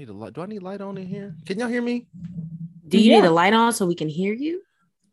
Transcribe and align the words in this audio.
I 0.00 0.02
need 0.02 0.08
a 0.08 0.14
light. 0.14 0.32
Do 0.32 0.40
I 0.40 0.46
need 0.46 0.62
light 0.62 0.80
on 0.80 0.96
in 0.96 1.06
here? 1.06 1.36
Can 1.44 1.58
y'all 1.58 1.68
hear 1.68 1.82
me? 1.82 2.06
Do 2.88 2.96
you 2.96 3.10
Yeah. 3.10 3.20
need 3.20 3.26
a 3.26 3.30
light 3.30 3.52
on 3.52 3.70
so 3.74 3.84
we 3.84 3.94
can 3.94 4.08
hear 4.08 4.32
you? 4.32 4.62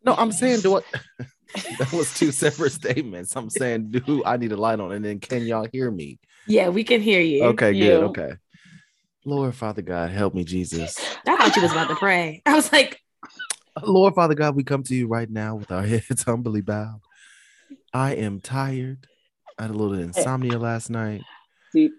No, 0.02 0.14
I'm 0.14 0.32
saying 0.32 0.62
do 0.62 0.78
I. 0.78 0.80
that 1.78 1.92
was 1.92 2.10
two 2.14 2.32
separate 2.32 2.72
statements. 2.72 3.36
I'm 3.36 3.50
saying 3.50 3.90
do 3.90 4.24
I 4.24 4.38
need 4.38 4.52
a 4.52 4.56
light 4.56 4.80
on, 4.80 4.92
and 4.92 5.04
then 5.04 5.20
can 5.20 5.46
y'all 5.46 5.68
hear 5.70 5.90
me? 5.90 6.18
Yeah, 6.46 6.70
we 6.70 6.84
can 6.84 7.02
hear 7.02 7.20
you. 7.20 7.42
Okay, 7.48 7.72
you. 7.72 7.84
good. 7.84 8.02
Okay. 8.04 8.32
Lord 9.26 9.54
Father 9.54 9.82
God, 9.82 10.08
help 10.08 10.32
me, 10.32 10.42
Jesus. 10.42 10.98
I 11.26 11.36
thought 11.36 11.54
you 11.54 11.60
was 11.60 11.72
about 11.72 11.88
to 11.88 11.96
pray. 11.96 12.40
I 12.46 12.54
was 12.54 12.72
like, 12.72 12.98
Lord 13.84 14.14
Father 14.14 14.34
God, 14.34 14.56
we 14.56 14.64
come 14.64 14.84
to 14.84 14.94
you 14.94 15.06
right 15.06 15.28
now 15.28 15.56
with 15.56 15.70
our 15.70 15.82
heads 15.82 16.22
humbly 16.26 16.62
bowed. 16.62 17.02
I 17.92 18.14
am 18.14 18.40
tired. 18.40 19.06
I 19.58 19.64
had 19.64 19.70
a 19.70 19.74
little 19.74 19.98
insomnia 19.98 20.58
last 20.58 20.88
night. 20.88 21.24
Deep. 21.74 21.92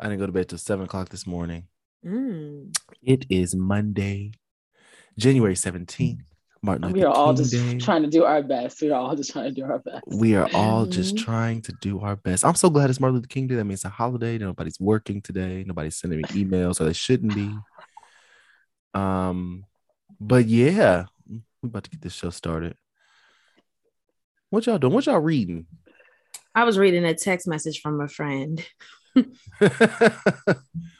I 0.00 0.04
didn't 0.04 0.20
go 0.20 0.26
to 0.26 0.32
bed 0.32 0.48
till 0.48 0.56
seven 0.56 0.86
o'clock 0.86 1.10
this 1.10 1.26
morning. 1.26 1.68
Mm, 2.04 2.76
It 3.02 3.26
is 3.28 3.54
Monday, 3.54 4.32
January 5.18 5.54
17th. 5.54 6.18
Martin 6.62 6.82
Luther 6.84 6.94
We 6.94 7.04
are 7.04 7.12
all 7.12 7.34
just 7.34 7.52
Day. 7.52 7.76
trying 7.78 8.02
to 8.04 8.08
do 8.08 8.24
our 8.24 8.42
best. 8.42 8.80
We 8.80 8.90
are 8.90 8.98
all 8.98 9.14
just 9.14 9.30
trying 9.32 9.54
to 9.54 9.60
do 9.60 9.64
our 9.64 9.80
best. 9.80 10.04
We 10.06 10.34
are 10.34 10.48
all 10.54 10.86
just 10.86 11.14
Mhm. 11.14 11.18
trying 11.24 11.60
to 11.62 11.72
do 11.82 12.00
our 12.00 12.16
best. 12.16 12.42
I'm 12.42 12.54
so 12.54 12.70
glad 12.70 12.88
it's 12.88 12.98
Martin 13.00 13.16
Luther 13.16 13.26
King 13.28 13.48
Day. 13.48 13.56
That 13.56 13.64
means 13.64 13.80
it's 13.80 13.84
a 13.84 13.90
holiday. 13.90 14.38
Nobody's 14.38 14.80
working 14.80 15.20
today. 15.20 15.62
Nobody's 15.66 15.96
sending 15.96 16.20
me 16.20 16.24
emails, 16.30 16.80
or 16.80 16.84
they 16.84 16.94
shouldn't 16.94 17.34
be. 17.34 17.50
Um, 18.94 19.66
but 20.18 20.46
yeah, 20.46 21.04
we 21.28 21.42
about 21.64 21.84
to 21.84 21.90
get 21.90 22.00
this 22.00 22.14
show 22.14 22.30
started. 22.30 22.76
What 24.48 24.64
y'all 24.64 24.78
doing? 24.78 24.94
What 24.94 25.04
y'all 25.04 25.18
reading? 25.20 25.66
I 26.54 26.64
was 26.64 26.78
reading 26.78 27.04
a 27.04 27.12
text 27.14 27.46
message 27.46 27.80
from 27.82 28.00
a 28.00 28.08
friend. 28.08 28.64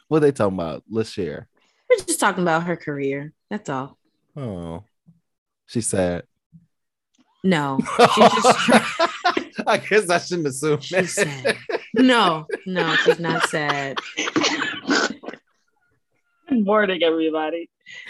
what 0.07 0.19
they 0.21 0.31
talking 0.31 0.57
about? 0.57 0.83
Let's 0.89 1.09
share. 1.09 1.47
We're 1.89 2.03
just 2.05 2.19
talking 2.19 2.43
about 2.43 2.63
her 2.63 2.75
career. 2.75 3.31
That's 3.49 3.69
all. 3.69 3.97
Oh, 4.35 4.83
she's 5.67 5.87
sad. 5.87 6.23
No, 7.43 7.77
she's 8.15 8.29
just 8.43 8.69
I 9.67 9.77
guess 9.77 10.09
I 10.09 10.17
shouldn't 10.17 10.47
assume. 10.47 10.79
she's 10.81 11.13
sad. 11.13 11.57
No, 11.93 12.45
no, 12.65 12.95
she's 12.97 13.19
not 13.19 13.47
sad. 13.49 13.97
Good 16.49 16.63
morning, 16.65 17.01
everybody. 17.03 17.69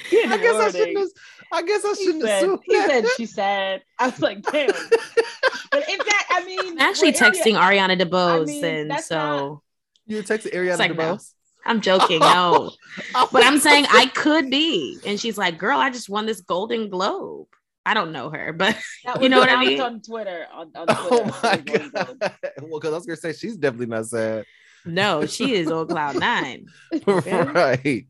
Good 0.09 0.31
I 0.31 0.37
guess 0.37 0.53
I 0.55 0.57
morning. 0.57 0.71
shouldn't. 0.73 0.97
as- 0.97 1.13
I 1.53 1.61
guess 1.61 1.85
I 1.85 1.93
shouldn't 1.93 2.23
said, 2.23 2.37
assume. 2.43 2.59
he 2.65 2.75
that. 2.75 2.89
said 2.89 3.05
she 3.17 3.25
said. 3.27 3.83
I 3.99 4.07
was 4.07 4.19
like, 4.21 4.41
damn. 4.41 4.67
but 4.67 5.83
if 5.87 6.05
that, 6.05 6.27
I 6.31 6.43
mean, 6.45 6.59
I'm 6.59 6.79
actually 6.79 7.13
texting 7.13 7.53
Ariana 7.53 7.99
DeBose, 8.01 8.41
I 8.41 8.45
mean, 8.45 8.65
and 8.91 8.99
so 9.01 9.15
not- 9.17 9.61
You 10.07 10.23
texted 10.23 10.53
Ariana 10.53 10.69
It's 10.71 10.79
like. 10.79 10.91
DeBose? 10.93 11.33
I'm 11.65 11.81
joking. 11.81 12.19
No, 12.19 12.71
Oh 13.15 13.29
but 13.31 13.43
I'm 13.43 13.59
saying 13.59 13.85
I 13.89 14.05
could 14.07 14.49
be. 14.49 14.99
And 15.05 15.19
she's 15.19 15.37
like, 15.37 15.57
girl, 15.57 15.79
I 15.79 15.89
just 15.89 16.09
won 16.09 16.25
this 16.25 16.41
Golden 16.41 16.89
Globe. 16.89 17.47
I 17.85 17.93
don't 17.93 18.11
know 18.11 18.29
her, 18.29 18.51
but 18.53 18.77
you 19.21 19.29
know 19.29 19.39
what 19.39 19.49
I 19.49 19.59
mean? 19.63 19.79
on 19.81 20.01
Twitter. 20.01 20.47
On, 20.53 20.71
on 20.75 20.85
Oh 20.89 21.39
my 21.43 21.57
god! 21.57 22.17
Well, 22.61 22.79
because 22.79 22.93
I 22.93 22.97
was 22.97 23.05
gonna 23.05 23.17
say 23.17 23.33
she's 23.33 23.57
definitely 23.57 23.87
not 23.87 24.05
sad, 24.07 24.45
no, 24.85 25.25
she 25.25 25.53
is 25.55 25.69
on 25.71 25.87
cloud 25.87 26.19
nine. 26.19 26.67
right? 27.07 28.07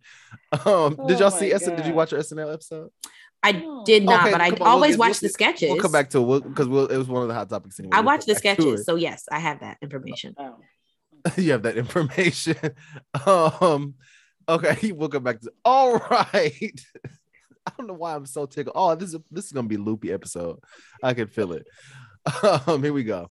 Um, 0.66 0.96
did 1.08 1.20
y'all 1.20 1.24
Oh 1.26 1.30
see? 1.30 1.52
my 1.52 1.58
SN, 1.58 1.76
did 1.76 1.86
you 1.86 1.92
God. 1.92 1.96
watch 1.96 2.12
your 2.12 2.22
SNL 2.22 2.54
episode? 2.54 2.90
I 3.44 3.52
did 3.86 4.04
not, 4.06 4.22
Okay, 4.22 4.32
but 4.32 4.42
I 4.42 4.50
come 4.50 4.62
on, 4.62 4.66
we'll 4.66 4.70
always 4.70 4.98
watch 4.98 5.22
we'll- 5.22 5.28
the 5.28 5.30
sketches. 5.30 5.70
We'll 5.70 5.80
come 5.82 5.92
back 5.92 6.10
to 6.12 6.36
it 6.36 6.44
because 6.48 6.68
we'll, 6.68 6.88
it 6.88 6.98
was 6.98 7.08
one 7.08 7.22
of 7.22 7.28
the 7.28 7.34
hot 7.34 7.50
topics. 7.50 7.80
Anyway. 7.80 7.92
I 7.96 8.02
We'll 8.02 8.18
the 8.18 8.36
sketches, 8.36 8.86
so 8.86 8.96
yes, 8.96 9.26
I 9.32 9.40
have 9.40 9.60
that 9.60 9.78
information. 9.82 10.36
Oh. 10.38 10.56
you 11.38 11.52
have 11.52 11.64
that 11.64 11.78
information. 11.78 12.56
Um, 13.26 13.96
okay, 14.48 14.92
we'll 14.96 15.10
come 15.10 15.24
back 15.24 15.40
to. 15.42 15.52
All 15.64 15.98
right. 16.12 16.80
I 17.66 17.72
don't 17.78 17.88
know 17.88 17.94
why 17.94 18.14
I'm 18.14 18.26
so 18.26 18.46
tickled. 18.46 18.76
Oh, 18.76 18.94
this 18.94 19.14
is 19.14 19.20
this 19.32 19.46
is 19.46 19.52
gonna 19.52 19.68
be 19.68 19.76
a 19.76 19.80
loopy 19.80 20.12
episode. 20.12 20.60
I 21.02 21.14
can 21.14 21.28
feel 21.28 21.54
it. 21.54 21.66
Um, 22.68 22.84
here 22.84 22.94
we 22.94 23.04
go. 23.04 23.30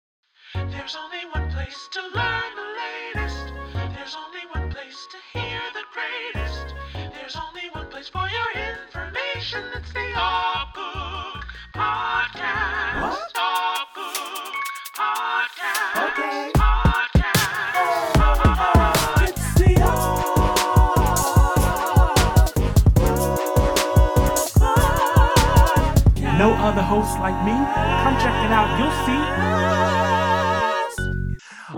There's 0.53 0.95
only 0.95 1.25
one 1.31 1.50
place 1.51 1.88
to 1.94 2.01
learn 2.01 2.44
the 2.55 2.67
latest. 3.16 3.53
There's 3.95 4.16
only 4.16 4.41
one 4.51 4.69
place 4.71 5.07
to 5.11 5.39
hear 5.39 5.61
the 5.73 5.83
greatest. 5.94 6.75
There's 6.94 7.35
only 7.35 7.69
one 7.71 7.88
place 7.88 8.09
for 8.09 8.27
your 8.27 8.66
information. 8.75 9.63
It's 9.75 9.94
the 9.94 10.13
Off 10.16 10.73
Book 10.75 11.45
Podcast. 11.75 13.01
What? 13.01 13.38
Off 13.38 13.88
Book 13.95 14.53
Podcast. 14.95 16.09
Okay. 16.11 16.59
No 26.39 26.53
other 26.53 26.81
hosts 26.81 27.17
like 27.19 27.35
me. 27.44 27.51
Come 27.51 28.16
check 28.16 28.33
it 28.45 28.51
out. 28.51 28.69
You'll 28.79 28.95
see. 29.05 29.19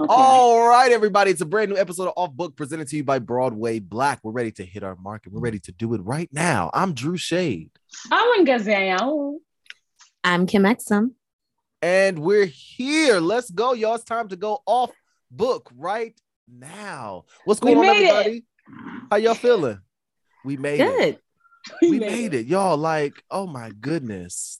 Okay. 0.03 0.05
All 0.07 0.69
right, 0.69 0.91
everybody. 0.91 1.31
It's 1.31 1.41
a 1.41 1.45
brand 1.45 1.71
new 1.71 1.77
episode 1.77 2.09
of 2.09 2.13
Off 2.15 2.31
Book 2.31 2.55
presented 2.55 2.87
to 2.89 2.95
you 2.97 3.03
by 3.03 3.17
Broadway 3.17 3.79
Black. 3.79 4.19
We're 4.23 4.31
ready 4.33 4.51
to 4.51 4.63
hit 4.63 4.83
our 4.83 4.95
market. 4.97 5.33
We're 5.33 5.39
ready 5.41 5.57
to 5.61 5.71
do 5.71 5.95
it 5.95 6.01
right 6.03 6.29
now. 6.31 6.69
I'm 6.75 6.93
Drew 6.93 7.17
Shade, 7.17 7.71
I'm 8.11 8.39
in 8.39 8.45
Gazelle. 8.45 9.39
I'm 10.23 10.45
Kim 10.45 10.61
Exum. 10.61 11.13
and 11.81 12.19
we're 12.19 12.45
here. 12.45 13.19
Let's 13.19 13.49
go, 13.49 13.73
y'all. 13.73 13.95
It's 13.95 14.03
time 14.03 14.27
to 14.27 14.35
go 14.35 14.61
off 14.67 14.91
book 15.31 15.71
right 15.75 16.13
now. 16.47 17.25
What's 17.45 17.61
We 17.61 17.73
going 17.73 17.89
on, 17.89 17.95
made 17.95 18.03
it. 18.05 18.09
everybody? 18.09 18.45
How 19.09 19.17
y'all 19.17 19.33
feeling? 19.33 19.79
We 20.45 20.57
made 20.57 20.79
it. 20.81 21.19
Good. 21.69 21.89
we 21.89 21.99
made 21.99 22.33
it, 22.33 22.45
y'all. 22.47 22.77
Like, 22.77 23.23
oh 23.29 23.47
my 23.47 23.71
goodness, 23.79 24.59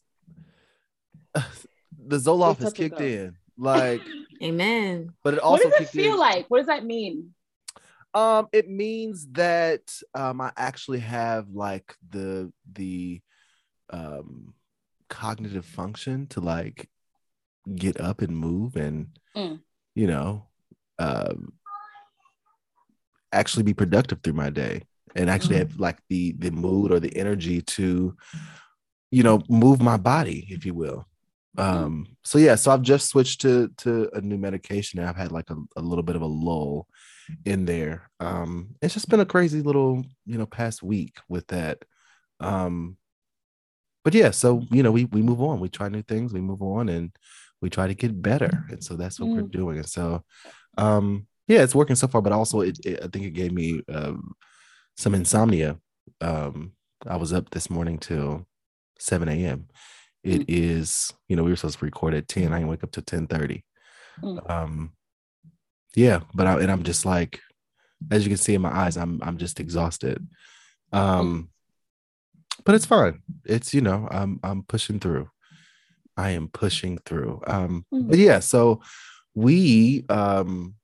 the 1.35 2.17
Zoloft 2.17 2.59
has 2.59 2.73
kicked 2.73 3.01
in. 3.01 3.38
Like, 3.57 4.01
Amen. 4.44 5.12
but 5.23 5.35
it 5.35 5.39
also 5.39 5.66
What 5.66 5.73
also 5.73 5.78
does 5.84 5.88
it 5.95 5.97
feel 5.97 6.13
in. 6.13 6.19
like? 6.19 6.45
What 6.50 6.57
does 6.59 6.67
that 6.67 6.85
mean? 6.85 7.34
Um, 8.13 8.47
it 8.51 8.69
means 8.69 9.28
that 9.31 9.94
um 10.13 10.41
I 10.41 10.51
actually 10.57 11.00
have 11.00 11.47
like 11.50 11.95
the 12.09 12.51
the 12.73 13.22
um 13.89 14.53
cognitive 15.09 15.66
function 15.66 16.28
to 16.28 16.41
like 16.41 16.89
get 17.75 18.00
up 18.01 18.22
and 18.22 18.35
move 18.35 18.75
and 18.75 19.07
Mm. 19.35 19.59
you 19.95 20.07
know 20.07 20.47
um 21.00 21.53
actually 23.31 23.63
be 23.63 23.73
productive 23.73 24.19
through 24.22 24.33
my 24.33 24.50
day 24.50 24.81
and 25.16 25.30
actually 25.30 25.58
have 25.58 25.80
like 25.80 26.00
the 26.10 26.34
the 26.34 26.52
mood 26.52 26.92
or 26.92 27.00
the 27.00 27.16
energy 27.16 27.62
to 27.62 28.16
you 29.12 29.24
know 29.24 29.42
move 29.50 29.82
my 29.82 29.98
body 29.98 30.48
if 30.50 30.66
you 30.66 30.74
will. 30.74 31.06
Um 31.58 32.08
so 32.24 32.38
yeah 32.38 32.56
so 32.56 32.72
i've 32.72 32.82
just 32.82 33.10
switched 33.10 33.42
to 33.42 33.70
to 33.78 34.10
a 34.14 34.22
new 34.22 34.38
medication 34.38 35.00
and 35.00 35.10
i've 35.10 35.18
had 35.18 35.34
like 35.34 35.50
a, 35.50 35.56
a 35.76 35.81
little 35.81 36.04
bit 36.04 36.16
of 36.16 36.22
a 36.22 36.25
lull 36.25 36.88
in 37.46 37.66
there. 37.66 38.10
Um 38.19 38.75
it's 38.81 38.94
just 38.94 39.10
been 39.10 39.19
a 39.19 39.25
crazy 39.25 39.62
little 39.62 40.04
you 40.25 40.38
know 40.38 40.46
past 40.46 40.81
week 40.81 41.18
with 41.28 41.46
that. 41.48 41.84
Um 42.40 42.98
but 44.04 44.14
yeah 44.14 44.31
so 44.31 44.64
you 44.72 44.81
know 44.81 44.92
we 44.92 45.06
we 45.06 45.22
move 45.22 45.42
on. 45.42 45.60
We 45.60 45.69
try 45.69 45.90
new 45.90 46.04
things 46.04 46.31
we 46.34 46.42
move 46.42 46.62
on 46.62 46.88
and 46.88 47.12
we 47.62 47.69
try 47.69 47.88
to 47.88 47.94
get 47.94 48.22
better. 48.22 48.66
And 48.69 48.84
so 48.84 48.96
that's 48.96 49.19
what 49.19 49.30
we're 49.30 49.42
doing. 49.44 49.78
And 49.78 49.90
so 49.90 50.24
um 50.78 51.28
yeah 51.48 51.64
it's 51.64 51.75
working 51.75 51.96
so 51.98 52.07
far 52.07 52.22
but 52.22 52.31
also 52.31 52.62
it, 52.62 52.80
it 52.86 53.00
i 53.04 53.07
think 53.07 53.25
it 53.25 53.31
gave 53.31 53.52
me 53.52 53.81
um 53.94 54.34
some 54.98 55.16
insomnia 55.16 55.78
um 56.22 56.74
i 57.08 57.16
was 57.16 57.34
up 57.34 57.50
this 57.52 57.70
morning 57.70 57.98
till 57.98 58.46
7 59.00 59.28
a.m 59.30 59.68
It 60.24 60.50
is 60.50 61.12
you 61.28 61.36
know 61.36 61.44
we 61.44 61.50
were 61.52 61.56
supposed 61.56 61.80
to 61.80 61.86
record 61.86 62.14
at 62.14 62.28
10 62.28 62.54
i 62.54 62.58
didn't 62.58 62.70
wake 62.70 62.84
up 62.84 62.92
till 62.92 63.04
10 63.04 63.28
30 63.28 63.64
Mm. 64.22 64.50
um 64.52 64.92
yeah 65.96 66.20
but 66.34 66.46
i 66.46 66.60
and 66.62 66.70
i'm 66.72 66.84
just 66.84 67.06
like 67.06 67.40
as 68.12 68.24
you 68.24 68.30
can 68.30 68.38
see 68.38 68.54
in 68.54 68.62
my 68.62 68.70
eyes 68.76 68.98
i'm 68.98 69.20
i'm 69.24 69.38
just 69.38 69.60
exhausted. 69.60 70.28
Um 70.92 71.50
but 72.66 72.76
it's 72.76 72.86
fine. 72.86 73.22
It's 73.46 73.74
you 73.74 73.82
know 73.82 74.08
i'm 74.12 74.40
i'm 74.44 74.64
pushing 74.64 75.00
through. 75.00 75.30
I 76.18 76.32
am 76.32 76.50
pushing 76.50 77.00
through. 77.06 77.42
Um 77.48 77.86
but 77.92 78.20
yeah 78.20 78.40
so 78.42 78.82
we 79.34 80.06
um 80.10 80.76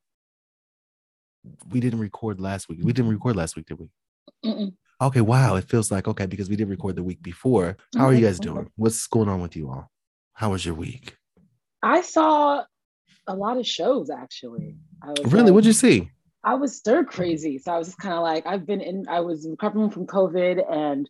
we 1.69 1.79
didn't 1.79 1.99
record 1.99 2.39
last 2.39 2.69
week. 2.69 2.79
We 2.81 2.94
didn't 2.94 3.11
record 3.11 3.35
last 3.35 3.55
week, 3.55 3.65
did 3.67 3.79
we? 3.79 3.89
Mm-mm. 4.45 4.73
Okay, 5.01 5.21
wow. 5.21 5.55
It 5.55 5.65
feels 5.69 5.91
like 5.91 6.07
okay 6.07 6.25
because 6.25 6.49
we 6.49 6.55
did 6.55 6.69
record 6.69 6.95
the 6.95 7.03
week 7.03 7.21
before. 7.21 7.77
How 7.95 8.05
are 8.05 8.13
you 8.13 8.25
guys 8.25 8.39
doing? 8.39 8.69
What's 8.75 9.05
going 9.07 9.29
on 9.29 9.41
with 9.41 9.55
you 9.55 9.69
all? 9.69 9.91
How 10.33 10.51
was 10.51 10.65
your 10.65 10.75
week? 10.75 11.15
I 11.83 12.01
saw 12.01 12.63
a 13.27 13.35
lot 13.35 13.57
of 13.57 13.67
shows 13.67 14.09
actually. 14.09 14.75
I 15.01 15.09
was 15.09 15.31
Really? 15.31 15.45
like- 15.45 15.53
What'd 15.53 15.65
you 15.65 15.69
um, 15.71 15.73
see? 15.73 16.11
I 16.44 16.53
was 16.55 16.77
stir 16.77 17.03
crazy. 17.03 17.57
So 17.57 17.73
I 17.73 17.77
was 17.77 17.88
just 17.88 17.97
kind 17.99 18.13
of 18.15 18.21
like, 18.21 18.45
I've 18.47 18.65
been 18.65 18.79
in, 18.81 19.05
I 19.09 19.19
was 19.19 19.45
recovering 19.49 19.89
from 19.89 20.07
COVID 20.07 20.63
and 20.71 21.09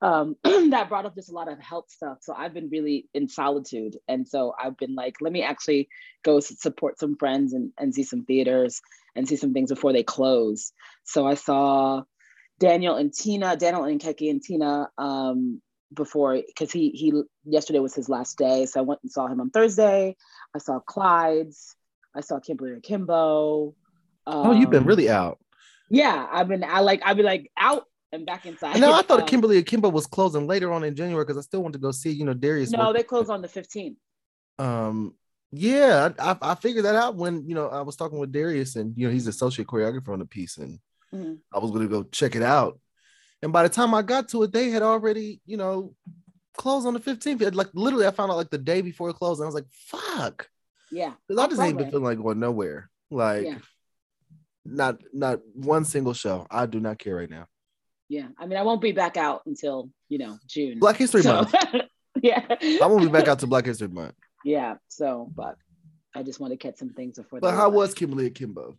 um, 0.00 0.36
that 0.44 0.88
brought 0.88 1.06
up 1.06 1.14
just 1.14 1.30
a 1.30 1.34
lot 1.34 1.50
of 1.50 1.58
health 1.58 1.86
stuff. 1.90 2.18
So 2.22 2.34
I've 2.36 2.54
been 2.54 2.68
really 2.70 3.08
in 3.14 3.28
solitude. 3.28 3.96
And 4.06 4.28
so 4.28 4.54
I've 4.62 4.76
been 4.76 4.94
like, 4.94 5.16
let 5.20 5.32
me 5.32 5.42
actually 5.42 5.88
go 6.22 6.40
support 6.40 6.98
some 6.98 7.16
friends 7.16 7.52
and, 7.52 7.72
and 7.78 7.94
see 7.94 8.04
some 8.04 8.24
theaters 8.24 8.80
and 9.16 9.28
see 9.28 9.36
some 9.36 9.52
things 9.52 9.70
before 9.70 9.92
they 9.92 10.02
close. 10.02 10.72
So 11.04 11.26
I 11.26 11.34
saw 11.34 12.02
Daniel 12.60 12.96
and 12.96 13.12
Tina, 13.12 13.56
Daniel 13.56 13.84
and 13.84 14.00
Keki 14.00 14.30
and 14.30 14.42
Tina 14.42 14.88
um, 14.98 15.60
before, 15.92 16.40
because 16.46 16.70
he, 16.70 16.90
he, 16.90 17.12
yesterday 17.44 17.80
was 17.80 17.94
his 17.94 18.08
last 18.08 18.38
day. 18.38 18.66
So 18.66 18.80
I 18.80 18.82
went 18.84 19.00
and 19.02 19.10
saw 19.10 19.26
him 19.26 19.40
on 19.40 19.50
Thursday. 19.50 20.16
I 20.54 20.58
saw 20.58 20.78
Clyde's. 20.80 21.74
I 22.14 22.20
saw 22.20 22.40
Kimberly 22.40 22.72
Akimbo. 22.72 23.74
Oh, 24.26 24.52
you've 24.52 24.70
been 24.70 24.82
Um, 24.82 24.86
really 24.88 25.08
out. 25.08 25.38
yeah, 25.90 26.26
I've 26.30 26.48
been 26.48 26.64
I 26.64 26.80
like 26.80 27.00
I've 27.04 27.16
been 27.16 27.26
like 27.26 27.50
out 27.56 27.84
and 28.12 28.24
back 28.26 28.46
inside. 28.46 28.80
No, 28.80 28.92
I 28.92 29.02
thought 29.02 29.20
Um, 29.22 29.26
Kimberly 29.26 29.58
Akimbo 29.58 29.88
was 29.90 30.06
closing 30.06 30.46
later 30.46 30.72
on 30.72 30.84
in 30.84 30.94
January 30.94 31.24
because 31.24 31.36
I 31.38 31.42
still 31.42 31.62
want 31.62 31.74
to 31.74 31.78
go 31.78 31.90
see, 31.90 32.10
you 32.10 32.24
know, 32.24 32.34
Darius. 32.34 32.70
No, 32.70 32.86
work. 32.88 32.96
they 32.96 33.02
close 33.02 33.28
on 33.30 33.42
the 33.42 33.48
15th. 33.48 33.96
um 34.58 35.14
yeah 35.50 36.10
I, 36.18 36.36
I 36.42 36.54
figured 36.56 36.84
that 36.84 36.94
out 36.94 37.16
when 37.16 37.48
you 37.48 37.54
know 37.54 37.68
i 37.68 37.80
was 37.80 37.96
talking 37.96 38.18
with 38.18 38.30
darius 38.30 38.76
and 38.76 38.92
you 38.98 39.06
know 39.06 39.12
he's 39.14 39.26
associate 39.26 39.66
choreographer 39.66 40.10
on 40.12 40.18
the 40.18 40.26
piece 40.26 40.58
and 40.58 40.78
Mhm. 41.14 41.38
i 41.54 41.58
was 41.58 41.70
going 41.70 41.84
to 41.84 41.88
go 41.88 42.02
check 42.02 42.36
it 42.36 42.42
out 42.42 42.78
and 43.40 43.50
by 43.50 43.62
the 43.62 43.70
time 43.70 43.94
i 43.94 44.02
got 44.02 44.28
to 44.28 44.42
it 44.42 44.52
they 44.52 44.68
had 44.68 44.82
already 44.82 45.40
you 45.46 45.56
know 45.56 45.94
closed 46.54 46.86
on 46.86 46.92
the 46.92 47.00
15th 47.00 47.54
like 47.54 47.68
literally 47.72 48.06
i 48.06 48.10
found 48.10 48.30
out 48.30 48.36
like 48.36 48.50
the 48.50 48.58
day 48.58 48.82
before 48.82 49.08
it 49.08 49.14
closed 49.14 49.40
and 49.40 49.46
i 49.46 49.48
was 49.48 49.54
like 49.54 49.70
fuck 49.70 50.50
Yeah. 50.90 51.14
because 51.26 51.42
i 51.42 51.48
just 51.48 51.62
ain't 51.62 51.78
been 51.78 51.88
feeling 51.88 52.04
like 52.04 52.18
going 52.18 52.40
nowhere 52.40 52.90
like 53.10 53.46
Yeah. 53.46 53.58
not 54.66 55.00
not 55.14 55.40
one 55.54 55.86
single 55.86 56.12
show 56.12 56.46
i 56.50 56.66
do 56.66 56.78
not 56.78 56.98
care 56.98 57.16
right 57.16 57.30
now 57.30 57.46
Yeah. 58.08 58.28
I 58.38 58.46
mean, 58.46 58.58
I 58.58 58.62
won't 58.62 58.80
be 58.80 58.92
back 58.92 59.16
out 59.16 59.42
until, 59.46 59.90
you 60.08 60.18
know, 60.18 60.38
June. 60.46 60.78
black 60.78 60.96
history 60.96 61.22
So, 61.22 61.34
month 61.34 61.54
yeah. 62.22 62.44
i 62.82 62.86
won't 62.86 63.02
be 63.02 63.08
back 63.08 63.28
out 63.28 63.38
to 63.40 63.46
black 63.46 63.66
history 63.66 63.88
month 63.88 64.14
Yeah. 64.44 64.76
So, 64.88 65.30
but 65.34 65.56
I 66.14 66.22
just 66.22 66.40
want 66.40 66.52
to 66.52 66.56
catch 66.56 66.76
some 66.76 66.90
things 66.90 67.18
before 67.18 67.40
but 67.40 67.54
how 67.54 67.66
leave. 67.68 67.74
was 67.74 67.94
kimberly 67.94 68.26
akimbo 68.26 68.76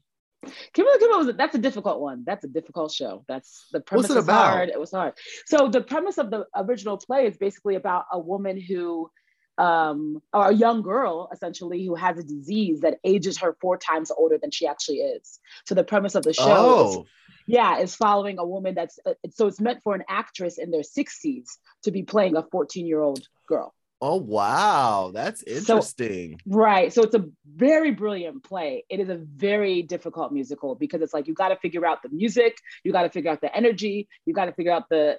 Kimberly 0.74 0.96
Akimbo 0.96 1.18
was 1.18 1.36
that's 1.36 1.56
a 1.56 1.60
difficult 1.60 2.00
one. 2.00 2.24
That's 2.26 2.46
a 2.46 2.48
difficult 2.48 2.94
show. 2.94 3.26
That's 3.28 3.66
the 3.74 3.82
premise 3.82 4.08
What's 4.08 4.16
it 4.18 4.24
about? 4.24 4.52
hard. 4.54 4.70
It 4.70 4.80
was 4.80 4.92
hard. 4.92 5.14
So 5.46 5.68
the 5.68 5.82
premise 5.82 6.18
of 6.18 6.32
the 6.32 6.46
original 6.56 6.98
play 6.98 7.28
is 7.28 7.38
basically 7.38 7.76
about 7.76 8.06
a 8.12 8.18
woman 8.18 8.60
who 8.60 9.12
um 9.58 10.22
or 10.32 10.48
a 10.48 10.54
young 10.54 10.82
girl 10.82 11.30
essentially 11.34 11.86
who 11.86 11.94
has 11.94 12.18
a 12.18 12.24
disease 12.24 12.80
that 12.80 13.00
ages 13.04 13.38
her 13.40 13.58
four 13.60 13.76
times 13.78 14.12
older 14.12 14.38
than 14.42 14.50
she 14.50 14.66
actually 14.66 15.00
is. 15.00 15.40
So 15.66 15.76
the 15.76 15.84
premise 15.84 16.16
of 16.16 16.24
the 16.24 16.32
show 16.34 16.44
is 16.90 16.96
oh 16.96 17.06
yeah, 17.50 17.80
is 17.80 17.96
following 17.96 18.38
a 18.38 18.46
woman 18.46 18.76
that's 18.76 19.00
uh, 19.06 19.14
so 19.32 19.48
it's 19.48 19.60
meant 19.60 19.80
for 19.84 19.96
an 19.96 20.04
actress 20.08 20.58
in 20.58 20.70
their 20.70 20.82
60s 20.82 21.48
to 21.84 21.92
be 21.92 22.04
playing 22.04 22.36
a 22.36 22.44
14 22.44 22.86
year 22.86 23.02
old 23.02 23.28
girl. 23.48 23.74
oh 24.02 24.16
wow 24.16 25.12
that's 25.14 25.42
interesting 25.44 26.40
Right. 26.46 26.94
So 26.94 27.02
it's 27.04 27.16
a 27.16 27.26
very 27.46 27.92
brilliant 27.92 28.44
play. 28.44 28.86
It 28.88 29.00
is 29.00 29.10
a 29.10 29.16
very 29.16 29.82
difficult 29.82 30.32
musical 30.32 30.76
because 30.76 31.02
it's 31.02 31.14
like 31.14 31.28
you 31.28 31.34
got 31.34 31.50
to 31.50 31.58
figure 31.58 31.86
out 31.86 32.04
the 32.04 32.10
music, 32.10 32.54
you 32.84 32.92
got 32.92 33.04
to 33.04 33.10
figure 33.10 33.32
out 33.32 33.42
the 33.42 33.54
energy, 33.62 34.08
you 34.26 34.34
got 34.34 34.46
to 34.46 34.54
figure 34.54 34.72
out 34.72 34.88
the 34.90 35.18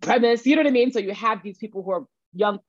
premise. 0.00 0.46
You 0.46 0.56
know 0.56 0.62
what 0.62 0.68
I 0.68 0.72
mean? 0.80 0.90
So 0.90 1.00
you 1.00 1.12
have 1.12 1.42
these 1.42 1.58
people 1.58 1.82
who 1.82 1.90
are 1.92 2.04
young 2.32 2.60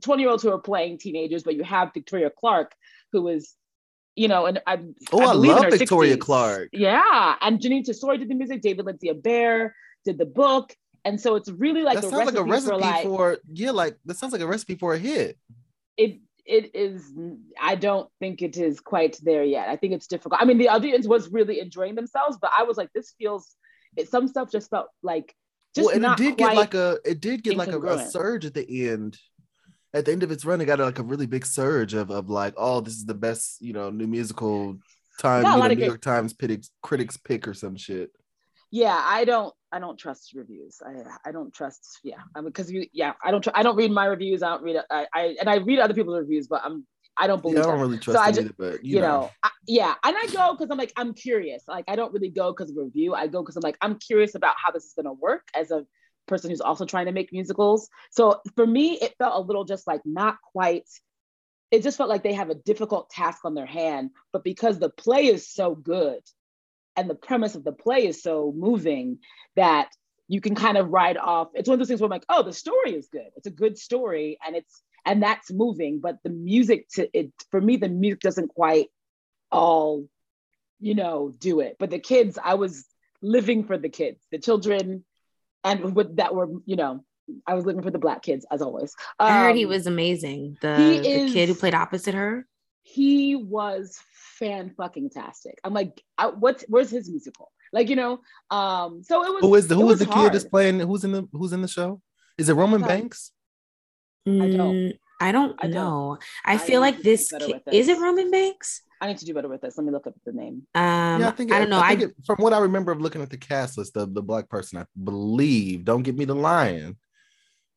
20 0.00 0.22
year 0.22 0.30
olds 0.30 0.42
who 0.42 0.50
are 0.50 0.58
playing 0.58 0.98
teenagers, 0.98 1.42
but 1.42 1.54
you 1.54 1.64
have 1.64 1.92
Victoria 1.92 2.30
Clark, 2.30 2.72
who 3.12 3.28
is, 3.28 3.54
you 4.16 4.28
know, 4.28 4.46
and 4.46 4.58
oh, 4.58 4.62
I, 4.66 4.78
Oh, 5.12 5.20
I 5.20 5.32
in 5.32 5.42
love 5.42 5.66
Victoria 5.70 6.16
60s. 6.16 6.20
Clark. 6.20 6.68
Yeah. 6.72 7.36
And 7.40 7.60
Jeanine 7.60 7.86
Tesori 7.86 8.18
did 8.18 8.28
the 8.28 8.34
music, 8.34 8.62
David 8.62 8.86
Lindsay-Abaire 8.86 9.74
did 10.04 10.18
the 10.18 10.26
book. 10.26 10.74
And 11.04 11.20
so 11.20 11.34
it's 11.34 11.50
really 11.50 11.82
like 11.82 11.96
that 11.96 12.04
a 12.04 12.10
sounds 12.10 12.26
like 12.26 12.36
a 12.36 12.44
recipe 12.44 12.80
for 13.02 13.02
for, 13.02 13.38
yeah, 13.52 13.72
like 13.72 13.96
that 14.04 14.16
sounds 14.16 14.32
like 14.32 14.42
a 14.42 14.46
recipe 14.46 14.76
for 14.76 14.94
a 14.94 14.98
hit. 14.98 15.38
it 15.96 16.20
it 16.44 16.74
is 16.74 17.12
i 17.60 17.76
don't 17.76 18.10
think 18.18 18.42
it 18.42 18.56
is 18.56 18.80
quite 18.80 19.16
there 19.22 19.44
yet 19.44 19.68
i 19.68 19.76
think 19.76 19.92
it's 19.92 20.08
difficult 20.08 20.42
i 20.42 20.44
mean 20.44 20.58
the 20.58 20.68
audience 20.68 21.06
was 21.06 21.30
really 21.30 21.60
enjoying 21.60 21.94
themselves 21.94 22.36
but 22.42 22.50
i 22.58 22.64
was 22.64 22.76
like 22.76 22.88
this 22.92 23.14
feels 23.16 23.54
it, 23.96 24.08
some 24.08 24.26
stuff 24.26 24.50
just 24.50 24.68
felt 24.68 24.88
like 25.04 25.36
just 25.74 25.86
well, 25.86 25.94
and 25.96 26.04
it 26.04 26.16
did 26.16 26.36
get 26.36 26.54
like 26.54 26.74
a 26.74 26.98
it 27.04 27.20
did 27.20 27.42
get 27.42 27.56
like 27.56 27.68
a, 27.68 27.80
a 27.80 28.06
surge 28.10 28.44
at 28.44 28.54
the 28.54 28.88
end. 28.88 29.18
At 29.94 30.06
the 30.06 30.12
end 30.12 30.22
of 30.22 30.30
its 30.30 30.44
run, 30.44 30.60
it 30.60 30.64
got 30.66 30.78
like 30.78 30.98
a 30.98 31.02
really 31.02 31.26
big 31.26 31.44
surge 31.44 31.94
of 31.94 32.10
of 32.10 32.30
like, 32.30 32.54
oh, 32.56 32.80
this 32.80 32.94
is 32.94 33.04
the 33.04 33.14
best, 33.14 33.60
you 33.60 33.72
know, 33.72 33.90
new 33.90 34.06
musical 34.06 34.78
time, 35.18 35.44
you 35.44 35.50
know, 35.50 35.68
New 35.68 35.76
great- 35.76 35.86
York 35.86 36.00
Times 36.00 36.32
critics 36.32 36.70
critics 36.82 37.16
pick 37.16 37.46
or 37.46 37.54
some 37.54 37.76
shit. 37.76 38.10
yeah 38.74 38.98
i 39.04 39.24
don't 39.26 39.52
i 39.70 39.78
don't 39.78 39.98
trust 39.98 40.32
reviews 40.34 40.74
i 40.88 40.92
i 41.28 41.30
don't 41.36 41.52
trust 41.52 41.82
yeah 42.10 42.22
i 42.34 42.40
mean 42.40 42.48
because 42.48 42.70
you 42.72 42.86
yeah 42.94 43.12
i 43.22 43.30
don't 43.30 43.44
tr- 43.44 43.56
i 43.60 43.62
don't 43.62 43.76
read 43.76 43.90
my 44.00 44.06
reviews 44.06 44.42
i 44.42 44.48
don't 44.48 44.62
read 44.62 44.76
I, 44.90 45.06
I 45.20 45.22
and 45.40 45.48
i 45.54 45.56
read 45.56 45.78
other 45.78 45.92
people's 45.98 46.18
reviews 46.24 46.46
but 46.52 46.62
i'm 46.64 46.76
i 47.22 47.26
don't 47.26 47.42
believe 47.42 47.58
Yeah, 47.58 47.64
I 47.66 47.72
don't 47.72 47.80
really 47.86 47.98
trust 47.98 48.18
I 48.18 48.30
it 48.30 48.38
either, 48.38 48.54
but 48.64 48.82
you, 48.82 48.94
you 48.96 49.00
know. 49.02 49.08
know, 49.20 49.30
I, 49.42 49.50
yeah 49.78 49.94
and 50.02 50.16
i 50.22 50.26
go 50.38 50.44
because 50.54 50.70
i'm 50.72 50.78
like 50.84 50.92
i'm 50.96 51.12
curious 51.12 51.62
like 51.68 51.84
i 51.92 51.96
don't 51.96 52.12
really 52.14 52.30
go 52.30 52.46
because 52.52 52.70
of 52.70 52.76
review 52.78 53.12
i 53.14 53.26
go 53.26 53.42
because 53.42 53.56
i'm 53.58 53.66
like 53.70 53.76
i'm 53.82 53.96
curious 53.98 54.34
about 54.40 54.54
how 54.62 54.70
this 54.72 54.84
is 54.88 54.94
going 54.94 55.10
to 55.12 55.12
work 55.28 55.44
as 55.54 55.70
a 55.70 55.84
person 56.26 56.50
who's 56.50 56.60
also 56.60 56.84
trying 56.84 57.06
to 57.06 57.12
make 57.12 57.32
musicals. 57.32 57.88
So 58.10 58.40
for 58.54 58.66
me 58.66 58.94
it 58.94 59.14
felt 59.18 59.36
a 59.36 59.46
little 59.46 59.64
just 59.64 59.86
like 59.86 60.00
not 60.04 60.36
quite 60.52 60.88
it 61.70 61.82
just 61.82 61.96
felt 61.96 62.10
like 62.10 62.22
they 62.22 62.34
have 62.34 62.50
a 62.50 62.54
difficult 62.54 63.08
task 63.08 63.46
on 63.46 63.54
their 63.54 63.66
hand. 63.66 64.10
But 64.32 64.44
because 64.44 64.78
the 64.78 64.90
play 64.90 65.26
is 65.26 65.48
so 65.48 65.74
good 65.74 66.20
and 66.96 67.08
the 67.08 67.14
premise 67.14 67.54
of 67.54 67.64
the 67.64 67.72
play 67.72 68.06
is 68.06 68.22
so 68.22 68.52
moving 68.54 69.18
that 69.56 69.88
you 70.28 70.40
can 70.40 70.54
kind 70.54 70.76
of 70.76 70.90
ride 70.90 71.16
off 71.16 71.48
it's 71.54 71.68
one 71.68 71.74
of 71.74 71.78
those 71.78 71.88
things 71.88 72.00
where 72.00 72.06
i'm 72.06 72.10
like 72.10 72.24
oh 72.28 72.42
the 72.42 72.52
story 72.52 72.94
is 72.94 73.08
good. 73.08 73.30
It's 73.36 73.46
a 73.46 73.50
good 73.50 73.78
story 73.78 74.38
and 74.46 74.56
it's 74.56 74.82
and 75.04 75.22
that's 75.22 75.50
moving. 75.50 76.00
But 76.00 76.18
the 76.22 76.30
music 76.30 76.88
to 76.94 77.08
it 77.12 77.32
for 77.50 77.60
me 77.60 77.76
the 77.76 77.88
music 77.88 78.20
doesn't 78.20 78.48
quite 78.48 78.88
all 79.50 80.08
you 80.78 80.94
know 80.94 81.32
do 81.38 81.60
it. 81.60 81.76
But 81.78 81.90
the 81.90 81.98
kids 81.98 82.38
i 82.42 82.54
was 82.54 82.86
living 83.22 83.64
for 83.64 83.78
the 83.78 83.88
kids. 83.88 84.20
The 84.30 84.38
children 84.38 85.04
and 85.64 85.94
with 85.94 86.16
that 86.16 86.34
were 86.34 86.48
you 86.66 86.76
know 86.76 87.04
i 87.46 87.54
was 87.54 87.64
living 87.66 87.82
for 87.82 87.90
the 87.90 87.98
black 87.98 88.22
kids 88.22 88.44
as 88.50 88.60
always 88.62 88.94
I 89.18 89.32
heard 89.44 89.56
he 89.56 89.64
Um, 89.64 89.70
was 89.70 89.86
amazing. 89.86 90.56
The, 90.60 90.76
he 90.76 90.98
the 91.26 91.32
kid 91.32 91.48
who 91.48 91.54
played 91.54 91.74
opposite 91.74 92.14
her. 92.14 92.46
he 92.82 93.36
was 93.36 93.98
fan 94.38 94.70
fucking 94.76 95.10
tastic 95.10 95.58
i'm 95.64 95.72
like 95.72 96.02
I, 96.18 96.26
what's 96.28 96.64
where's 96.68 96.90
his 96.90 97.08
musical 97.08 97.50
like 97.72 97.88
you 97.88 97.96
know 97.96 98.20
um 98.50 99.02
so 99.02 99.24
it 99.24 99.32
was 99.32 99.40
Who 99.42 99.54
is 99.54 99.68
the 99.68 99.74
Who 99.76 99.80
is 99.82 99.84
who 99.84 99.86
was 99.86 100.00
is 100.00 100.06
the 100.06 100.12
kid 100.12 100.32
that's 100.34 100.44
playing 100.44 100.80
who's 100.80 101.04
in 101.04 101.12
the 101.12 101.28
who's 101.32 101.52
in 101.52 101.62
the 101.62 101.68
show? 101.68 102.00
Is 102.38 102.48
it 102.48 102.54
Roman 102.54 102.80
thought- 102.80 102.88
Banks? 102.88 103.30
don't. 104.26 104.38
Mm, 104.40 104.92
I 105.20 105.32
don't 105.32 105.54
I 105.58 105.62
don't. 105.68 105.70
know. 105.72 106.18
I, 106.44 106.54
I 106.54 106.58
feel 106.58 106.80
like 106.80 106.96
to 106.98 107.02
do 107.02 107.10
this 107.10 107.32
ki- 107.32 107.52
with 107.66 107.74
is 107.74 107.88
it. 107.88 107.98
Roman 107.98 108.30
Banks. 108.30 108.82
I 109.02 109.06
need 109.08 109.18
to 109.18 109.24
do 109.26 109.34
better 109.34 109.48
with 109.48 109.60
this 109.60 109.76
let 109.76 109.84
me 109.84 109.90
look 109.92 110.06
up 110.06 110.14
the 110.24 110.32
name 110.32 110.62
Um, 110.74 111.20
yeah, 111.20 111.28
I, 111.28 111.30
think 111.32 111.52
I 111.52 111.58
don't 111.58 111.68
know. 111.68 111.80
I, 111.80 111.88
think 111.96 112.02
it- 112.12 112.16
from 112.24 112.36
what 112.38 112.52
I 112.54 112.58
remember 112.58 112.92
of 112.92 113.00
looking 113.00 113.20
at 113.20 113.28
the 113.30 113.36
cast 113.36 113.76
list 113.76 113.96
of 113.98 114.14
the 114.14 114.22
black 114.22 114.48
person, 114.48 114.78
I 114.78 114.86
believe. 115.02 115.84
Don't 115.84 116.02
get 116.02 116.16
me 116.16 116.24
the 116.24 116.34
lion, 116.34 116.96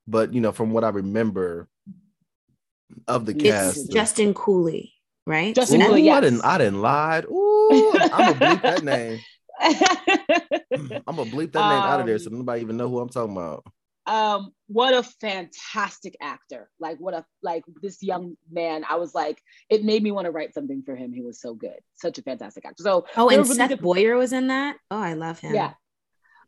but 0.07 0.33
you 0.33 0.39
know, 0.39 0.51
from 0.53 0.71
what 0.71 0.83
I 0.85 0.89
remember 0.89 1.67
of 3.07 3.25
the 3.25 3.33
It's 3.33 3.41
cast, 3.43 3.77
it's 3.77 3.89
of- 3.89 3.93
Justin 3.93 4.33
Cooley, 4.33 4.93
right? 5.25 5.53
Justin 5.55 5.81
Ooh, 5.81 5.87
Cooley, 5.87 6.09
I 6.11 6.21
didn't. 6.21 6.41
I 6.45 6.57
didn't 6.59 6.81
lie. 6.81 7.23
Ooh, 7.29 7.91
I'm 8.13 8.39
gonna 8.39 8.55
bleep 8.55 8.61
that 8.61 8.83
name. 8.83 9.19
I'm 11.07 11.15
gonna 11.15 11.31
bleep 11.31 11.51
that 11.53 11.69
name 11.69 11.81
out 11.91 11.99
of 12.01 12.05
there 12.05 12.19
so 12.19 12.29
Um, 12.29 12.37
nobody 12.39 12.61
even 12.61 12.77
know 12.77 12.87
who 12.89 12.99
I'm 12.99 13.09
talking 13.09 13.35
about. 13.35 13.65
Um 14.07 14.51
what 14.67 14.93
a 14.93 15.01
fantastic 15.01 16.15
actor 16.21 16.69
like 16.79 16.97
what 16.99 17.13
a 17.13 17.25
like 17.41 17.63
this 17.81 18.03
young 18.03 18.35
man 18.51 18.85
i 18.89 18.95
was 18.95 19.15
like 19.15 19.41
it 19.69 19.83
made 19.83 20.03
me 20.03 20.11
want 20.11 20.25
to 20.25 20.31
write 20.31 20.53
something 20.53 20.83
for 20.83 20.95
him 20.95 21.11
he 21.11 21.21
was 21.21 21.39
so 21.41 21.53
good 21.55 21.79
such 21.95 22.17
a 22.19 22.21
fantastic 22.21 22.65
actor 22.65 22.83
so 22.83 23.05
oh, 23.17 23.29
and 23.29 23.37
were 23.39 23.43
really 23.43 23.55
Seth 23.55 23.69
good- 23.69 23.81
Boyer 23.81 24.15
was 24.15 24.31
in 24.33 24.47
that. 24.47 24.77
Oh, 24.91 24.97
I 24.99 25.13
love 25.13 25.39
him. 25.39 25.55
yeah 25.55 25.73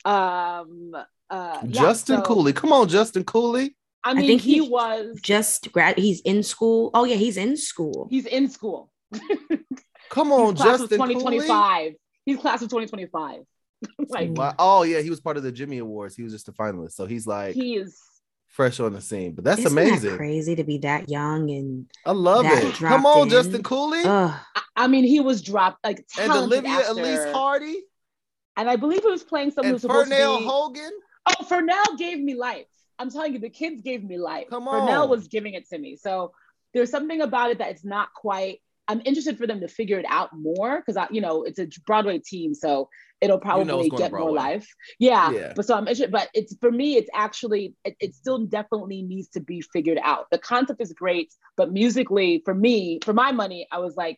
um 0.05 0.91
uh 1.29 1.59
yeah, 1.63 1.81
Justin 1.81 2.17
so, 2.17 2.21
Cooley, 2.23 2.53
come 2.53 2.71
on, 2.71 2.87
Justin 2.87 3.23
Cooley. 3.23 3.75
i 4.03 4.13
mean 4.13 4.27
think 4.27 4.41
he 4.41 4.55
he- 4.55 4.61
was 4.61 5.17
Just 5.21 5.71
grad. 5.71 5.97
He's 5.97 6.21
in 6.21 6.43
school. 6.43 6.91
Oh 6.93 7.03
yeah, 7.05 7.15
he's 7.15 7.37
in 7.37 7.57
school. 7.57 8.07
he's 8.09 8.25
in 8.25 8.49
school 8.49 8.91
Come 10.09 10.31
on, 10.31 10.55
he's 10.55 10.61
class 10.63 10.81
of 10.81 10.89
Justin 10.89 10.99
Cooley. 10.99 11.13
2025 11.15 11.93
he's 12.25 12.37
class 12.37 12.61
of 12.61 12.69
2025 12.69 13.41
like 14.09 14.31
Wow. 14.31 14.55
Oh 14.59 14.83
yeah, 14.83 15.01
he 15.01 15.09
was 15.09 15.19
part 15.19 15.37
of 15.37 15.43
the 15.43 15.51
Jimmy 15.51 15.77
Awards. 15.79 16.15
He 16.15 16.23
was 16.23 16.33
just 16.33 16.47
a 16.49 16.51
finalist, 16.51 16.93
so 16.93 17.05
he's 17.05 17.27
like 17.27 17.55
he 17.55 17.75
is 17.75 18.01
fresh 18.47 18.79
on 18.79 18.93
the 18.93 19.01
scene. 19.01 19.33
But 19.33 19.43
that's 19.43 19.59
Isn't 19.59 19.75
that 19.75 19.87
amazing. 19.87 20.17
crazy 20.17 20.55
to 20.55 20.63
be 20.63 20.79
that 20.79 21.09
young 21.09 21.49
and 21.51 21.85
I 22.05 22.11
love 22.11 22.45
it. 22.45 22.75
Come 22.75 23.05
on, 23.05 23.23
in. 23.23 23.29
Justin 23.29 23.63
Cooley 23.63 24.01
ugh. 24.03 24.33
I, 24.55 24.61
I 24.75 24.87
mean, 24.87 25.03
he 25.03 25.19
was 25.19 25.41
dropped 25.41 25.83
like 25.83 26.05
and 26.19 26.31
Olivia 26.31 26.71
actor. 26.71 26.93
Elease 26.93 27.31
Hardy 27.33 27.83
and 28.57 28.69
I 28.69 28.75
believe 28.75 29.01
he 29.03 29.09
was 29.09 29.23
playing 29.23 29.51
someone 29.51 29.67
and 29.67 29.75
who's 29.75 29.81
supposed 29.81 30.11
Fernell 30.11 30.37
to 30.37 30.39
be. 30.39 30.47
Hogan. 30.49 30.91
Oh, 31.27 31.43
Fernell 31.43 31.97
gave 31.97 32.19
me 32.19 32.33
life. 32.35 32.65
I'm 32.99 33.11
telling 33.11 33.33
you, 33.33 33.39
the 33.39 33.49
kids 33.49 33.81
gave 33.81 34.03
me 34.03 34.17
life. 34.17 34.47
Come 34.49 34.65
Fernell 34.65 35.03
on. 35.03 35.09
was 35.09 35.27
giving 35.27 35.53
it 35.53 35.69
to 35.69 35.77
me. 35.77 35.95
So 35.95 36.31
there's 36.73 36.89
something 36.89 37.21
about 37.21 37.51
it 37.51 37.59
that 37.59 37.69
it's 37.69 37.85
not 37.85 38.13
quite. 38.13 38.59
I'm 38.87 39.01
interested 39.05 39.37
for 39.37 39.45
them 39.47 39.59
to 39.61 39.67
figure 39.67 39.99
it 39.99 40.05
out 40.07 40.29
more 40.33 40.77
because 40.77 40.95
I, 40.97 41.07
you 41.11 41.21
know, 41.21 41.43
it's 41.43 41.59
a 41.59 41.67
Broadway 41.85 42.19
team, 42.19 42.53
so 42.53 42.89
it'll 43.19 43.39
probably 43.39 43.65
know 43.65 43.79
it's 43.79 43.89
going 43.89 43.97
to 44.03 44.09
get 44.09 44.11
more 44.11 44.31
life. 44.31 44.67
Yeah. 44.99 45.31
Yeah. 45.31 45.53
But 45.55 45.65
so 45.65 45.73
I'm 45.75 45.87
interested, 45.87 46.11
but 46.11 46.29
it's 46.33 46.55
for 46.61 46.71
me, 46.71 46.95
it's 46.95 47.09
actually 47.13 47.73
it, 47.83 47.95
it 47.99 48.15
still 48.15 48.45
definitely 48.45 49.01
needs 49.01 49.27
to 49.29 49.39
be 49.39 49.61
figured 49.61 49.99
out. 50.01 50.27
The 50.31 50.37
concept 50.37 50.81
is 50.81 50.93
great, 50.93 51.33
but 51.57 51.71
musically, 51.71 52.41
for 52.45 52.53
me, 52.53 52.99
for 53.03 53.13
my 53.13 53.31
money, 53.31 53.67
I 53.71 53.79
was 53.79 53.95
like, 53.97 54.17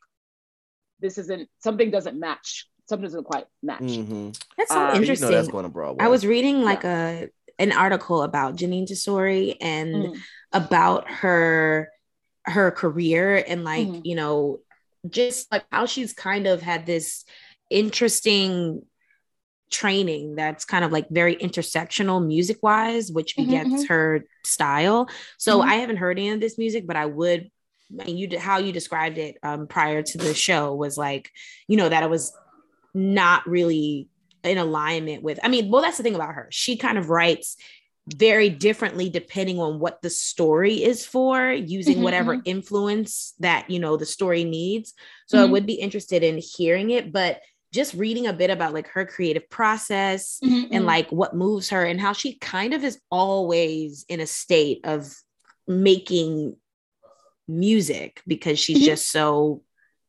this 0.99 1.17
isn't 1.17 1.49
something 1.59 1.89
doesn't 1.91 2.19
match. 2.19 2.67
Something 2.89 3.05
doesn't 3.05 3.23
quite 3.23 3.45
match. 3.63 3.81
Mhm. 3.81 4.37
That's 4.57 4.69
so 4.71 4.75
Uh, 4.77 4.81
You 4.81 4.87
know 4.93 4.95
interesting. 4.99 5.31
that's 5.31 5.47
going 5.47 5.63
to 5.63 5.69
Broadway. 5.69 6.03
I 6.03 6.07
was 6.09 6.25
reading 6.25 6.61
like 6.63 6.83
a 6.83 7.29
an 7.57 7.71
article 7.73 8.23
about 8.23 8.55
Jeanine 8.55 8.87
Tesori 8.89 9.55
and 9.61 9.93
Mm. 10.07 10.17
about 10.53 11.09
her 11.11 11.89
her 12.49 12.71
career 12.71 13.43
and 13.47 13.63
like 13.63 13.87
Mhm. 13.87 14.01
you 14.03 14.15
know 14.15 14.59
just 15.09 15.51
like 15.51 15.65
how 15.71 15.85
she's 15.85 16.13
kind 16.13 16.47
of 16.47 16.61
had 16.61 16.85
this 16.85 17.25
interesting 17.69 18.83
training 19.71 20.35
that's 20.35 20.65
kind 20.65 20.83
of 20.83 20.91
like 20.91 21.07
very 21.11 21.35
intersectional 21.35 22.25
music 22.25 22.57
wise 22.63 23.11
which 23.11 23.35
Mhm, 23.37 23.45
begets 23.45 23.85
her 23.85 24.25
style 24.43 25.07
so 25.37 25.61
Mhm. 25.61 25.65
i 25.67 25.75
haven't 25.75 25.97
heard 25.97 26.17
any 26.17 26.29
of 26.29 26.39
this 26.39 26.57
music 26.57 26.87
but 26.87 26.95
i 26.95 27.05
would 27.05 27.51
and 27.99 28.19
you 28.19 28.39
how 28.39 28.57
you 28.57 28.71
described 28.71 29.19
it 29.19 29.37
um, 29.43 29.67
prior 29.67 30.01
to 30.01 30.17
the 30.17 30.33
show 30.33 30.73
was 30.73 30.97
like 30.97 31.29
you 31.67 31.77
know 31.77 31.87
that 31.87 32.01
it 32.01 32.09
was 32.09 32.33
not 32.95 33.47
really 33.47 34.07
in 34.43 34.57
alignment 34.57 35.21
with 35.21 35.39
i 35.43 35.47
mean 35.47 35.69
well 35.69 35.81
that's 35.83 35.97
the 35.97 36.03
thing 36.03 36.15
about 36.15 36.33
her 36.33 36.47
she 36.49 36.75
kind 36.77 36.97
of 36.97 37.09
writes 37.11 37.55
very 38.15 38.49
differently 38.49 39.09
depending 39.09 39.59
on 39.59 39.79
what 39.79 40.01
the 40.01 40.09
story 40.09 40.83
is 40.83 41.05
for 41.05 41.51
using 41.51 41.97
Mhm, 41.97 42.01
whatever 42.01 42.41
influence 42.45 43.33
that 43.39 43.69
you 43.69 43.79
know 43.79 43.97
the 43.97 44.05
story 44.05 44.43
needs 44.43 44.93
so 45.27 45.37
i 45.37 45.45
Mhm. 45.45 45.51
would 45.51 45.65
be 45.65 45.73
interested 45.73 46.23
in 46.23 46.37
hearing 46.37 46.89
it 46.91 47.11
but 47.11 47.41
just 47.71 47.93
reading 47.93 48.25
a 48.25 48.33
bit 48.33 48.49
about 48.49 48.73
like 48.73 48.87
her 48.87 49.05
creative 49.05 49.47
process 49.49 50.39
Mm-hmm. 50.43 50.73
and 50.73 50.85
like 50.85 51.11
what 51.11 51.35
moves 51.35 51.69
her 51.69 51.85
and 51.85 51.99
how 52.01 52.13
she 52.13 52.35
kind 52.39 52.73
of 52.73 52.83
is 52.83 52.99
always 53.11 54.05
in 54.09 54.19
a 54.19 54.25
state 54.27 54.79
of 54.85 55.13
making 55.67 56.55
music 57.47 58.21
because 58.27 58.59
she's 58.59 58.81
Mhm. 58.81 58.85
just 58.85 59.09
so 59.11 59.63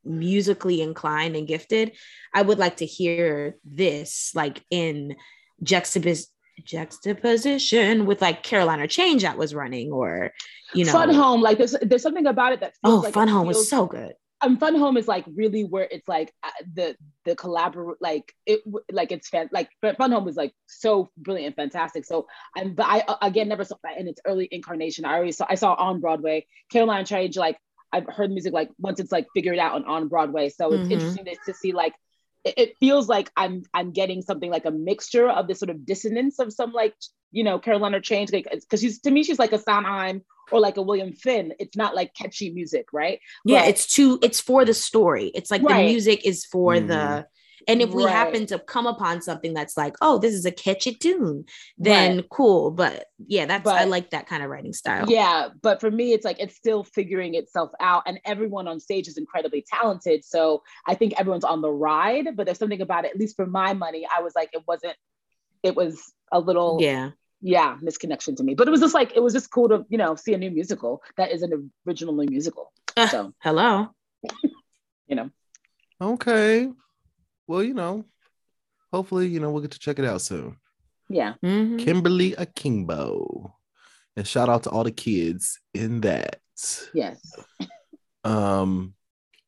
musically 0.04 0.80
inclined 0.80 1.36
and 1.36 1.46
gifted 1.46 1.92
i 2.34 2.40
would 2.40 2.58
like 2.58 2.78
to 2.78 2.86
hear 2.86 3.58
this 3.64 4.30
like 4.34 4.62
in 4.70 5.16
juxtapos- 5.62 6.28
juxtaposition 6.64 8.06
with 8.06 8.20
like 8.22 8.42
carolina 8.42 8.86
change 8.88 9.22
that 9.22 9.36
was 9.38 9.54
running 9.54 9.90
or 9.92 10.32
you 10.74 10.84
know 10.84 10.92
Fun 10.92 11.12
Home, 11.14 11.40
like 11.40 11.58
there's 11.58 11.74
there's 11.82 12.02
something 12.02 12.26
about 12.26 12.52
it 12.52 12.60
that 12.60 12.74
feels 12.84 13.00
oh 13.00 13.02
like 13.02 13.14
fun 13.14 13.28
home 13.28 13.46
was 13.46 13.68
so 13.68 13.86
good 13.86 14.12
um, 14.42 14.56
Fun 14.56 14.74
Home 14.74 14.96
is 14.96 15.06
like 15.06 15.24
really 15.34 15.64
where 15.64 15.86
it's 15.90 16.08
like 16.08 16.32
uh, 16.42 16.48
the 16.74 16.96
the 17.26 17.36
collabor 17.36 17.92
like 18.00 18.32
it 18.46 18.60
like 18.90 19.12
it's 19.12 19.28
fan 19.28 19.50
like 19.52 19.68
but 19.82 19.98
Fun 19.98 20.12
Home 20.12 20.26
is 20.28 20.36
like 20.36 20.54
so 20.66 21.10
brilliant 21.18 21.48
and 21.48 21.56
fantastic. 21.56 22.06
So 22.06 22.26
I'm 22.56 22.74
but 22.74 22.86
I 22.86 23.00
uh, 23.06 23.16
again 23.20 23.48
never 23.48 23.64
saw 23.64 23.76
that 23.84 23.98
in 23.98 24.08
its 24.08 24.20
early 24.26 24.48
incarnation. 24.50 25.04
I 25.04 25.14
already 25.14 25.32
saw 25.32 25.46
I 25.48 25.56
saw 25.56 25.74
on 25.74 26.00
Broadway 26.00 26.46
Caroline 26.72 27.04
Change 27.04 27.36
like 27.36 27.58
I've 27.92 28.06
heard 28.06 28.30
music 28.30 28.54
like 28.54 28.70
once 28.78 28.98
it's 28.98 29.12
like 29.12 29.26
figured 29.34 29.58
out 29.58 29.74
on 29.74 29.84
on 29.84 30.08
Broadway. 30.08 30.48
So 30.48 30.72
it's 30.72 30.88
Mhm. 30.88 30.92
interesting 30.92 31.24
to, 31.26 31.36
to 31.46 31.54
see 31.54 31.72
like 31.72 31.92
it, 32.44 32.54
it 32.56 32.76
feels 32.78 33.08
like 33.08 33.30
I'm 33.36 33.62
I'm 33.74 33.92
getting 33.92 34.22
something 34.22 34.50
like 34.50 34.64
a 34.64 34.70
mixture 34.70 35.28
of 35.28 35.46
this 35.48 35.58
sort 35.58 35.70
of 35.70 35.84
dissonance 35.84 36.38
of 36.38 36.52
some 36.52 36.72
like 36.72 36.94
you 37.32 37.44
know 37.44 37.58
Carolina 37.58 38.00
Change 38.00 38.32
like 38.32 38.48
because 38.50 38.80
she's 38.80 39.00
to 39.02 39.10
me 39.10 39.22
she's 39.22 39.38
like 39.38 39.52
a 39.52 39.58
Sondheim 39.58 40.22
or 40.52 40.58
like 40.60 40.76
a 40.76 40.82
William 40.82 41.12
Finn. 41.12 41.52
It's 41.60 41.76
not 41.76 41.94
like 41.94 42.12
catchy 42.14 42.50
music, 42.50 42.86
right? 42.92 43.20
yeah 43.44 43.60
But- 43.60 43.68
it's 43.68 43.86
too 43.94 44.18
it's 44.22 44.40
for 44.40 44.64
the 44.64 44.74
story 44.74 45.30
it's 45.34 45.50
like 45.50 45.62
the 45.62 45.74
music 45.74 46.26
is 46.26 46.44
for 46.44 46.74
Mhm. 46.74 46.88
the 46.88 47.26
and 47.68 47.82
if 47.82 47.90
we 47.90 48.04
Right. 48.04 48.12
happen 48.12 48.46
to 48.46 48.58
come 48.58 48.86
upon 48.86 49.22
something 49.22 49.54
that's 49.54 49.76
like 49.76 49.96
oh 50.00 50.18
this 50.18 50.34
is 50.34 50.44
a 50.44 50.50
catchy 50.50 50.94
tune 50.94 51.44
then 51.78 52.22
cool 52.30 52.70
but 52.70 53.06
yeah 53.26 53.46
that's 53.46 53.66
i 53.68 53.84
like 53.84 54.10
that 54.10 54.26
kind 54.26 54.42
of 54.42 54.50
writing 54.50 54.72
style 54.72 55.06
Yeah, 55.08 55.48
but 55.62 55.80
for 55.80 55.90
me, 55.90 56.12
it's 56.12 56.24
like 56.24 56.38
it's 56.40 56.56
still 56.56 56.84
figuring 56.84 57.34
itself 57.34 57.70
out, 57.80 58.02
and 58.06 58.20
everyone 58.24 58.68
on 58.68 58.80
stage 58.80 59.08
is 59.08 59.16
incredibly 59.16 59.64
talented. 59.66 60.24
So 60.24 60.62
I 60.86 60.94
think 60.94 61.18
everyone's 61.18 61.44
on 61.44 61.60
the 61.62 61.70
ride, 61.70 62.36
but 62.36 62.46
there's 62.46 62.58
something 62.58 62.80
about 62.80 63.04
it. 63.04 63.12
At 63.12 63.18
least 63.18 63.36
for 63.36 63.46
my 63.46 63.72
money, 63.72 64.06
I 64.16 64.22
was 64.22 64.34
like, 64.34 64.50
it 64.52 64.62
wasn't. 64.66 64.96
It 65.62 65.76
was 65.76 66.00
a 66.32 66.40
little, 66.40 66.78
yeah, 66.80 67.10
yeah 67.40 67.76
misconnection 67.82 68.36
to 68.36 68.42
me. 68.42 68.54
But 68.54 68.68
it 68.68 68.70
was 68.70 68.80
just 68.80 68.94
like 68.94 69.12
it 69.16 69.22
was 69.22 69.32
just 69.32 69.50
cool 69.50 69.68
to 69.68 69.84
you 69.88 69.98
know 69.98 70.16
see 70.16 70.34
a 70.34 70.38
new 70.38 70.50
musical 70.50 71.02
that 71.16 71.30
is 71.32 71.42
an 71.42 71.70
originally 71.86 72.26
musical. 72.28 72.72
Uh, 72.96 73.08
So 73.08 73.32
hello 73.40 73.88
you 75.08 75.16
know, 75.16 75.30
Okay. 76.00 76.68
Well, 77.50 77.64
you 77.64 77.74
know, 77.74 78.04
hopefully, 78.92 79.26
you 79.26 79.40
know, 79.40 79.50
we'll 79.50 79.62
get 79.62 79.72
to 79.72 79.78
check 79.80 79.98
it 79.98 80.04
out 80.04 80.22
soon. 80.22 80.56
yeah, 81.08 81.34
Mhm. 81.42 81.80
Kimberly 81.80 82.34
Akimbo. 82.36 83.56
And 84.16 84.24
shout 84.24 84.48
out 84.48 84.62
to 84.64 84.70
all 84.70 84.84
the 84.84 84.92
kids 84.92 85.58
in 85.74 86.00
that. 86.02 86.36
yes, 86.94 87.18
Um, 88.22 88.94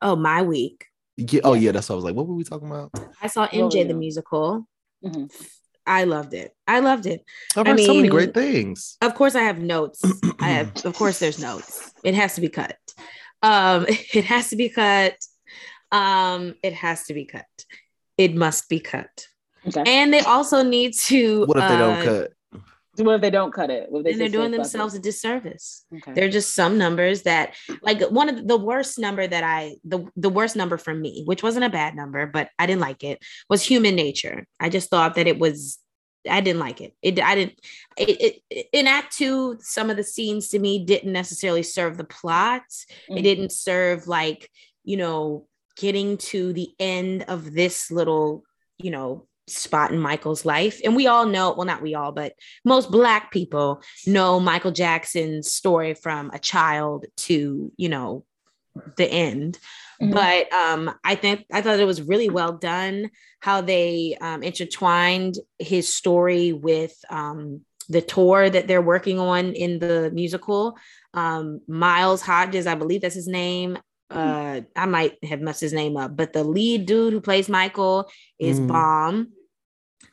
oh 0.00 0.16
my 0.16 0.42
week 0.42 0.86
yeah, 1.16 1.42
oh 1.44 1.52
Yeah. 1.52 1.60
yeah, 1.66 1.72
that's 1.72 1.88
what 1.90 1.94
I 1.94 1.96
was 1.96 2.04
like. 2.06 2.14
What 2.16 2.26
were 2.26 2.34
we 2.34 2.42
talking 2.42 2.68
about? 2.68 2.90
i 3.20 3.28
saw 3.28 3.42
Well, 3.52 3.68
mj 3.70 3.72
the 3.86 3.88
yeah. 3.88 3.92
musical 3.92 4.66
Mhm. 5.04 5.30
i 5.86 6.02
loved 6.04 6.32
it 6.34 6.56
i 6.66 6.80
loved 6.80 7.06
it 7.06 7.20
I've 7.56 7.66
I 7.66 7.70
heard 7.70 7.80
so 7.80 7.88
many 7.94 8.02
mean- 8.08 8.10
great 8.10 8.34
things. 8.34 8.96
of 9.00 9.14
course 9.14 9.34
i 9.36 9.42
have 9.42 9.58
notes 9.60 10.00
i 10.40 10.48
have 10.48 10.68
of 10.88 10.94
course 10.96 11.18
there's 11.20 11.38
notes 11.38 11.92
it 12.04 12.14
has 12.14 12.34
to 12.34 12.40
be 12.40 12.48
cut 12.48 12.78
um 13.42 13.86
it 14.18 14.24
has 14.24 14.48
to 14.50 14.56
be 14.56 14.68
cut 14.70 15.16
um 15.92 16.54
it 16.62 16.72
has 16.72 17.04
to 17.06 17.14
be 17.14 17.26
cut 17.26 17.46
it 18.18 18.34
must 18.34 18.68
be 18.68 18.78
cut 18.80 19.26
okay. 19.66 19.82
and 19.86 20.12
they 20.12 20.20
also 20.20 20.62
need 20.62 20.92
to 20.94 21.44
What 21.46 21.56
if 21.58 21.68
they 21.68 21.76
don't 21.76 21.98
uh, 22.00 22.04
cut? 22.04 22.32
What 22.96 23.14
if 23.14 23.20
they 23.22 23.30
don't 23.30 23.52
cut 23.54 23.70
it? 23.70 23.90
What 23.90 24.04
they 24.04 24.10
then 24.10 24.18
they're 24.18 24.28
doing 24.28 24.50
say, 24.52 24.58
fuck 24.58 24.64
themselves 24.64 24.94
a 24.94 24.98
disservice 24.98 25.86
it? 25.90 25.96
Okay. 25.96 26.12
there 26.12 26.26
are 26.26 26.30
just 26.30 26.54
some 26.54 26.76
numbers 26.76 27.22
that 27.22 27.54
like 27.80 28.02
one 28.10 28.28
of 28.28 28.46
the 28.46 28.58
worst 28.58 28.98
number 28.98 29.26
that 29.26 29.42
i 29.42 29.76
the, 29.84 30.06
the 30.16 30.28
worst 30.28 30.56
number 30.56 30.76
for 30.76 30.92
me 30.94 31.22
which 31.24 31.42
wasn't 31.42 31.64
a 31.64 31.70
bad 31.70 31.94
number 31.96 32.26
but 32.26 32.48
i 32.58 32.66
didn't 32.66 32.82
like 32.82 33.02
it 33.02 33.18
was 33.48 33.62
human 33.62 33.94
nature 33.94 34.46
i 34.60 34.68
just 34.68 34.90
thought 34.90 35.14
that 35.14 35.26
it 35.26 35.38
was 35.38 35.78
i 36.28 36.42
didn't 36.42 36.60
like 36.60 36.82
it 36.82 36.92
it 37.00 37.18
i 37.22 37.34
didn't 37.34 37.58
it, 37.96 38.42
it 38.50 38.66
in 38.72 38.86
act 38.86 39.16
two 39.16 39.56
some 39.60 39.88
of 39.88 39.96
the 39.96 40.04
scenes 40.04 40.48
to 40.50 40.58
me 40.58 40.84
didn't 40.84 41.12
necessarily 41.12 41.62
serve 41.62 41.96
the 41.96 42.04
plot 42.04 42.62
it 43.08 43.14
Mhm. 43.14 43.22
didn't 43.22 43.52
serve 43.52 44.06
like 44.06 44.50
you 44.84 44.98
know 44.98 45.46
getting 45.82 46.16
to 46.16 46.52
the 46.52 46.70
end 46.78 47.24
of 47.26 47.52
this 47.52 47.90
little 47.90 48.44
you 48.78 48.90
know 48.92 49.26
spot 49.48 49.90
in 49.90 49.98
michael's 49.98 50.44
life. 50.44 50.80
And 50.84 50.94
we 50.94 51.08
all 51.08 51.26
know 51.26 51.52
well 51.56 51.66
not 51.66 51.82
we 51.82 51.94
all 51.96 52.12
but 52.12 52.32
most 52.64 52.90
black 52.92 53.32
people 53.32 53.82
know 54.06 54.38
michael 54.38 54.70
jackson's 54.70 55.52
story 55.52 55.94
from 55.94 56.30
a 56.32 56.38
child 56.38 57.06
to 57.26 57.72
you 57.76 57.88
know 57.88 58.24
the 58.96 59.06
end. 59.28 59.58
Mhm. 60.00 60.12
but 60.20 60.52
um 60.52 60.80
i 61.04 61.14
think 61.22 61.44
i 61.52 61.60
thought 61.60 61.80
it 61.80 61.92
was 61.94 62.08
really 62.12 62.30
well 62.38 62.52
done 62.52 63.10
how 63.40 63.60
they 63.60 64.16
um 64.20 64.42
intertwined 64.42 65.34
his 65.58 65.92
story 66.00 66.52
with 66.52 66.94
um 67.10 67.60
the 67.88 68.00
tour 68.14 68.48
that 68.48 68.66
they're 68.68 68.88
working 68.94 69.18
on 69.18 69.52
in 69.64 69.80
the 69.80 70.10
musical. 70.14 70.76
Um 71.22 71.60
miles 71.68 72.22
hodges 72.22 72.66
i 72.72 72.76
believe 72.82 73.00
that's 73.02 73.20
his 73.22 73.28
name 73.44 73.72
uh 74.12 74.60
i 74.76 74.86
might 74.86 75.16
have 75.24 75.40
messed 75.40 75.60
his 75.60 75.72
name 75.72 75.96
up 75.96 76.16
but 76.16 76.32
the 76.32 76.44
lead 76.44 76.86
dude 76.86 77.12
who 77.12 77.20
plays 77.20 77.48
michael 77.48 78.10
is 78.38 78.60
Mhm. 78.60 78.68
bomb 78.68 79.28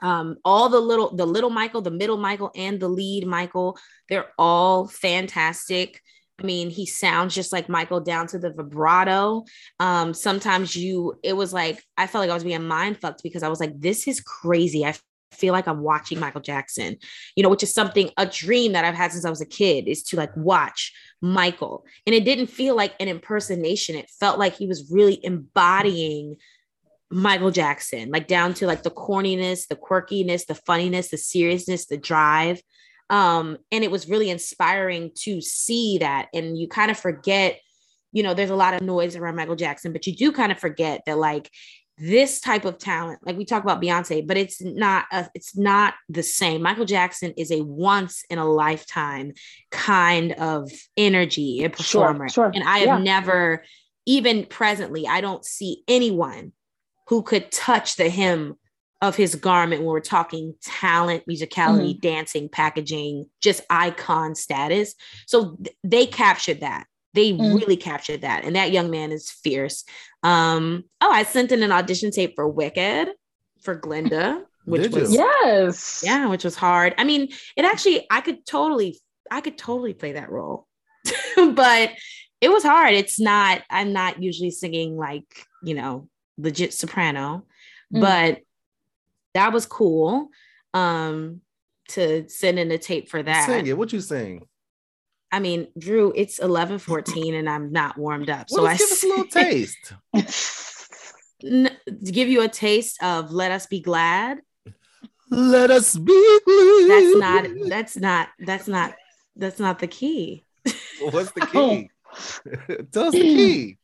um 0.02 0.38
all 0.46 0.70
the 0.70 0.80
little 0.80 1.16
the 1.16 1.26
little 1.26 1.50
michael 1.50 1.82
the 1.82 1.92
middle 1.92 2.18
michael 2.18 2.52
and 2.56 2.80
the 2.80 2.88
lead 2.88 3.26
michael 3.28 3.78
they're 4.08 4.30
all 4.38 4.88
fantastic. 4.88 6.02
I 6.42 6.46
mean 6.46 6.70
he 6.70 6.86
sounds 6.86 7.36
just 7.36 7.52
like 7.52 7.68
michael 7.68 8.00
down 8.00 8.28
to 8.28 8.40
the 8.40 8.52
vibrato. 8.54 9.44
Um 9.80 10.14
sometimes 10.14 10.74
you 10.76 11.20
it 11.22 11.34
was 11.34 11.52
like 11.52 11.84
i 11.98 12.08
felt 12.08 12.22
like 12.24 12.30
i 12.32 12.34
was 12.34 12.46
being 12.46 12.66
mind 12.66 13.02
fucked 13.02 13.24
because 13.24 13.44
i 13.44 13.50
was 13.50 13.60
like 13.60 13.80
this 13.80 14.08
is 14.08 14.22
crazy. 14.22 14.86
I 14.86 14.94
feel 15.32 15.54
like 15.54 15.68
i'm 15.68 15.82
watching 15.82 16.20
michael 16.20 16.42
jackson 16.42 16.98
you 17.36 17.44
know 17.44 17.50
which 17.50 17.64
is 17.64 17.74
something 17.74 18.10
a 18.18 18.26
dream 18.26 18.74
that 18.74 18.86
i've 18.86 18.96
had 18.96 19.12
since 19.12 19.26
i 19.26 19.30
was 19.30 19.42
a 19.42 19.46
kid 19.46 19.88
is 19.88 20.04
to 20.04 20.16
like 20.16 20.36
watch 20.36 20.94
michael 21.22 21.86
and 22.06 22.16
it 22.16 22.26
didn't 22.26 22.48
feel 22.48 22.76
like 22.76 22.94
an 23.00 23.08
impersonation 23.08 23.96
it 23.96 24.10
felt 24.20 24.40
like 24.40 24.56
he 24.56 24.68
was 24.68 24.92
really 24.92 25.20
embodying 25.24 26.36
Michael 27.12 27.52
Jackson, 27.52 28.10
like 28.12 28.28
down 28.28 28.54
to 28.56 28.68
like 28.68 28.84
the 28.84 28.92
corniness, 28.92 29.68
the 29.68 29.76
quirkiness, 29.76 30.46
the 30.46 30.56
funniness, 30.56 31.10
the 31.10 31.18
seriousness, 31.18 31.88
the 31.88 31.98
drive. 31.98 32.62
Um, 33.10 33.58
and 33.72 33.84
it 33.84 33.90
was 33.90 34.08
really 34.08 34.30
inspiring 34.30 35.12
to 35.24 35.42
see 35.42 35.98
that. 36.00 36.28
And 36.34 36.58
you 36.58 36.68
kind 36.68 36.92
of 36.92 36.98
forget, 36.98 37.60
you 38.12 38.22
know, 38.22 38.36
there's 38.36 38.52
a 38.52 38.56
lot 38.56 38.76
of 38.76 38.82
noise 38.82 39.16
around 39.16 39.36
Michael 39.36 39.56
Jackson, 39.56 39.92
but 39.92 40.06
you 40.06 40.16
do 40.16 40.32
kind 40.32 40.52
of 40.52 40.60
forget 40.60 41.02
that 41.08 41.18
like 41.18 41.50
this 42.00 42.40
type 42.40 42.66
of 42.66 42.78
talent, 42.78 43.20
like 43.26 43.38
we 43.38 43.46
talk 43.46 43.64
about 43.64 43.82
Beyonce, 43.82 44.26
but 44.26 44.38
it's 44.38 44.62
not 44.62 45.06
a, 45.12 45.30
it's 45.36 45.58
not 45.58 45.96
the 46.08 46.24
same. 46.24 46.62
Michael 46.62 46.86
Jackson 46.86 47.34
is 47.38 47.52
a 47.52 47.62
once 47.62 48.24
in 48.30 48.40
a 48.40 48.46
lifetime 48.50 49.34
kind 49.70 50.32
of 50.34 50.72
energy, 50.96 51.64
a 51.64 51.76
Sure, 51.76 52.06
performer. 52.08 52.30
sure. 52.30 52.52
And 52.54 52.64
I 52.64 52.80
have 52.80 52.88
Yeah. 52.88 52.98
never, 53.00 53.64
even 54.06 54.46
presently, 54.46 55.08
I 55.08 55.22
don't 55.22 55.44
see 55.46 55.84
anyone 55.88 56.54
who 57.08 57.22
could 57.22 57.52
touch 57.52 57.96
the 57.96 58.10
hem 58.10 58.56
of 59.02 59.16
his 59.16 59.36
garment 59.36 59.82
when 59.82 59.90
we're 59.92 60.00
talking 60.02 60.56
talent, 60.62 61.24
musicality, 61.28 61.92
Mm-hmm. 61.92 62.00
dancing, 62.02 62.50
packaging, 62.50 63.26
just 63.42 63.62
icon 63.70 64.36
status. 64.36 64.96
So 65.26 65.56
th- 65.64 65.76
they 65.84 66.06
captured 66.06 66.62
that. 66.62 66.86
They 67.14 67.32
Mm. 67.34 67.56
really 67.60 67.78
captured 67.78 68.22
that. 68.22 68.44
And 68.46 68.56
that 68.56 68.72
young 68.72 68.90
man 68.92 69.12
is 69.12 69.32
fierce. 69.32 69.84
Um, 70.24 70.84
oh, 71.02 71.12
I 71.12 71.24
sent 71.24 71.52
in 71.52 71.64
an 71.64 71.72
audition 71.72 72.12
tape 72.12 72.34
for 72.36 72.48
Wicked 72.48 73.10
for 73.64 73.76
Glinda, 73.76 74.44
which 74.66 74.84
Did 74.84 74.94
you? 74.94 75.02
was 75.02 75.14
Yes. 75.14 76.02
yeah, 76.06 76.28
which 76.28 76.44
was 76.44 76.56
hard. 76.56 76.94
I 76.98 77.04
mean, 77.04 77.30
it 77.56 77.66
actually 77.66 78.06
I 78.12 78.22
could 78.22 78.46
totally 78.46 79.00
I 79.32 79.42
could 79.42 79.58
totally 79.58 79.94
play 79.94 80.14
that 80.14 80.30
role. 80.32 80.68
but 81.36 81.92
it 82.42 82.50
was 82.50 82.64
hard. 82.64 82.94
It's 82.94 83.20
not 83.20 83.62
I'm 83.70 83.92
not 83.94 84.22
usually 84.22 84.52
singing 84.52 84.96
like, 84.98 85.46
you 85.64 85.74
know, 85.76 86.08
legit 86.38 86.74
soprano, 86.74 87.46
Mm. 87.94 88.02
but 88.02 88.40
that 89.34 89.52
was 89.52 89.66
cool. 89.66 90.30
Um 90.74 91.42
to 91.90 92.30
send 92.30 92.60
in 92.60 92.70
a 92.72 92.78
tape 92.78 93.10
for 93.10 93.24
that. 93.24 93.48
Sing 93.48 93.66
it. 93.66 93.76
What 93.78 93.92
you 93.92 94.00
sing? 94.02 94.46
I 95.32 95.40
mean, 95.40 95.68
Drew, 95.78 96.12
it's 96.16 96.40
11 96.40 96.80
14 96.80 97.36
and 97.36 97.50
I'm 97.50 97.72
not 97.72 97.98
warmed 97.98 98.30
up. 98.30 98.48
Well, 98.50 98.64
so 98.64 98.68
I 98.68 98.76
give 98.78 98.92
us 98.92 99.04
a 99.04 99.08
little 99.08 99.26
taste. 99.32 99.94
n- 101.44 101.78
give 102.12 102.30
you 102.30 102.42
a 102.42 102.48
taste 102.48 103.02
of 103.04 103.32
Let 103.32 103.52
Us 103.52 103.68
Be 103.68 103.80
Glad. 103.80 104.40
Let 105.32 105.70
us 105.70 105.96
be 105.96 106.40
glad. 106.46 106.90
That's 106.90 107.16
not 107.16 107.46
that's 107.70 107.98
not 107.98 108.30
that's 108.40 108.68
not 108.68 108.96
that's 109.36 109.60
not 109.60 109.78
the 109.78 109.86
key. 109.88 110.44
What's 111.00 111.32
the 111.32 111.42
key? 111.46 111.92
Tell 112.92 113.04
us 113.08 113.14
the 113.14 113.20
key. 113.36 113.78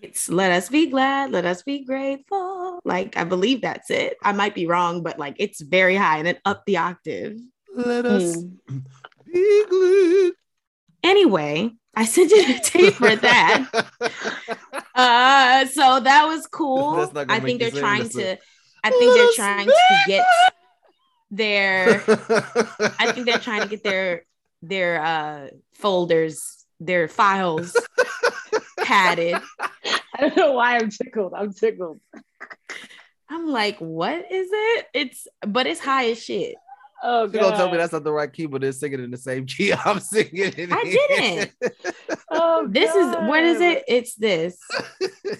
It's 0.00 0.30
let 0.30 0.50
us 0.52 0.70
be 0.70 0.86
glad, 0.86 1.30
let 1.32 1.44
us 1.44 1.62
be 1.62 1.84
grateful. 1.84 2.80
Like 2.86 3.18
I 3.18 3.24
believe 3.24 3.60
that's 3.60 3.90
it. 3.90 4.16
I 4.22 4.32
might 4.32 4.54
be 4.54 4.66
wrong, 4.66 5.02
but 5.02 5.18
like 5.18 5.36
it's 5.38 5.60
very 5.60 5.94
high 5.96 6.18
and 6.18 6.26
then 6.26 6.38
up 6.46 6.64
the 6.64 6.78
octave. 6.78 7.36
Let 7.74 8.06
us 8.06 8.36
Mm. 8.36 8.84
be 9.30 9.64
glad. 9.68 10.32
Anyway, 11.02 11.72
I 11.94 12.04
sent 12.14 12.30
you 12.30 12.56
a 12.56 12.60
tape 12.60 12.94
for 12.94 13.14
that. 13.16 13.68
Uh 14.94 15.64
so 15.66 16.00
that 16.00 16.26
was 16.26 16.48
cool. 16.48 16.96
That's 16.96 17.12
not 17.12 17.30
I 17.30 17.38
think 17.38 17.60
they're 17.60 17.70
sing, 17.70 17.78
trying 17.78 18.08
to 18.08 18.20
it. 18.20 18.40
I 18.82 18.90
think 18.90 19.14
they're 19.14 19.32
trying 19.36 19.66
to 19.68 19.98
get 20.08 20.26
their 21.30 22.02
I 22.08 22.94
I 22.98 23.12
think 23.12 23.26
they're 23.26 23.38
trying 23.38 23.62
to 23.62 23.68
get 23.68 23.84
their 23.84 24.24
their 24.60 25.00
uh 25.00 25.48
folders, 25.74 26.66
their 26.80 27.06
files 27.06 27.76
padded. 28.78 29.40
I 29.60 30.00
don't 30.18 30.36
know 30.36 30.52
why 30.54 30.78
I'm 30.78 30.90
tickled. 30.90 31.32
I'm 31.32 31.52
tickled. 31.52 32.00
I'm 33.30 33.46
like, 33.46 33.78
what 33.78 34.32
is 34.32 34.48
it? 34.50 34.86
It's 34.94 35.28
but 35.46 35.68
it's 35.68 35.80
high 35.80 36.10
as 36.10 36.22
shit. 36.22 36.56
Oh 37.02 37.24
You 37.24 37.30
gonna 37.30 37.56
tell 37.56 37.70
me 37.70 37.76
that's 37.76 37.92
not 37.92 38.04
the 38.04 38.12
right 38.12 38.32
key, 38.32 38.46
but 38.46 38.60
they're 38.60 38.72
singing 38.72 39.02
in 39.04 39.10
the 39.10 39.16
same 39.16 39.46
key 39.46 39.72
I'm 39.84 40.00
singing 40.00 40.52
it. 40.56 40.72
I 40.72 40.80
in. 40.80 40.90
didn't. 40.90 41.52
Oh, 42.30 42.66
This 42.68 42.94
is 42.94 43.14
what 43.26 43.42
is 43.44 43.60
it? 43.60 43.84
It's 43.88 44.14
this. 44.14 44.58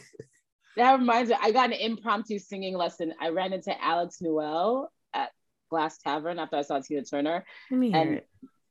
That 0.77 0.99
reminds 1.00 1.31
me. 1.31 1.37
I 1.41 1.50
got 1.50 1.67
an 1.73 1.73
impromptu 1.73 2.38
singing 2.38 2.77
lesson. 2.77 3.12
I 3.21 3.31
ran 3.31 3.53
into 3.53 3.75
Alex 3.83 4.19
Newell 4.21 4.93
at 5.12 5.31
Glass 5.71 5.99
Tavern 5.99 6.38
after 6.38 6.55
I 6.57 6.62
saw 6.62 6.79
Tina 6.79 7.03
Turner. 7.03 7.44
Let 7.68 7.81
me 7.81 7.90
hear 7.90 8.01
And 8.01 8.14
it. 8.18 8.29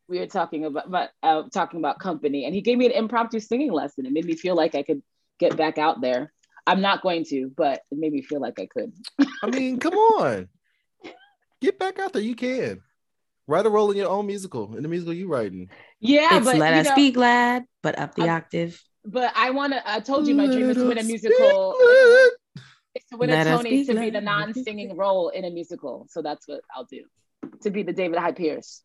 we 0.07 0.19
were 0.19 0.25
talking 0.25 0.63
about, 0.63 0.87
about 0.87 1.09
uh, 1.21 1.43
talking 1.53 1.79
about 1.81 1.99
company, 1.99 2.45
and 2.45 2.55
he 2.55 2.61
gave 2.61 2.77
me 2.77 2.85
an 2.85 2.93
impromptu 2.93 3.41
singing 3.41 3.73
lesson. 3.73 4.05
It 4.05 4.13
made 4.13 4.23
me 4.23 4.35
feel 4.35 4.55
like 4.55 4.73
I 4.73 4.83
could 4.83 5.01
get 5.37 5.57
back 5.57 5.77
out 5.77 5.99
there. 5.99 6.31
I'm 6.65 6.79
not 6.79 7.01
going 7.01 7.25
to, 7.25 7.51
but 7.57 7.81
it 7.91 7.97
made 7.97 8.13
me 8.13 8.21
feel 8.21 8.39
like 8.39 8.57
I 8.57 8.67
could. 8.67 8.93
I 9.43 9.47
mean, 9.49 9.77
come 9.77 9.95
on. 9.95 10.47
Get 11.61 11.79
back 11.79 11.99
out 11.99 12.13
there. 12.13 12.21
You 12.21 12.35
can. 12.35 12.81
Write 13.47 13.65
a 13.65 13.69
role 13.69 13.89
in 13.91 13.97
your 13.97 14.09
own 14.09 14.27
musical, 14.27 14.75
in 14.75 14.83
the 14.83 14.89
musical 14.89 15.13
you 15.13 15.27
writing. 15.29 15.69
Yeah, 16.01 16.35
It's 16.37 16.45
but 16.45 16.57
let 16.57 16.73
you 16.73 16.81
us 16.81 16.87
know, 16.89 16.95
be 16.95 17.11
glad, 17.11 17.63
but 17.81 17.97
up 17.97 18.13
the 18.15 18.23
I- 18.23 18.29
octave. 18.35 18.81
But 19.05 19.31
I 19.37 19.51
want 19.51 19.71
to. 19.71 19.89
I 19.89 20.01
told 20.01 20.27
you 20.27 20.35
my 20.35 20.47
dream 20.47 20.69
is 20.69 20.75
to 20.75 20.83
win 20.85 20.91
a 20.91 20.95
Let 20.95 20.97
us 20.99 21.05
be 21.07 21.11
musical. 21.13 21.75
glad. 21.79 22.29
Is 22.95 23.03
to 23.11 23.17
win 23.17 23.29
Let 23.29 23.47
a 23.47 23.49
Tony 23.51 23.69
be 23.69 23.85
to 23.85 23.93
be 23.95 24.09
the 24.09 24.19
non-singing 24.19 24.97
role 24.97 25.29
in 25.29 25.45
a 25.45 25.49
musical. 25.49 26.07
So 26.09 26.21
that's 26.21 26.45
what 26.47 26.59
I'll 26.75 26.83
do. 26.85 27.03
To 27.61 27.69
be 27.71 27.83
the 27.83 27.93
David 27.93 28.19
Hyde 28.19 28.35
Pierce. 28.35 28.81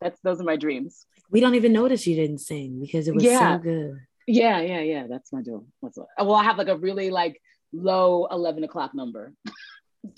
that's 0.00 0.20
those 0.22 0.40
are 0.40 0.44
my 0.44 0.56
dreams. 0.56 1.06
we 1.30 1.40
don't 1.40 1.54
even 1.56 1.72
notice 1.72 2.06
you 2.06 2.14
didn't 2.14 2.38
sing 2.38 2.78
because 2.80 3.08
it 3.08 3.14
was 3.14 3.24
Yeah. 3.24 3.56
so 3.56 3.62
good. 3.62 3.96
Yeah, 4.28 4.60
yeah, 4.60 4.80
yeah. 4.80 5.06
That's 5.08 5.32
my 5.32 5.42
deal. 5.42 5.66
That's 5.82 5.96
what. 5.98 6.06
Well, 6.18 6.34
I 6.34 6.44
have 6.44 6.58
like 6.58 6.68
a 6.68 6.76
really 6.76 7.10
like 7.10 7.40
low 7.72 8.26
eleven 8.30 8.64
o'clock 8.64 8.94
number. 8.94 9.32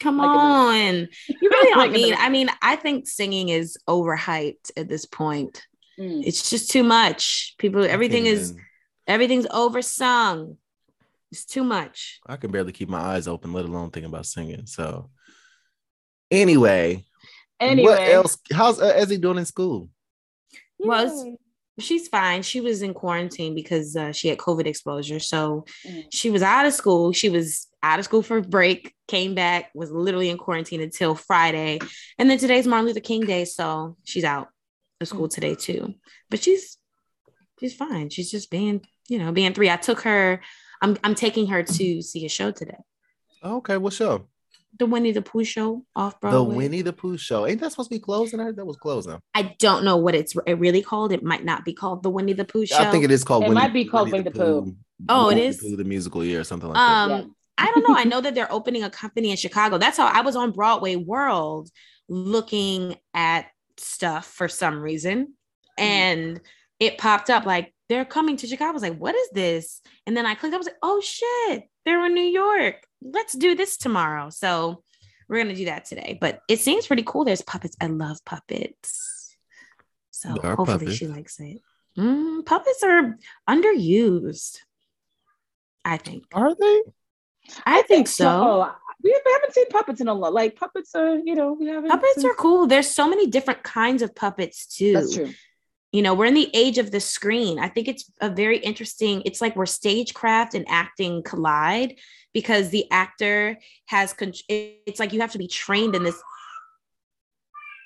Come 0.01 0.19
Like 0.19 0.29
on. 0.29 1.09
You 1.29 1.51
really 1.51 1.71
Like 1.77 1.93
don't 1.93 2.01
need. 2.01 2.15
I 2.15 2.29
mean, 2.29 2.51
I 2.61 2.77
think 2.77 3.09
singing 3.09 3.49
is 3.49 3.77
overhyped 3.89 4.71
at 4.77 4.89
this 4.89 5.07
point. 5.07 5.67
Mm. 5.99 6.23
It's 6.27 6.51
just 6.51 6.71
too 6.71 6.83
much. 6.85 7.55
People, 7.59 7.85
everything 7.85 8.27
I 8.27 8.31
is 8.31 8.55
everything's 9.07 9.47
oversung. 9.51 10.57
It's 11.33 11.45
too 11.45 11.65
much. 11.65 12.21
I 12.27 12.37
can 12.37 12.51
barely 12.51 12.73
keep 12.73 12.89
my 12.89 13.01
eyes 13.01 13.27
open, 13.29 13.53
let 13.53 13.65
alone 13.65 13.91
think 13.91 14.07
about 14.07 14.27
singing. 14.27 14.67
So, 14.67 15.11
anyway, 16.31 17.05
Anyway, 17.61 17.91
what 17.91 18.01
else? 18.01 18.39
How's 18.53 18.81
uh, 18.81 18.95
Ezzy 18.95 19.21
doing 19.21 19.39
in 19.39 19.45
school? 19.45 19.89
Well, 20.79 21.07
it's- 21.07 21.25
Yay. 21.25 21.37
She's 21.81 22.09
fine. 22.09 22.43
She 22.43 22.61
was 22.61 22.83
in 22.83 22.93
quarantine 22.95 23.55
because 23.55 23.95
uh, 23.97 24.13
she 24.13 24.29
had 24.29 24.39
COVID 24.39 24.67
exposure. 24.67 25.21
So 25.21 25.65
Mm. 25.87 26.05
she 26.13 26.31
was 26.31 26.43
out 26.43 26.67
of 26.67 26.73
school. 26.73 27.13
She 27.13 27.29
was 27.29 27.67
out 27.83 27.99
of 28.01 28.05
school 28.05 28.23
for 28.23 28.41
break, 28.41 28.95
came 29.07 29.35
back, 29.35 29.71
was 29.75 29.91
literally 29.91 30.29
in 30.29 30.39
quarantine 30.39 30.81
until 30.81 31.15
Friday. 31.15 31.79
And 32.19 32.29
then 32.29 32.39
today's 32.39 32.67
Martin 32.67 32.87
Luther 32.87 33.01
King 33.01 33.27
Day. 33.27 33.45
So 33.45 33.97
she's 34.05 34.25
out 34.25 34.49
of 35.01 35.07
school 35.09 35.29
today 35.29 35.55
too. 35.55 35.95
But 36.31 36.43
she's 36.43 36.77
she's 37.61 37.75
fine. 37.75 38.11
She's 38.11 38.31
just 38.31 38.51
being, 38.51 38.85
you 39.09 39.19
know, 39.19 39.31
being 39.33 39.55
three. 39.55 39.71
I 39.71 39.77
took 39.77 40.01
her, 40.01 40.41
I'm 40.83 40.97
I'm 41.05 41.15
taking 41.15 41.47
her 41.49 41.63
to 41.63 42.03
see 42.03 42.27
a 42.27 42.29
show 42.29 42.51
today. 42.51 42.79
Okay, 43.45 43.77
what 43.77 43.93
show? 43.93 44.27
The 44.77 44.87
Winnie 44.87 45.13
the 45.13 45.23
Pooh 45.23 45.45
show 45.45 45.85
off 45.97 46.21
Broadway. 46.21 46.39
The 46.39 46.57
Winnie 46.57 46.83
the 46.83 46.93
Pooh 46.93 47.17
show. 47.17 47.47
Ain't 47.47 47.61
that 47.61 47.71
supposed 47.71 47.91
to 47.91 47.97
be 47.97 48.01
closing? 48.01 48.39
I 48.39 48.45
heard 48.45 48.57
that 48.57 48.65
was 48.67 48.77
closing. 48.77 49.19
I 49.35 49.57
don't 49.59 49.85
know 49.85 49.97
what 49.97 50.15
it's 50.15 50.37
really 50.47 50.83
called. 50.83 51.11
It 51.13 51.23
might 51.23 51.45
not 51.45 51.65
be 51.65 51.73
called 51.73 52.03
the 52.03 52.11
Winnie 52.11 52.35
the 52.35 52.45
Pooh 52.45 52.67
show. 52.67 52.77
I 52.79 52.91
think 52.91 53.05
it 53.05 53.11
is 53.11 53.25
called. 53.25 53.45
It 53.45 53.49
Winnie, 53.49 53.61
might 53.61 53.73
be 53.73 53.85
called 53.85 54.13
Winnie 54.13 54.25
the 54.25 54.31
Pooh. 54.31 54.77
Oh, 55.09 55.31
it 55.31 55.35
Winnie 55.35 55.51
the? 55.51 55.59
Pooh, 55.59 55.77
the 55.77 55.85
musical 55.85 56.25
year 56.25 56.41
or 56.41 56.45
something 56.45 56.69
like 56.69 56.79
Um, 56.79 57.11
Yeah. 57.11 57.25
I 57.61 57.73
don't 57.73 57.89
know. 57.89 57.97
I 57.97 58.05
know 58.05 58.21
that 58.21 58.37
they're 58.37 58.53
opening 58.53 58.85
a 58.85 58.91
company 58.91 59.33
in 59.33 59.37
Chicago. 59.37 59.79
That's 59.79 59.97
how 59.97 60.07
I 60.07 60.21
was 60.21 60.37
on 60.37 60.53
Broadway 60.53 60.95
World 60.95 61.71
looking 62.09 62.97
at 63.15 63.47
stuff 63.79 64.27
for 64.27 64.47
some 64.47 64.79
reason. 64.81 65.35
And 65.77 66.41
it 66.79 66.99
popped 66.99 67.31
up 67.31 67.47
like 67.47 67.75
they're 67.89 68.05
coming 68.05 68.37
to 68.37 68.47
Chicago. 68.47 68.71
I 68.71 68.73
was 68.73 68.83
like, 68.83 68.99
what 68.99 69.15
is 69.15 69.31
this? 69.33 69.81
And 70.07 70.17
then 70.17 70.27
I 70.27 70.35
clicked, 70.35 70.55
I 70.55 70.59
was 70.59 70.67
like, 70.67 70.77
oh 70.83 71.01
shit, 71.01 71.65
they're 71.85 72.05
in 72.07 72.15
New 72.15 72.21
York. 72.21 72.87
Let's 73.03 73.35
do 73.35 73.55
this 73.55 73.77
tomorrow. 73.77 74.31
So 74.31 74.83
we're 75.29 75.43
gonna 75.43 75.55
do 75.55 75.67
that 75.67 75.85
today. 75.85 76.19
But 76.21 76.41
it 76.49 76.61
seems 76.61 76.87
pretty 76.87 77.05
cool. 77.05 77.25
There's 77.25 77.43
puppets. 77.43 77.77
I 77.81 77.87
love 77.87 78.25
puppets. 78.25 79.37
So 80.11 80.31
hopefully 80.31 80.67
puppets. 80.67 80.95
she 80.95 81.07
likes 81.07 81.39
it. 81.39 81.61
Mm, 81.97 82.45
puppets 82.45 82.83
are 82.83 83.19
underused. 83.49 84.61
I 85.85 85.97
think. 85.97 86.25
Are 86.33 86.55
they? 86.55 86.83
I, 87.65 87.83
think, 87.83 88.09
so. 88.09 88.71
We 89.03 89.11
we 89.25 89.33
haven't 89.33 89.55
seen 89.55 89.69
puppets 89.69 90.01
in 90.01 90.09
a 90.09 90.15
lot. 90.15 90.35
Like 90.35 90.57
puppets 90.57 90.95
are, 90.95 91.17
you 91.17 91.35
know, 91.35 91.53
we 91.53 91.67
haven't. 91.67 91.91
Puppets 91.91 92.17
seen- 92.17 92.31
are 92.31 92.35
cool. 92.35 92.67
There's 92.67 92.91
so 92.91 93.09
many 93.09 93.27
different 93.27 93.63
kinds 93.63 94.03
of 94.03 94.15
puppets 94.15 94.67
too. 94.67 94.93
That's 94.93 95.15
true. 95.15 95.33
You 95.93 96.03
know, 96.03 96.13
we're 96.15 96.27
in 96.27 96.35
the 96.35 96.51
age 96.55 96.77
of 96.79 96.91
the 96.91 97.01
screen. 97.01 97.59
I 97.59 97.69
think 97.69 97.89
it's 97.89 98.11
a 98.21 98.29
very 98.29 98.59
interesting. 98.59 99.23
It's 99.25 99.41
like 99.41 99.57
where 99.57 99.67
stagecraft 99.67 100.55
and 100.55 100.67
acting 100.69 101.23
collide 101.23 101.97
because 102.35 102.69
the 102.69 102.85
actor 102.91 103.59
has. 103.87 104.15
It's 104.49 105.01
like 105.01 105.13
you 105.13 105.21
have 105.21 105.33
to 105.33 105.39
be 105.39 105.49
trained 105.49 105.95
in 105.95 106.03
this. 106.05 106.21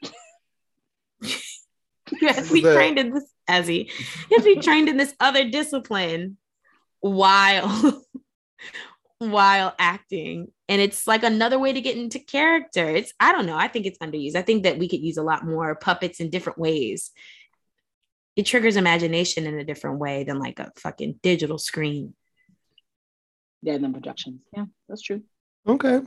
you 1.23 2.29
have 2.29 2.49
to 2.49 2.53
be 2.53 2.63
That- 2.63 2.75
trained 2.75 2.99
in 2.99 3.11
this, 3.13 3.31
Ezzy. 3.49 3.89
You 4.31 4.37
have 4.37 4.45
to 4.45 4.55
be 4.55 4.61
trained 4.61 4.89
in 4.89 4.97
this 4.97 5.15
other 5.21 5.49
discipline 5.49 6.39
while 7.01 8.03
while 9.19 9.75
acting. 9.79 10.49
And 10.69 10.81
it's 10.81 11.07
like 11.07 11.23
another 11.23 11.59
way 11.59 11.73
to 11.73 11.81
get 11.81 11.97
into 11.97 12.19
character. 12.19 12.89
It's, 12.89 13.13
I 13.21 13.31
don't 13.33 13.47
know. 13.47 13.57
I 13.57 13.69
think 13.69 13.87
it's 13.87 13.99
underused. 13.99 14.35
I 14.35 14.43
think 14.43 14.65
that 14.65 14.79
we 14.79 14.89
could 14.89 15.01
use 15.01 15.17
a 15.17 15.23
lot 15.23 15.47
more 15.47 15.75
puppets 15.77 16.19
in 16.19 16.31
different 16.31 16.59
ways. 16.59 17.13
It 18.35 18.47
triggers 18.47 18.77
imagination 18.77 19.47
in 19.47 19.59
a 19.59 19.65
different 19.65 19.99
way 19.99 20.25
than 20.25 20.39
like 20.39 20.59
a 20.59 20.73
fucking 20.77 21.21
digital 21.23 21.59
screen. 21.59 22.15
Yeah, 23.63 23.75
and 23.75 23.85
then 23.85 23.93
projections. 23.93 24.41
Yeah, 24.57 24.65
that's 24.89 25.03
true. 25.03 25.23
Okay. 25.67 26.01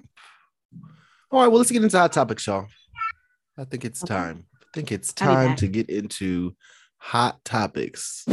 All 1.32 1.42
right. 1.42 1.48
Well, 1.48 1.58
let's 1.60 1.72
get 1.72 1.84
into 1.84 1.98
hot 1.98 2.12
topics, 2.14 2.48
y'all. 2.48 2.68
I 3.58 3.64
think 3.66 3.86
it's 3.86 4.04
Okay. 4.04 4.14
time. 4.14 4.46
I 4.62 4.66
think 4.74 4.92
it's 4.92 5.14
time 5.14 5.56
to 5.58 5.68
get 5.68 5.90
into 5.90 6.56
hot 6.98 7.46
topics. 7.46 8.26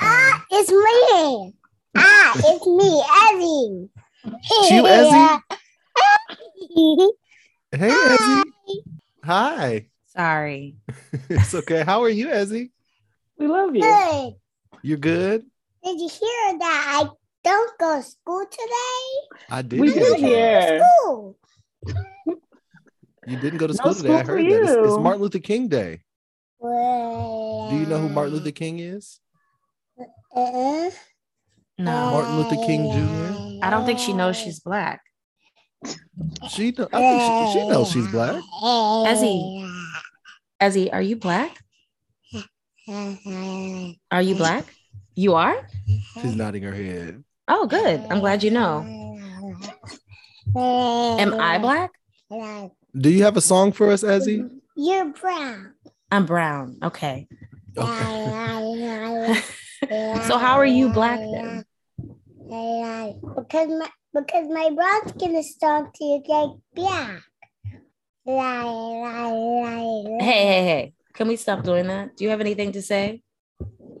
Ah, 0.00 0.44
it's 0.50 0.70
me. 0.70 1.52
Ah, 1.96 2.34
it's 2.36 2.66
me, 2.66 3.02
Ezzy. 3.26 3.88
It's 4.24 4.70
you, 4.70 4.82
Ezzy? 4.84 5.40
Hey, 7.72 7.90
Ezzy. 7.90 8.42
Hi. 9.24 9.86
Sorry. 10.06 10.76
it's 11.28 11.54
okay. 11.54 11.82
How 11.84 12.02
are 12.02 12.08
you, 12.08 12.28
Ezzy? 12.28 12.70
We 13.38 13.46
love 13.46 13.74
you. 13.74 13.82
Good. 13.82 14.34
You 14.82 14.96
good? 14.96 15.44
Did 15.84 16.00
you 16.00 16.08
hear 16.08 16.58
that 16.58 17.02
I 17.04 17.08
don't 17.44 17.78
go 17.78 17.96
to 17.98 18.02
school 18.02 18.44
today? 18.50 19.44
I 19.50 19.62
did. 19.62 19.80
We 19.80 19.92
hear 19.92 20.04
did 20.04 20.20
you. 20.20 20.26
hear. 20.26 20.84
School. 21.02 21.36
You 23.26 23.36
didn't 23.36 23.58
go 23.58 23.66
to 23.66 23.74
No 23.74 23.76
school 23.76 23.94
today. 23.94 24.14
I 24.14 24.22
school 24.22 24.36
for 24.36 24.42
heard 24.42 24.50
that. 24.52 24.78
It's, 24.78 24.88
it's. 24.88 24.98
Martin 24.98 25.22
Luther 25.22 25.38
King 25.38 25.68
Day. 25.68 26.00
Well, 26.58 27.70
Do 27.70 27.76
you 27.76 27.86
know 27.86 27.98
who 27.98 28.08
Martin 28.08 28.34
Luther 28.34 28.50
King 28.50 28.78
is? 28.80 29.20
Uh, 30.34 30.90
No, 31.78 32.10
Martin 32.10 32.36
Luther 32.36 32.66
King 32.66 32.90
Jr.? 32.92 33.64
I 33.66 33.70
don't 33.70 33.86
think 33.86 33.98
she 33.98 34.12
knows 34.12 34.36
she's 34.36 34.60
black. 34.60 35.00
She, 36.50 36.72
know, 36.72 36.88
I 36.92 37.00
think 37.00 37.52
she, 37.52 37.58
she 37.60 37.66
knows 37.66 37.90
she's 37.90 38.08
black. 38.08 38.42
Ezzy. 38.62 39.68
Ezzy, 40.60 40.92
are 40.92 41.02
you 41.02 41.16
black? 41.16 41.56
Are 44.10 44.22
you 44.22 44.34
black? 44.34 44.66
You 45.14 45.34
are? 45.34 45.66
She's 46.20 46.34
nodding 46.34 46.62
her 46.62 46.74
head. 46.74 47.24
Oh, 47.48 47.66
good. 47.66 48.04
I'm 48.10 48.20
glad 48.20 48.42
you 48.42 48.50
know. 48.50 48.80
Am 50.56 51.40
I 51.40 51.58
black? 51.58 51.92
Do 52.96 53.10
you 53.10 53.22
have 53.24 53.36
a 53.36 53.40
song 53.40 53.72
for 53.72 53.90
us, 53.90 54.02
Ezzy? 54.02 54.48
You're 54.76 55.06
brown. 55.06 55.74
I'm 56.10 56.26
brown. 56.26 56.78
Okay. 56.82 57.28
Okay. 57.76 59.40
so 60.26 60.38
how 60.38 60.56
are 60.56 60.66
you 60.66 60.90
black 60.90 61.20
then? 61.20 61.64
Because 62.48 63.68
my 63.68 63.88
because 64.14 64.48
my 64.48 64.70
brown 64.74 65.08
skin 65.08 65.34
is 65.34 65.52
starting 65.54 65.90
to 65.94 66.20
get 66.26 66.48
black. 66.74 67.22
Hey, 68.26 70.18
hey, 70.20 70.64
hey. 70.64 70.92
Can 71.14 71.28
we 71.28 71.36
stop 71.36 71.62
doing 71.64 71.86
that? 71.88 72.16
Do 72.16 72.24
you 72.24 72.30
have 72.30 72.40
anything 72.40 72.72
to 72.72 72.82
say? 72.82 73.22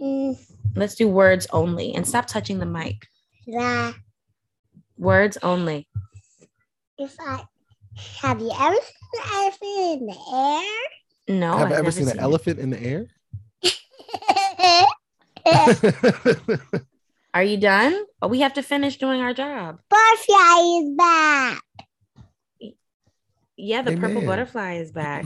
Mm, 0.00 0.38
Let's 0.76 0.94
do 0.94 1.08
words 1.08 1.46
only 1.52 1.94
and 1.94 2.06
stop 2.06 2.26
touching 2.26 2.58
the 2.58 2.66
mic. 2.66 3.06
la- 3.46 3.92
Words 4.98 5.38
only. 5.42 5.88
If 6.98 7.16
I 7.20 7.42
have 8.22 8.40
you 8.40 8.50
ever 8.58 8.76
seen 8.76 9.14
an 9.14 9.20
elephant 9.32 10.00
in 10.00 10.06
the 10.06 10.16
air? 10.32 10.64
No. 11.38 11.52
have 11.56 11.66
I've 11.66 11.72
I 11.72 11.74
ever 11.74 11.82
never 11.84 11.90
seen 11.92 12.08
an 12.08 12.18
it. 12.18 12.22
elephant 12.22 12.58
in 12.58 12.70
the 12.70 12.82
air? 12.82 13.06
Are 17.32 17.44
you 17.44 17.56
done? 17.56 17.96
Oh, 18.20 18.28
we 18.28 18.40
have 18.40 18.54
to 18.54 18.62
finish 18.62 18.98
doing 18.98 19.20
our 19.20 19.32
job. 19.32 19.78
Butterfly 19.88 20.80
is 20.82 20.96
back. 20.96 21.62
Yeah, 23.56 23.82
the 23.82 23.96
purple 23.96 24.22
butterfly 24.22 24.74
is 24.74 24.90
back. 24.90 25.24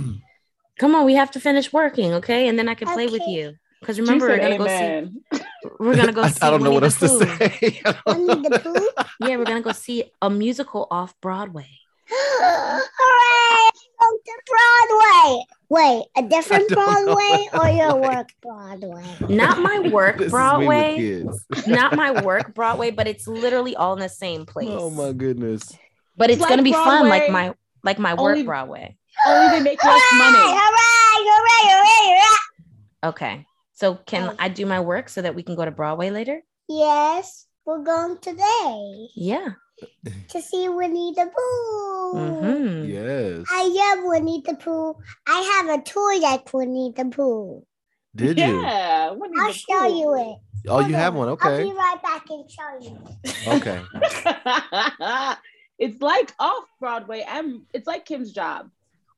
Come 0.78 0.94
on, 0.94 1.06
we 1.06 1.14
have 1.14 1.30
to 1.32 1.40
finish 1.40 1.72
working, 1.72 2.14
okay? 2.14 2.48
And 2.48 2.58
then 2.58 2.68
I 2.68 2.74
can 2.74 2.88
play 2.88 3.06
with 3.06 3.22
you. 3.26 3.54
Because 3.80 4.00
remember, 4.00 4.28
we're 4.28 4.38
gonna 4.38 4.54
amen. 4.54 5.20
go 5.30 5.38
see. 5.38 5.44
We're 5.78 5.96
gonna 5.96 6.12
go 6.12 6.22
I, 6.24 6.30
see. 6.30 6.40
I 6.42 6.50
don't 6.50 6.62
know 6.62 6.72
what 6.72 6.80
the 6.80 6.86
else 6.86 6.98
to 6.98 7.08
say. 7.08 7.82
Winnie 8.06 8.48
the. 8.48 8.58
Pooh. 8.58 9.28
Yeah, 9.28 9.36
we're 9.36 9.44
gonna 9.44 9.60
go 9.60 9.72
see 9.72 10.10
a 10.20 10.30
musical 10.30 10.88
off 10.90 11.14
Broadway. 11.20 11.68
Hooray! 12.10 13.70
Go 14.00 14.06
to 14.26 14.32
Broadway. 14.50 15.44
Wait, 15.70 16.04
a 16.16 16.22
different 16.28 16.64
I 16.70 16.74
don't 16.74 17.06
know 17.06 17.14
Broadway 17.14 17.48
or 17.54 17.68
your 17.68 17.88
Broadway. 18.00 18.08
work 18.08 18.28
Broadway? 18.42 19.16
Not 19.34 19.58
my 19.58 19.78
work 19.90 20.18
This 20.18 20.26
is 20.26 20.32
me 20.32 20.38
with 20.38 20.40
Broadway. 20.40 21.24
Not 21.66 21.96
my 21.96 22.20
work 22.22 22.54
Broadway, 22.54 22.90
but 22.90 23.06
it's 23.06 23.26
literally 23.26 23.74
all 23.76 23.94
in 23.94 24.00
the 24.00 24.08
same 24.08 24.44
place. 24.46 24.68
Oh 24.70 24.90
my 24.90 25.12
goodness. 25.12 25.72
But 26.16 26.30
it's 26.30 26.40
Like 26.40 26.50
gonna 26.50 26.62
be 26.62 26.72
fun, 26.72 27.08
like 27.08 27.30
my 27.30 27.54
like 27.82 27.98
my 27.98 28.14
work 28.14 28.20
only- 28.32 28.42
Broadway. 28.42 28.96
Only 29.26 29.58
they 29.58 29.62
make 29.62 29.82
less 29.84 30.02
money. 30.14 30.36
Hooray! 30.38 30.58
Hooray! 30.58 31.70
Hooray! 31.70 32.20
Hooray! 32.20 33.08
Okay. 33.10 33.46
So 33.74 33.94
can 34.06 34.30
Oh. 34.30 34.34
I 34.38 34.48
do 34.48 34.66
my 34.66 34.80
work 34.80 35.08
so 35.08 35.22
that 35.22 35.34
we 35.34 35.42
can 35.42 35.54
go 35.56 35.64
to 35.64 35.70
Broadway 35.70 36.10
later? 36.10 36.42
Yes, 36.68 37.46
we're 37.66 37.82
going 37.84 38.18
today 38.18 39.08
Yeah. 39.14 39.50
to 40.30 40.40
see 40.42 40.68
Winnie 40.68 41.12
the 41.16 41.26
Pooh. 41.34 42.18
hmm 42.42 42.84
Yes. 42.84 43.46
I 43.50 43.68
love 43.68 44.04
Winnie 44.06 44.42
the 44.44 44.54
Pooh. 44.54 44.94
I 45.26 45.62
have 45.66 45.78
a 45.78 45.82
toy 45.82 46.18
like 46.20 46.52
Winnie 46.52 46.92
the 46.96 47.04
Pooh. 47.06 47.64
Did 48.16 48.38
you? 48.38 48.60
Yeah. 48.62 49.14
I'll 49.40 49.52
show 49.52 49.80
Pooh. 49.80 49.98
you 49.98 50.14
it. 50.16 50.36
Oh, 50.68 50.78
you 50.80 50.84
Hold 50.84 50.90
have 50.94 51.12
on. 51.14 51.18
one. 51.18 51.28
I'll 51.28 51.34
Okay. 51.34 51.64
be 51.64 51.72
right 51.72 52.02
back 52.02 52.24
and 52.30 52.50
show 52.50 52.78
you. 52.80 52.98
Okay. 53.46 53.82
it's 55.78 56.00
like 56.00 56.32
off 56.38 56.64
Broadway. 56.80 57.24
and 57.28 57.62
it's 57.74 57.86
like 57.86 58.06
Kim's 58.06 58.32
job, 58.32 58.70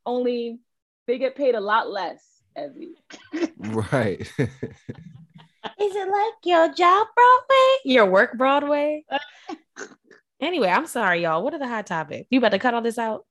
only 0.05 0.59
they 1.07 1.18
get 1.18 1.37
paid 1.37 1.55
a 1.55 1.61
lot 1.61 1.90
less. 1.90 2.22
Ezzy. 2.59 2.94
Right. 3.59 4.20
Is 5.81 5.94
it 5.94 6.09
like 6.09 6.35
your 6.44 6.72
job 6.72 7.07
Broadway? 7.14 7.76
Your 7.85 8.07
work 8.07 8.37
Broadway? 8.38 9.05
Anyway, 10.40 10.68
I'm 10.68 10.87
sorry, 10.87 11.22
y'all. 11.22 11.42
What 11.42 11.55
are 11.55 11.59
the 11.59 11.68
hot 11.68 11.87
topics? 11.87 12.27
You 12.31 12.38
about 12.38 12.51
to 12.53 12.59
cut 12.59 12.75
all 12.75 12.83
this 12.83 12.99
out? 12.99 13.25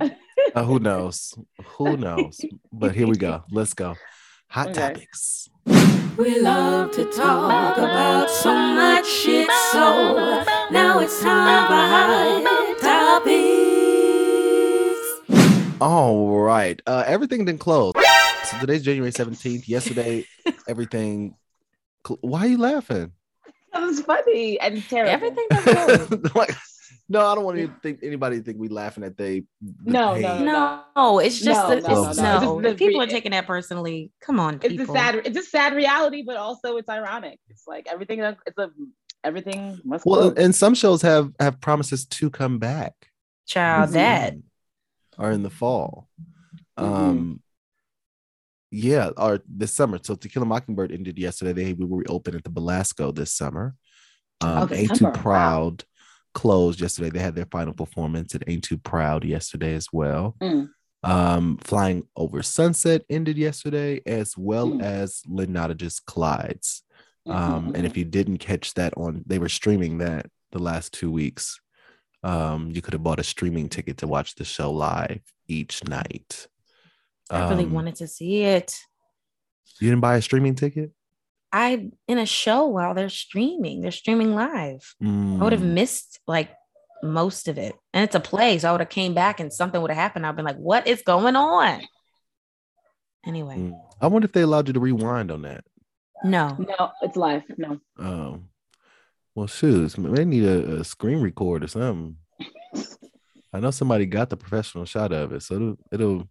Uh, 0.00 0.64
who 0.64 0.78
knows? 0.88 1.34
Who 1.76 1.96
knows? 1.96 2.40
But 2.72 2.94
here 2.94 3.06
we 3.06 3.16
go. 3.16 3.44
Let's 3.50 3.74
go. 3.74 3.94
Hot 4.48 4.68
Okay. 4.68 4.80
topics. 4.94 5.48
We 6.16 6.40
love 6.40 6.92
to 6.92 7.04
talk 7.06 7.76
about 7.76 8.30
so 8.30 8.54
much 8.54 9.04
shit, 9.06 9.50
so 9.72 10.44
now 10.70 11.00
it's 11.00 11.20
time 11.20 11.66
for 11.66 11.74
hot 11.74 12.78
topics. 12.80 13.40
All 15.80 16.38
right. 16.38 16.80
Uh, 16.86 17.02
everything 17.06 17.44
didn't 17.44 17.58
close. 17.60 17.92
So 18.44 18.58
today's 18.60 18.82
January 18.82 19.10
17th. 19.10 19.66
Yesterday, 19.66 20.24
everything. 20.68 21.34
Cl- 22.06 22.18
Why 22.20 22.40
are 22.42 22.46
you 22.48 22.58
laughing? 22.58 23.10
That 23.74 23.82
was 23.82 24.00
funny 24.00 24.58
and 24.60 24.82
terrible. 24.88 25.10
Everything 25.12 25.46
that's 25.50 26.34
like, 26.36 26.50
no, 27.08 27.26
I 27.26 27.34
don't 27.34 27.44
want 27.44 27.58
to 27.58 27.70
think 27.82 28.00
anybody 28.02 28.40
think 28.40 28.58
we 28.58 28.68
laughing 28.68 29.04
at 29.04 29.16
they. 29.16 29.40
the 29.60 29.90
No, 29.92 30.14
pain. 30.14 30.22
no, 30.44 30.82
No, 30.96 31.18
it's 31.18 31.40
just 31.40 31.68
No, 31.68 31.74
the, 31.74 31.80
no, 31.82 31.94
no, 32.02 32.08
it's, 32.10 32.18
no. 32.18 32.40
no. 32.40 32.58
It's 32.60 32.68
just 32.68 32.78
people 32.78 33.00
the- 33.00 33.06
are 33.06 33.10
taking 33.10 33.32
that 33.32 33.46
personally, 33.46 34.10
come 34.20 34.40
on, 34.40 34.54
It's 34.62 34.68
people. 34.68 34.94
a 34.94 34.98
sad. 34.98 35.14
It's 35.24 35.36
a 35.36 35.42
sad 35.42 35.74
reality, 35.74 36.22
but 36.26 36.36
also 36.36 36.76
it's 36.76 36.88
ironic. 36.88 37.40
It's 37.50 37.64
like 37.66 37.86
everything. 37.90 38.20
It's 38.20 38.58
a 38.58 38.70
everything 39.22 39.80
must. 39.84 40.06
Well, 40.06 40.32
close. 40.32 40.44
and 40.44 40.54
some 40.54 40.74
shows 40.74 41.02
have 41.02 41.32
have 41.40 41.60
promises 41.60 42.06
to 42.06 42.30
come 42.30 42.58
back. 42.58 42.92
Child, 43.46 43.90
that 43.90 44.34
are 45.18 45.30
in 45.32 45.42
the 45.42 45.50
fall. 45.50 46.08
Mhm. 46.78 46.82
Um, 46.84 47.42
yeah, 48.74 49.10
or 49.16 49.40
this 49.48 49.72
summer. 49.72 49.98
So 50.02 50.14
To 50.16 50.28
Kill 50.28 50.42
a 50.42 50.46
Mockingbird 50.46 50.90
ended 50.92 51.18
yesterday. 51.18 51.52
They 51.52 51.72
will 51.72 51.96
reopen 51.98 52.34
at 52.34 52.42
the 52.44 52.50
Belasco 52.50 53.12
this 53.12 53.32
summer. 53.32 53.74
Um, 54.40 54.68
Oh, 54.70 54.74
Ain't 54.74 54.90
Too 54.90 54.96
summer. 54.96 55.10
Wow. 55.12 55.22
Proud 55.22 55.84
closed 56.34 56.80
yesterday. 56.80 57.10
They 57.10 57.20
had 57.20 57.36
their 57.36 57.46
final 57.46 57.72
performance 57.72 58.34
at 58.34 58.42
Ain't 58.48 58.64
Too 58.64 58.78
Proud 58.78 59.24
yesterday 59.24 59.74
as 59.74 59.86
well. 59.92 60.34
Mm. 60.42 60.70
Um, 61.04 61.58
Flying 61.58 62.08
Over 62.16 62.42
Sunset 62.42 63.02
ended 63.08 63.36
yesterday, 63.36 64.00
as 64.06 64.36
well 64.36 64.68
Mm. 64.70 64.82
as 64.82 65.22
Lynn 65.28 65.52
Nottage's 65.52 66.00
Clydes. 66.00 66.82
Um, 67.26 67.68
Mhm, 67.72 67.76
and 67.76 67.86
if 67.86 67.96
you 67.96 68.04
didn't 68.04 68.38
catch 68.38 68.74
that 68.74 68.92
on, 68.96 69.22
they 69.26 69.38
were 69.38 69.48
streaming 69.48 69.98
that 69.98 70.26
the 70.52 70.58
last 70.58 70.92
two 70.92 71.10
weeks. 71.10 71.60
Um, 72.22 72.70
you 72.70 72.80
could 72.82 72.94
have 72.94 73.02
bought 73.02 73.20
a 73.20 73.24
streaming 73.24 73.68
ticket 73.68 73.98
to 73.98 74.06
watch 74.06 74.34
the 74.34 74.44
show 74.44 74.72
live 74.72 75.20
each 75.46 75.86
night. 75.86 76.48
I 77.30 77.48
really 77.48 77.64
Um, 77.64 77.72
wanted 77.72 77.96
to 77.96 78.06
see 78.06 78.42
it. 78.42 78.78
You 79.80 79.88
didn't 79.88 80.00
buy 80.02 80.16
a 80.16 80.22
streaming 80.22 80.54
ticket? 80.54 80.92
I 81.52 81.90
in 82.08 82.18
a 82.18 82.26
show 82.26 82.66
while 82.66 82.94
they're 82.94 83.08
streaming. 83.08 83.80
They're 83.80 83.90
streaming 83.92 84.34
live. 84.34 84.94
I 85.00 85.06
would 85.42 85.52
have 85.52 85.62
Mm, 85.62 85.74
missed 85.74 86.20
like 86.26 86.50
most 87.02 87.48
of 87.48 87.58
it. 87.58 87.74
And 87.92 88.02
it's 88.04 88.14
a 88.14 88.20
play. 88.20 88.58
So 88.58 88.68
I 88.68 88.72
would 88.72 88.80
have 88.80 88.88
came 88.88 89.14
back 89.14 89.40
and 89.40 89.52
something 89.52 89.80
would 89.80 89.90
have 89.90 89.98
happened. 89.98 90.26
I've 90.26 90.36
been 90.36 90.44
like, 90.44 90.56
what 90.56 90.86
is 90.86 91.02
going 91.02 91.36
on? 91.36 91.80
Anyway, 93.26 93.56
mm. 93.56 93.80
I 94.00 94.06
wonder 94.08 94.26
if 94.26 94.32
they 94.32 94.42
allowed 94.42 94.66
you 94.68 94.74
to 94.74 94.80
rewind 94.80 95.30
on 95.30 95.42
that. 95.42 95.64
No. 96.24 96.56
No, 96.58 96.90
it's 97.02 97.16
live. 97.16 97.42
No. 97.56 97.78
Um, 97.98 98.48
well, 99.34 99.46
shoes. 99.46 99.94
They 99.94 100.24
need 100.24 100.44
a, 100.44 100.80
a 100.80 100.84
screen 100.84 101.20
record 101.20 101.64
or 101.64 101.68
something. 101.68 102.16
I 103.52 103.60
know 103.60 103.70
somebody 103.70 104.06
got 104.06 104.30
the 104.30 104.36
professional 104.36 104.84
shot 104.84 105.12
of 105.12 105.32
it, 105.32 105.42
so 105.42 105.54
it'll. 105.54 105.76
it'll 105.92 106.28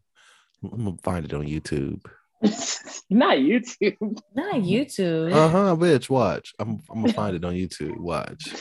I'm 0.63 0.85
gonna 0.85 0.97
find 1.03 1.25
it 1.25 1.33
on 1.33 1.45
YouTube. 1.45 2.01
Not 3.09 3.37
YouTube. 3.37 3.97
Not 4.35 4.55
YouTube. 4.55 5.31
Uh 5.33 5.49
huh, 5.49 5.75
bitch. 5.75 6.09
Watch. 6.09 6.53
I'm. 6.59 6.81
I'm 6.89 7.01
gonna 7.01 7.13
find 7.13 7.35
it 7.35 7.45
on 7.45 7.53
YouTube. 7.53 7.97
Watch. 7.97 8.53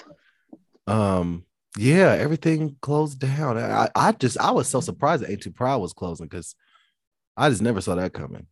Um. 0.87 1.45
Yeah, 1.79 2.13
everything 2.13 2.77
closed 2.83 3.19
down. 3.19 3.57
I, 3.57 3.89
I 3.95 4.13
just 4.13 4.39
I 4.39 4.51
was 4.51 4.69
so 4.69 4.81
surprised 4.81 5.23
that 5.23 5.31
Ain't 5.31 5.43
Too 5.43 5.51
Proud 5.53 5.81
was 5.81 5.95
closing 5.95 6.27
because 6.27 6.55
I 7.37 7.49
just 7.49 7.63
never 7.63 7.81
saw 7.81 7.95
that 7.95 8.13
coming. 8.13 8.47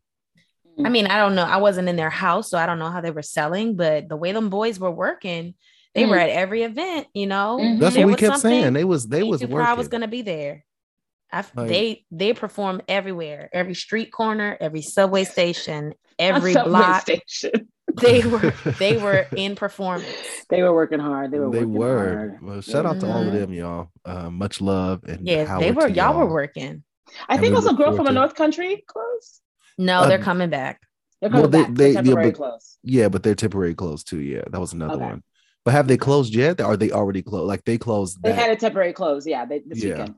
I 0.83 0.89
mean, 0.89 1.07
I 1.07 1.19
don't 1.19 1.35
know. 1.35 1.45
I 1.45 1.59
wasn't 1.59 1.91
in 1.91 1.97
their 1.97 2.09
house, 2.09 2.49
so 2.49 2.57
I 2.57 2.65
don't 2.65 2.79
know 2.79 2.91
how 2.91 3.03
they 3.03 3.11
were 3.11 3.21
selling, 3.21 3.77
but 3.77 4.09
the 4.09 4.17
way 4.17 4.33
them 4.33 4.49
boys 4.49 4.81
were 4.81 4.91
working, 4.91 5.55
they 5.95 6.07
were 6.07 6.17
Mm. 6.17 6.23
at 6.23 6.31
every 6.31 6.63
event, 6.63 7.09
you 7.13 7.27
know. 7.27 7.59
Mhm. 7.61 7.79
That's 7.79 7.95
There 7.97 8.07
what 8.07 8.13
we 8.13 8.17
kept 8.19 8.41
something, 8.41 8.63
saying. 8.63 8.73
They 8.73 8.85
was 8.85 9.07
they 9.07 9.19
Ain't 9.19 9.29
was 9.29 9.41
Too 9.43 9.49
working. 9.49 9.65
Proud 9.67 9.77
was 9.77 9.89
gonna 9.89 10.09
be 10.09 10.23
there. 10.23 10.65
I, 11.33 11.39
f- 11.41 11.53
Like- 11.55 11.69
they 11.69 12.05
they 12.11 12.33
perform 12.33 12.83
everywhere, 12.89 13.49
every 13.53 13.75
street 13.75 14.11
corner, 14.13 14.57
every 14.61 14.83
subway 14.83 15.25
station, 15.25 15.95
every 16.19 16.53
subway 16.55 16.71
block. 16.71 17.03
station. 17.03 17.53
They 18.01 18.25
were 18.25 18.55
they 18.79 18.99
were 18.99 19.27
in 19.37 19.57
performance. 19.57 20.07
They 20.49 20.63
were 20.63 20.73
working 20.73 21.01
hard. 21.01 21.33
They 21.33 21.41
were. 21.41 21.51
they 21.51 21.65
working 21.65 21.75
were. 21.75 22.07
hard. 22.17 22.39
Well, 22.41 22.61
shout 22.61 22.87
out 22.87 23.01
to 23.01 23.07
all 23.11 23.23
of 23.23 23.27
Mhm. 23.29 23.41
them, 23.41 23.53
y'all. 23.53 23.89
Uh, 24.05 24.31
much 24.31 24.61
love 24.61 25.03
and 25.09 25.27
Yeah, 25.27 25.47
power 25.47 25.61
they 25.61 25.73
were. 25.73 25.89
to 25.89 25.93
Y'all 25.93 26.17
were 26.17 26.31
working. 26.33 26.85
I 27.29 27.35
And 27.35 27.41
think 27.41 27.51
we 27.51 27.57
also 27.57 27.71
look 27.71 27.79
girl 27.79 27.97
from 27.97 28.07
a 28.07 28.11
to- 28.11 28.15
North 28.15 28.37
Country 28.37 28.85
close. 28.87 29.41
No, 29.77 30.03
Uh, 30.03 30.07
they're 30.09 30.19
coming 30.23 30.51
back. 30.51 30.81
They're 31.21 31.31
Well, 31.31 31.43
coming 31.43 31.51
they- 31.51 31.63
back. 31.65 31.75
they- 31.75 31.75
They're 31.75 31.89
yeah, 31.95 32.03
temporary 32.03 32.31
but- 32.31 32.37
close. 32.37 32.79
Yeah, 32.85 33.09
but 33.09 33.23
they're 33.25 33.35
temporary 33.35 33.75
closed 33.75 34.09
too. 34.09 34.21
Yeah, 34.21 34.43
that 34.49 34.61
was 34.61 34.73
another 34.73 34.95
Okay. 34.95 35.05
one. 35.07 35.23
But 35.65 35.73
have 35.75 35.89
they 35.89 35.97
closed 35.97 36.33
yet? 36.33 36.61
Or 36.61 36.67
are 36.67 36.77
they 36.77 36.93
already 36.93 37.23
closed? 37.23 37.49
Like 37.49 37.65
they 37.65 37.77
closed. 37.77 38.23
They 38.23 38.31
that- 38.31 38.39
had 38.39 38.51
a 38.53 38.57
temporary 38.57 38.93
close. 38.93 39.27
Yeah, 39.27 39.47
they, 39.47 39.63
this 39.67 39.83
Yeah. 39.83 39.91
weekend. 39.99 40.15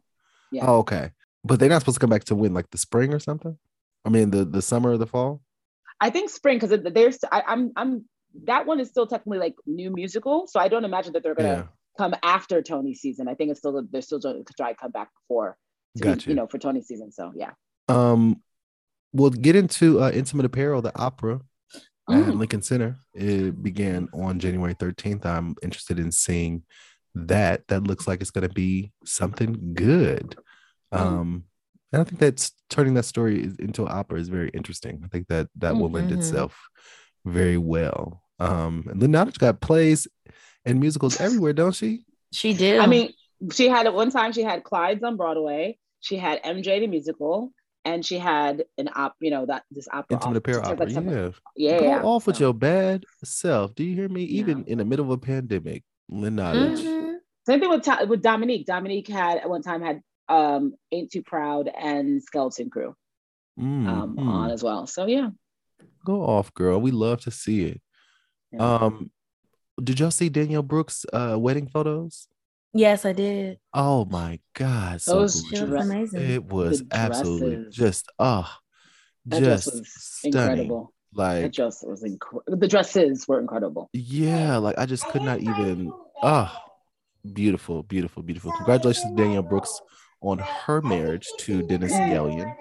Yeah. 0.52 0.64
Oh, 0.66 0.78
okay. 0.78 1.10
But 1.44 1.58
they're 1.58 1.68
not 1.68 1.80
supposed 1.82 1.96
to 1.96 2.00
come 2.00 2.10
back 2.10 2.24
to 2.24 2.34
win 2.34 2.54
like 2.54 2.70
the 2.70 2.78
spring 2.78 3.12
or 3.12 3.18
something. 3.18 3.58
I 4.04 4.08
mean, 4.08 4.30
the 4.30 4.44
the 4.44 4.62
summer 4.62 4.90
or 4.90 4.98
the 4.98 5.06
fall. 5.06 5.42
I 6.00 6.10
think 6.10 6.30
spring 6.30 6.58
because 6.58 6.78
there's. 6.92 7.18
I, 7.30 7.42
I'm. 7.46 7.72
I'm. 7.76 8.04
That 8.44 8.66
one 8.66 8.80
is 8.80 8.88
still 8.88 9.06
technically 9.06 9.38
like 9.38 9.54
new 9.66 9.90
musical, 9.90 10.46
so 10.46 10.58
I 10.60 10.68
don't 10.68 10.84
imagine 10.84 11.12
that 11.14 11.22
they're 11.22 11.34
gonna 11.34 11.48
Yeah, 11.48 11.62
come 11.98 12.14
after 12.22 12.62
Tony 12.62 12.94
season. 12.94 13.28
I 13.28 13.34
think 13.34 13.50
it's 13.50 13.60
still 13.60 13.82
they're 13.90 14.02
still 14.02 14.20
trying 14.20 14.44
to 14.44 14.54
try 14.54 14.72
to 14.72 14.78
come 14.78 14.90
back 14.90 15.08
be, 15.28 16.00
Gotcha. 16.00 16.30
you 16.30 16.34
know, 16.34 16.46
for 16.46 16.58
Tony 16.58 16.82
season. 16.82 17.12
So 17.12 17.32
yeah. 17.36 17.50
Um, 17.88 18.42
we'll 19.12 19.30
get 19.30 19.56
into 19.56 20.00
uh, 20.02 20.10
intimate 20.10 20.46
apparel, 20.46 20.80
the 20.82 20.98
opera 20.98 21.40
at 22.10 22.24
Mm. 22.24 22.38
Lincoln 22.38 22.62
Center. 22.62 22.98
It 23.14 23.62
began 23.62 24.08
on 24.14 24.38
January 24.40 24.74
13th. 24.74 25.24
I'm 25.26 25.54
interested 25.62 25.98
in 25.98 26.10
seeing 26.10 26.64
that. 27.14 27.66
That 27.68 27.84
looks 27.84 28.06
like 28.08 28.20
it's 28.20 28.30
going 28.30 28.46
to 28.48 28.54
be 28.54 28.92
something 29.04 29.74
good. 29.74 30.36
Mm. 30.92 31.00
Um, 31.00 31.44
and 31.92 32.00
I 32.00 32.04
think 32.04 32.18
that's 32.20 32.52
turning 32.70 32.94
that 32.94 33.04
story 33.04 33.42
into 33.58 33.82
an 33.84 33.92
opera 33.92 34.18
is 34.18 34.28
very 34.28 34.48
interesting. 34.50 35.02
I 35.04 35.08
think 35.08 35.28
that 35.28 35.48
that 35.56 35.76
will 35.76 35.90
lend 35.90 36.10
Mhm. 36.10 36.18
itself 36.18 36.58
very 37.24 37.58
well. 37.58 38.22
Um, 38.38 38.86
and 38.90 39.00
Lynn 39.00 39.10
Nottage's 39.10 39.38
got 39.38 39.60
plays 39.60 40.08
and 40.64 40.80
musicals 40.80 41.20
everywhere, 41.20 41.52
don't 41.52 41.74
she? 41.74 42.04
She 42.32 42.54
did. 42.54 42.80
I 42.80 42.86
mean, 42.86 43.12
she 43.52 43.68
had 43.68 43.86
at 43.86 43.94
one 43.94 44.10
time 44.10 44.32
she 44.32 44.42
had 44.42 44.64
Clyde's 44.64 45.02
on 45.02 45.16
Broadway. 45.16 45.78
She 46.00 46.16
had 46.16 46.42
MJ 46.42 46.80
the 46.80 46.86
musical, 46.86 47.52
and 47.84 48.04
she 48.04 48.18
had 48.18 48.64
an 48.78 48.88
op. 48.94 49.14
You 49.20 49.30
know 49.30 49.46
that 49.46 49.64
this 49.70 49.86
opera. 49.92 50.14
Intimate 50.16 50.30
off- 50.30 50.36
apparel 50.36 50.82
it's 50.82 50.94
like 50.96 51.04
Yeah. 51.04 51.30
yeah, 51.56 51.78
Go 51.78 51.84
yeah. 51.84 52.02
off 52.02 52.26
with 52.26 52.40
your 52.40 52.54
bad 52.54 53.04
self. 53.22 53.74
Do 53.74 53.84
you 53.84 53.94
hear 53.94 54.08
me? 54.08 54.24
Yeah. 54.24 54.40
Even 54.40 54.64
in 54.64 54.78
the 54.78 54.84
middle 54.84 55.04
of 55.04 55.10
a 55.10 55.18
pandemic, 55.18 55.84
Lynn 56.08 56.36
Nottage. 56.36 56.78
Mhm. 56.82 57.01
Same 57.46 57.60
thing 57.60 57.70
with 57.70 57.86
with 58.08 58.22
Dominique. 58.22 58.66
Dominique 58.66 59.08
had 59.08 59.38
at 59.38 59.48
one 59.50 59.62
time 59.62 59.82
had 59.82 60.00
um 60.28 60.74
Ain't 60.92 61.10
Too 61.10 61.22
Proud 61.22 61.68
and 61.68 62.22
Skeleton 62.22 62.70
Crew 62.70 62.94
um 63.58 64.16
Mhm. 64.18 64.26
on 64.28 64.50
as 64.50 64.62
well. 64.62 64.86
So 64.86 65.06
yeah. 65.06 65.30
Go 66.04 66.22
off, 66.22 66.52
girl. 66.54 66.80
We 66.80 66.90
love 66.90 67.20
to 67.22 67.30
see 67.30 67.62
it. 67.64 67.80
Yeah. 68.52 68.74
Um, 68.76 69.10
did 69.82 69.98
y'all 70.00 70.10
see 70.10 70.28
Danielle 70.28 70.62
Brooks' 70.62 71.04
uh 71.12 71.36
wedding 71.38 71.66
photos? 71.68 72.28
yes, 72.74 73.04
I 73.04 73.12
did. 73.12 73.58
Oh 73.74 74.04
my 74.06 74.38
god, 74.54 75.00
so 75.02 75.20
Those 75.20 75.34
She 75.36 75.42
gorgeous. 75.56 75.60
looks 75.60 75.70
dress- 75.70 75.84
amazing. 75.90 76.30
It 76.30 76.44
was 76.44 76.82
absolutely 76.92 77.56
dresses. 77.56 77.74
just 77.74 78.12
oh, 78.18 78.50
just 79.28 79.66
was 79.66 79.82
stunning. 79.94 80.38
incredible. 80.38 80.92
That 81.14 81.42
Like 81.42 81.52
dress 81.52 81.82
was 81.82 82.02
incredible. 82.04 82.56
The 82.56 82.68
dresses 82.68 83.28
were 83.28 83.40
incredible. 83.40 83.90
yeah, 83.92 84.56
like 84.58 84.78
I 84.78 84.86
just 84.86 85.06
could 85.08 85.22
not 85.22 85.40
even. 85.40 85.92
Oh, 86.22 86.50
beautiful, 87.32 87.82
beautiful, 87.82 88.22
beautiful. 88.22 88.52
Congratulations, 88.52 89.10
to 89.10 89.16
Danielle 89.16 89.42
Brooks, 89.42 89.80
on 90.20 90.38
her 90.38 90.80
marriage 90.82 91.28
to 91.40 91.62
Dennis 91.62 91.92
Gelin. 91.92 92.54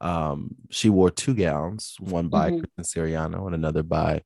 Um, 0.00 0.56
she 0.70 0.90
wore 0.90 1.10
two 1.10 1.34
gowns, 1.34 1.96
one 2.00 2.28
by 2.28 2.50
Mhm. 2.50 2.58
Christian 2.76 2.84
Siriano 3.04 3.46
and 3.46 3.54
another 3.54 3.82
by 3.82 4.22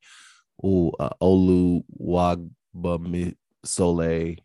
ooh, 0.65 0.91
uh, 0.99 1.11
Olu 1.21 1.83
Wagbami 2.01 3.37
Soleil. 3.65 4.37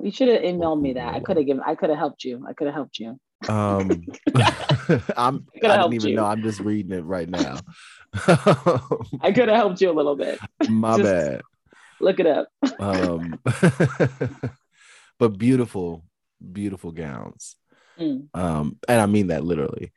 You 0.00 0.10
should 0.12 0.28
have 0.28 0.42
emailed 0.42 0.80
me 0.80 0.92
that. 0.92 1.14
I 1.14 1.20
could 1.20 1.36
have 1.36 1.46
given. 1.46 1.62
I 1.66 1.74
could 1.74 1.90
have 1.90 1.98
helped 1.98 2.22
you. 2.24 2.44
I 2.48 2.52
could 2.52 2.66
have 2.68 2.74
helped 2.74 2.98
you. 3.00 3.18
Um, 3.48 3.88
I'm, 5.16 5.46
I 5.56 5.76
didn't 5.78 5.94
even 5.94 6.10
you. 6.10 6.16
know. 6.16 6.24
I'm 6.24 6.42
just 6.42 6.60
reading 6.60 6.92
it 6.92 7.02
right 7.04 7.28
now. 7.28 7.58
I 8.14 9.32
could 9.34 9.48
have 9.48 9.56
helped 9.56 9.80
you 9.80 9.90
a 9.90 9.92
little 9.92 10.14
bit. 10.14 10.38
My 10.68 10.96
Just- 10.98 11.02
bad. 11.04 11.42
Look 12.00 12.20
it 12.20 12.26
up. 12.28 12.46
Um, 12.78 13.40
but 15.18 15.38
beautiful, 15.38 16.04
beautiful 16.52 16.92
gowns. 16.92 17.56
Mm. 17.98 18.28
Um, 18.34 18.78
and 18.88 19.00
I 19.00 19.06
mean 19.06 19.28
that 19.28 19.44
literally. 19.44 19.92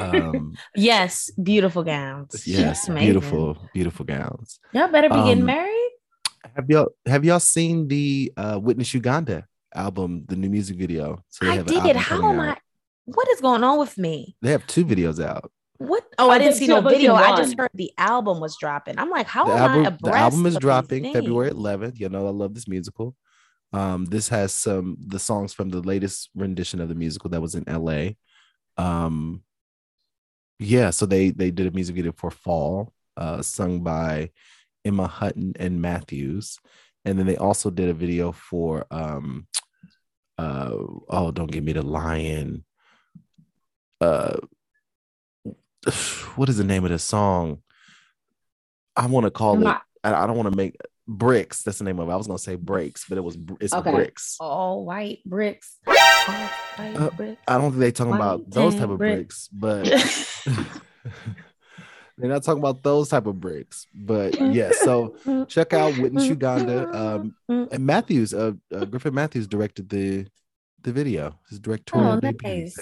Um, 0.00 0.54
Yes, 0.74 1.30
beautiful 1.40 1.84
gowns. 1.84 2.46
yes, 2.46 2.88
Amazing. 2.88 3.06
beautiful, 3.06 3.68
beautiful 3.72 4.04
gowns. 4.04 4.58
Y'all 4.72 4.88
better 4.88 5.08
be 5.08 5.16
getting 5.16 5.40
Um, 5.40 5.46
married. 5.46 5.90
Have 6.56 6.68
y'all 6.70 6.88
have 7.06 7.24
y'all 7.24 7.40
seen 7.40 7.88
the 7.88 8.32
uh 8.36 8.58
Witness 8.62 8.94
Uganda 8.94 9.46
album, 9.74 10.24
the 10.26 10.36
new 10.36 10.48
music 10.48 10.76
video? 10.78 11.22
So 11.28 11.44
they 11.44 11.52
I 11.52 11.54
have 11.56 11.66
did. 11.66 11.78
album 11.80 11.96
How 12.02 12.30
am 12.30 12.40
out. 12.40 12.56
I? 12.56 12.60
What 13.04 13.28
is 13.28 13.40
going 13.40 13.62
on 13.64 13.78
with 13.78 13.96
me? 13.98 14.36
They 14.42 14.50
have 14.50 14.66
two 14.66 14.84
videos 14.84 15.22
out. 15.22 15.50
What? 15.78 16.04
Oh, 16.18 16.30
I, 16.30 16.34
I 16.34 16.38
didn't 16.38 16.54
see 16.54 16.66
no 16.66 16.78
I've 16.78 16.84
only 16.86 16.96
seen 16.96 17.00
video. 17.02 17.14
I 17.14 17.36
just 17.36 17.56
heard 17.56 17.70
the 17.74 17.92
album 17.96 18.40
was 18.40 18.56
dropping. 18.58 18.98
I'm 18.98 19.10
like, 19.10 19.26
how 19.26 19.44
the 19.46 19.52
am 19.52 19.58
album, 19.70 19.98
I 20.04 20.10
the 20.10 20.16
album 20.16 20.46
is 20.46 20.56
dropping? 20.56 21.12
February 21.12 21.50
11th. 21.50 21.98
You 22.00 22.08
know, 22.08 22.26
I 22.26 22.30
love 22.30 22.54
this 22.54 22.66
musical. 22.66 23.14
Um, 23.72 24.06
this 24.06 24.28
has 24.28 24.52
some 24.52 24.96
the 24.98 25.18
songs 25.18 25.52
from 25.52 25.68
the 25.68 25.80
latest 25.80 26.30
rendition 26.34 26.80
of 26.80 26.88
the 26.88 26.94
musical 26.94 27.30
that 27.30 27.42
was 27.42 27.54
in 27.54 27.64
LA. 27.66 28.10
Um, 28.76 29.42
yeah, 30.58 30.90
so 30.90 31.06
they 31.06 31.30
they 31.30 31.50
did 31.50 31.66
a 31.66 31.70
music 31.70 31.96
video 31.96 32.12
for 32.12 32.30
Fall, 32.30 32.92
uh, 33.16 33.42
sung 33.42 33.80
by 33.80 34.30
Emma 34.84 35.06
Hunton 35.06 35.52
and 35.58 35.82
Matthews, 35.82 36.58
and 37.04 37.18
then 37.18 37.26
they 37.26 37.36
also 37.36 37.70
did 37.70 37.88
a 37.90 37.94
video 37.94 38.32
for 38.32 38.86
um, 38.90 39.46
uh, 40.38 40.70
oh, 41.08 41.30
don't 41.32 41.50
give 41.50 41.64
me 41.64 41.72
the 41.72 41.82
lion. 41.82 42.64
Uh, 44.00 44.36
what 46.36 46.48
is 46.48 46.56
the 46.56 46.64
name 46.64 46.84
of 46.84 46.90
the 46.90 46.98
song? 46.98 47.62
I 48.96 49.06
want 49.06 49.24
to 49.24 49.30
call 49.30 49.54
I'm 49.54 49.60
it. 49.62 49.64
not- 49.64 49.82
I, 50.04 50.14
I 50.14 50.26
don't 50.26 50.36
want 50.36 50.50
to 50.50 50.56
make 50.56 50.76
bricks. 51.08 51.62
That's 51.62 51.78
the 51.78 51.84
name 51.84 51.98
of 51.98 52.08
it. 52.08 52.12
I 52.12 52.16
was 52.16 52.26
gonna 52.26 52.38
say 52.38 52.54
breaks, 52.54 53.06
but 53.08 53.16
it 53.18 53.22
was 53.22 53.36
it's 53.60 53.72
Okay. 53.72 53.90
bricks. 53.90 54.36
All 54.38 54.84
white 54.84 55.20
bricks. 55.24 55.76
All 55.86 55.94
white 55.94 56.94
Uh, 56.96 57.10
bricks. 57.16 57.40
I 57.48 57.54
don't 57.58 57.70
think 57.70 57.80
they 57.80 57.90
talking 57.92 58.14
about 58.14 58.48
those 58.50 58.74
type 58.74 58.90
of 58.90 58.98
brick. 58.98 59.16
bricks, 59.16 59.48
but 59.52 59.84
they're 62.18 62.28
not 62.30 62.42
talking 62.42 62.60
about 62.60 62.82
those 62.82 63.08
type 63.08 63.26
of 63.26 63.40
bricks. 63.40 63.86
But 63.94 64.38
yeah, 64.40 64.70
so 64.72 65.16
check 65.48 65.72
out 65.72 65.96
Witness 65.98 66.26
Uganda. 66.26 66.88
Um, 66.96 67.34
and 67.48 67.84
Matthews, 67.86 68.34
uh, 68.34 68.52
uh 68.74 68.84
Griffin 68.84 69.14
Matthews 69.14 69.46
directed 69.46 69.88
the 69.88 70.26
the 70.82 70.92
video. 70.92 71.38
His 71.48 71.58
directorial 71.58 72.12
Oh, 72.12 72.20
debut. 72.20 72.48
nice. 72.62 72.76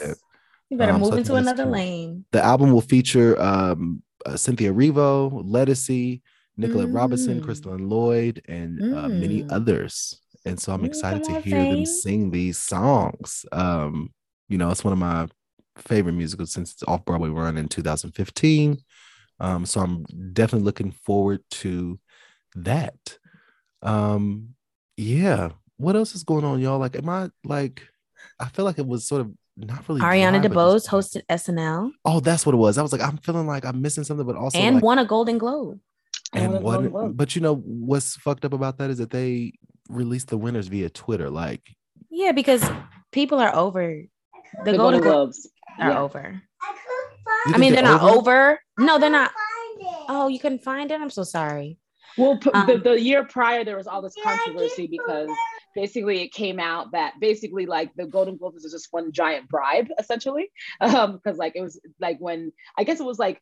You 0.68 0.76
better 0.76 0.92
um, 0.92 1.00
move 1.00 1.14
I 1.14 1.18
into 1.18 1.34
another 1.36 1.62
cool. 1.62 1.72
lane. 1.72 2.24
The 2.32 2.42
album 2.44 2.72
will 2.72 2.80
feature 2.80 3.40
um, 3.40 4.02
uh, 4.26 4.36
Cynthia 4.36 4.72
Erivo, 4.72 5.30
Lettucey, 5.48 6.22
Nicolette 6.56 6.90
Robinson, 6.92 7.40
Mm. 7.40 7.44
Crystalline 7.44 7.88
Lloyd, 7.88 8.42
and 8.48 8.80
uh, 8.92 9.08
many 9.08 9.42
Mm. 9.42 9.46
others. 9.50 10.20
And 10.44 10.58
so 10.60 10.72
I'm 10.72 10.82
Mm, 10.82 10.86
excited 10.86 11.22
to 11.24 11.32
hear 11.34 11.64
them 11.66 11.84
sing 11.84 12.30
these 12.30 12.58
songs. 12.58 13.44
Um, 13.52 14.12
you 14.48 14.58
know, 14.58 14.70
it's 14.70 14.84
one 14.84 14.92
of 14.92 14.98
my 14.98 15.28
favorite 15.76 16.12
musicals 16.14 16.52
since 16.52 16.72
its 16.72 16.82
off 16.84 17.04
Broadway 17.04 17.28
run 17.28 17.58
in 17.58 17.68
2015. 17.68 18.78
Um, 19.40 19.66
so 19.66 19.80
I'm 19.80 20.04
definitely 20.32 20.64
looking 20.64 20.92
forward 20.92 21.40
to 21.50 21.98
that. 22.54 23.18
Um, 23.82 24.54
yeah. 24.96 25.50
What 25.76 25.96
else 25.96 26.14
is 26.14 26.24
going 26.24 26.44
on, 26.44 26.60
y'all? 26.60 26.78
Like, 26.78 26.96
am 26.96 27.08
I 27.08 27.30
like? 27.44 27.82
I 28.40 28.48
feel 28.48 28.64
like 28.64 28.78
it 28.78 28.86
was 28.86 29.06
sort 29.06 29.20
of 29.20 29.32
not 29.56 29.86
really. 29.88 30.00
Ariana 30.00 30.42
DeBose 30.42 30.88
hosted 30.88 31.22
SNL 31.28 31.90
Oh, 32.04 32.20
that's 32.20 32.46
what 32.46 32.54
it 32.54 32.58
was. 32.58 32.78
I 32.78 32.82
was 32.82 32.92
like, 32.92 33.02
I'm 33.02 33.18
feeling 33.18 33.46
like 33.46 33.64
I'm 33.66 33.82
missing 33.82 34.04
something, 34.04 34.26
but 34.26 34.36
also 34.36 34.58
and 34.58 34.76
like, 34.76 34.84
won 34.84 34.98
a 34.98 35.04
Golden 35.04 35.38
Globe. 35.38 35.80
I 36.36 36.40
And 36.40 36.62
what? 36.62 37.16
But 37.16 37.34
you 37.34 37.42
know 37.42 37.56
what's 37.56 38.16
fucked 38.16 38.44
up 38.44 38.52
about 38.52 38.78
that 38.78 38.90
is 38.90 38.98
that 38.98 39.10
they 39.10 39.52
released 39.88 40.28
the 40.28 40.36
winners 40.36 40.68
via 40.68 40.90
Twitter. 40.90 41.30
Like, 41.30 41.62
Yeah, 42.10 42.32
because 42.32 42.64
people 43.12 43.38
are 43.38 43.54
over 43.54 44.02
the, 44.64 44.72
the 44.72 44.76
Golden 44.76 45.00
Golden 45.00 45.00
Globes 45.00 45.42
Globes. 45.42 45.48
are 45.80 45.90
Yeah. 45.90 46.00
over. 46.00 46.18
I 46.62 46.72
couldn't 46.72 47.18
You 47.46 47.52
find 47.52 47.54
I 47.54 47.58
mean, 47.58 47.72
they're 47.72 47.82
they're 47.82 47.90
not 47.92 48.02
over? 48.02 48.18
over. 48.18 48.60
No, 48.78 48.98
they're 48.98 49.10
not. 49.10 49.30
Oh, 50.08 50.28
you 50.28 50.38
couldn't 50.38 50.62
find 50.62 50.90
it. 50.90 51.00
I'm 51.00 51.10
so 51.10 51.24
sorry. 51.24 51.78
Well, 52.16 52.38
p- 52.38 52.50
the, 52.50 52.56
Um, 52.74 52.82
the 52.82 53.00
year 53.00 53.24
prior, 53.24 53.64
there 53.64 53.76
was 53.76 53.86
all 53.86 54.00
this 54.00 54.14
controversy 54.22 54.86
because 54.86 55.28
basically 55.74 56.22
it 56.22 56.32
came 56.32 56.58
out 56.58 56.92
that 56.92 57.14
basically 57.20 57.66
like 57.66 57.90
the 57.96 58.06
Golden 58.06 58.36
Globes 58.36 58.62
was 58.62 58.72
just 58.72 58.88
one 58.90 59.12
giant 59.12 59.48
bribe, 59.48 59.88
essentially. 59.98 60.50
Um, 60.80 61.12
because 61.22 61.36
like 61.38 61.52
it 61.56 61.60
was 61.62 61.80
like 62.00 62.18
when 62.18 62.52
I 62.78 62.84
guess 62.84 63.00
it 63.00 63.06
was 63.06 63.18
like 63.18 63.40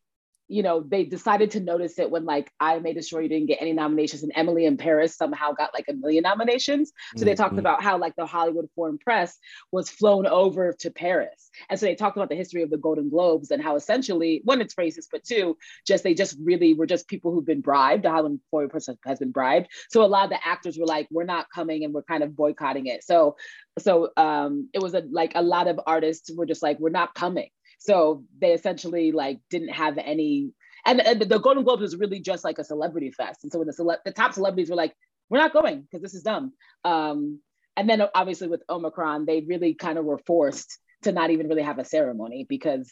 you 0.49 0.63
know 0.63 0.83
they 0.87 1.05
decided 1.05 1.51
to 1.53 1.61
notice 1.61 1.99
it 1.99 2.11
when 2.11 2.25
like 2.25 2.51
I 2.61 2.79
made 2.79 3.03
sure 3.05 3.23
you 3.23 3.29
didn't 3.29 3.47
get 3.47 3.63
any 3.63 3.73
nominations 3.73 4.23
and 4.23 4.33
Emily 4.35 4.67
in 4.67 4.77
Paris 4.77 5.17
somehow 5.17 5.53
got 5.53 5.73
like 5.73 5.87
a 5.89 5.95
million 5.95 6.23
nominations. 6.23 6.93
So 7.17 7.25
they 7.25 7.35
talked 7.35 7.55
Mhm. 7.55 7.61
about 7.61 7.83
how 7.83 7.97
like 7.99 8.15
the 8.17 8.27
Hollywood 8.27 8.69
Foreign 8.75 8.99
Press 8.99 9.39
was 9.73 9.89
flown 9.89 10.27
over 10.27 10.73
to 10.81 10.91
Paris. 10.91 11.51
And 11.71 11.79
so 11.81 11.87
they 11.87 11.95
talked 11.95 12.17
about 12.17 12.29
the 12.29 12.35
history 12.35 12.63
of 12.63 12.71
the 12.71 12.77
Golden 12.77 13.09
Globes 13.09 13.51
and 13.51 13.63
how 13.63 13.77
essentially 13.77 14.43
one, 14.45 14.61
it's 14.61 14.75
racist, 14.75 15.09
but 15.11 15.25
two, 15.25 15.57
just 15.87 16.05
they 16.05 16.15
just 16.15 16.37
really 16.43 16.75
were 16.75 16.87
just 16.87 17.09
people 17.09 17.33
who've 17.33 17.45
been 17.47 17.61
bribed. 17.63 18.05
The 18.05 18.11
Hollywood 18.11 18.41
Foreign 18.51 18.69
Press 18.69 18.89
has 19.05 19.19
been 19.19 19.31
bribed. 19.33 19.69
So 19.89 20.05
a 20.05 20.07
lot 20.07 20.25
of 20.25 20.31
the 20.31 20.47
actors 20.47 20.79
were 20.79 20.87
like, 20.87 21.09
we're 21.11 21.25
not 21.25 21.47
coming 21.55 21.85
and 21.85 21.95
we're 21.95 22.03
kind 22.03 22.23
of 22.23 22.37
boycotting 22.37 22.87
it. 22.87 23.03
So 23.05 23.37
so 23.79 24.11
um 24.17 24.69
it 24.73 24.81
was 24.83 24.95
a 24.95 25.03
like 25.11 25.33
a 25.35 25.43
lot 25.43 25.69
of 25.69 25.81
artists 25.87 26.31
were 26.35 26.47
just 26.47 26.63
like, 26.63 26.79
we're 26.79 26.91
not 26.91 27.15
coming. 27.15 27.49
So 27.85 28.25
they 28.41 28.53
essentially 28.53 29.13
like 29.13 29.41
didn't 29.51 29.69
have 29.69 29.99
any 29.99 30.53
and, 30.87 31.01
and 31.01 31.21
the 31.21 31.39
Golden 31.39 31.65
Globes 31.65 31.83
was 31.83 31.97
really 31.97 32.19
just 32.19 32.45
like 32.45 32.59
a 32.59 32.65
celebrity 32.65 33.11
fest. 33.11 33.41
And 33.43 33.53
so 33.53 33.59
when 33.59 33.67
the 33.67 33.73
cele- 33.75 34.01
the 34.05 34.13
top 34.13 34.33
celebrities 34.33 34.71
were 34.71 34.77
like, 34.77 34.95
we're 35.29 35.39
not 35.39 35.53
going 35.53 35.83
because 35.83 36.03
this 36.03 36.15
is 36.15 36.23
dumb. 36.23 36.53
Um, 36.85 37.41
and 37.77 37.89
then 37.89 38.03
obviously 38.15 38.49
with 38.49 38.63
Omicron, 38.71 39.27
they 39.27 39.43
really 39.43 39.75
kind 39.75 39.99
of 39.99 40.05
were 40.07 40.19
forced 40.19 40.79
to 41.03 41.13
not 41.13 41.31
even 41.31 41.49
really 41.49 41.63
have 41.63 41.79
a 41.79 41.85
ceremony 41.85 42.47
because 42.49 42.91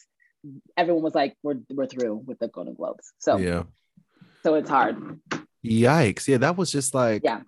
everyone 0.76 1.02
was 1.02 1.14
like, 1.14 1.36
we're 1.42 1.60
we're 1.70 1.86
through 1.86 2.16
with 2.26 2.38
the 2.38 2.48
Golden 2.48 2.74
Globes. 2.74 3.12
So 3.18 3.38
yeah. 3.38 3.62
so 4.42 4.54
it's 4.56 4.68
hard. 4.68 5.20
Yikes. 5.64 6.28
Yeah, 6.28 6.38
that 6.38 6.58
was 6.58 6.70
just 6.70 6.92
like 6.92 7.22
Yeah. 7.24 7.42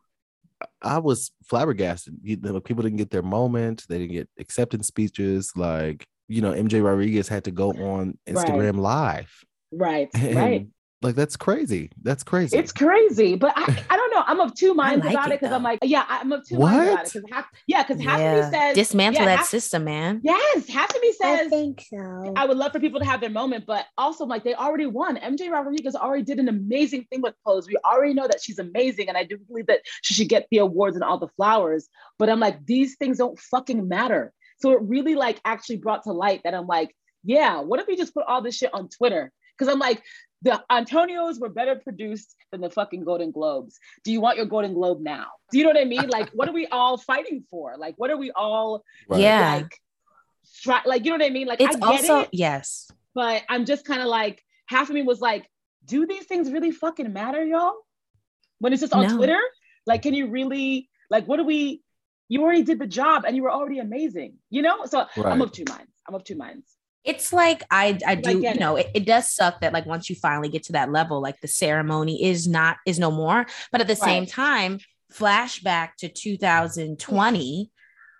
I 0.80 0.98
was 0.98 1.30
flabbergasted. 1.44 2.22
People 2.22 2.82
didn't 2.82 2.96
get 2.96 3.10
their 3.10 3.22
moment, 3.22 3.84
they 3.88 3.98
didn't 3.98 4.12
get 4.12 4.28
acceptance 4.38 4.86
speeches. 4.86 5.52
Like, 5.56 6.06
you 6.28 6.40
know, 6.40 6.52
MJ 6.52 6.82
Rodriguez 6.84 7.28
had 7.28 7.44
to 7.44 7.50
go 7.50 7.70
on 7.70 8.18
Instagram 8.26 8.78
live. 8.78 9.32
Right, 9.72 10.08
And, 10.14 10.36
right. 10.36 10.66
Like 11.04 11.16
that's 11.16 11.36
crazy. 11.36 11.90
That's 12.00 12.22
crazy. 12.22 12.56
It's 12.56 12.72
crazy, 12.72 13.36
but 13.36 13.52
I, 13.54 13.64
I 13.90 13.96
don't 13.96 14.14
know. 14.14 14.24
I'm 14.26 14.40
of 14.40 14.54
two 14.54 14.72
minds 14.72 15.04
like 15.04 15.12
about 15.12 15.28
it, 15.28 15.34
it 15.34 15.40
because 15.40 15.52
I'm 15.52 15.62
like, 15.62 15.80
yeah, 15.82 16.06
I'm 16.08 16.32
of 16.32 16.48
two 16.48 16.58
minds 16.58 16.88
about 16.88 17.06
it 17.06 17.12
because 17.12 17.30
half, 17.30 17.46
yeah, 17.66 17.82
because 17.82 18.02
half 18.02 18.20
of 18.20 18.44
me 18.44 18.50
says 18.50 18.74
Dismantle 18.74 19.20
yeah, 19.20 19.26
that 19.26 19.38
half- 19.40 19.48
system, 19.48 19.84
man. 19.84 20.22
Yes, 20.24 20.66
half 20.66 20.88
of 20.88 21.02
me 21.02 21.08
I 21.08 21.12
says 21.12 21.50
think 21.50 21.84
so. 21.90 22.32
I 22.34 22.46
would 22.46 22.56
love 22.56 22.72
for 22.72 22.80
people 22.80 23.00
to 23.00 23.06
have 23.06 23.20
their 23.20 23.28
moment, 23.28 23.64
but 23.66 23.84
also 23.98 24.24
like 24.24 24.44
they 24.44 24.54
already 24.54 24.86
won. 24.86 25.16
MJ 25.18 25.50
Rodriguez 25.50 25.94
already 25.94 26.22
did 26.22 26.38
an 26.38 26.48
amazing 26.48 27.04
thing 27.10 27.20
with 27.20 27.34
Pose. 27.46 27.68
We 27.68 27.76
already 27.84 28.14
know 28.14 28.26
that 28.26 28.42
she's 28.42 28.58
amazing, 28.58 29.10
and 29.10 29.18
I 29.18 29.24
do 29.24 29.36
believe 29.36 29.66
that 29.66 29.80
she 30.00 30.14
should 30.14 30.30
get 30.30 30.46
the 30.50 30.56
awards 30.58 30.96
and 30.96 31.04
all 31.04 31.18
the 31.18 31.28
flowers. 31.36 31.86
But 32.18 32.30
I'm 32.30 32.40
like, 32.40 32.64
these 32.64 32.96
things 32.96 33.18
don't 33.18 33.38
fucking 33.38 33.86
matter. 33.86 34.32
So 34.58 34.72
it 34.72 34.80
really 34.82 35.14
like 35.14 35.40
actually 35.44 35.76
brought 35.78 36.04
to 36.04 36.12
light 36.12 36.42
that 36.44 36.54
I'm 36.54 36.66
like, 36.66 36.94
yeah, 37.22 37.60
what 37.60 37.80
if 37.80 37.86
we 37.86 37.96
just 37.96 38.14
put 38.14 38.24
all 38.26 38.42
this 38.42 38.56
shit 38.56 38.72
on 38.72 38.88
Twitter? 38.88 39.32
Because 39.56 39.72
I'm 39.72 39.78
like, 39.78 40.02
the 40.42 40.62
Antonyos 40.70 41.40
were 41.40 41.48
better 41.48 41.76
produced 41.76 42.36
than 42.52 42.60
the 42.60 42.68
fucking 42.68 43.04
Golden 43.04 43.30
Globes. 43.30 43.78
Do 44.04 44.12
you 44.12 44.20
want 44.20 44.36
your 44.36 44.46
Golden 44.46 44.74
Globe 44.74 45.00
now? 45.00 45.26
Do 45.50 45.58
you 45.58 45.64
know 45.64 45.70
what 45.70 45.80
I 45.80 45.84
mean? 45.84 46.08
Like, 46.08 46.30
what 46.30 46.48
are 46.48 46.52
we 46.52 46.66
all 46.66 46.98
fighting 46.98 47.44
for? 47.50 47.76
Like, 47.78 47.94
what 47.96 48.10
are 48.10 48.16
we 48.16 48.30
all 48.32 48.84
Right. 49.08 49.20
Yeah. 49.22 49.54
like? 49.54 49.80
Try, 50.62 50.82
like, 50.84 51.04
you 51.04 51.10
know 51.10 51.16
what 51.16 51.26
I 51.26 51.30
mean? 51.30 51.46
Like, 51.46 51.62
it's 51.62 51.76
I 51.76 51.78
get 51.78 51.88
also 51.88 52.20
it 52.20 52.28
yes. 52.32 52.90
but 53.14 53.42
I'm 53.48 53.64
just 53.64 53.86
kind 53.86 54.02
of 54.02 54.08
like 54.08 54.42
half 54.66 54.90
of 54.90 54.94
me 54.94 55.02
was 55.02 55.20
like, 55.20 55.48
do 55.86 56.06
these 56.06 56.26
things 56.26 56.50
really 56.50 56.70
fucking 56.70 57.10
matter, 57.12 57.42
y'all? 57.42 57.72
When 58.58 58.72
it's 58.72 58.82
just 58.82 58.92
on 58.92 59.08
No. 59.08 59.16
Twitter, 59.16 59.40
like, 59.86 60.02
can 60.02 60.12
you 60.12 60.28
really 60.28 60.90
like 61.10 61.26
what 61.26 61.38
do 61.38 61.44
we? 61.44 61.82
You 62.28 62.42
already 62.42 62.62
did 62.62 62.78
the 62.78 62.86
job 62.86 63.24
and 63.26 63.36
you 63.36 63.42
were 63.42 63.50
already 63.50 63.78
amazing, 63.78 64.34
you 64.50 64.62
know. 64.62 64.86
So 64.86 65.06
I'm 65.16 65.42
of 65.42 65.52
two 65.52 65.64
minds. 65.68 65.90
I'm 66.08 66.14
of 66.14 66.24
two 66.24 66.36
minds. 66.36 66.66
It's 67.04 67.32
like 67.34 67.62
I 67.70 67.98
I 68.06 68.14
do 68.14 68.40
get 68.40 68.54
you 68.54 68.60
know 68.60 68.76
it, 68.76 68.90
it 68.94 69.04
does 69.04 69.30
suck 69.30 69.60
that 69.60 69.74
like 69.74 69.84
once 69.84 70.08
you 70.08 70.16
finally 70.16 70.48
get 70.48 70.62
to 70.64 70.72
that 70.72 70.90
level 70.90 71.20
like 71.20 71.38
the 71.42 71.48
ceremony 71.48 72.24
is 72.24 72.48
not 72.48 72.78
is 72.86 72.98
no 72.98 73.10
more 73.10 73.44
but 73.70 73.82
at 73.82 73.86
the 73.86 73.96
same 73.96 74.24
time 74.24 74.78
flashback 75.12 75.90
to 75.98 76.08
2020 76.08 77.70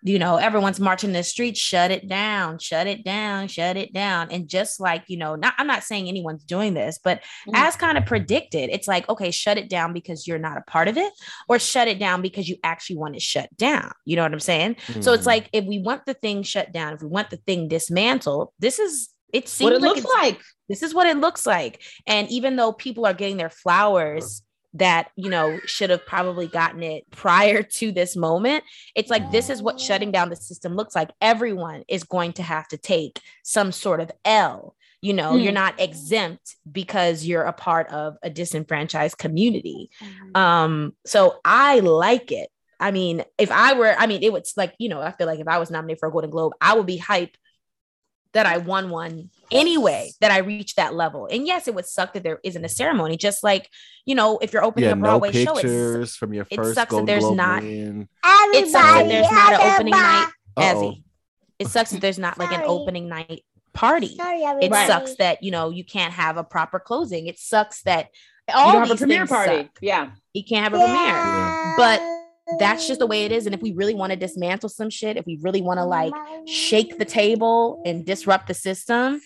you 0.07 0.19
know 0.19 0.37
everyone's 0.37 0.79
marching 0.79 1.11
in 1.11 1.15
the 1.15 1.23
streets 1.23 1.59
shut 1.59 1.91
it 1.91 2.07
down 2.07 2.59
shut 2.59 2.87
it 2.87 3.03
down 3.05 3.49
shut 3.49 3.77
it 3.77 3.93
down 3.93 4.31
and 4.31 4.47
just 4.49 4.79
like 4.79 5.03
you 5.09 5.17
know 5.17 5.35
not 5.35 5.55
I'm 5.59 5.67
not 5.67 5.83
saying 5.83 6.09
anyone's 6.09 6.45
doing 6.45 6.75
this 6.75 7.01
but 7.03 7.23
Mhm. 7.49 7.53
as 7.55 7.75
kind 7.75 7.97
of 7.99 8.05
predicted 8.05 8.69
it's 8.71 8.87
like 8.87 9.09
okay 9.09 9.31
shut 9.31 9.57
it 9.59 9.69
down 9.71 9.93
because 9.95 10.27
you're 10.27 10.39
not 10.39 10.59
a 10.59 10.63
part 10.63 10.89
of 10.89 10.97
it 10.99 11.13
or 11.49 11.59
shut 11.59 11.89
it 11.89 11.99
down 11.99 12.21
because 12.23 12.49
you 12.49 12.57
actually 12.63 12.97
want 12.97 13.17
it 13.17 13.23
shut 13.23 13.49
down 13.57 13.91
you 14.05 14.15
know 14.15 14.23
what 14.23 14.33
I'm 14.33 14.41
saying 14.41 14.77
so 15.01 15.13
it's 15.15 15.25
Mhm. 15.25 15.27
like 15.27 15.49
if 15.53 15.65
we 15.65 15.79
want 15.81 16.05
the 16.07 16.15
thing 16.15 16.43
shut 16.43 16.71
down, 16.73 16.93
if 16.95 17.01
we 17.03 17.09
want 17.09 17.31
the 17.31 17.39
thing 17.39 17.69
dismantled, 17.69 18.51
this 18.59 18.79
is 18.79 19.09
it 19.33 19.49
seems 19.49 19.73
What 19.73 19.73
it 19.73 19.83
like 19.83 19.97
looks 19.97 20.07
like. 20.21 20.41
This 20.69 20.83
is 20.83 20.95
what 20.95 21.09
it 21.09 21.17
looks 21.17 21.45
like. 21.45 21.83
And 22.07 22.29
even 22.31 22.55
though 22.57 22.73
people 22.73 23.05
are 23.05 23.15
getting 23.15 23.37
their 23.37 23.51
flowers 23.51 24.43
that 24.75 25.09
you 25.17 25.31
know 25.31 25.59
should 25.67 25.91
have 25.91 26.05
probably 26.05 26.47
gotten 26.49 26.83
it 26.83 27.05
prior 27.11 27.63
to 27.63 27.93
this 27.93 28.17
moment, 28.17 28.65
it's 28.95 29.11
like 29.11 29.31
this 29.31 29.49
is 29.51 29.63
what 29.63 29.81
shutting 29.81 30.11
down 30.11 30.31
the 30.31 30.37
system 30.37 30.75
looks 30.75 30.95
like. 30.95 31.11
Everyone 31.21 31.85
is 31.89 32.05
going 32.05 32.33
to 32.35 32.43
have 32.43 32.67
to 32.69 32.77
take 32.77 33.21
some 33.43 33.73
sort 33.73 34.01
of 34.01 34.11
L. 34.25 34.75
You 35.01 35.13
know, 35.13 35.33
Mm. 35.33 35.43
you're 35.45 35.53
not 35.53 35.79
exempt 35.81 36.57
because 36.71 37.27
you're 37.27 37.43
a 37.43 37.53
part 37.53 37.89
of 37.89 38.17
a 38.23 38.31
disenfranchised 38.31 39.19
community 39.19 39.91
um 40.35 40.95
so 41.05 41.37
i 41.45 41.81
like 41.81 42.33
it 42.33 42.49
i 42.81 42.91
mean 42.91 43.23
if 43.39 43.51
i 43.53 43.75
were 43.75 43.95
i 43.99 44.07
mean 44.07 44.23
it 44.23 44.33
would 44.33 44.45
like 44.57 44.75
you 44.79 44.89
know 44.89 45.01
i 45.03 45.13
feel 45.13 45.27
like 45.27 45.41
if 45.41 45.47
i 45.49 45.59
was 45.59 45.71
nominated 45.71 46.01
for 46.01 46.09
a 46.09 46.13
golden 46.13 46.31
globe 46.31 46.53
i 46.61 46.75
would 46.75 46.87
be 46.87 46.97
hype 46.97 47.37
that 48.35 48.47
i 48.47 48.59
won 48.59 48.91
one 48.91 49.31
anyway 49.51 50.11
that 50.21 50.31
i 50.31 50.39
reached 50.39 50.77
that 50.77 50.95
level 50.95 51.27
and 51.31 51.47
yes 51.47 51.67
it 51.69 51.75
would 51.75 51.87
suck 51.87 52.13
that 52.13 52.23
there 52.23 52.41
isn't 52.45 52.65
a 52.65 52.69
ceremony 52.69 53.17
just 53.17 53.43
like 53.43 53.69
you 54.05 54.15
know 54.15 54.39
if 54.39 54.53
you're 54.53 54.65
opening 54.65 54.87
yeah, 54.89 54.93
a 54.93 54.97
no 54.97 55.03
broadway 55.19 55.33
show 55.33 55.53
it's, 55.53 55.63
pictures 55.63 56.17
from 56.17 56.33
your 56.35 56.45
first 56.45 56.53
it 56.53 56.57
first 56.57 56.75
sucks 56.75 56.95
that 56.95 57.07
there's 57.07 57.23
Globe 57.25 57.37
not- 57.37 57.63
win. 57.63 58.09
it 58.25 58.69
sucks 58.69 58.93
that 58.95 59.09
there's 59.09 59.31
not 59.31 59.53
an 59.55 59.73
opening 59.73 59.91
night 59.93 60.29
Uh-oh. 60.57 60.63
Ezzy. 60.63 61.03
it 61.59 61.69
sucks 61.69 61.91
that 61.91 62.01
there's 62.01 62.19
not 62.19 62.39
like 62.39 62.53
an 62.53 62.63
opening 62.65 63.09
night 63.09 63.43
party 63.73 64.15
Sorry, 64.17 64.41
it 64.43 64.47
everybody. 64.47 64.87
sucks 64.87 65.17
that 65.17 65.43
you 65.43 65.51
know 65.51 65.71
you 65.71 65.85
can't 65.85 66.13
have 66.13 66.37
a 66.37 66.45
proper 66.45 66.79
closing 66.79 67.27
it 67.27 67.39
sucks 67.39 67.83
that 67.83 68.09
You 68.49 68.55
all 68.55 68.73
don't 68.73 68.81
have 68.83 68.91
a 68.91 68.93
these 68.95 68.99
premiere 69.01 69.19
things 69.27 69.31
party. 69.31 69.63
suck. 69.63 69.79
Yeah. 69.81 70.11
you 70.33 70.45
can't 70.45 70.63
have 70.65 70.75
a 70.75 70.79
premiere 70.85 70.97
Yeah. 70.97 71.75
But 71.77 72.01
that's 72.59 72.87
just 72.87 73.01
the 73.01 73.07
way 73.07 73.25
it 73.25 73.33
is. 73.33 73.47
And 73.47 73.55
if 73.55 73.63
we 73.63 73.73
really 73.73 73.95
want 73.95 74.11
to 74.11 74.17
dismantle 74.17 74.69
some 74.69 74.91
shit, 74.91 75.17
if 75.17 75.27
we 75.27 75.39
really 75.43 75.63
want 75.63 75.79
to 75.79 75.85
like 75.85 76.13
shake 76.47 76.99
the 76.99 77.05
table 77.05 77.83
and 77.87 78.05
disrupt 78.05 78.47
the 78.49 78.55
system, 78.55 79.21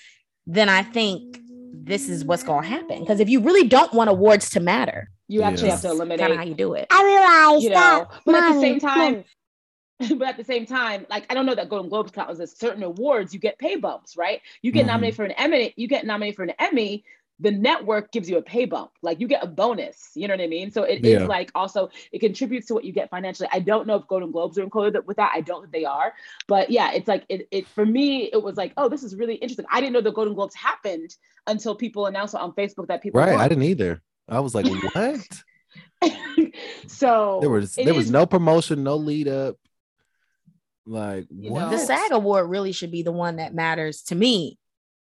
then 0.46 0.68
I 0.68 0.82
think 0.82 1.38
this 1.72 2.08
is 2.08 2.24
what's 2.24 2.42
going 2.42 2.62
to 2.62 2.68
happen. 2.68 3.00
Because 3.00 3.20
if 3.20 3.28
you 3.28 3.40
really 3.40 3.66
don't 3.68 3.92
want 3.92 4.08
awards 4.10 4.50
to 4.50 4.60
matter, 4.60 5.10
You 5.28 5.42
actually 5.42 5.68
Yeah. 5.68 5.72
have 5.74 5.82
to 5.82 5.98
kind 6.16 6.22
of 6.32 6.36
how 6.38 6.42
you 6.44 6.54
do 6.54 6.72
it. 6.74 6.86
Everybody, 6.90 7.64
you 7.64 7.70
know 7.70 7.76
stop. 8.08 8.22
but 8.24 8.34
at 8.34 8.52
the 8.54 8.60
same 8.60 8.80
come 8.80 9.14
time 9.14 9.24
but 10.18 10.28
at 10.28 10.36
the 10.36 10.44
same 10.44 10.64
time 10.64 11.04
like 11.10 11.26
i 11.28 11.34
don't 11.34 11.44
know 11.44 11.54
that 11.56 11.68
golden 11.68 11.88
globes 11.90 12.12
count 12.12 12.30
as 12.30 12.56
certain 12.56 12.84
awards 12.84 13.34
you 13.34 13.40
get 13.40 13.58
pay 13.58 13.74
bumps 13.74 14.16
right 14.16 14.40
you 14.62 14.70
get 14.70 14.84
Mhm. 14.84 14.88
nominated 14.88 15.16
for 15.16 15.24
an 15.24 15.32
emmy 15.32 15.74
you 15.76 15.88
get 15.88 16.06
nominated 16.06 16.36
for 16.36 16.44
an 16.44 16.52
emmy 16.60 17.04
the 17.40 17.50
network 17.52 18.10
gives 18.10 18.28
you 18.28 18.36
a 18.36 18.42
pay 18.42 18.64
bump 18.64 18.90
like 19.02 19.20
you 19.20 19.28
get 19.28 19.44
a 19.44 19.46
bonus 19.46 20.10
you 20.16 20.26
know 20.26 20.34
what 20.34 20.40
i 20.40 20.46
mean 20.48 20.70
so 20.72 20.82
it 20.82 21.04
is 21.04 21.20
Yeah. 21.20 21.26
like 21.26 21.52
also 21.54 21.88
it 22.10 22.18
contributes 22.18 22.66
to 22.66 22.74
what 22.74 22.84
you 22.84 22.92
get 22.92 23.10
financially 23.10 23.48
i 23.52 23.60
don't 23.60 23.86
know 23.86 23.94
if 23.96 24.06
golden 24.08 24.32
globes 24.32 24.58
are 24.58 24.62
included 24.64 25.06
with 25.06 25.16
that 25.18 25.30
i 25.34 25.40
don't 25.40 25.60
think 25.62 25.72
they 25.72 25.84
are 25.84 26.12
but 26.48 26.68
yeah 26.70 26.90
it's 26.92 27.06
like 27.06 27.24
it, 27.28 27.46
it 27.52 27.68
for 27.68 27.86
me 27.86 28.24
it 28.32 28.42
was 28.42 28.56
like 28.56 28.72
oh 28.76 28.88
this 28.88 29.04
is 29.04 29.14
really 29.14 29.36
interesting 29.36 29.66
i 29.70 29.80
didn't 29.80 29.92
know 29.92 30.00
the 30.00 30.10
golden 30.10 30.34
globes 30.34 30.54
happened 30.56 31.14
until 31.46 31.74
people 31.76 32.06
announced 32.06 32.34
it 32.34 32.40
on 32.40 32.52
facebook 32.52 32.88
that 32.88 33.02
people 33.02 33.20
Right. 33.20 33.32
won. 33.32 33.40
I 33.40 33.48
didn't 33.48 33.64
either. 33.64 34.02
I 34.28 34.40
was 34.40 34.54
like, 34.54 34.66
what? 34.94 35.20
so 36.86 37.38
There 37.40 37.50
was 37.50 37.76
it 37.78 37.84
there 37.84 37.94
was 37.94 38.06
is- 38.06 38.10
no 38.10 38.26
promotion, 38.26 38.82
no 38.82 38.96
lead 38.96 39.28
up. 39.28 39.56
Like 40.86 41.26
what? 41.30 41.60
know? 41.60 41.70
The 41.70 41.78
SAG 41.78 42.12
award 42.12 42.48
really 42.48 42.72
should 42.72 42.90
be 42.90 43.02
the 43.02 43.12
one 43.12 43.36
that 43.36 43.54
matters 43.54 44.02
to 44.04 44.14
me, 44.14 44.58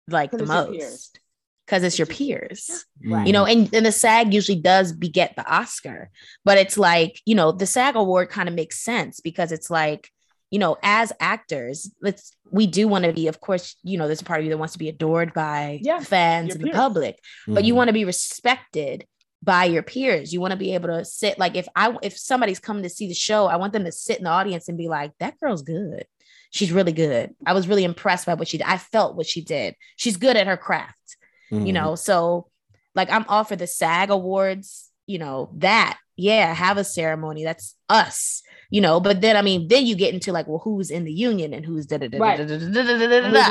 like 0.09 0.31
the 0.31 0.39
it's 0.39 0.49
your 0.53 0.67
most. 0.73 1.21
Peers. 1.69 1.81
Because 1.81 1.85
it's 1.85 1.99
your 1.99 2.07
peers. 2.07 2.85
Right. 3.05 3.27
you 3.27 3.33
know 3.33 3.45
and, 3.45 3.73
and 3.75 3.87
the 3.87 3.93
sag 3.93 4.33
usually 4.35 4.61
does 4.61 4.93
beget 4.93 5.35
the 5.37 5.47
oscar 5.47 6.11
but 6.45 6.59
it's 6.59 6.77
like 6.77 7.21
you 7.27 7.35
know 7.35 7.53
the 7.53 7.67
sag 7.67 7.95
award 7.97 8.29
kind 8.31 8.49
of 8.49 8.55
makes 8.55 8.79
sense 8.83 9.21
because 9.21 9.53
it's 9.53 9.71
like 9.71 10.11
you 10.51 10.59
know 10.59 10.77
as 10.83 11.13
actors 11.21 11.91
let's 12.03 12.33
we 12.51 12.67
do 12.67 12.89
want 12.89 13.05
to 13.05 13.13
be 13.13 13.29
of 13.29 13.41
course 13.41 13.77
you 13.85 13.97
know 13.99 14.07
there's 14.07 14.21
a 14.23 14.25
part 14.25 14.41
of 14.41 14.45
you 14.45 14.51
that 14.51 14.59
wants 14.59 14.73
to 14.73 14.79
be 14.79 14.89
adored 14.89 15.33
by 15.35 15.79
Yeah, 15.83 16.01
fans 16.01 16.49
your 16.49 16.55
and 16.57 16.61
the 16.65 16.69
peers. 16.69 16.77
public 16.77 17.19
but 17.47 17.65
you 17.65 17.73
Mhm. 17.75 17.77
want 17.77 17.89
to 17.89 17.93
be 17.95 18.05
respected 18.05 19.07
by 19.41 19.67
your 19.67 19.85
peers. 19.85 20.33
You 20.33 20.41
want 20.41 20.51
to 20.51 20.57
be 20.57 20.75
able 20.75 20.89
to 20.89 21.05
sit 21.05 21.39
like 21.39 21.55
if 21.55 21.69
I 21.77 21.97
if 22.03 22.19
somebody's 22.19 22.59
coming 22.59 22.83
to 22.83 22.89
see 22.89 23.07
the 23.07 23.15
show, 23.15 23.47
I 23.47 23.55
want 23.57 23.73
them 23.73 23.85
to 23.85 23.93
sit 23.93 24.19
in 24.19 24.25
the 24.25 24.31
audience 24.31 24.69
and 24.69 24.77
be 24.77 24.89
like, 24.89 25.13
that 25.21 25.39
girl's 25.39 25.63
good. 25.63 26.07
She's 26.51 26.73
really 26.73 26.91
good. 26.93 27.35
I 27.47 27.53
was 27.53 27.69
really 27.69 27.85
impressed 27.85 28.27
by 28.27 28.35
what 28.35 28.49
she 28.49 28.59
did. 28.59 28.67
I 28.67 28.79
felt 28.79 29.15
what 29.17 29.27
she 29.27 29.41
did. 29.43 29.77
She's 29.97 30.17
good 30.17 30.37
at 30.37 30.49
her 30.49 30.57
craft, 30.57 31.18
you 31.51 31.59
Mhm. 31.59 31.73
know. 31.75 31.95
So 31.95 32.49
like 32.95 33.11
I'm 33.11 33.25
all 33.29 33.45
for 33.45 33.57
the 33.57 33.67
SAG 33.67 34.11
awards, 34.11 34.91
you 35.07 35.19
know, 35.19 35.51
that 35.57 35.99
yeah, 36.21 36.53
have 36.53 36.79
a 36.79 36.85
ceremony. 36.85 37.45
That's 37.45 37.77
us, 37.89 38.43
you 38.71 38.81
know. 38.81 38.99
But 38.99 39.21
then 39.21 39.37
I 39.37 39.43
mean, 39.43 39.69
then 39.69 39.87
you 39.87 39.95
get 39.95 40.13
into 40.13 40.33
like, 40.33 40.49
well, 40.49 40.59
who's 40.59 40.91
in 40.91 41.05
the 41.05 41.13
union 41.13 41.55
and 41.55 41.65
who's 41.65 41.87
da 41.87 41.99
da 41.99 42.09
da 42.09 42.19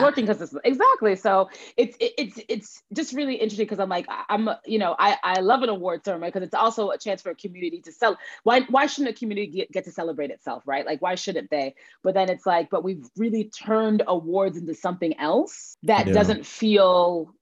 working 0.01 0.25
consistently 0.25 0.69
exactly 0.69 1.15
so 1.15 1.49
it's 1.77 1.95
it- 1.99 2.13
it's 2.17 2.39
it's 2.47 2.83
just 2.93 3.13
really 3.13 3.35
interesting 3.35 3.65
because 3.65 3.79
i'm 3.79 3.89
like 3.89 4.05
I- 4.09 4.23
i'm 4.29 4.49
you 4.65 4.79
know 4.79 4.95
i 4.99 5.17
i 5.23 5.39
love 5.39 5.61
an 5.63 5.69
award 5.69 6.03
ceremony 6.05 6.29
because 6.31 6.43
it's 6.43 6.53
also 6.53 6.91
a 6.91 6.97
chance 6.97 7.21
for 7.21 7.31
a 7.31 7.35
community 7.35 7.81
to 7.81 7.91
sell 7.91 8.17
why 8.43 8.61
why 8.69 8.85
shouldn't 8.85 9.15
a 9.15 9.19
community 9.19 9.47
get, 9.47 9.71
get 9.71 9.83
to 9.85 9.91
celebrate 9.91 10.31
itself 10.31 10.63
right 10.65 10.85
like 10.85 11.01
why 11.01 11.15
shouldn't 11.15 11.49
they 11.49 11.73
but 12.03 12.13
then 12.13 12.29
it's 12.29 12.45
like 12.45 12.69
but 12.69 12.83
we've 12.83 13.05
really 13.17 13.45
turned 13.45 14.03
awards 14.07 14.57
into 14.57 14.73
something 14.73 15.17
else 15.19 15.75
that 15.83 16.07
Yeah. 16.07 16.13
doesn't 16.13 16.45
feel 16.45 17.33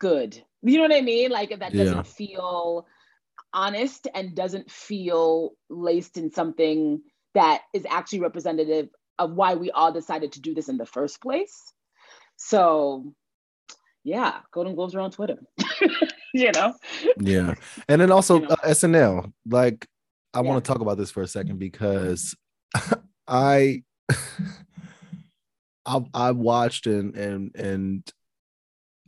good 0.00 0.42
you 0.62 0.76
know 0.76 0.82
what 0.82 0.92
i 0.92 1.00
mean 1.00 1.30
like 1.30 1.50
that 1.50 1.72
doesn't 1.72 2.06
feel 2.06 2.86
honest 3.52 4.08
and 4.14 4.34
doesn't 4.34 4.70
feel 4.70 5.52
laced 5.68 6.16
in 6.16 6.30
something 6.30 7.00
that 7.34 7.62
is 7.72 7.86
actually 7.88 8.20
representative 8.20 8.88
of 9.18 9.32
why 9.32 9.54
we 9.54 9.70
all 9.70 9.92
decided 9.92 10.32
to 10.32 10.40
do 10.40 10.54
this 10.54 10.68
in 10.68 10.76
the 10.76 10.86
first 10.86 11.20
place. 11.20 11.72
So, 12.36 13.12
yeah, 14.02 14.38
Golden 14.52 14.74
Globes 14.74 14.94
are 14.94 15.00
on 15.00 15.10
Twitter. 15.10 15.38
you 16.34 16.52
know, 16.52 16.74
Yeah. 17.20 17.54
And 17.88 18.00
then 18.00 18.10
also 18.10 18.36
You 18.40 18.46
know? 18.48 18.48
uh, 18.50 18.68
SNL. 18.68 19.32
Like, 19.46 19.86
I 20.32 20.40
Yeah. 20.40 20.48
want 20.48 20.64
to 20.64 20.68
talk 20.72 20.80
about 20.80 20.96
this 20.96 21.10
for 21.10 21.22
a 21.22 21.28
second 21.28 21.58
because 21.58 22.34
I 23.28 23.82
I 25.86 26.04
I 26.14 26.30
watched 26.32 26.86
and 26.86 27.16
and 27.16 27.54
and 27.56 28.12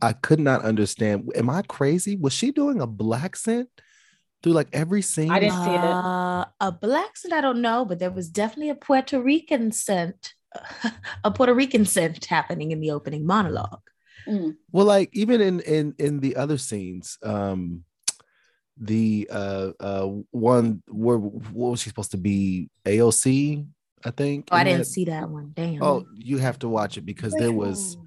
I 0.03 0.11
could 0.11 0.39
not 0.39 0.63
understand. 0.63 1.29
Am 1.33 1.49
I 1.49 1.61
crazy? 1.61 2.17
Was 2.17 2.33
she 2.33 2.51
doing 2.51 2.81
a 2.81 2.87
black 2.87 3.37
scent 3.37 3.69
through 4.41 4.51
like 4.51 4.67
every 4.73 5.01
scene? 5.01 5.31
I 5.31 5.39
didn't 5.39 5.63
see 5.63 5.71
it. 5.71 5.79
Uh, 5.79 6.45
a 6.59 6.71
black 6.73 7.15
scent, 7.15 7.33
I 7.33 7.39
don't 7.39 7.61
know, 7.61 7.85
but 7.85 7.99
there 7.99 8.11
was 8.11 8.27
definitely 8.27 8.69
a 8.69 8.75
Puerto 8.75 9.21
Rican 9.21 9.71
scent, 9.71 10.33
a 11.23 11.31
Puerto 11.31 11.53
Rican 11.53 11.85
scent 11.85 12.25
happening 12.25 12.71
in 12.71 12.81
the 12.81 12.91
opening 12.91 13.25
monologue. 13.25 13.79
Mm. 14.27 14.57
Well, 14.73 14.85
like 14.85 15.09
even 15.13 15.39
in 15.39 15.61
in 15.61 15.95
in 15.97 16.19
the 16.19 16.35
other 16.35 16.57
scenes, 16.57 17.17
um, 17.23 17.85
the 18.75 19.29
uh 19.31 19.71
uh 19.79 20.07
one 20.31 20.83
where 20.89 21.17
what 21.17 21.71
was 21.71 21.81
she 21.81 21.89
supposed 21.89 22.11
to 22.11 22.17
be? 22.17 22.69
AOC, 22.85 23.65
I 24.03 24.11
think. 24.11 24.49
Oh, 24.51 24.57
I 24.57 24.65
didn't 24.65 24.79
that? 24.79 24.85
see 24.85 25.05
that 25.05 25.29
one. 25.29 25.53
Damn. 25.55 25.81
Oh, 25.81 26.05
you 26.13 26.39
have 26.39 26.59
to 26.59 26.67
watch 26.67 26.97
it 26.97 27.05
because 27.05 27.33
there 27.33 27.53
was, 27.53 27.97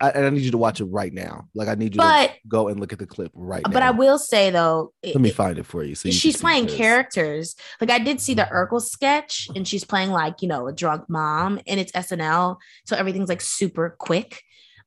I, 0.00 0.10
and 0.10 0.26
I 0.26 0.30
need 0.30 0.42
you 0.42 0.50
to 0.50 0.58
watch 0.58 0.80
it 0.80 0.84
right 0.86 1.12
now. 1.12 1.48
Like 1.54 1.68
I 1.68 1.74
need 1.74 1.94
you 1.94 2.00
but 2.00 2.28
to 2.30 2.34
go 2.48 2.68
and 2.68 2.80
look 2.80 2.92
at 2.92 2.98
the 2.98 3.06
clip 3.06 3.30
right 3.34 3.62
now. 3.66 3.72
but 3.72 3.82
I 3.82 3.90
will 3.90 4.18
say 4.18 4.50
though, 4.50 4.92
it- 5.02 5.14
Let 5.14 5.20
me 5.22 5.30
find 5.30 5.58
it 5.58 5.66
for 5.66 5.82
you. 5.84 5.94
So 5.94 6.08
you 6.08 6.12
she's 6.12 6.36
playing 6.40 6.66
this. 6.66 6.76
characters. 6.76 7.54
Like 7.80 7.90
I 7.90 7.98
did 7.98 8.20
see 8.20 8.34
the 8.34 8.48
Urkel 8.52 8.80
sketch, 8.80 9.48
and 9.54 9.66
she's 9.66 9.84
playing 9.84 10.10
like 10.10 10.42
you 10.42 10.48
know 10.48 10.66
a 10.66 10.72
drunk 10.72 11.08
mom, 11.08 11.60
and 11.66 11.78
it's 11.80 11.92
SNL, 11.92 12.56
so 12.86 12.96
everything's 12.96 13.28
like 13.28 13.40
super 13.40 13.96
quick. 13.98 14.42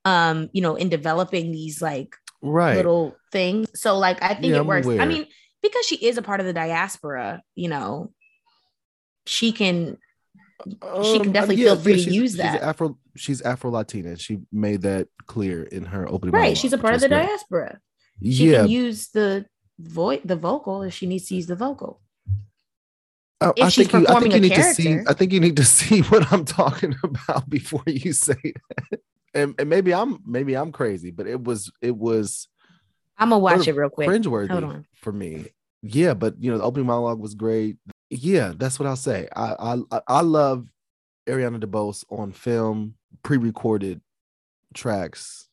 Um, 0.06 0.50
you 0.54 0.62
know, 0.62 0.76
in 0.76 0.90
developing 0.90 1.52
these 1.52 1.82
like 1.82 2.16
right? 2.42 2.76
little 2.76 3.16
things. 3.32 3.68
So 3.76 3.98
like 3.98 4.22
I 4.24 4.36
think 4.36 4.48
Yeah, 4.52 4.58
it 4.58 4.60
I'm 4.62 4.68
works. 4.68 4.88
I 4.88 5.06
mean, 5.06 5.26
because 5.62 5.86
she 5.86 5.96
is 5.98 6.18
a 6.18 6.22
part 6.22 6.40
of 6.40 6.46
the 6.46 6.54
diaspora, 6.54 7.42
you 7.56 7.68
know, 7.68 8.12
she 9.26 9.52
can 9.52 9.98
she 10.66 10.78
um, 11.18 11.24
can 11.24 11.32
definitely 11.32 11.58
feel 11.64 11.76
free 11.76 11.94
to 11.94 12.00
she's- 12.00 12.14
use 12.16 12.32
she's 12.32 12.38
that. 12.38 12.62
Afro, 12.62 12.98
she's 13.16 13.42
Afro 13.42 13.70
Latina. 13.72 14.18
She 14.18 14.40
made 14.52 14.82
that 14.82 15.08
clear 15.26 15.64
in 15.64 15.86
her 15.86 16.08
opening. 16.10 16.34
right. 16.34 16.40
monologue, 16.42 16.58
She's 16.58 16.74
a 16.74 16.78
part 16.78 16.96
of 16.96 17.02
the 17.02 17.10
great. 17.10 17.28
diaspora. 17.28 17.80
She 18.24 18.52
Yeah, 18.52 18.62
can 18.62 18.70
use 18.70 19.10
the 19.10 19.46
voice 19.80 20.22
the 20.26 20.36
vocal 20.36 20.82
if 20.82 20.94
she 20.94 21.06
needs 21.06 21.28
to 21.28 21.36
use 21.36 21.46
the 21.48 21.56
vocal. 21.56 22.02
I, 23.40 23.52
if 23.56 23.66
I 23.66 23.70
she's 23.70 23.88
think 23.88 24.08
you. 24.10 24.16
I 24.16 24.20
think 24.20 24.34
you 24.34 24.40
need 24.40 24.56
to 24.56 24.64
see. 24.74 25.00
I 25.08 25.14
think 25.14 25.32
you 25.32 25.40
need 25.40 25.58
to 25.58 25.66
see 25.78 26.02
what 26.02 26.32
I'm 26.34 26.44
talking 26.46 26.96
about 27.04 27.48
before 27.50 27.84
you 27.86 28.14
say 28.14 28.34
that. 28.44 29.00
And, 29.36 29.54
and 29.60 29.70
maybe 29.70 29.94
I'm 29.94 30.20
maybe 30.26 30.56
I'm 30.56 30.72
crazy, 30.72 31.12
but 31.12 31.28
it 31.28 31.44
was 31.44 31.72
it 31.82 31.96
was 31.96 32.48
I'm 33.20 33.30
gonna 33.30 33.40
watch 33.40 33.68
it 33.68 33.74
real 33.76 33.90
quick. 33.90 34.10
Hold 34.10 34.24
cringeworthy 34.24 34.50
on. 34.64 34.86
for 34.96 35.12
me. 35.12 35.46
Yeah, 35.84 36.16
but 36.16 36.42
you 36.42 36.50
know, 36.52 36.58
the 36.58 36.64
opening 36.64 36.88
monologue 36.88 37.20
was 37.20 37.36
great. 37.36 37.78
Yeah, 38.10 38.54
that's 38.56 38.80
what 38.80 38.88
I'll 38.88 38.96
say. 38.96 39.28
I 39.36 39.76
I 39.92 40.02
I 40.08 40.22
love 40.22 40.68
Ariana 41.28 41.60
DeBose 41.64 42.06
on 42.10 42.32
film, 42.32 42.96
pre-recorded 43.24 44.02
tracks. 44.74 45.48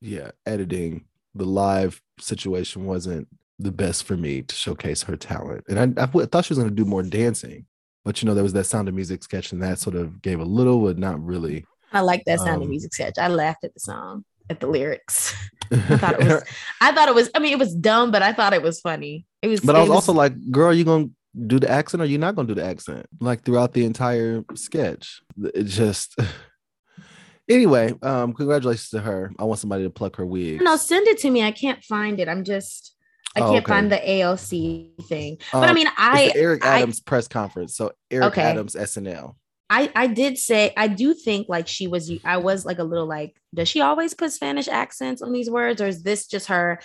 Yeah, 0.00 0.30
editing. 0.44 1.04
The 1.34 1.44
live 1.44 2.02
situation 2.18 2.84
wasn't 2.86 3.28
the 3.58 3.70
best 3.72 4.04
for 4.04 4.16
me 4.16 4.42
to 4.42 4.54
showcase 4.54 5.02
her 5.04 5.16
talent, 5.16 5.64
and 5.68 5.98
I 5.98 6.06
thought 6.06 6.44
she 6.44 6.52
was 6.52 6.58
going 6.58 6.70
to 6.70 6.74
do 6.74 6.84
more 6.84 7.02
dancing, 7.02 7.66
but 8.04 8.20
you 8.20 8.26
know, 8.26 8.34
there 8.34 8.42
was 8.42 8.52
that 8.54 8.64
Sound 8.64 8.88
of 8.88 8.94
Music 8.94 9.22
sketch, 9.22 9.52
and 9.52 9.62
that 9.62 9.78
sort 9.78 9.96
of 9.96 10.20
gave 10.22 10.40
a 10.40 10.44
little, 10.44 10.80
but 10.82 10.98
not 10.98 11.22
really. 11.24 11.64
I 11.92 12.00
like 12.00 12.24
that 12.24 12.40
sound 12.40 12.56
of 12.56 12.62
Um, 12.62 12.70
music 12.70 12.92
sketch. 12.92 13.16
I 13.16 13.28
laughed 13.28 13.64
at 13.64 13.72
the 13.72 13.80
song, 13.80 14.24
at 14.50 14.60
the 14.60 14.66
lyrics. 14.66 15.34
I 15.72 15.96
thought 15.96 16.20
it 16.20 16.26
was 16.28 16.42
I 16.80 16.92
thought 16.92 17.08
it 17.08 17.14
was, 17.14 17.30
I 17.34 17.38
mean, 17.38 17.52
it 17.52 17.58
was 17.58 17.74
dumb, 17.74 18.10
but 18.10 18.22
I 18.22 18.32
thought 18.32 18.52
it 18.52 18.62
was 18.62 18.80
funny. 18.80 19.24
It 19.40 19.48
was 19.48 19.60
But 19.60 19.76
I 19.76 19.78
it 19.78 19.82
was 19.82 19.90
also 19.90 20.12
like, 20.12 20.34
girl, 20.50 20.74
you 20.74 20.84
gonna 20.84 21.06
do 21.46 21.58
the 21.58 21.68
accent 21.70 22.02
or 22.02 22.06
you're 22.06 22.18
not 22.20 22.34
gonna 22.34 22.48
do 22.48 22.54
the 22.54 22.64
accent? 22.64 23.06
Like 23.20 23.44
throughout 23.44 23.72
the 23.72 23.84
entire 23.84 24.44
sketch. 24.54 25.20
It 25.54 25.64
just 25.64 26.16
anyway, 27.48 27.94
um, 28.02 28.32
congratulations 28.32 28.90
to 28.90 29.00
her. 29.00 29.32
I 29.38 29.44
want 29.44 29.60
somebody 29.60 29.84
to 29.84 29.90
pluck 29.90 30.16
her 30.16 30.26
wig. 30.26 30.62
no, 30.62 30.76
send 30.76 31.06
it 31.08 31.18
to 31.18 31.30
me. 31.30 31.42
I 31.42 31.52
can't 31.52 31.82
find 31.84 32.20
it. 32.20 32.28
I'm 32.28 32.44
just 32.44 32.94
I 33.36 33.40
Oh, 33.40 33.52
can't 33.52 33.64
okay. 33.64 33.72
find 33.72 33.92
the 33.92 33.96
AOC 33.98 35.02
thing. 35.08 35.36
but 35.52 35.64
I 35.64 35.68
Um, 35.68 35.74
mean, 35.74 35.86
It's 35.88 35.94
I 35.98 36.32
Eric 36.34 36.64
I- 36.64 36.78
Adams 36.78 37.00
press 37.00 37.28
conference. 37.28 37.76
So 37.76 37.92
Eric 38.10 38.28
Okay. 38.32 38.42
Adams 38.42 38.74
SNL. 38.74 39.34
I 39.68 39.90
I 39.96 40.06
did 40.06 40.38
say 40.38 40.72
I 40.76 40.86
do 40.86 41.12
think 41.12 41.48
like 41.48 41.66
she 41.66 41.88
was 41.88 42.10
I 42.24 42.36
was 42.36 42.64
like 42.64 42.78
a 42.78 42.84
little 42.84 43.06
like 43.06 43.34
does 43.52 43.68
she 43.68 43.80
always 43.80 44.14
put 44.14 44.32
Spanish 44.32 44.68
accents 44.68 45.22
on 45.22 45.32
these 45.32 45.50
words 45.50 45.80
or 45.82 45.88
is 45.88 46.02
this 46.04 46.28
just 46.28 46.46
her 46.46 46.78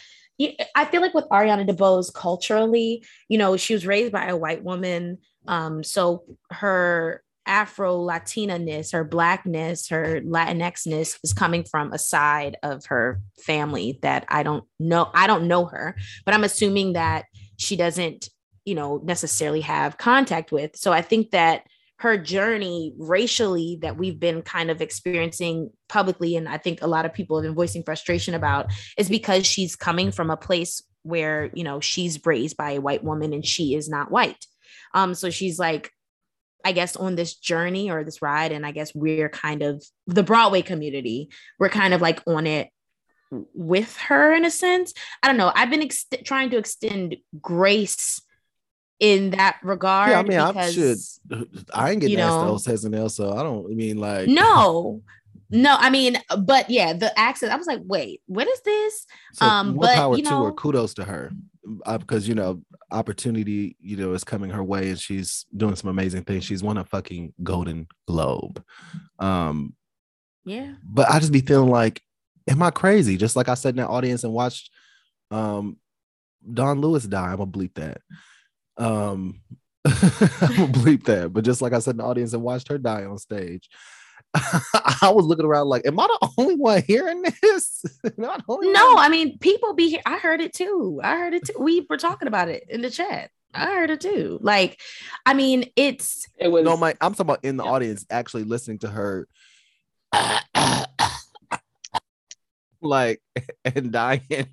I 0.75 0.85
feel 0.85 1.01
like 1.01 1.13
with 1.13 1.29
Ariana 1.29 1.67
DeBose 1.67 2.13
culturally 2.13 3.05
you 3.29 3.37
know 3.37 3.57
she 3.57 3.73
was 3.73 3.85
raised 3.85 4.11
by 4.11 4.27
a 4.27 4.37
white 4.37 4.63
woman 4.63 5.17
um 5.47 5.83
so 5.83 6.23
her 6.51 7.23
Afro 7.45 7.97
Latina-ness, 7.97 8.91
her 8.91 9.03
blackness, 9.03 9.89
her 9.89 10.21
Latinx-ness 10.21 11.19
is 11.23 11.33
coming 11.33 11.63
from 11.63 11.91
a 11.91 11.97
side 11.97 12.57
of 12.63 12.85
her 12.85 13.19
family 13.39 13.99
that 14.03 14.25
I 14.29 14.43
don't 14.43 14.63
know. 14.79 15.09
I 15.13 15.27
don't 15.27 15.47
know 15.47 15.65
her, 15.65 15.95
but 16.23 16.33
I'm 16.33 16.43
assuming 16.43 16.93
that 16.93 17.25
she 17.57 17.75
doesn't, 17.75 18.29
you 18.65 18.75
know, 18.75 19.01
necessarily 19.03 19.61
have 19.61 19.97
contact 19.97 20.51
with. 20.51 20.75
So 20.75 20.93
I 20.93 21.01
think 21.01 21.31
that 21.31 21.65
her 22.01 22.17
journey 22.17 22.93
racially 22.97 23.77
that 23.81 23.95
we've 23.95 24.19
been 24.19 24.41
kind 24.41 24.71
of 24.71 24.81
experiencing 24.81 25.69
publicly, 25.87 26.35
and 26.35 26.49
I 26.49 26.57
think 26.57 26.81
a 26.81 26.87
lot 26.87 27.05
of 27.05 27.13
people 27.13 27.37
have 27.37 27.43
been 27.43 27.53
voicing 27.53 27.83
frustration 27.83 28.33
about, 28.33 28.71
is 28.97 29.07
because 29.07 29.45
she's 29.45 29.75
coming 29.75 30.11
from 30.11 30.31
a 30.31 30.37
place 30.37 30.81
where 31.03 31.51
you 31.53 31.63
know 31.63 31.79
she's 31.79 32.23
raised 32.25 32.57
by 32.57 32.71
a 32.71 32.81
white 32.81 33.03
woman 33.03 33.33
and 33.33 33.45
she 33.45 33.75
is 33.75 33.87
not 33.87 34.09
white. 34.09 34.45
Um, 34.95 35.13
so 35.13 35.29
she's 35.29 35.59
like, 35.59 35.91
I 36.65 36.71
guess 36.71 36.95
on 36.95 37.15
this 37.15 37.35
journey 37.35 37.91
or 37.91 38.03
this 38.03 38.21
ride, 38.21 38.51
and 38.51 38.65
I 38.65 38.71
guess 38.71 38.95
we're 38.95 39.29
kind 39.29 39.61
of 39.61 39.83
the 40.07 40.23
Broadway 40.23 40.63
community, 40.63 41.29
we're 41.59 41.69
kind 41.69 41.93
of 41.93 42.01
like 42.01 42.21
on 42.25 42.47
it 42.47 42.69
with 43.53 43.95
her 43.97 44.33
in 44.33 44.43
a 44.43 44.51
sense. 44.51 44.93
I 45.21 45.27
don't 45.27 45.37
know. 45.37 45.51
I've 45.53 45.69
been 45.69 45.83
ex- 45.83 46.07
trying 46.25 46.49
to 46.49 46.57
extend 46.57 47.17
grace 47.39 48.21
in 49.01 49.31
that 49.31 49.57
regard. 49.63 50.11
Yeah, 50.11 50.19
I 50.19 50.23
mean, 50.23 50.39
I 50.39 50.51
because- 50.51 51.19
should. 51.27 51.47
I 51.73 51.91
ain't 51.91 51.99
getting 52.01 52.19
asked 52.19 52.35
know- 52.37 52.57
to 52.57 52.71
SNL, 52.71 53.09
so 53.11 53.33
I 53.35 53.43
don't. 53.43 53.65
I 53.69 53.73
mean, 53.75 53.97
like, 53.97 54.29
No, 54.29 55.01
no. 55.49 55.75
I 55.77 55.89
mean, 55.89 56.17
but 56.45 56.69
yeah, 56.69 56.93
the 56.93 57.17
accent. 57.19 57.51
I 57.51 57.55
was 57.57 57.67
like, 57.67 57.81
wait, 57.83 58.21
what 58.27 58.47
is 58.47 58.61
this? 58.61 59.05
So 59.33 59.45
Um, 59.45 59.69
more 59.73 59.81
but, 59.81 59.95
power 59.95 60.15
you 60.15 60.23
to 60.23 60.29
her. 60.29 60.35
know- 60.35 60.53
Kudos 60.53 60.93
to 60.93 61.03
her, 61.03 61.31
uh, 61.85 61.97
because 61.97 62.27
you 62.27 62.35
know 62.35 62.61
opportunity, 62.91 63.75
you 63.81 63.97
know, 63.97 64.13
is 64.13 64.23
coming 64.23 64.51
her 64.51 64.63
way, 64.63 64.89
and 64.89 64.99
she's 64.99 65.45
doing 65.57 65.75
some 65.75 65.89
amazing 65.89 66.23
things. 66.23 66.43
She's 66.43 66.61
won 66.63 66.77
a 66.77 66.83
fucking 66.85 67.33
Golden 67.41 67.87
Globe. 68.07 68.63
Um, 69.17 69.73
Yeah. 70.45 70.73
but 70.83 71.09
I 71.09 71.19
just 71.19 71.31
be 71.31 71.41
feeling 71.41 71.69
like, 71.71 72.01
am 72.47 72.61
I 72.61 72.69
crazy? 72.69 73.17
Just 73.17 73.35
like 73.35 73.47
I 73.49 73.53
sat 73.55 73.69
in 73.69 73.75
that 73.77 73.87
audience 73.89 74.23
and 74.23 74.33
watched, 74.33 74.69
um, 75.31 75.77
Don 76.53 76.81
Lewis 76.81 77.05
die. 77.05 77.31
I'm 77.31 77.37
gonna 77.37 77.49
bleep 77.51 77.73
that. 77.75 78.01
Um, 78.77 79.41
I'm 79.85 80.55
gonna 80.55 80.71
bleep 80.71 81.03
that. 81.05 81.31
But 81.33 81.43
just 81.43 81.61
like 81.61 81.73
I 81.73 81.79
said 81.79 81.91
in 81.91 81.97
the 81.97 82.03
audience 82.05 82.33
and 82.33 82.43
watched 82.43 82.67
her 82.69 82.77
die 82.77 83.05
on 83.05 83.17
stage, 83.17 83.69
I 84.33 85.11
was 85.13 85.25
looking 85.25 85.45
around 85.45 85.67
like, 85.67 85.85
am 85.85 85.99
I 85.99 86.07
the 86.07 86.29
only 86.37 86.55
one 86.55 86.81
hearing 86.83 87.23
this? 87.41 87.83
Am 88.05 88.25
I 88.25 88.37
the 88.37 88.43
only 88.47 88.71
No, 88.71 88.85
one? 88.93 88.99
I 88.99 89.09
mean 89.09 89.37
people 89.39 89.73
be 89.73 89.89
here. 89.89 90.01
I 90.05 90.17
heard 90.17 90.41
it 90.41 90.53
too. 90.53 90.99
I 91.03 91.17
heard 91.17 91.33
it 91.33 91.45
too. 91.45 91.53
We 91.59 91.85
were 91.89 91.97
talking 91.97 92.27
about 92.27 92.49
it 92.49 92.63
in 92.69 92.81
the 92.81 92.89
chat. 92.89 93.29
I 93.53 93.65
heard 93.65 93.89
it 93.89 93.99
too. 93.99 94.39
Like, 94.41 94.79
I 95.25 95.33
mean, 95.33 95.65
it's 95.75 96.25
It 96.37 96.47
was 96.47 96.63
no, 96.63 96.77
my 96.77 96.91
I'm 97.01 97.11
talking 97.13 97.25
about 97.25 97.43
in 97.43 97.57
the 97.57 97.65
Yeah. 97.65 97.71
audience 97.71 98.05
actually 98.09 98.45
listening 98.45 98.79
to 98.79 98.87
her 98.87 99.27
like 102.81 103.21
and 103.65 103.91
dying. 103.91 104.47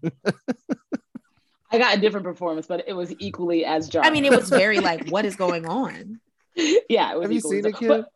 I 1.71 1.79
got 1.79 1.97
a 1.97 2.01
different 2.01 2.25
performance, 2.25 2.67
but 2.67 2.85
it 2.89 2.95
was 2.95 3.15
equally 3.19 3.65
as 3.65 3.89
jarring. 3.89 4.09
I 4.09 4.11
mean, 4.11 4.25
it 4.25 4.31
was 4.33 4.49
very 4.49 4.81
like, 4.81 5.09
what 5.09 5.25
is 5.25 5.37
going 5.45 5.67
on? 5.67 6.21
yeah. 6.57 7.13
It 7.13 7.17
was 7.19 7.25
Have 7.25 7.33
you 7.33 7.41
seen 7.41 7.65
it, 7.67 7.75
as- 7.75 7.79
Kim? 7.79 7.89
But, 7.89 8.09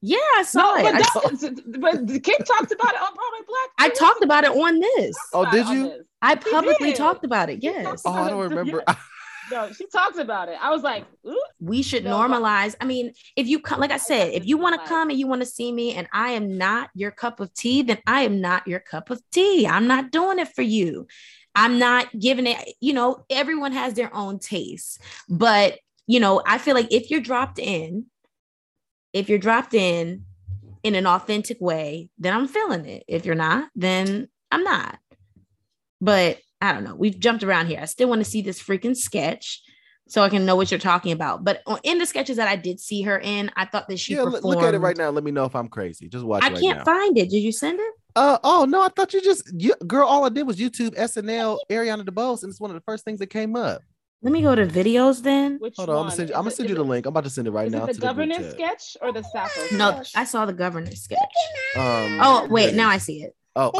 Yeah, 0.00 0.18
I 0.36 0.42
saw 0.44 0.60
no, 0.60 0.76
it. 0.76 0.82
but, 0.82 0.94
I, 0.94 0.98
that, 1.00 1.80
but 1.80 2.06
the 2.06 2.20
kid 2.20 2.36
talked 2.46 2.70
about 2.72 2.94
it 2.94 3.00
on 3.00 3.14
Broadway 3.14 3.46
Black. 3.48 3.68
I 3.78 3.88
talked 3.88 4.22
about 4.22 4.44
it 4.44 4.50
on 4.50 4.78
this. 4.78 5.16
Oh, 5.34 5.50
did 5.50 5.68
you? 5.68 6.04
I 6.22 6.36
publicly 6.36 6.92
talked 6.92 7.24
about 7.24 7.50
it. 7.50 7.62
Yes. 7.62 8.02
Oh, 8.04 8.12
I 8.12 8.30
don't 8.30 8.38
Yeah. 8.38 8.56
remember. 8.56 8.84
No, 9.50 9.72
she 9.72 9.86
talks 9.86 10.18
about 10.18 10.50
it. 10.50 10.58
I 10.60 10.68
was 10.70 10.82
like, 10.82 11.06
ooh, 11.26 11.42
we 11.58 11.80
should 11.82 12.04
No, 12.04 12.18
normalize. 12.18 12.74
I 12.82 12.84
mean, 12.84 13.12
if 13.34 13.46
you 13.46 13.60
come, 13.60 13.80
like 13.80 13.90
I 13.90 13.96
said, 13.96 14.34
if 14.34 14.46
you 14.46 14.58
want 14.58 14.78
to 14.78 14.86
come 14.86 15.08
and 15.08 15.18
you 15.18 15.26
want 15.26 15.40
to 15.40 15.46
see 15.46 15.72
me 15.72 15.94
and 15.94 16.06
I 16.12 16.32
am 16.32 16.58
not 16.58 16.90
your 16.94 17.10
cup 17.10 17.40
of 17.40 17.52
tea, 17.54 17.80
then 17.82 17.96
I 18.06 18.22
am 18.22 18.42
not 18.42 18.68
your 18.68 18.80
cup 18.80 19.08
of 19.08 19.22
tea. 19.32 19.66
I'm 19.66 19.86
not 19.86 20.10
doing 20.10 20.38
it 20.38 20.48
for 20.54 20.60
you. 20.60 21.06
I'm 21.58 21.76
not 21.76 22.06
giving 22.16 22.46
it, 22.46 22.74
you 22.80 22.92
know, 22.92 23.24
everyone 23.30 23.72
has 23.72 23.94
their 23.94 24.14
own 24.14 24.38
taste. 24.38 25.00
But, 25.28 25.80
you 26.06 26.20
know, 26.20 26.40
I 26.46 26.56
feel 26.56 26.76
like 26.76 26.86
if 26.92 27.10
you're 27.10 27.20
dropped 27.20 27.58
in, 27.58 28.06
if 29.12 29.28
you're 29.28 29.40
dropped 29.40 29.74
in 29.74 30.24
in 30.84 30.94
an 30.94 31.04
authentic 31.04 31.60
way, 31.60 32.10
then 32.16 32.32
I'm 32.32 32.46
feeling 32.46 32.86
it. 32.86 33.02
If 33.08 33.26
you're 33.26 33.34
not, 33.34 33.70
then 33.74 34.28
I'm 34.52 34.62
not. 34.62 35.00
But 36.00 36.38
I 36.60 36.72
don't 36.72 36.84
know. 36.84 36.94
We've 36.94 37.18
jumped 37.18 37.42
around 37.42 37.66
here. 37.66 37.80
I 37.82 37.86
still 37.86 38.08
want 38.08 38.20
to 38.20 38.30
see 38.30 38.40
this 38.40 38.62
freaking 38.62 38.96
sketch 38.96 39.60
so 40.06 40.22
I 40.22 40.28
can 40.28 40.46
know 40.46 40.54
what 40.54 40.70
you're 40.70 40.78
talking 40.78 41.10
about. 41.10 41.42
But 41.42 41.62
in 41.82 41.98
the 41.98 42.06
sketches 42.06 42.36
that 42.36 42.46
I 42.46 42.54
did 42.54 42.78
see 42.78 43.02
her 43.02 43.18
in, 43.18 43.50
I 43.56 43.64
thought 43.64 43.88
that 43.88 43.98
she 43.98 44.12
yeah, 44.12 44.22
performed. 44.22 44.44
look, 44.44 44.56
look 44.58 44.64
at 44.64 44.74
it 44.74 44.78
right 44.78 44.96
now. 44.96 45.10
Let 45.10 45.24
me 45.24 45.32
know 45.32 45.44
if 45.44 45.56
I'm 45.56 45.68
crazy. 45.68 46.08
Just 46.08 46.24
watch 46.24 46.44
I 46.44 46.50
right 46.50 46.60
can't 46.60 46.78
now. 46.78 46.84
find 46.84 47.18
it. 47.18 47.30
Did 47.30 47.40
you 47.40 47.50
send 47.50 47.80
it? 47.80 47.94
Uh 48.18 48.36
oh 48.42 48.64
no, 48.68 48.82
I 48.82 48.88
thought 48.88 49.12
you 49.14 49.22
just 49.22 49.48
you 49.56 49.74
girl. 49.86 50.08
All 50.08 50.24
I 50.24 50.28
did 50.28 50.44
was 50.44 50.56
YouTube 50.56 50.96
SNL 50.96 51.58
Ariana 51.70 52.02
DeBose, 52.04 52.42
and 52.42 52.50
it's 52.50 52.58
one 52.60 52.68
of 52.68 52.74
the 52.74 52.80
first 52.80 53.04
things 53.04 53.20
that 53.20 53.28
came 53.28 53.54
up. 53.54 53.80
Let 54.22 54.32
me 54.32 54.42
go 54.42 54.56
to 54.56 54.66
videos 54.66 55.22
then. 55.22 55.58
which 55.60 55.76
Hold 55.76 55.90
on, 55.90 55.94
I'm 55.96 56.02
gonna 56.06 56.16
send 56.16 56.28
you. 56.30 56.34
I'm 56.34 56.40
gonna 56.40 56.50
send 56.50 56.66
is 56.66 56.70
you 56.70 56.74
the 56.74 56.82
it- 56.82 56.88
link. 56.88 57.06
I'm 57.06 57.10
about 57.10 57.22
to 57.24 57.30
send 57.30 57.46
it 57.46 57.52
right 57.52 57.68
Is 57.68 57.72
now 57.72 57.84
it 57.84 57.86
the 57.86 57.92
to 57.94 58.00
the 58.00 58.06
governance 58.08 58.38
chat. 58.44 58.54
sketch 58.54 58.96
or 59.00 59.12
the 59.12 59.22
Sappho? 59.22 59.76
No. 59.76 60.02
I 60.16 60.24
saw 60.24 60.46
the 60.46 60.52
governor 60.52 60.90
sketch. 60.96 61.20
Um, 61.76 62.18
Oh 62.20 62.48
wait, 62.50 62.70
here 62.70 62.76
now. 62.76 62.88
I 62.88 62.98
see 62.98 63.22
it. 63.22 63.36
Oh, 63.54 63.70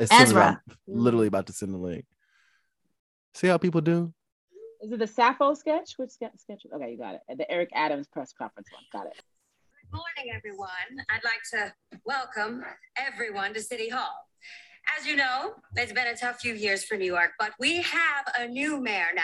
as 0.00 0.10
soon 0.10 0.20
as 0.20 0.28
Ezra. 0.30 0.60
I'm 0.68 0.74
literally 0.88 1.28
about 1.28 1.46
to 1.46 1.52
send 1.52 1.72
the 1.72 1.78
link. 1.78 2.06
See 3.34 3.46
how 3.46 3.56
people 3.58 3.82
do? 3.82 4.12
Is 4.82 4.90
it 4.90 4.98
the 4.98 5.06
Sappho 5.06 5.54
sketch? 5.54 5.92
Which 5.96 6.10
sketch? 6.10 6.32
sketch? 6.38 6.62
Okay, 6.74 6.90
you 6.90 6.98
got 6.98 7.14
it. 7.14 7.20
The 7.38 7.48
Eric 7.48 7.70
Adams 7.72 8.08
press 8.08 8.32
conference 8.36 8.66
one. 8.72 8.82
Got 8.92 9.12
it. 9.12 9.22
Good 9.92 9.98
morning, 9.98 10.34
everyone. 10.34 10.68
I'd 11.10 11.22
like 11.24 11.42
to 11.52 11.72
welcome 12.04 12.64
everyone 12.96 13.54
to 13.54 13.62
City 13.62 13.88
Hall. 13.88 14.28
As 14.98 15.06
you 15.06 15.14
know, 15.16 15.54
it's 15.76 15.92
been 15.92 16.08
a 16.08 16.16
tough 16.16 16.40
few 16.40 16.54
years 16.54 16.84
for 16.84 16.96
New 16.96 17.06
York, 17.06 17.30
but 17.38 17.52
we 17.60 17.82
have 17.82 18.24
a 18.38 18.48
new 18.48 18.80
mayor 18.80 19.08
now, 19.14 19.22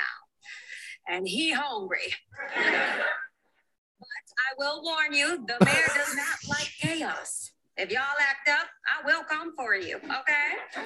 and 1.09 1.27
he 1.27 1.51
hungry. 1.53 2.15
But 2.55 2.65
I 4.39 4.55
will 4.57 4.83
warn 4.85 5.13
you, 5.13 5.45
the 5.47 5.65
mayor 5.65 5.87
does 5.97 6.15
not 6.15 6.39
like 6.49 6.71
chaos. 6.81 7.53
If 7.77 7.91
y'all 7.91 8.03
act 8.21 8.49
up, 8.49 8.69
I 8.87 9.05
will 9.05 9.25
come 9.25 9.55
for 9.57 9.75
you, 9.75 9.97
okay? 9.97 10.85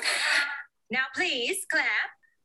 Now, 0.91 1.05
please 1.15 1.67
clap 1.71 1.87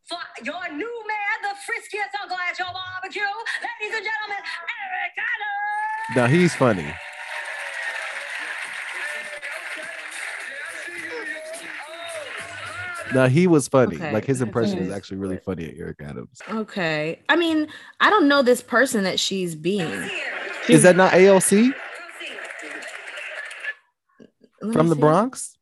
for 0.09 0.19
your 0.43 0.67
new 0.73 1.03
mayor, 1.07 1.37
the 1.43 1.55
friskiest 1.55 2.21
uncle 2.21 2.37
at 2.37 2.59
your 2.59 2.67
barbecue. 2.73 3.21
Ladies 3.21 3.95
and 3.95 4.05
gentlemen, 4.05 4.43
Eric 4.83 5.13
Adams! 5.17 6.15
Now 6.15 6.27
he's 6.27 6.55
funny. 6.55 6.93
Now 13.13 13.27
he 13.27 13.47
was 13.47 13.67
funny. 13.67 13.95
Okay. 13.95 14.11
Like 14.13 14.25
his 14.25 14.41
impression 14.41 14.79
is 14.79 14.91
actually 14.91 15.17
really 15.17 15.37
funny 15.37 15.65
at 15.69 15.75
Eric 15.77 16.01
Adams. 16.03 16.41
Okay. 16.49 17.19
I 17.29 17.35
mean, 17.35 17.67
I 17.99 18.09
don't 18.09 18.27
know 18.27 18.41
this 18.41 18.61
person 18.61 19.03
that 19.03 19.19
she's 19.19 19.55
being. 19.55 20.09
Is 20.69 20.83
that 20.83 20.95
not 20.95 21.11
AOC 21.13 21.73
Let 24.61 24.73
from 24.73 24.89
the 24.89 24.95
see. 24.95 25.01
Bronx? 25.01 25.57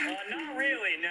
Uh, 0.00 0.10
not 0.10 0.56
really, 0.58 0.98
no. 1.00 1.08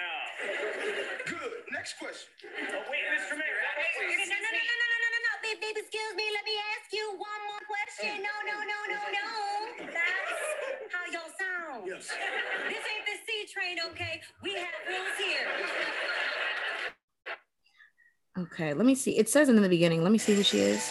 Good. 1.26 1.52
Next 1.72 1.98
question. 1.98 2.28
Oh, 2.44 2.84
wait, 2.90 3.00
Mr. 3.16 3.34
Mayor. 3.36 3.58
No, 3.96 4.36
no, 4.36 4.50
no, 4.52 4.60
no, 4.60 4.86
no, 4.92 4.96
no, 5.00 5.08
no, 5.08 5.20
no. 5.24 5.32
Babe, 5.42 5.58
babe, 5.60 5.76
excuse 5.80 6.14
me. 6.16 6.24
Let 6.36 6.44
me 6.44 6.56
ask 6.76 6.92
you 6.92 7.06
one 7.16 7.40
more 7.48 7.64
question. 7.64 8.20
No, 8.20 8.34
no, 8.44 8.56
no, 8.60 8.78
no, 8.92 9.00
no. 9.08 9.26
That's 9.88 10.92
how 10.92 11.04
y'all 11.08 11.32
sound. 11.32 11.88
Yes. 11.88 12.12
This 12.68 12.84
ain't 12.84 13.04
the 13.08 13.16
C 13.24 13.48
train, 13.48 13.80
okay? 13.90 14.20
We 14.44 14.52
have 14.54 14.76
rules 14.84 15.16
here. 15.16 15.48
Okay, 18.40 18.72
let 18.72 18.86
me 18.86 18.94
see. 18.94 19.18
It 19.18 19.28
says 19.28 19.48
it 19.48 19.56
in 19.56 19.62
the 19.62 19.68
beginning. 19.68 20.02
Let 20.02 20.12
me 20.12 20.18
see 20.18 20.34
who 20.34 20.42
she 20.42 20.60
is. 20.60 20.90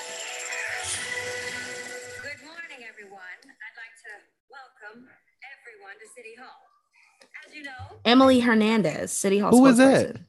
Good 2.22 2.46
morning, 2.46 2.86
everyone. 2.88 3.20
I'd 3.44 3.76
like 3.76 3.96
to 4.04 4.12
welcome 4.52 5.08
everyone 5.58 5.96
to 6.00 6.08
City 6.16 6.36
Hall. 6.40 6.62
As 7.48 7.56
you 7.56 7.64
know, 7.64 8.00
Emily 8.06 8.40
Hernandez, 8.40 9.12
City 9.12 9.40
Hall. 9.40 9.50
Who 9.52 9.66
is 9.66 9.78
that? 9.78 10.16
spokesperson. 10.16 10.26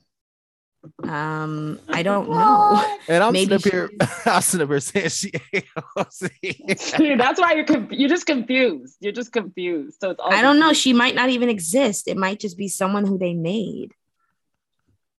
Um, 1.10 1.78
I 1.90 2.02
don't 2.02 2.30
know. 2.30 2.82
And 3.06 3.22
I'm 3.22 3.34
Maybe 3.34 3.58
sitting 3.58 3.80
up 3.80 3.90
here, 4.00 4.08
I'm 4.32 4.40
sitting 4.40 4.64
up 4.64 4.70
here 4.70 4.80
saying 4.80 5.08
she 5.10 5.30
AOC. 5.52 7.18
That's 7.18 7.38
why 7.38 7.52
you're 7.52 7.66
conf- 7.66 7.92
you're 7.92 8.08
just 8.08 8.24
confused. 8.24 8.96
You're 9.00 9.12
just 9.12 9.30
confused. 9.30 9.98
So 10.00 10.10
it's 10.10 10.20
all 10.20 10.32
I 10.32 10.40
don't 10.40 10.58
know. 10.58 10.72
She 10.72 10.94
might 10.94 11.14
not 11.14 11.28
even 11.28 11.50
exist. 11.50 12.08
It 12.08 12.16
might 12.16 12.40
just 12.40 12.56
be 12.56 12.68
someone 12.68 13.04
who 13.04 13.18
they 13.18 13.34
made. 13.34 13.92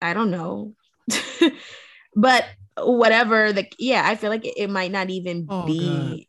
I 0.02 0.16
don't 0.16 0.32
know. 0.32 0.74
but 2.16 2.46
whatever 2.78 3.54
the 3.54 3.68
yeah, 3.80 4.04
I 4.06 4.16
feel 4.16 4.30
like 4.30 4.46
it, 4.46 4.54
it 4.58 4.70
might 4.70 4.92
not 4.92 5.10
even 5.10 5.48
Oh, 5.50 5.66
be 5.66 6.28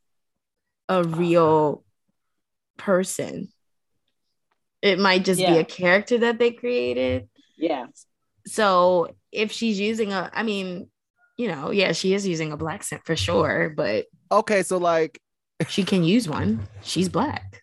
a 0.89 1.05
real 1.05 1.85
person. 2.77 3.49
It 4.83 4.99
might 4.99 5.25
just 5.25 5.39
be 5.39 5.45
a 5.59 5.65
character 5.65 6.19
that 6.19 6.39
they 6.39 6.51
created. 6.51 7.29
Yeah. 7.57 7.87
So 8.47 9.15
if 9.31 9.53
she's 9.53 9.79
using 9.79 10.13
a, 10.13 10.29
I 10.35 10.43
mean, 10.43 10.91
you 11.39 11.49
know, 11.49 11.71
yeah, 11.71 11.93
she 11.93 12.15
is 12.15 12.27
using 12.27 12.51
a 12.51 12.57
black 12.57 12.83
scent 12.83 13.05
for 13.05 13.15
sure, 13.15 13.73
but 13.77 14.07
okay, 14.31 14.65
so 14.65 14.79
like, 14.79 15.21
she 15.69 15.85
can 15.85 16.03
use 16.03 16.29
one. 16.29 16.67
She's 16.83 17.09
black. 17.09 17.63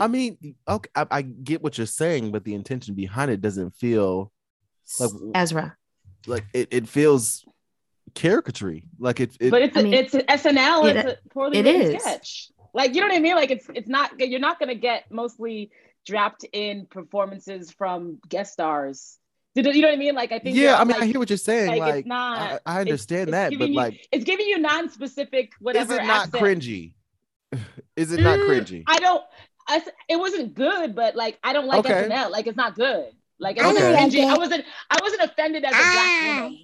I 0.00 0.08
mean, 0.08 0.56
okay, 0.66 0.90
I, 0.94 1.06
I 1.10 1.22
get 1.22 1.62
what 1.62 1.76
you're 1.76 1.86
saying, 1.86 2.32
but 2.32 2.44
the 2.44 2.54
intention 2.54 2.94
behind 2.94 3.30
it 3.30 3.42
doesn't 3.42 3.76
feel 3.76 4.32
like 4.98 5.10
Ezra. 5.34 5.76
like 6.26 6.44
it, 6.54 6.68
it 6.70 6.88
feels 6.88 7.44
caricature. 8.14 8.76
Like 8.98 9.20
it, 9.20 9.36
it 9.40 9.50
but 9.50 9.62
it's 9.62 9.76
I 9.76 9.82
mean, 9.82 9.94
it's 9.94 10.14
SNL. 10.14 10.88
it- 10.90 10.96
it's 10.96 11.08
a 11.24 11.28
poorly 11.30 11.58
it 11.58 11.64
written 11.64 11.82
is. 11.94 12.02
sketch. 12.02 12.50
Like 12.72 12.94
you 12.94 13.00
know 13.00 13.06
what 13.08 13.16
I 13.16 13.20
mean? 13.20 13.36
Like 13.36 13.50
it's 13.50 13.66
it's 13.74 13.88
not 13.88 14.18
you're 14.18 14.40
not 14.40 14.58
gonna 14.58 14.74
get 14.74 15.04
mostly 15.10 15.70
dropped 16.06 16.44
in 16.52 16.86
performances 16.86 17.70
from 17.70 18.18
guest 18.28 18.52
stars. 18.52 19.18
Did 19.54 19.66
You 19.66 19.82
know 19.82 19.88
what 19.88 19.94
I 19.94 19.98
mean? 19.98 20.14
Like 20.16 20.32
I 20.32 20.40
think 20.40 20.56
yeah, 20.56 20.76
I 20.76 20.84
mean, 20.84 20.94
like, 20.94 21.02
I 21.02 21.06
hear 21.06 21.18
what 21.20 21.30
you're 21.30 21.36
saying. 21.36 21.68
like, 21.70 21.80
Like, 21.80 21.94
it's 22.00 22.08
not. 22.08 22.60
I, 22.66 22.76
I 22.78 22.80
understand 22.80 23.28
it's 23.28 23.30
that, 23.32 23.52
but 23.56 23.68
you- 23.68 23.74
like, 23.76 24.06
it's 24.10 24.24
giving 24.24 24.46
you 24.46 24.58
non-specific 24.58 25.52
whatever. 25.60 25.92
is 25.94 25.98
it 26.00 26.04
not 26.04 26.26
accent. 26.26 26.42
cringy? 26.44 26.94
is 27.96 28.10
it 28.12 28.20
not 28.20 28.40
Mm, 28.40 28.48
cringy? 28.48 28.82
I 28.88 28.98
don't. 28.98 29.22
I, 29.68 29.76
s- 29.76 29.88
it 30.08 30.16
wasn't 30.16 30.54
good, 30.54 30.94
but 30.96 31.14
like 31.14 31.38
I 31.44 31.52
don't 31.52 31.66
like 31.66 31.78
Okay. 31.86 32.08
SNL. 32.08 32.30
Like 32.30 32.48
it's 32.48 32.56
not 32.56 32.74
good. 32.74 33.12
Like 33.38 33.56
it 33.56 33.62
I 33.62 33.72
wasn't 33.72 33.96
cringy. 33.96 34.24
I 34.28 34.36
wasn't. 34.36 34.64
I 34.90 34.98
wasn't 35.00 35.22
offended 35.22 35.62
as 35.64 35.72
a 35.72 35.76
black 35.76 36.26
woman. 36.26 36.58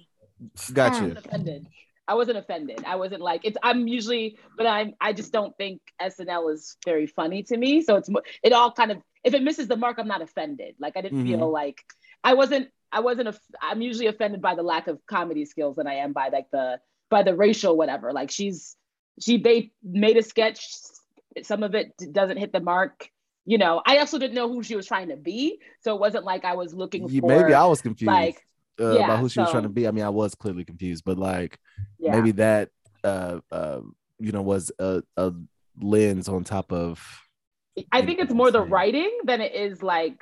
Got 0.73 0.93
I 0.93 0.95
you. 0.97 1.01
wasn't 1.09 1.25
offended. 1.25 1.67
I 2.07 2.13
wasn't 2.15 2.37
offended. 2.39 2.83
I 2.85 2.95
wasn't 2.95 3.21
like 3.21 3.41
it's. 3.43 3.57
I'm 3.63 3.87
usually, 3.87 4.37
but 4.57 4.65
I'm. 4.65 4.93
I 4.99 5.13
just 5.13 5.31
don't 5.31 5.55
think 5.57 5.81
SNL 6.01 6.53
is 6.53 6.75
very 6.83 7.07
funny 7.07 7.43
to 7.43 7.57
me. 7.57 7.81
So 7.81 7.95
it's. 7.95 8.09
It 8.43 8.53
all 8.53 8.71
kind 8.71 8.91
of. 8.91 8.97
If 9.23 9.33
it 9.33 9.43
misses 9.43 9.67
the 9.67 9.77
mark, 9.77 9.97
I'm 9.99 10.07
not 10.07 10.21
offended. 10.21 10.75
Like 10.79 10.97
I 10.97 11.01
didn't 11.01 11.23
Mhm. 11.23 11.27
feel 11.27 11.51
like 11.51 11.79
I 12.23 12.33
wasn't. 12.33 12.69
I 12.91 12.99
wasn't. 12.99 13.29
A, 13.29 13.39
I'm 13.61 13.81
usually 13.81 14.07
offended 14.07 14.41
by 14.41 14.55
the 14.55 14.63
lack 14.63 14.87
of 14.87 14.99
comedy 15.05 15.45
skills 15.45 15.75
than 15.77 15.87
I 15.87 15.95
am 15.95 16.11
by 16.11 16.29
like 16.29 16.47
the 16.51 16.79
by 17.09 17.23
the 17.23 17.35
racial 17.35 17.77
whatever. 17.77 18.11
Like 18.11 18.31
she's 18.31 18.75
she 19.19 19.37
they 19.37 19.71
made 19.83 20.17
a 20.17 20.23
sketch. 20.23 20.67
Some 21.43 21.63
of 21.63 21.75
it 21.75 21.93
doesn't 22.11 22.37
hit 22.37 22.51
the 22.51 22.59
mark. 22.59 23.09
You 23.45 23.57
know, 23.57 23.81
I 23.85 23.99
also 23.99 24.19
didn't 24.19 24.35
know 24.35 24.49
who 24.51 24.63
she 24.63 24.75
was 24.75 24.85
trying 24.85 25.09
to 25.09 25.15
be, 25.17 25.59
so 25.81 25.95
it 25.95 25.99
wasn't 25.99 26.25
like 26.25 26.45
I 26.45 26.55
was 26.55 26.73
looking 26.73 27.07
for. 27.07 27.27
maybe 27.27 27.53
I 27.53 27.65
was 27.65 27.81
confused 27.81 28.07
like 28.11 28.45
uh, 28.81 28.97
yeah, 28.97 29.05
about 29.05 29.19
who 29.19 29.29
she 29.29 29.39
was 29.39 29.51
trying 29.51 29.63
to 29.63 29.69
be. 29.69 29.87
I 29.87 29.91
mean, 29.91 30.03
I 30.03 30.09
was 30.09 30.35
clearly 30.35 30.65
confused, 30.65 31.03
but 31.05 31.17
like 31.17 31.57
yeah. 31.99 32.15
maybe 32.15 32.31
that, 32.33 32.69
uh, 33.03 33.39
uh, 33.51 33.81
you 34.19 34.31
know, 34.31 34.41
was 34.41 34.71
a, 34.79 35.03
a 35.17 35.33
lens 35.79 36.27
on 36.27 36.43
top 36.43 36.71
of 36.71 37.21
I 37.91 38.05
think 38.05 38.19
it's 38.19 38.33
more 38.33 38.51
the 38.51 38.61
writing 38.61 39.19
than 39.23 39.41
it 39.41 39.55
is 39.55 39.81
like 39.81 40.21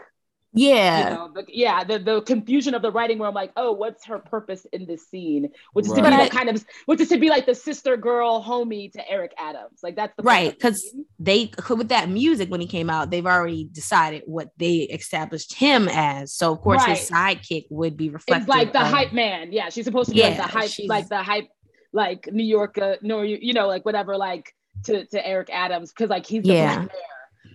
Yeah. 0.53 1.09
you 1.09 1.15
know, 1.15 1.31
the, 1.35 1.45
yeah, 1.47 1.83
the, 1.83 1.99
the 1.99 2.21
confusion 2.21 2.73
of 2.73 2.81
the 2.81 2.91
writing 2.91 3.19
where 3.19 3.27
I'm 3.29 3.35
like, 3.35 3.51
oh, 3.55 3.71
what's 3.71 4.05
her 4.05 4.17
purpose 4.17 4.65
in 4.73 4.87
this 4.87 5.07
scene? 5.07 5.49
Which 5.73 5.85
is 5.85 5.91
to 5.91 5.97
be 5.97 6.01
But 6.01 6.09
that 6.11 6.31
kind 6.31 6.49
of, 6.49 6.65
which 6.87 6.99
is 7.01 7.09
to 7.09 7.17
be 7.19 7.29
like 7.29 7.45
the 7.45 7.53
sister 7.53 7.95
girl 7.97 8.43
homie 8.43 8.91
to 8.93 9.09
Eric 9.09 9.33
Adams. 9.37 9.79
Like 9.83 9.95
that's 9.95 10.15
the 10.17 10.23
Right, 10.23 10.57
purpose. 10.59 10.91
because 10.91 10.95
they 11.19 11.51
with 11.69 11.89
that 11.89 12.09
music 12.09 12.49
when 12.49 12.61
he 12.61 12.67
came 12.67 12.89
out, 12.89 13.11
they've 13.11 13.25
already 13.27 13.65
decided 13.71 14.23
what 14.25 14.49
they 14.57 14.77
established 14.79 15.53
him 15.53 15.87
as. 15.91 16.33
So 16.33 16.51
of 16.51 16.61
course 16.61 16.83
his 16.85 17.09
sidekick 17.09 17.65
would 17.69 17.95
be 17.95 18.09
reflected. 18.09 18.41
it's 18.43 18.49
like 18.49 18.73
the 18.73 18.81
of- 18.81 18.87
hype 18.87 19.13
man. 19.13 19.51
Yeah, 19.51 19.69
she's 19.69 19.85
supposed 19.85 20.09
to 20.09 20.15
be 20.15 20.23
like 20.23 20.37
the 20.37 20.43
hype, 20.43 20.69
she's- 20.71 20.89
like 20.89 21.09
the 21.09 21.21
hype, 21.21 21.47
like 21.93 22.27
New 22.31 22.43
York, 22.43 22.77
uh, 22.79 22.95
no, 23.03 23.21
you, 23.21 23.37
you 23.39 23.53
know, 23.53 23.67
like 23.67 23.85
whatever, 23.85 24.17
like 24.17 24.53
to 24.85 25.05
to 25.05 25.27
Eric 25.27 25.49
Adams 25.51 25.91
because 25.91 26.09
like 26.09 26.25
he's 26.25 26.41
the 26.43 26.53
Yeah. 26.53 26.75
black 26.75 26.87
bear. 26.87 27.01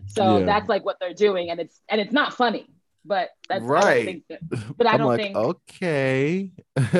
So 0.06 0.38
Yeah. 0.38 0.44
that's 0.46 0.68
like 0.68 0.84
what 0.84 0.98
they're 1.00 1.14
doing, 1.14 1.50
and 1.50 1.58
it's 1.58 1.80
and 1.88 2.00
it's 2.00 2.12
not 2.12 2.34
funny, 2.34 2.66
but 3.04 3.30
that's 3.48 3.62
I 3.62 3.66
don't 3.66 3.68
Right. 3.68 4.04
think 4.04 4.24
that, 4.28 4.40
but 4.76 4.86
I 4.86 4.92
I'm 4.92 4.98
don't 4.98 5.08
like, 5.08 5.20
think. 5.20 5.36
okay. 5.36 6.52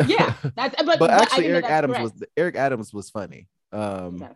Yeah, 0.07 0.35
that's 0.57 0.83
but, 0.83 0.99
but 0.99 1.11
actually, 1.11 1.45
think 1.45 1.53
Eric 1.53 1.63
that's 1.63 1.73
Adams 1.73 1.97
correct. 1.97 2.15
was 2.15 2.23
Eric 2.37 2.57
Adams 2.57 2.93
was 2.93 3.11
funny. 3.11 3.49
Um, 3.73 4.23
Okay. 4.23 4.33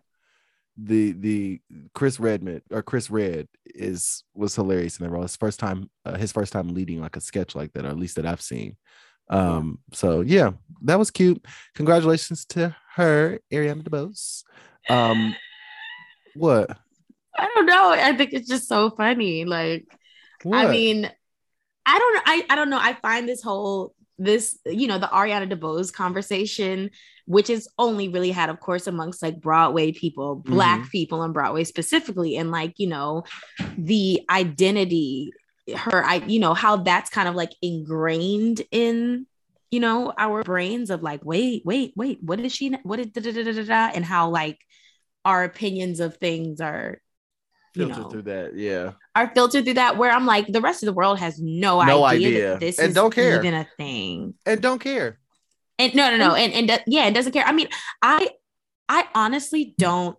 the 0.76 1.12
the 1.12 1.60
Chris 1.94 2.20
Redmond 2.20 2.62
or 2.70 2.82
Chris 2.82 3.10
Redd 3.10 3.48
is 3.66 4.24
was 4.34 4.54
hilarious 4.54 4.98
in 4.98 5.04
the 5.04 5.10
role. 5.10 5.22
His 5.22 5.36
first 5.36 5.58
time, 5.58 5.90
uh, 6.04 6.16
his 6.16 6.32
first 6.32 6.52
time 6.52 6.68
leading 6.68 7.00
like 7.00 7.16
a 7.16 7.20
sketch 7.20 7.54
like 7.54 7.72
that, 7.72 7.84
or 7.84 7.88
at 7.88 7.98
least 7.98 8.16
that 8.16 8.26
I've 8.26 8.40
seen. 8.40 8.76
Um, 9.30 9.80
so 9.92 10.22
yeah, 10.22 10.52
that 10.82 10.98
was 10.98 11.10
cute. 11.10 11.44
Congratulations 11.74 12.44
to 12.46 12.74
her, 12.94 13.40
Ariana 13.52 13.82
DeBose. 13.82 14.42
Um, 14.88 15.34
what? 16.34 16.70
I 17.36 17.50
don't 17.54 17.66
know. 17.66 17.90
I 17.90 18.16
think 18.16 18.32
it's 18.32 18.48
just 18.48 18.68
so 18.68 18.90
funny. 18.90 19.44
Like 19.44 19.84
What? 20.44 20.58
I 20.66 20.70
mean, 20.70 21.10
I 21.88 21.98
don't 21.98 22.14
know. 22.14 22.20
I, 22.26 22.46
I 22.50 22.54
don't 22.54 22.70
know. 22.70 22.78
I 22.78 22.92
find 22.94 23.28
this 23.28 23.42
whole 23.42 23.94
this, 24.18 24.58
you 24.66 24.88
know, 24.88 24.98
the 24.98 25.06
Ariana 25.06 25.50
DeBose 25.50 25.92
conversation, 25.92 26.90
which 27.26 27.48
is 27.48 27.68
only 27.78 28.08
really 28.08 28.30
had, 28.30 28.50
of 28.50 28.60
course, 28.60 28.86
amongst 28.86 29.22
like 29.22 29.40
Broadway 29.40 29.92
people, 29.92 30.36
mm-hmm. 30.36 30.52
black 30.52 30.90
people 30.90 31.20
on 31.20 31.32
Broadway 31.32 31.64
specifically, 31.64 32.36
and 32.36 32.50
like, 32.50 32.74
you 32.78 32.88
know, 32.88 33.24
the 33.78 34.20
identity, 34.28 35.32
her, 35.74 36.04
I, 36.04 36.16
you 36.16 36.40
know, 36.40 36.52
how 36.52 36.76
that's 36.76 37.10
kind 37.10 37.28
of 37.28 37.34
like 37.34 37.52
ingrained 37.62 38.62
in 38.70 39.26
you 39.70 39.80
know 39.80 40.14
our 40.16 40.42
brains 40.42 40.88
of 40.88 41.02
like 41.02 41.22
wait 41.24 41.60
wait 41.66 41.92
wait 41.94 42.18
what 42.22 42.40
is 42.40 42.54
she 42.54 42.70
what 42.84 42.98
is 42.98 43.08
da, 43.08 43.20
da, 43.20 43.32
da, 43.32 43.52
da, 43.52 43.64
da, 43.64 43.90
and 43.94 44.02
how 44.02 44.30
like 44.30 44.58
our 45.26 45.44
opinions 45.44 46.00
of 46.00 46.16
things 46.16 46.58
are 46.58 47.02
you 47.78 47.86
filter 47.86 48.02
know 48.02 48.08
through 48.10 48.22
that. 48.22 48.54
Yeah. 48.56 48.92
are 49.14 49.30
filtered 49.34 49.64
through 49.64 49.74
that 49.74 49.96
where 49.96 50.10
I'm 50.10 50.26
like, 50.26 50.46
the 50.48 50.60
rest 50.60 50.82
of 50.82 50.86
the 50.86 50.92
world 50.92 51.18
has 51.18 51.40
no, 51.40 51.82
No 51.82 52.04
idea, 52.04 52.28
idea. 52.28 52.48
that 52.50 52.60
this 52.60 52.78
And 52.78 52.88
is 52.88 52.94
don't 52.94 53.14
care. 53.14 53.38
even 53.38 53.54
a 53.54 53.66
thing. 53.76 54.34
And 54.46 54.60
don't 54.60 54.80
care. 54.80 55.18
And 55.78 55.94
no, 55.94 56.10
no, 56.10 56.16
no. 56.16 56.34
And 56.34 56.52
and 56.52 56.68
do- 56.68 56.84
yeah, 56.86 57.06
it 57.06 57.14
doesn't 57.14 57.32
care. 57.32 57.44
I 57.46 57.52
mean, 57.52 57.68
I 58.02 58.30
I 58.88 59.04
honestly 59.14 59.74
don't 59.78 60.16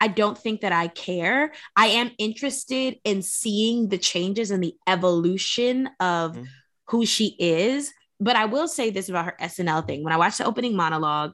I 0.00 0.08
don't 0.08 0.36
think 0.36 0.62
that 0.62 0.72
I 0.72 0.88
care. 0.88 1.52
I 1.76 1.86
am 1.86 2.10
interested 2.18 2.96
in 3.04 3.22
seeing 3.22 3.88
the 3.88 3.98
changes 3.98 4.50
and 4.50 4.62
the 4.62 4.74
evolution 4.88 5.88
of 6.00 6.36
Mhm. 6.36 6.46
who 6.88 7.06
she 7.06 7.36
is. 7.38 7.92
But 8.20 8.36
I 8.36 8.44
will 8.46 8.68
say 8.68 8.90
this 8.90 9.08
about 9.08 9.24
her 9.26 9.36
SNL 9.40 9.82
thing. 9.86 10.02
When 10.04 10.12
I 10.12 10.16
watched 10.16 10.38
the 10.38 10.44
opening 10.46 10.76
monologue, 10.76 11.32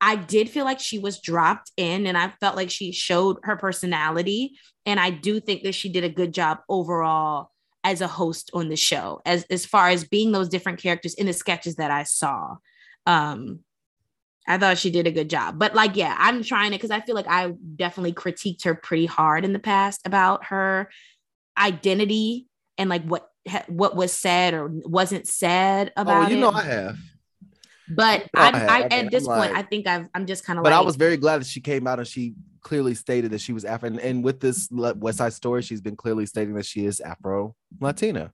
I 0.00 0.16
did 0.16 0.48
feel 0.48 0.64
like 0.64 0.80
she 0.80 0.98
was 0.98 1.20
dropped 1.20 1.70
in 1.76 2.06
and 2.06 2.16
I 2.16 2.28
felt 2.40 2.56
like 2.56 2.70
she 2.70 2.92
showed 2.92 3.38
her 3.42 3.56
personality. 3.56 4.58
And 4.86 4.98
I 4.98 5.10
do 5.10 5.40
think 5.40 5.62
that 5.62 5.74
she 5.74 5.90
did 5.90 6.04
a 6.04 6.08
good 6.08 6.32
job 6.32 6.58
overall 6.68 7.50
as 7.84 8.00
a 8.00 8.06
host 8.06 8.50
on 8.54 8.68
the 8.68 8.76
show, 8.76 9.20
as, 9.26 9.44
as 9.50 9.66
far 9.66 9.88
as 9.88 10.04
being 10.04 10.32
those 10.32 10.48
different 10.48 10.80
characters 10.80 11.14
in 11.14 11.26
the 11.26 11.32
sketches 11.32 11.76
that 11.76 11.90
I 11.90 12.04
saw. 12.04 12.56
Um, 13.06 13.60
I 14.48 14.58
thought 14.58 14.78
she 14.78 14.90
did 14.90 15.06
a 15.06 15.12
good 15.12 15.30
job. 15.30 15.58
But 15.58 15.74
like, 15.74 15.96
yeah, 15.96 16.16
I'm 16.18 16.42
trying 16.42 16.72
it 16.72 16.78
because 16.78 16.90
I 16.90 17.00
feel 17.00 17.14
like 17.14 17.28
I 17.28 17.52
definitely 17.76 18.12
critiqued 18.12 18.64
her 18.64 18.74
pretty 18.74 19.06
hard 19.06 19.44
in 19.44 19.52
the 19.52 19.58
past 19.58 20.00
about 20.06 20.46
her 20.46 20.90
identity 21.58 22.46
and 22.78 22.88
like 22.88 23.04
what 23.04 23.28
what 23.68 23.96
was 23.96 24.12
said 24.12 24.54
or 24.54 24.68
wasn't 24.68 25.26
said 25.26 25.92
about 25.96 26.26
oh, 26.26 26.28
you 26.30 26.36
it. 26.36 26.40
know 26.40 26.50
I 26.50 26.62
have. 26.62 26.96
But 27.90 28.20
know 28.34 28.40
I 28.40 28.50
I. 28.50 28.66
I, 28.68 28.80
at 28.82 29.10
this 29.10 29.26
I'm 29.26 29.36
point, 29.38 29.52
like- 29.52 29.64
I 29.64 29.68
think 29.68 29.86
I've, 29.86 30.08
I'm 30.14 30.26
just 30.26 30.44
kind 30.44 30.58
of 30.58 30.62
But 30.62 30.70
like, 30.72 30.78
I 30.80 30.84
was 30.84 30.96
very 30.96 31.16
glad 31.16 31.40
that 31.40 31.46
she 31.46 31.60
came 31.60 31.86
out 31.86 31.98
and 31.98 32.06
she 32.08 32.34
clearly 32.62 32.94
stated 32.94 33.30
that 33.32 33.40
she 33.40 33.52
was 33.52 33.64
Afro. 33.64 33.88
And, 33.88 33.98
and 34.00 34.22
with 34.24 34.40
this 34.40 34.68
West 34.70 35.18
Side 35.18 35.32
Story, 35.32 35.62
she's 35.62 35.80
been 35.80 35.96
clearly 35.96 36.26
stating 36.26 36.54
that 36.54 36.66
she 36.66 36.84
is 36.84 37.00
Afro 37.00 37.54
Latina, 37.80 38.30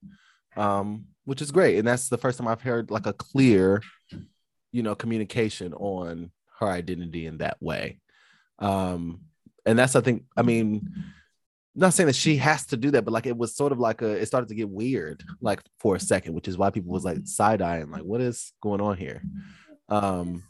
um, 0.55 1.05
which 1.25 1.41
is 1.41 1.51
great. 1.51 1.77
And 1.79 1.87
that's 1.87 2.09
the 2.09 2.17
first 2.17 2.37
time 2.37 2.47
I've 2.47 2.61
heard 2.61 2.91
like 2.91 3.05
a 3.05 3.13
clear, 3.13 3.81
you 4.71 4.83
know, 4.83 4.95
communication 4.95 5.73
on 5.73 6.31
her 6.59 6.67
identity 6.67 7.25
in 7.25 7.37
that 7.37 7.57
way. 7.61 7.99
Um, 8.59 9.21
and 9.65 9.77
that's 9.77 9.95
I 9.95 10.01
think 10.01 10.23
I 10.35 10.41
mean, 10.41 10.87
not 11.77 11.93
saying 11.93 12.07
that 12.07 12.15
she 12.15 12.37
has 12.37 12.65
to 12.67 12.77
do 12.77 12.91
that, 12.91 13.05
but 13.05 13.11
like 13.13 13.25
it 13.27 13.37
was 13.37 13.55
sort 13.55 13.71
of 13.71 13.79
like 13.79 14.01
a 14.01 14.09
it 14.09 14.25
started 14.25 14.49
to 14.49 14.55
get 14.55 14.67
weird 14.69 15.23
like 15.41 15.61
for 15.79 15.95
a 15.95 15.99
second, 15.99 16.33
which 16.33 16.47
is 16.47 16.57
why 16.57 16.69
people 16.71 16.91
was 16.91 17.05
like 17.05 17.19
side 17.25 17.61
eyeing, 17.61 17.91
like 17.91 18.01
what 18.03 18.19
is 18.19 18.51
going 18.61 18.81
on 18.81 18.97
here? 18.97 19.21
Um, 19.89 20.43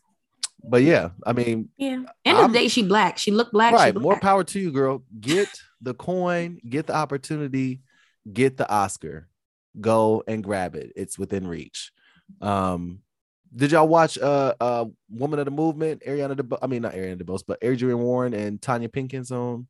but 0.63 0.83
yeah, 0.83 1.09
I 1.25 1.33
mean, 1.33 1.69
yeah. 1.77 2.03
End 2.25 2.37
of 2.37 2.43
I'm- 2.43 2.51
the 2.51 2.59
day, 2.59 2.67
she 2.67 2.81
black. 2.83 3.17
She 3.17 3.31
looked 3.31 3.51
black. 3.53 3.73
right, 3.73 3.93
black. 3.93 4.01
more 4.03 4.19
power 4.19 4.43
to 4.45 4.59
you, 4.59 4.71
girl. 4.71 5.03
Get 5.19 5.49
the 5.81 5.93
coin, 5.93 6.59
get 6.67 6.87
the 6.87 6.95
opportunity, 6.95 7.81
get 8.31 8.57
the 8.57 8.69
Oscar, 8.69 9.27
go 9.79 10.23
and 10.27 10.43
grab 10.43 10.75
it. 10.75 10.93
It's 10.95 11.19
within 11.19 11.47
reach. 11.47 11.91
Um, 12.41 13.01
did 13.55 13.71
y'all 13.71 13.87
watch 13.87 14.17
uh 14.17 14.53
uh 14.59 14.85
Woman 15.09 15.39
of 15.39 15.45
the 15.45 15.51
Movement? 15.51 16.03
Ariana 16.05 16.35
DeBose, 16.35 16.59
I 16.61 16.67
mean 16.67 16.81
not 16.81 16.93
Ariana 16.93 17.21
DeBose, 17.21 17.43
but 17.47 17.63
Adrienne 17.63 17.99
Warren 17.99 18.33
and 18.33 18.59
Tonya 18.59 18.89
Pinkins 18.89 19.31
on 19.31 19.67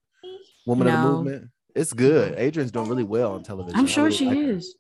Woman 0.68 0.88
of 0.88 0.94
the 0.94 1.10
Movement. 1.10 1.50
It's 1.74 1.94
good. 1.94 2.38
Adrienne's 2.38 2.72
doing 2.72 2.90
really 2.90 3.04
well 3.04 3.34
on 3.34 3.44
television. 3.44 3.80
I'm 3.80 3.88
sure 3.88 4.06
really 4.06 4.18
she 4.18 4.28
is. 4.28 4.76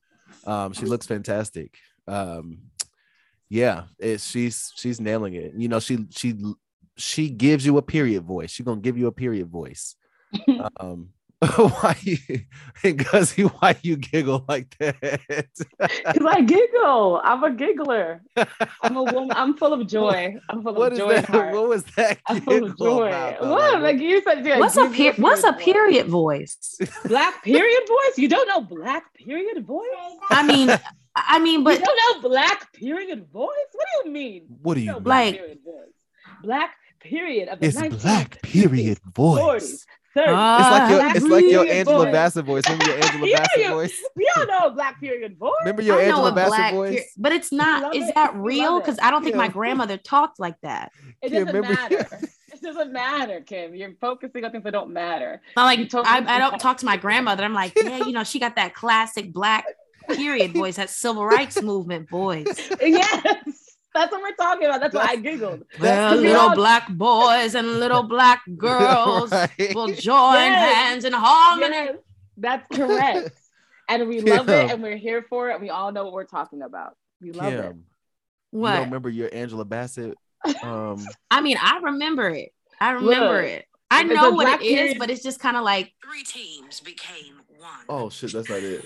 Um, 0.45 0.73
she 0.73 0.85
looks 0.85 1.07
fantastic. 1.07 1.77
Um, 2.07 2.59
yeah, 3.49 3.83
it's 3.97 4.25
she's 4.25 4.73
she's 4.75 4.99
nailing 4.99 5.35
it. 5.35 5.53
You 5.55 5.69
know, 5.69 5.79
she 5.79 6.05
she 6.09 6.35
she 6.97 7.29
gives 7.29 7.65
you 7.65 7.77
a 7.77 7.81
period 7.81 8.23
voice. 8.23 8.51
She's 8.51 8.65
gonna 8.65 8.81
give 8.81 8.97
you 8.97 9.07
a 9.07 9.11
period 9.11 9.47
voice. 9.47 9.95
um, 10.79 11.09
why 11.55 11.95
you 12.01 12.17
because 12.83 13.37
you 13.37 13.49
why 13.49 13.75
you 13.83 13.95
giggle 13.97 14.43
like 14.47 14.75
that? 14.79 14.99
Because 15.27 16.25
I 16.25 16.41
giggle. 16.41 17.21
I'm 17.23 17.43
a 17.43 17.51
giggler. 17.51 18.21
I'm 18.81 18.95
a 18.97 19.03
woman. 19.03 19.31
I'm 19.35 19.55
full 19.55 19.71
of 19.73 19.85
joy. 19.97 20.35
I'm 20.49 20.63
full 20.63 20.73
what 20.73 20.87
of 20.87 20.93
is 20.93 20.99
joy. 20.99 21.21
that? 21.21 21.53
What 21.53 21.69
was 21.69 21.83
that? 21.95 22.17
I'm 22.25 22.41
full 22.41 22.63
of 22.65 22.77
joy. 22.79 23.07
about. 23.09 23.41
What? 23.41 23.73
Like, 23.73 23.83
Like 23.83 23.99
you 23.99 24.21
said, 24.23 24.43
yeah, 24.45 24.57
What's 24.59 24.77
a 24.77 24.89
give 24.89 24.91
me 24.93 25.11
per- 25.11 25.21
What's 25.21 25.43
a 25.43 25.53
period 25.53 26.07
voice? 26.07 26.79
Black 27.05 27.43
period 27.43 27.81
voice? 27.87 28.17
You 28.17 28.29
don't 28.29 28.47
know 28.47 28.61
black 28.61 29.13
period 29.13 29.63
voice? 29.63 29.85
I 30.31 30.41
mean, 30.41 30.71
I 31.15 31.37
mean, 31.37 31.63
but 31.63 31.77
you 31.79 31.85
don't 31.85 32.23
know 32.23 32.29
black 32.29 32.73
period 32.73 33.27
voice? 33.31 33.69
What 33.73 33.85
do 34.03 34.07
you 34.09 34.11
mean? 34.13 34.45
What 34.63 34.73
do 34.73 34.79
you 34.81 34.87
know 34.87 34.93
mean? 34.95 35.03
black 35.03 35.25
Like- 35.25 35.35
period 35.35 35.59
voice? 35.63 35.93
Black 36.43 36.75
period 36.99 37.47
of 37.49 37.59
the 37.59 37.67
it's 37.67 37.77
19th, 37.77 38.01
black 38.01 38.41
period 38.41 38.99
40s, 39.13 39.85
voice. 40.25 40.27
30s. 40.27 40.59
It's 40.59 40.71
like 40.71 40.89
your 40.91 41.01
Ah, 41.01 41.11
it's 41.15 41.25
like 41.25 41.45
your 41.45 41.65
Angela 41.67 42.05
voice. 42.05 42.11
Bassett 42.11 42.45
voice. 42.45 42.63
Remember 42.67 42.85
your 42.85 42.95
Angela 43.03 43.27
Yeah, 43.27 43.37
Bassett 43.39 43.59
yeah. 43.61 43.71
voice? 43.73 44.01
We 44.15 44.31
all 44.37 44.47
know 44.47 44.59
a 44.67 44.71
black 44.71 44.99
period 44.99 45.37
voice. 45.37 45.53
Remember 45.61 45.81
your 45.81 45.95
I 45.99 46.03
know 46.03 46.09
Angela 46.09 46.31
a 46.31 46.35
Bassett 46.35 46.49
black, 46.57 46.73
voice? 46.73 46.95
per- 46.99 47.05
but 47.21 47.31
it's 47.31 47.51
not. 47.51 47.81
love 47.83 47.95
Is 47.95 48.09
it. 48.09 48.15
that 48.15 48.35
real? 48.35 48.79
Because 48.79 48.97
I 49.01 49.11
don't 49.11 49.23
think 49.23 49.35
my 49.35 49.47
grandmother 49.47 49.97
talked 49.97 50.39
like 50.39 50.59
that. 50.61 50.91
It 51.21 51.31
Can't 51.31 51.45
doesn't 51.47 51.47
remember- 51.61 51.73
matter. 51.81 52.19
it 52.53 52.61
doesn't 52.61 52.91
matter, 52.91 53.41
Kim. 53.41 53.75
You're 53.75 53.93
focusing 54.01 54.43
on 54.43 54.51
things 54.51 54.63
that 54.63 54.71
don't 54.71 54.91
matter. 54.91 55.41
Not 55.55 55.77
You 55.77 55.83
like 55.85 56.05
I, 56.07 56.35
I 56.35 56.39
don't 56.39 56.59
talk 56.59 56.77
to 56.77 56.85
my 56.85 56.97
grandmother. 56.97 57.43
I'm 57.43 57.53
like, 57.53 57.73
yeah, 57.81 57.97
you 58.05 58.11
know, 58.11 58.23
she 58.23 58.39
got 58.39 58.55
that 58.55 58.73
classic 58.73 59.31
black 59.31 59.65
period 60.09 60.53
voice, 60.53 60.77
that 60.77 60.89
civil 60.89 61.25
rights 61.25 61.61
movement 61.61 62.09
voice. 62.09 62.69
yes, 62.81 63.66
that's 63.99 64.11
what 64.11 64.21
we're 64.21 64.35
talking 64.35 64.67
about. 64.67 64.79
That's 64.81 64.95
why 64.95 65.07
I 65.09 65.15
giggled. 65.17 65.63
Well, 65.79 66.15
little 66.15 66.47
Yeah. 66.49 66.53
black 66.55 66.87
boys 66.89 67.55
and 67.55 67.79
little 67.79 68.03
black 68.03 68.41
girls 68.57 69.31
Right. 69.31 69.71
will 69.75 69.87
join 69.87 70.33
Yes. 70.51 70.75
hands 70.75 71.05
in 71.05 71.13
harmony. 71.13 71.75
Yes, 71.75 71.95
that's 72.37 72.67
correct. 72.77 73.31
and 73.89 74.07
we 74.07 74.21
love 74.21 74.49
it, 74.49 74.71
and 74.71 74.81
we're 74.83 74.97
here 74.97 75.25
for 75.29 75.49
it. 75.49 75.59
We 75.61 75.69
all 75.69 75.91
know 75.91 76.03
what 76.03 76.13
we're 76.13 76.25
talking 76.25 76.61
about. 76.61 76.95
We 77.21 77.31
love 77.31 77.53
it. 77.53 77.61
Kim, 77.61 77.73
you 78.51 78.59
What? 78.59 78.73
don't 78.75 78.85
remember 78.85 79.09
your 79.09 79.29
Angela 79.33 79.65
Bassett? 79.65 80.17
Um, 80.63 81.05
I 81.31 81.41
mean, 81.41 81.57
I 81.61 81.79
remember 81.79 82.29
it. 82.29 82.53
I 82.79 82.91
remember 82.91 83.41
Look, 83.41 83.45
it. 83.45 83.65
I 83.89 84.03
know 84.03 84.31
what 84.31 84.47
it 84.47 84.61
is, 84.65 84.73
period- 84.75 84.99
but 84.99 85.09
it's 85.09 85.23
just 85.23 85.39
kind 85.39 85.57
of 85.57 85.63
like 85.63 85.93
Three 86.03 86.23
teams 86.23 86.79
became 86.81 87.41
one. 87.57 87.69
oh 87.89 88.09
shit, 88.09 88.33
that's 88.33 88.49
not 88.49 88.59
it. 88.59 88.85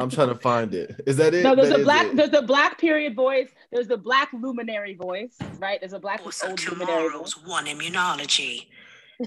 I'm 0.00 0.10
trying 0.10 0.28
to 0.28 0.34
find 0.36 0.74
it. 0.74 1.00
Is 1.06 1.16
that 1.18 1.34
it? 1.34 1.44
No, 1.44 1.54
there's 1.54 1.70
That 1.70 1.80
a 1.80 1.84
black, 1.84 2.06
it. 2.06 2.16
there's 2.16 2.32
a 2.34 2.42
black 2.42 2.78
period 2.78 3.14
voice. 3.14 3.50
There's 3.72 3.88
the 3.88 3.98
black 3.98 4.30
luminary 4.32 4.94
voice, 4.94 5.36
right? 5.58 5.80
There's 5.80 5.92
a 5.92 6.00
black 6.00 6.20
oh, 6.20 6.24
Course 6.24 6.42
of 6.42 6.50
old 6.50 6.64
luminary 6.68 7.08
tomorrow's 7.08 7.34
one 7.46 7.66
immunology. 7.66 8.66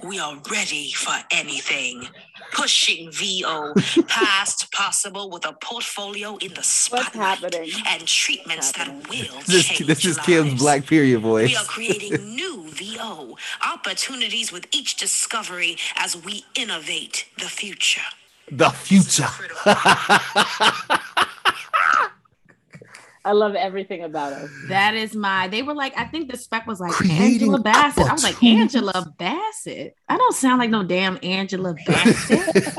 We 0.04 0.20
are 0.20 0.42
ready 0.52 0.92
for 0.94 1.14
anything. 1.32 2.08
Pushing 2.54 3.12
VO 3.12 3.76
past 4.08 4.72
possible 4.72 5.30
with 5.30 5.46
a 5.46 5.54
portfolio 5.54 6.38
in 6.38 6.50
the 6.50 6.56
What's 6.58 6.68
spotlight 6.70 7.44
and 7.88 8.08
treatments 8.08 8.72
that 8.74 8.90
will 8.90 9.42
This, 9.48 9.68
change 9.68 9.86
this 9.88 10.06
is 10.06 10.18
Kim's. 10.20 10.60
Black 10.60 10.88
Period 10.88 11.22
voice. 11.22 11.50
We 11.50 11.56
are 11.58 11.66
creating 11.66 12.36
new 12.36 12.68
VO 12.70 13.38
opportunities 13.68 14.52
with 14.52 14.68
each 14.74 14.96
discovery 14.98 15.78
as 15.96 16.18
we 16.18 16.46
innovate 16.56 17.28
the 17.38 17.46
future. 17.46 18.02
the 18.52 18.72
future. 18.72 19.28
I 23.26 23.32
love 23.32 23.56
everything 23.56 24.04
about 24.04 24.34
us. 24.34 24.50
That 24.68 24.96
is 24.96 25.16
my. 25.16 25.48
They 25.48 25.62
were 25.62 25.74
like, 25.74 25.98
I 25.98 26.04
think 26.06 26.30
the 26.30 26.38
spec 26.38 26.68
was 26.68 26.82
like 26.82 26.92
Creating 26.92 27.22
Angela 27.22 27.60
Bassett. 27.60 28.10
I 28.10 28.14
was 28.14 28.24
like. 28.24 28.44
Angela 28.44 29.14
Bassett. 29.18 29.96
I 30.10 30.18
don't 30.18 30.36
sound 30.36 30.60
like 30.60 30.70
no 30.70 30.84
damn 30.84 31.18
Angela 31.24 31.74
Bassett. 31.86 32.68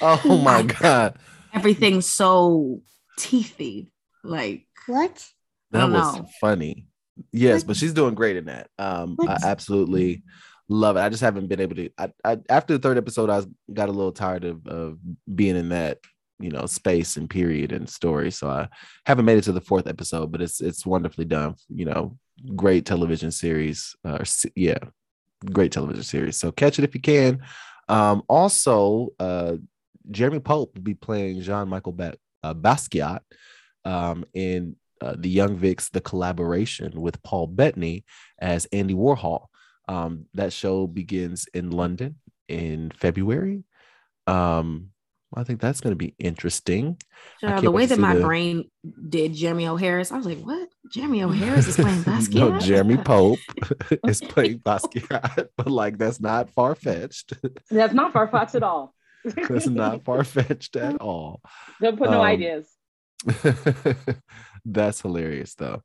oh 0.00 0.40
my 0.42 0.62
god, 0.62 1.18
Everything's 1.52 2.06
so 2.06 2.80
teethy. 3.18 3.88
Like 4.24 4.66
what? 4.86 5.28
That 5.72 5.90
was 5.90 6.16
know. 6.16 6.26
funny. 6.40 6.86
Yes, 7.30 7.62
but 7.62 7.76
she's 7.76 7.92
doing 7.92 8.14
great 8.14 8.36
in 8.36 8.46
that. 8.46 8.70
Um, 8.78 9.18
I 9.20 9.36
absolutely 9.44 10.22
love 10.68 10.96
it. 10.96 11.00
I 11.00 11.08
just 11.08 11.22
haven't 11.22 11.48
been 11.48 11.60
able 11.60 11.76
to. 11.76 11.90
I, 11.98 12.12
I 12.24 12.38
after 12.48 12.74
the 12.74 12.78
third 12.78 12.98
episode, 12.98 13.30
I 13.30 13.36
was, 13.36 13.46
got 13.72 13.88
a 13.88 13.92
little 13.92 14.12
tired 14.12 14.44
of 14.44 14.66
of 14.66 14.98
being 15.34 15.56
in 15.56 15.70
that 15.70 15.98
you 16.38 16.50
know 16.50 16.66
space 16.66 17.16
and 17.16 17.28
period 17.28 17.72
and 17.72 17.88
story. 17.88 18.30
So 18.30 18.48
I 18.48 18.68
haven't 19.06 19.24
made 19.24 19.38
it 19.38 19.44
to 19.44 19.52
the 19.52 19.60
fourth 19.60 19.86
episode, 19.86 20.32
but 20.32 20.42
it's 20.42 20.60
it's 20.60 20.86
wonderfully 20.86 21.24
done. 21.24 21.54
You 21.68 21.86
know, 21.86 22.18
great 22.54 22.86
television 22.86 23.30
series. 23.30 23.94
Uh, 24.04 24.24
yeah, 24.56 24.78
great 25.52 25.72
television 25.72 26.02
series. 26.02 26.36
So 26.36 26.52
catch 26.52 26.78
it 26.78 26.84
if 26.84 26.94
you 26.94 27.00
can. 27.00 27.42
Um, 27.88 28.22
also, 28.28 29.08
uh, 29.18 29.56
Jeremy 30.10 30.40
Pope 30.40 30.74
will 30.74 30.82
be 30.82 30.94
playing 30.94 31.42
Jean-Michel 31.42 31.92
ba- 31.92 32.16
uh, 32.42 32.54
Basquiat 32.54 33.20
um, 33.84 34.24
in 34.34 34.76
uh, 35.00 35.14
the 35.18 35.28
Young 35.28 35.56
Vic's, 35.56 35.88
the 35.88 36.00
collaboration 36.00 37.00
with 37.00 37.22
Paul 37.22 37.48
Bettany 37.48 38.04
as 38.40 38.66
Andy 38.66 38.94
Warhol. 38.94 39.46
Um, 39.88 40.26
that 40.34 40.52
show 40.52 40.86
begins 40.86 41.46
in 41.52 41.70
London 41.70 42.16
in 42.48 42.90
February. 42.94 43.64
Um, 44.26 44.88
I 45.34 45.44
think 45.44 45.60
that's 45.60 45.80
going 45.80 45.92
to 45.92 45.96
be 45.96 46.14
interesting. 46.18 46.98
I 47.42 47.60
the 47.60 47.70
way 47.70 47.86
that 47.86 47.98
my 47.98 48.14
the- 48.14 48.20
brain 48.22 48.70
did 49.08 49.34
Jeremy 49.34 49.66
O. 49.66 49.76
Harris, 49.76 50.12
I 50.12 50.16
was 50.18 50.26
like, 50.26 50.38
what? 50.38 50.68
Jeremy 50.92 51.22
O. 51.24 51.30
Harris 51.30 51.66
is 51.68 51.76
playing 51.76 52.02
Basquiat? 52.02 52.34
no, 52.34 52.58
Jeremy 52.58 52.98
Pope 52.98 53.38
is 54.06 54.20
playing 54.20 54.58
Basquiat, 54.66 55.48
but 55.56 55.66
like 55.70 55.96
that's 55.98 56.20
not 56.20 56.50
far 56.50 56.74
fetched. 56.74 57.32
That's 57.70 57.94
not 57.94 58.12
far 58.12 58.28
fetched 58.28 58.54
at 58.56 58.62
all. 58.62 58.94
that's 59.24 59.66
not 59.66 60.04
far 60.04 60.22
fetched 60.24 60.76
at 60.76 61.00
all. 61.00 61.40
Don't 61.80 61.96
put 61.96 62.10
no 62.10 62.20
Um, 62.20 62.26
ideas. 62.26 62.68
That's 64.64 65.00
hilarious 65.00 65.54
though. 65.54 65.82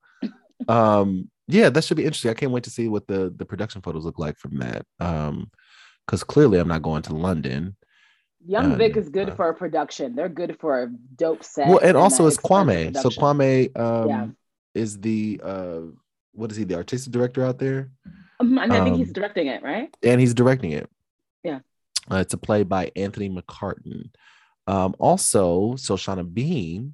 Um 0.67 1.29
yeah, 1.47 1.69
that 1.69 1.83
should 1.83 1.97
be 1.97 2.05
interesting. 2.05 2.31
I 2.31 2.35
can't 2.35 2.51
wait 2.51 2.63
to 2.63 2.69
see 2.69 2.87
what 2.87 3.07
the 3.07 3.33
the 3.35 3.45
production 3.45 3.81
photos 3.81 4.05
look 4.05 4.19
like 4.19 4.37
from 4.37 4.57
that. 4.59 4.85
Um 4.99 5.51
because 6.05 6.23
clearly 6.23 6.57
I'm 6.59 6.69
not 6.69 6.83
going 6.83 7.01
to 7.03 7.13
London. 7.13 7.75
Young 8.45 8.73
uh, 8.73 8.75
Vic 8.75 8.95
is 8.95 9.09
good 9.09 9.29
uh, 9.29 9.35
for 9.35 9.49
a 9.49 9.53
production. 9.53 10.15
They're 10.15 10.29
good 10.29 10.57
for 10.59 10.83
a 10.83 10.89
dope 11.15 11.43
set. 11.43 11.67
Well, 11.67 11.79
and 11.79 11.97
also 11.97 12.27
it's 12.27 12.37
Kwame. 12.37 12.95
So. 12.95 13.09
Kwame 13.09 13.77
um 13.77 14.07
Yeah. 14.09 14.27
is 14.73 14.99
the 14.99 15.41
uh 15.43 15.81
what 16.37 16.51
is 16.51 16.57
he, 16.57 16.63
the 16.63 16.75
artistic 16.75 17.11
director 17.11 17.43
out 17.43 17.57
there? 17.57 17.89
Um, 18.39 18.57
and 18.59 18.71
I 18.71 18.83
think 18.83 18.97
he's 18.97 19.07
um, 19.07 19.13
directing 19.13 19.47
it, 19.47 19.63
right? 19.63 19.89
And 20.03 20.21
he's 20.21 20.35
directing 20.35 20.71
it. 20.71 20.87
Yeah. 21.43 21.59
Uh, 22.11 22.17
it's 22.17 22.33
a 22.33 22.37
play 22.37 22.63
by 22.63 22.91
Anthony 22.95 23.29
McCarten. 23.29 24.11
Um, 24.67 24.95
also, 24.99 25.75
so 25.77 25.95
Shoshana 25.95 26.31
Bean 26.31 26.93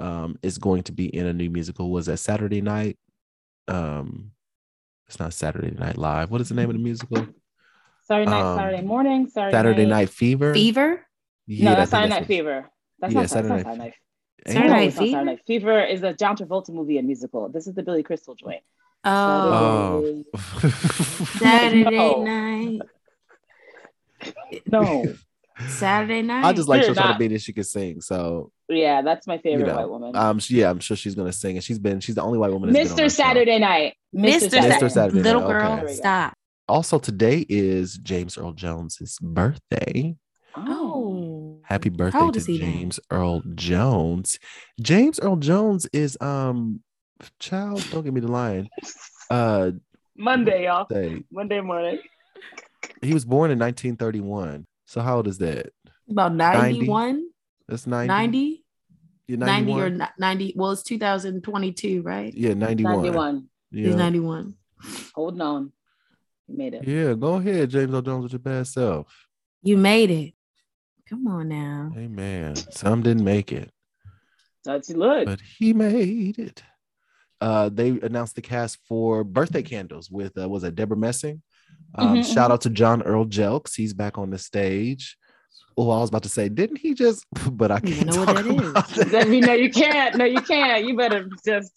um, 0.00 0.36
is 0.42 0.58
going 0.58 0.82
to 0.84 0.92
be 0.92 1.06
in 1.06 1.26
a 1.26 1.32
new 1.32 1.48
musical. 1.48 1.90
Was 1.90 2.06
that 2.06 2.18
Saturday 2.18 2.60
night? 2.60 2.98
Um, 3.68 4.32
it's 5.06 5.18
not 5.18 5.32
Saturday 5.34 5.70
Night 5.70 5.96
Live. 5.98 6.30
What 6.30 6.40
is 6.40 6.48
the 6.48 6.54
name 6.54 6.70
of 6.70 6.76
the 6.76 6.82
musical? 6.82 7.26
Saturday 8.04 8.30
night, 8.30 8.42
um, 8.42 8.58
Saturday 8.58 8.82
morning, 8.82 9.28
Saturday, 9.28 9.56
Saturday 9.56 9.86
Night 9.86 10.10
Fever. 10.10 10.54
Fever? 10.54 11.06
Yeah, 11.46 11.70
no, 11.70 11.76
that's 11.76 11.90
Saturday 11.90 12.10
Night 12.14 12.26
Fever. 12.26 12.70
That's 12.98 13.14
Yeah, 13.14 13.20
not 13.20 13.30
Saturday 13.30 13.48
Saturday, 13.62 13.68
Night 13.68 13.78
Night. 13.78 13.84
Night. 13.84 13.94
Saturday? 14.46 14.68
No, 14.68 14.72
Night 14.74 14.82
it's 14.86 14.94
Saturday 14.96 15.10
Fever? 15.12 15.24
Night 15.24 15.40
Fever 15.46 15.84
is 15.84 16.02
a 16.02 16.12
John 16.14 16.36
Travolta 16.36 16.70
movie 16.70 16.98
and 16.98 17.06
musical. 17.06 17.48
This 17.48 17.66
is 17.66 17.74
the 17.74 17.82
Billy 17.82 18.02
Crystal 18.02 18.34
joint. 18.34 18.62
Oh, 19.04 20.22
Oh. 20.34 20.40
Saturday 21.38 21.90
No. 21.96 22.22
night. 22.24 22.80
No. 24.70 25.04
Saturday 25.68 26.22
night. 26.22 26.44
I 26.44 26.52
just 26.52 26.68
like 26.68 26.82
You're 26.84 26.94
Shoshana 26.94 27.10
not- 27.10 27.18
Bean 27.18 27.32
and 27.32 27.40
she 27.42 27.52
can 27.52 27.64
sing. 27.64 28.00
So 28.00 28.50
yeah, 28.68 29.02
that's 29.02 29.26
my 29.26 29.38
favorite 29.38 29.60
you 29.60 29.72
know, 29.72 29.76
white 29.76 29.88
woman. 29.88 30.16
um, 30.16 30.38
she, 30.38 30.56
yeah, 30.60 30.70
I'm 30.70 30.80
sure 30.80 30.96
she's 30.96 31.14
gonna 31.14 31.32
sing, 31.32 31.56
and 31.56 31.64
she's 31.64 31.78
been 31.78 32.00
she's 32.00 32.14
the 32.14 32.22
only 32.22 32.38
white 32.38 32.52
woman. 32.52 32.72
that's 32.72 32.90
been 32.90 32.92
on 32.92 32.98
Mr. 32.98 33.02
our 33.02 33.08
show. 33.10 33.22
Saturday 33.22 33.58
Night. 33.58 33.94
Mr. 34.14 34.40
Mr. 34.40 34.50
Saturday. 34.50 34.88
Saturday 34.88 35.16
Night, 35.18 35.24
Little 35.24 35.42
okay. 35.42 35.52
girl, 35.52 35.76
There 35.76 35.88
stop. 35.94 36.34
Also, 36.68 36.98
today 36.98 37.44
is 37.48 37.98
James 37.98 38.38
Earl 38.38 38.52
Jones's 38.52 39.18
birthday. 39.20 40.16
Oh. 40.56 41.58
Happy 41.64 41.88
birthday 41.90 42.30
to 42.30 42.38
is 42.38 42.46
he 42.46 42.58
now? 42.58 42.64
James 42.66 43.00
Earl 43.10 43.42
Jones. 43.54 44.38
James 44.80 45.18
Earl 45.20 45.36
Jones 45.36 45.86
is 45.92 46.16
um 46.20 46.80
child, 47.40 47.84
don't 47.90 48.04
get 48.04 48.12
me 48.14 48.20
the 48.20 48.30
line. 48.30 48.68
Uh 49.30 49.72
Monday, 50.16 50.64
y'all. 50.64 50.86
Monday 51.30 51.60
morning. 51.60 51.98
he 53.02 53.14
was 53.14 53.24
born 53.24 53.50
in 53.50 53.58
1931. 53.58 54.66
So 54.86 55.00
how 55.00 55.16
old 55.16 55.28
is 55.28 55.38
that? 55.38 55.70
About 56.10 56.34
90? 56.34 56.58
91, 56.80 57.28
That's 57.68 57.86
90. 57.86 58.08
90, 58.08 58.64
You're 59.28 59.38
90 59.38 59.72
or 59.72 60.08
90. 60.18 60.54
Well, 60.56 60.72
it's 60.72 60.82
2022, 60.82 62.02
right? 62.02 62.32
yeah, 62.34 62.54
91. 62.54 62.94
91. 63.02 63.48
He's 63.70 63.94
91. 63.94 64.54
Holding 65.14 65.40
on. 65.40 65.72
You 66.48 66.56
made 66.58 66.74
it. 66.74 66.86
yeah, 66.86 67.14
go 67.14 67.34
ahead, 67.34 67.70
James 67.70 67.94
Earl 67.94 68.02
Jones 68.02 68.22
with 68.24 68.32
your 68.32 68.40
bad 68.40 68.66
self. 68.66 69.26
You 69.62 69.76
made 69.78 70.10
it. 70.10 70.34
Come 71.08 71.26
on 71.28 71.48
now. 71.48 71.90
Hey, 71.94 72.04
Amen. 72.04 72.56
Some 72.56 73.02
didn't 73.02 73.24
make 73.24 73.52
it. 73.52 73.70
That's 74.64 74.90
look. 74.90 75.26
but 75.26 75.40
he 75.40 75.72
made 75.72 76.38
it. 76.38 76.62
Uh, 77.40 77.68
they 77.68 77.88
announced 77.88 78.36
the 78.36 78.42
cast 78.42 78.78
for 78.88 79.24
Birthday 79.24 79.62
Candles 79.62 80.10
with 80.10 80.38
uh, 80.38 80.48
was 80.48 80.64
it 80.64 80.74
Debra 80.74 80.96
Messing? 80.96 81.42
Um, 81.94 82.16
Mhm, 82.16 82.34
Shout 82.34 82.50
out 82.50 82.60
to 82.62 82.70
John 82.70 83.02
Earl 83.02 83.26
Jelks, 83.26 83.74
he's 83.74 83.92
back 83.94 84.18
on 84.18 84.30
the 84.30 84.38
stage. 84.38 85.16
Oh, 85.76 85.90
I 85.90 85.98
was 86.00 86.08
about 86.10 86.22
to 86.24 86.28
say, 86.28 86.48
didn't 86.48 86.76
he 86.78 86.94
just? 86.94 87.24
But 87.50 87.70
I 87.70 87.78
don't 87.78 87.92
can't 87.94 88.06
know 88.06 88.18
what 88.24 88.26
talk 88.26 88.36
that 88.36 88.46
is. 88.46 88.70
about 88.70 88.88
that. 88.88 89.08
That 89.10 89.28
mean, 89.28 89.44
no, 89.44 89.52
you 89.54 89.70
can't. 89.70 90.16
No, 90.16 90.24
you 90.24 90.40
can't. 90.40 90.84
You 90.84 90.96
better 90.96 91.28
just 91.46 91.72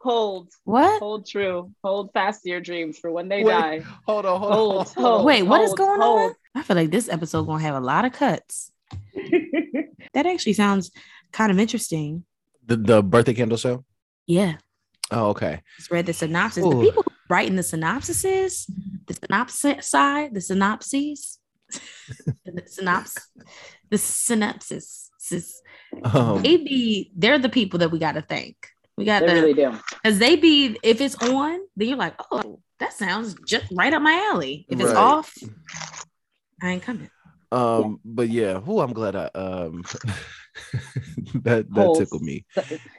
hold, 0.00 0.48
What? 0.64 1.00
hold 1.00 1.26
true, 1.26 1.72
hold 1.82 2.12
fast 2.12 2.42
to 2.42 2.50
your 2.50 2.60
dreams 2.60 2.98
for 2.98 3.10
when 3.10 3.28
they 3.28 3.42
Wait, 3.44 3.52
die. 3.52 3.80
Hold 4.06 4.26
on, 4.26 4.40
hold 4.40 4.52
Hold, 4.52 4.70
on. 4.70 4.76
hold 4.76 4.88
hold. 4.96 5.20
on. 5.20 5.24
Wait, 5.26 5.42
what 5.42 5.60
is 5.62 5.68
hold, 5.70 5.78
going 5.78 6.00
on? 6.02 6.34
I 6.54 6.62
feel 6.62 6.76
like 6.76 6.90
this 6.90 7.08
episode 7.08 7.44
gonna 7.46 7.62
have 7.62 7.74
a 7.74 7.80
lot 7.80 8.04
of 8.04 8.12
cuts. 8.12 8.70
That 10.14 10.26
actually 10.26 10.54
sounds 10.54 10.90
kind 11.32 11.52
of 11.52 11.58
interesting. 11.58 12.24
The 12.66 12.76
the 12.76 13.02
Birthday 13.02 13.34
Candle 13.34 13.58
show. 13.58 13.84
Yeah. 14.26 14.54
Oh, 15.10 15.28
okay. 15.28 15.60
Just 15.76 15.90
read 15.90 16.06
the 16.06 16.12
synopsis. 16.12 16.64
Ooh. 16.64 16.70
The 16.70 16.80
people 16.90 17.02
who 17.02 17.07
writing 17.28 17.56
the 17.56 17.62
synopsises, 17.62 18.70
the 19.06 19.14
synopsis 19.14 19.88
side, 19.88 20.34
the 20.34 20.40
synopses, 20.40 21.38
the 22.44 22.62
synopsis, 22.66 23.28
the 23.90 23.98
synopsis. 23.98 25.10
Um, 26.04 26.42
They 26.42 26.56
be 26.58 27.12
they're 27.16 27.38
the 27.38 27.48
people 27.48 27.80
that 27.80 27.90
we 27.90 27.98
got 27.98 28.12
to 28.12 28.22
thank. 28.22 28.56
We 28.96 29.04
got 29.04 29.20
They 29.20 29.26
to 29.26 29.32
really 29.32 29.54
do. 29.54 29.78
because 30.02 30.18
they 30.18 30.36
be 30.36 30.78
if 30.82 31.00
it's 31.00 31.14
on, 31.16 31.60
then 31.76 31.88
you're 31.88 31.96
like, 31.98 32.14
oh, 32.30 32.60
that 32.80 32.92
sounds 32.92 33.34
just 33.46 33.66
right 33.72 33.92
up 33.92 34.02
my 34.02 34.14
alley. 34.32 34.66
If 34.68 34.80
it's 34.80 34.90
Right. 34.90 34.96
off, 34.98 35.34
I 36.62 36.70
ain't 36.70 36.82
coming. 36.82 37.10
um, 37.52 38.00
but 38.04 38.28
yeah, 38.28 38.60
who 38.60 38.80
I'm 38.80 38.92
glad 38.92 39.16
I 39.16 39.26
um 39.34 39.84
that 41.42 41.66
that 41.72 41.84
Holes. 41.84 41.98
tickled 41.98 42.22
me. 42.22 42.44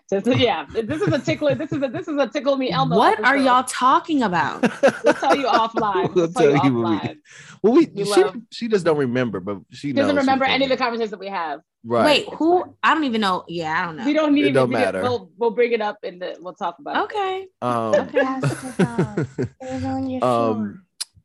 So, 0.08 0.20
so, 0.22 0.32
yeah, 0.32 0.66
this 0.72 1.02
is 1.02 1.14
a 1.14 1.20
tickle. 1.20 1.54
This 1.56 1.72
is 1.72 1.82
a 1.84 1.88
this 1.88 2.08
is 2.08 2.18
a 2.18 2.28
tickle 2.28 2.58
me 2.58 2.72
Elmo. 2.72 2.98
what 2.98 3.24
are 3.24 3.38
y'all 3.38 3.64
talking 3.64 4.24
about? 4.24 4.62
We'll 5.04 5.14
tell 5.14 5.36
you 5.36 5.46
offline. 5.62 6.14
We'll 6.16 6.28
We'll 6.28 6.34
tell 6.34 6.52
you 6.52 6.58
tell 6.60 6.66
you 6.66 6.82
when 6.82 7.00
we- 7.00 7.16
Well, 7.64 7.74
we, 7.74 7.86
We 7.94 8.06
she 8.06 8.24
love- 8.24 8.36
she 8.52 8.68
just 8.68 8.86
don't 8.86 8.98
remember, 8.98 9.40
but 9.40 9.60
she 9.72 9.90
She 9.90 9.94
doesn't 9.94 10.16
remember 10.16 10.46
any 10.46 10.66
of 10.66 10.70
the 10.70 10.78
conversations 10.78 11.12
that 11.12 11.20
we 11.20 11.28
have. 11.28 11.62
Right. 11.86 12.26
Wait, 12.28 12.34
who? 12.36 12.76
I 12.84 12.94
don't 12.94 13.06
even 13.06 13.22
know. 13.22 13.46
Yeah, 13.48 13.82
I 13.82 13.86
don't 13.86 13.96
know. 13.98 14.06
We 14.06 14.14
don't 14.14 14.34
need 14.34 14.48
It 14.48 14.52
don't 14.52 14.70
matter. 14.70 15.02
We'll 15.02 15.32
we'll 15.38 15.52
bring 15.52 15.72
it 15.72 15.82
up 15.82 15.98
and 16.04 16.22
the. 16.22 16.38
We'll 16.42 16.54
talk 16.54 16.78
about 16.80 16.98
it. 16.98 17.04
Okay. 17.16 17.48
Um, 17.62 17.94
It 17.96 19.50
was 19.62 19.84
on 19.84 20.22
um, 20.24 20.84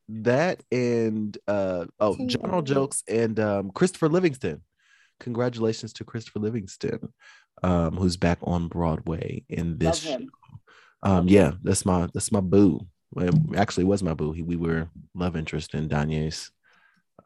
that 0.09 0.63
and 0.71 1.37
uh 1.49 1.87
oh, 1.99 2.17
John 2.27 2.51
Earl 2.51 2.63
Jelks 2.63 3.03
and 3.09 3.39
um 3.41 3.71
Christopher 3.71 4.09
Livingston. 4.09 4.63
Congratulations 5.21 5.93
to 5.95 6.05
Christopher 6.05 6.41
Livingston, 6.41 7.13
um, 7.63 7.97
who's 7.97 8.17
back 8.17 8.39
on 8.43 8.69
Broadway 8.69 9.45
in 9.49 9.79
this. 9.79 10.05
Love 10.05 10.21
him. 10.21 10.29
show. 10.29 10.59
Um, 11.11 11.29
yeah, 11.29 11.53
that's 11.63 11.85
my 11.85 12.09
that's 12.15 12.33
my 12.33 12.41
boo. 12.41 12.81
Well, 13.13 13.29
it 13.29 13.57
actually 13.57 13.85
was 13.85 14.03
my 14.03 14.15
boo. 14.15 14.33
He, 14.33 14.43
we 14.43 14.57
were 14.57 14.89
love 15.15 15.37
interest 15.37 15.75
in 15.75 15.89
Danye's 15.89 16.51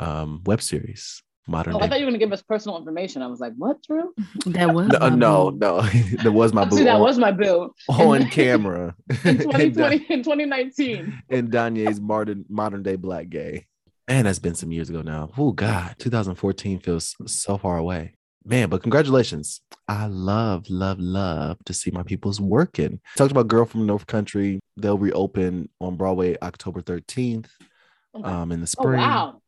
um 0.01 0.43
web 0.45 0.61
series, 0.61 1.23
Modern 1.49 1.75
Oh, 1.75 1.81
I 1.81 1.89
thought 1.89 1.99
you 1.99 2.05
were 2.05 2.11
gonna 2.11 2.19
give 2.19 2.33
us 2.33 2.43
personal 2.43 2.77
information. 2.77 3.23
I 3.23 3.27
was 3.27 3.41
like, 3.41 3.55
what, 3.57 3.83
Drew? 3.83 4.13
That 4.47 4.75
was 4.75 4.89
No, 4.89 5.09
no, 5.09 5.51
no, 5.51 5.81
that 6.23 6.33
was 6.33 6.53
my 6.53 6.65
boo. 6.65 6.77
Actually, 6.77 6.85
that 6.85 6.97
on, 6.97 7.01
was 7.01 7.19
my 7.19 7.33
boo. 7.33 7.73
on 7.89 8.29
camera 8.29 8.95
In 9.25 9.31
in, 9.31 9.39
2020, 9.39 9.97
in 10.11 10.23
2019. 10.23 11.23
in 11.31 11.49
Danye's 11.51 12.01
modern 12.01 12.45
modern 12.49 12.83
day 12.83 12.97
black 12.97 13.31
gay. 13.31 13.67
Man, 14.09 14.25
that's 14.25 14.39
been 14.39 14.55
some 14.55 14.73
years 14.73 14.89
ago 14.89 15.03
now. 15.03 15.31
Oh 15.37 15.53
God, 15.53 15.95
2014 15.99 16.81
feels 16.81 17.15
so 17.27 17.59
far 17.59 17.77
away. 17.77 18.15
Man, 18.43 18.71
but 18.71 18.81
congratulations. 18.81 19.61
I 19.87 20.07
love, 20.07 20.71
love, 20.71 20.99
love 20.99 21.59
to 21.67 21.75
see 21.75 21.91
my 21.91 22.03
people's 22.03 22.41
working. 22.41 23.01
Talked 23.17 23.33
about 23.33 23.49
Girl 23.49 23.67
from 23.67 23.85
North 23.85 24.07
Country. 24.07 24.61
They'll 24.79 24.97
reopen 24.97 25.69
on 25.79 25.97
Broadway 25.97 26.39
October 26.41 26.81
13th. 26.81 27.49
Okay. 28.15 28.27
Um, 28.27 28.51
in 28.51 28.61
the 28.61 28.65
oh 28.79 28.83
spring. 28.83 29.01
wow! 29.01 29.43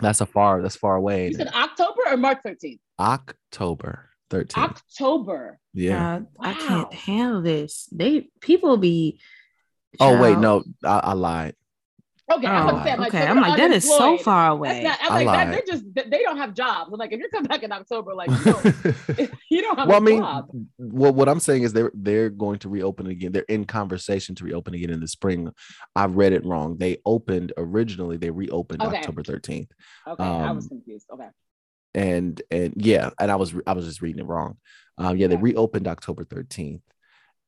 That's 0.00 0.22
a 0.22 0.26
far, 0.26 0.62
that's 0.62 0.76
far 0.76 0.96
away. 0.96 1.28
You 1.28 1.34
said 1.34 1.48
October 1.48 2.00
or 2.06 2.16
March 2.16 2.38
13th? 2.46 2.78
October 2.98 4.08
13th. 4.30 4.56
October. 4.56 5.58
yeah. 5.74 6.20
God, 6.20 6.26
I 6.40 6.54
can't 6.54 6.94
handle 6.94 7.42
this. 7.42 7.86
They 7.92 8.30
people 8.40 8.78
be. 8.78 9.20
Oh 10.00 10.18
wait, 10.18 10.38
no, 10.38 10.64
I, 10.82 10.98
I 10.98 11.12
lied. 11.12 11.54
Okay, 12.30 12.46
I 12.46 12.64
was 12.64 12.64
Oh, 12.64 12.72
gonna 12.72 12.84
say, 12.84 12.92
I'm 12.92 13.00
like, 13.00 13.14
okay. 13.14 13.24
so 13.24 13.30
I'm 13.30 13.40
like, 13.40 13.56
that 13.56 13.70
is 13.70 13.88
so 13.88 14.18
far 14.18 14.50
away. 14.50 14.82
not, 14.82 14.98
I'm 15.02 15.12
I 15.12 15.22
like, 15.22 15.26
that, 15.26 15.50
they're 15.52 15.62
just 15.76 15.84
they 15.94 16.02
they 16.04 16.22
don't 16.22 16.36
have 16.36 16.52
jobs. 16.52 16.90
I'm 16.92 16.98
like, 16.98 17.12
if 17.12 17.20
you 17.20 17.28
come 17.30 17.44
back 17.44 17.62
in 17.62 17.72
October, 17.72 18.14
like, 18.14 18.28
you 18.38 18.44
don't, 18.44 19.30
you 19.50 19.62
don't 19.62 19.78
have 19.78 19.88
well, 19.88 19.96
a 19.96 20.00
I 20.00 20.04
mean, 20.04 20.18
job. 20.18 20.50
well, 20.78 21.12
what 21.14 21.28
I'm 21.28 21.40
saying 21.40 21.62
is 21.62 21.72
they're 21.72 21.90
they're 21.94 22.28
going 22.28 22.58
to 22.60 22.68
reopen 22.68 23.06
again. 23.06 23.32
They're 23.32 23.42
in 23.48 23.64
conversation 23.64 24.34
to 24.36 24.44
reopen 24.44 24.74
again 24.74 24.90
in 24.90 25.00
the 25.00 25.08
spring. 25.08 25.50
I 25.96 26.04
read 26.04 26.34
it 26.34 26.44
wrong. 26.44 26.76
They 26.76 26.98
opened 27.06 27.54
originally. 27.56 28.18
They 28.18 28.30
reopened 28.30 28.82
Okay. 28.82 28.96
October 28.98 29.22
13th, 29.22 29.68
Okay, 30.06 30.22
I 30.24 30.50
was 30.52 30.64
um, 30.64 30.68
confused. 30.68 31.06
Okay, 31.10 31.28
and 31.94 32.40
and 32.50 32.74
yeah, 32.76 33.10
and 33.18 33.30
I 33.30 33.36
was 33.36 33.54
I 33.66 33.72
was 33.72 33.86
just 33.86 34.02
reading 34.02 34.20
it 34.20 34.26
wrong. 34.28 34.58
Um, 34.98 35.16
yeah, 35.16 35.28
they 35.28 35.36
reopened 35.36 35.86
October 35.88 36.24
13th, 36.24 36.82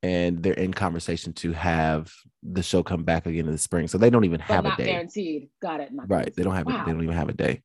and 0.03 0.41
they're 0.41 0.53
in 0.53 0.73
conversation 0.73 1.33
to 1.33 1.51
have 1.53 2.11
the 2.43 2.63
show 2.63 2.81
come 2.83 3.03
back 3.03 3.25
again 3.25 3.45
in 3.45 3.51
the 3.51 3.57
spring. 3.57 3.87
So 3.87 3.97
they 3.97 4.09
don't 4.09 4.25
even 4.25 4.39
but 4.47 4.53
have 4.55 4.65
a 4.65 4.75
day. 4.75 4.85
guaranteed. 4.85 5.49
Got 5.61 5.79
it. 5.81 5.93
Not 5.93 6.09
Right. 6.09 6.33
They 6.35 6.43
don't 6.43 6.55
have 6.55 6.65
guaranteed. 6.65 6.81
it. 6.81 6.85
They 6.87 6.91
don't 6.93 7.03
even 7.03 7.15
have 7.15 7.29
a 7.29 7.33
day. 7.33 7.61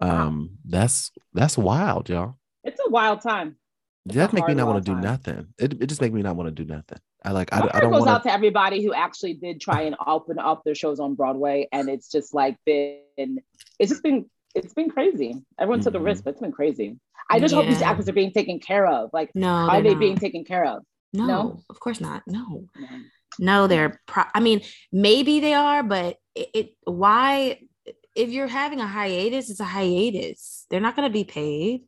Wow. 0.00 0.26
Um, 0.28 0.50
that's 0.64 1.10
that's 1.34 1.56
wild, 1.58 2.08
y'all. 2.08 2.36
It's 2.62 2.80
a 2.86 2.90
wild 2.90 3.20
time. 3.20 3.56
That 4.06 4.32
a 4.32 4.34
make 4.34 4.46
me 4.48 4.54
not 4.54 4.66
want 4.66 4.84
to 4.84 4.92
do 4.94 5.00
nothing. 5.00 5.46
It, 5.58 5.80
it 5.82 5.86
just 5.86 6.00
make 6.00 6.12
me 6.12 6.22
not 6.22 6.36
want 6.36 6.54
to 6.54 6.64
do 6.64 6.70
nothing. 6.70 6.98
I 7.24 7.32
like 7.32 7.52
I, 7.52 7.60
My 7.60 7.66
I 7.66 7.68
heart 7.70 7.82
don't 7.82 7.92
goes 7.92 8.00
want 8.00 8.10
out 8.10 8.22
to 8.24 8.32
everybody 8.32 8.82
who 8.84 8.92
actually 8.92 9.34
did 9.34 9.60
try 9.60 9.82
and 9.82 9.96
open 10.06 10.38
up 10.38 10.62
their 10.64 10.74
shows 10.74 11.00
on 11.00 11.14
Broadway, 11.14 11.68
and 11.72 11.88
it's 11.88 12.10
just 12.10 12.34
like 12.34 12.56
been, 12.66 13.38
it's 13.78 13.90
just 13.90 14.02
been, 14.02 14.28
it's 14.54 14.74
been 14.74 14.90
crazy. 14.90 15.42
Everyone 15.58 15.80
took 15.80 15.94
a 15.94 16.00
risk, 16.00 16.24
but 16.24 16.30
it's 16.32 16.40
been 16.40 16.52
crazy. 16.52 16.98
I 17.30 17.40
just 17.40 17.54
hope 17.54 17.66
these 17.66 17.80
actors 17.80 18.06
are 18.10 18.12
being 18.12 18.32
taken 18.32 18.58
care 18.60 18.86
of. 18.86 19.08
Like, 19.14 19.30
No, 19.34 19.48
are 19.48 19.72
they're 19.76 19.82
they 19.84 19.90
not. 19.92 20.00
being 20.00 20.16
taken 20.18 20.44
care 20.44 20.66
of? 20.66 20.82
No, 21.14 21.26
no? 21.26 21.62
of 21.70 21.80
course 21.80 22.00
not. 22.00 22.22
No, 22.26 22.68
No. 22.76 22.88
no, 23.38 23.66
they're. 23.66 24.00
Pro- 24.06 24.24
I 24.34 24.40
mean, 24.40 24.60
maybe 24.92 25.40
they 25.40 25.54
are, 25.54 25.82
but 25.82 26.16
it, 26.34 26.48
it. 26.54 26.70
Why? 26.84 27.60
If 28.14 28.30
you're 28.30 28.46
having 28.48 28.80
a 28.80 28.86
hiatus, 28.86 29.48
it's 29.50 29.60
a 29.60 29.64
hiatus. 29.64 30.66
They're 30.70 30.80
not 30.80 30.96
going 30.96 31.08
to 31.08 31.12
be 31.12 31.24
paid. 31.24 31.82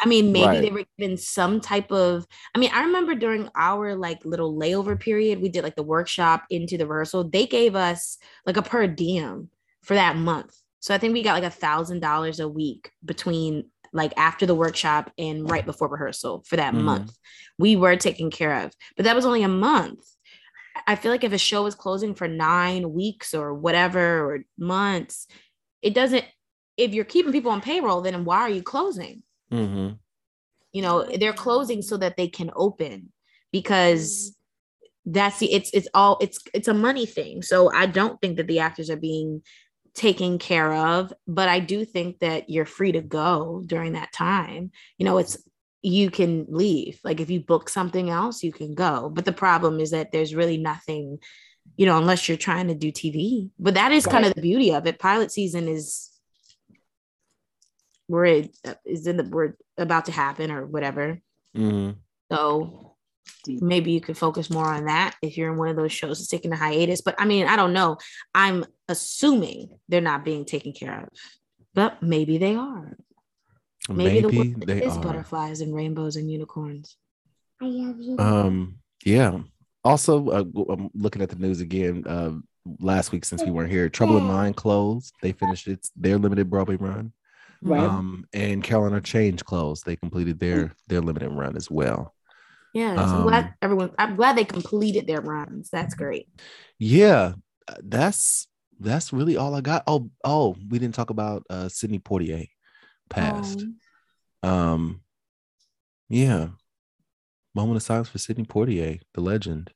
I 0.00 0.06
mean, 0.06 0.32
maybe 0.32 0.46
Right. 0.46 0.60
they 0.62 0.70
were 0.70 0.84
given 0.98 1.16
some 1.16 1.60
type 1.60 1.90
of. 1.92 2.26
I 2.54 2.58
mean, 2.58 2.70
I 2.74 2.84
remember 2.84 3.14
during 3.14 3.48
our 3.54 3.94
like 3.96 4.24
little 4.24 4.52
layover 4.54 4.98
period, 4.98 5.40
we 5.40 5.48
did 5.48 5.62
like 5.64 5.76
the 5.76 5.82
workshop 5.82 6.44
into 6.50 6.76
the 6.76 6.86
rehearsal. 6.86 7.28
They 7.30 7.46
gave 7.46 7.74
us 7.76 8.18
like 8.46 8.56
a 8.56 8.62
per 8.62 8.86
diem 8.86 9.50
for 9.82 9.94
that 9.94 10.16
month. 10.16 10.54
So 10.80 10.94
I 10.94 10.98
think 10.98 11.14
we 11.14 11.22
got 11.22 11.34
like 11.40 11.44
a 11.44 11.50
thousand 11.50 12.00
dollars 12.00 12.40
a 12.40 12.48
week 12.48 12.90
between 13.04 13.70
like 13.94 14.12
after 14.18 14.44
the 14.44 14.54
workshop 14.54 15.10
and 15.16 15.48
right 15.48 15.64
before 15.64 15.88
rehearsal 15.88 16.44
for 16.46 16.56
that 16.56 16.74
Mhm. 16.74 16.82
month. 16.82 17.16
We 17.58 17.76
were 17.76 17.96
taken 17.96 18.30
care 18.30 18.64
of, 18.64 18.74
but 18.96 19.04
that 19.04 19.16
was 19.16 19.24
only 19.24 19.42
a 19.44 19.48
month. 19.48 20.04
I 20.86 20.96
feel 20.96 21.12
like 21.12 21.24
if 21.24 21.32
a 21.32 21.38
show 21.38 21.64
is 21.66 21.74
closing 21.74 22.14
for 22.14 22.28
nine 22.28 22.92
weeks 22.92 23.32
or 23.32 23.54
whatever 23.54 24.30
or 24.30 24.44
months, 24.58 25.26
it 25.80 25.94
doesn't. 25.94 26.24
If 26.76 26.92
you're 26.92 27.04
keeping 27.04 27.32
people 27.32 27.52
on 27.52 27.60
payroll, 27.60 28.00
then 28.02 28.24
why 28.24 28.40
are 28.40 28.50
you 28.50 28.62
closing? 28.62 29.22
hmm 29.50 29.92
you 30.72 30.82
know 30.82 31.04
they're 31.04 31.32
closing 31.32 31.80
so 31.80 31.96
that 31.96 32.16
they 32.16 32.28
can 32.28 32.50
open 32.56 33.12
because 33.52 34.36
that's 35.06 35.38
the 35.38 35.52
it's 35.52 35.70
it's 35.72 35.88
all 35.94 36.18
it's 36.20 36.40
it's 36.52 36.68
a 36.68 36.74
money 36.74 37.06
thing 37.06 37.42
so 37.42 37.72
i 37.72 37.86
don't 37.86 38.20
think 38.20 38.36
that 38.36 38.48
the 38.48 38.58
actors 38.58 38.90
are 38.90 38.96
being 38.96 39.40
taken 39.94 40.38
care 40.38 40.72
of 40.72 41.12
but 41.26 41.48
i 41.48 41.60
do 41.60 41.84
think 41.84 42.18
that 42.18 42.50
you're 42.50 42.66
free 42.66 42.92
to 42.92 43.00
go 43.00 43.62
during 43.66 43.92
that 43.92 44.12
time. 44.12 44.70
You 44.98 45.04
know 45.06 45.18
it's 45.18 45.38
you 45.82 46.10
can 46.10 46.46
leave. 46.48 46.98
Like 47.04 47.20
if 47.20 47.28
you 47.28 47.40
book 47.40 47.68
something 47.68 48.08
else 48.08 48.42
you 48.42 48.52
can 48.52 48.74
go. 48.74 49.10
But 49.12 49.26
the 49.26 49.32
problem 49.32 49.80
is 49.80 49.90
that 49.90 50.12
there's 50.12 50.34
really 50.34 50.56
nothing 50.56 51.18
you 51.76 51.86
know 51.86 51.98
unless 51.98 52.28
you're 52.28 52.36
trying 52.38 52.68
to 52.68 52.74
do 52.74 52.92
tv 52.92 53.50
but 53.58 53.74
that 53.74 53.90
is 53.90 54.06
kind 54.06 54.24
of 54.24 54.34
the 54.34 54.40
beauty 54.40 54.72
of 54.72 54.86
it. 54.86 54.98
Pilot 54.98 55.30
season 55.30 55.68
is 55.68 56.10
we're 58.08 58.26
it 58.26 58.56
is 58.84 59.06
in 59.06 59.16
the 59.16 59.24
we're 59.24 59.54
about 59.78 60.06
to 60.06 60.12
happen 60.12 60.50
or 60.50 60.66
whatever. 60.66 61.20
Hmm 61.54 61.92
so 62.30 62.93
maybe 63.46 63.92
you 63.92 64.00
could 64.00 64.16
focus 64.16 64.50
more 64.50 64.66
on 64.66 64.86
that 64.86 65.14
if 65.22 65.36
you're 65.36 65.52
in 65.52 65.58
one 65.58 65.68
of 65.68 65.76
those 65.76 65.92
shows 65.92 66.18
that's 66.18 66.28
taking 66.28 66.52
a 66.52 66.56
hiatus. 66.56 67.00
But 67.02 67.14
I 67.18 67.24
mean, 67.24 67.46
I 67.46 67.56
don't 67.56 67.72
know. 67.72 67.98
I'm 68.34 68.64
assuming 68.88 69.68
they're 69.88 70.00
not 70.00 70.24
being 70.24 70.44
taken 70.44 70.72
care 70.72 71.02
of, 71.02 71.08
but 71.74 72.02
maybe 72.02 72.38
they 72.38 72.54
are. 72.54 72.96
Maybe, 73.88 74.20
the 74.20 74.28
Maybe 74.28 74.38
world 74.38 74.66
they 74.66 74.82
is 74.84 74.96
are. 74.96 75.02
butterflies 75.02 75.60
and 75.60 75.74
rainbows 75.74 76.16
and 76.16 76.30
unicorns. 76.30 76.96
I 77.60 77.66
love 77.66 78.00
you. 78.00 78.16
Um, 78.18 78.78
yeah. 79.04 79.38
Also, 79.84 80.28
uh, 80.30 80.42
g- 80.44 80.64
I'm 80.70 80.90
looking 80.94 81.20
at 81.20 81.28
the 81.28 81.36
news 81.36 81.60
again. 81.60 82.04
Uh, 82.06 82.32
last 82.80 83.12
week 83.12 83.26
since 83.26 83.44
we 83.44 83.50
weren't 83.50 83.70
here, 83.70 83.90
Trouble 83.90 84.16
in 84.16 84.24
Mind 84.24 84.56
closed. 84.56 85.12
They 85.20 85.32
finished 85.32 85.68
its 85.68 85.90
their 85.94 86.16
limited 86.16 86.48
Broadway 86.48 86.76
run. 86.76 87.12
Right. 87.60 87.82
Um, 87.82 88.26
and 88.32 88.64
Caroline, 88.64 88.94
or 88.94 89.00
Change 89.00 89.44
closed. 89.44 89.84
They 89.84 89.96
completed 89.96 90.38
their 90.40 90.74
their 90.88 91.02
limited 91.02 91.28
run 91.28 91.54
as 91.54 91.70
well. 91.70 92.13
Yeah, 92.74 93.04
so 93.06 93.18
I'm 93.18 93.22
glad 93.22 93.46
Um, 93.46 93.54
everyone. 93.62 93.92
I'm 93.98 94.16
glad 94.16 94.36
they 94.36 94.44
completed 94.44 95.06
their 95.06 95.22
runs. 95.22 95.70
That's 95.70 95.94
great. 95.94 96.28
Yeah, 96.78 97.34
uh, 97.68 97.74
that's 97.82 98.48
that's 98.80 99.12
really 99.12 99.36
all 99.36 99.54
I 99.54 99.60
got. 99.60 99.84
Oh, 99.86 100.10
oh, 100.24 100.56
we 100.68 100.78
didn't 100.78 100.94
talk 100.94 101.10
about 101.10 101.44
uh 101.50 101.68
Sidney 101.68 102.00
Poitier 102.00 102.48
passed. 103.10 103.66
Um, 104.42 104.50
Um, 104.50 105.02
yeah. 106.08 106.48
Moment 107.54 107.76
of 107.78 107.82
silence 107.82 108.10
for 108.10 108.18
Sidney 108.18 108.44
Poitier, 108.44 109.00
the 109.14 109.20
legend. 109.22 109.72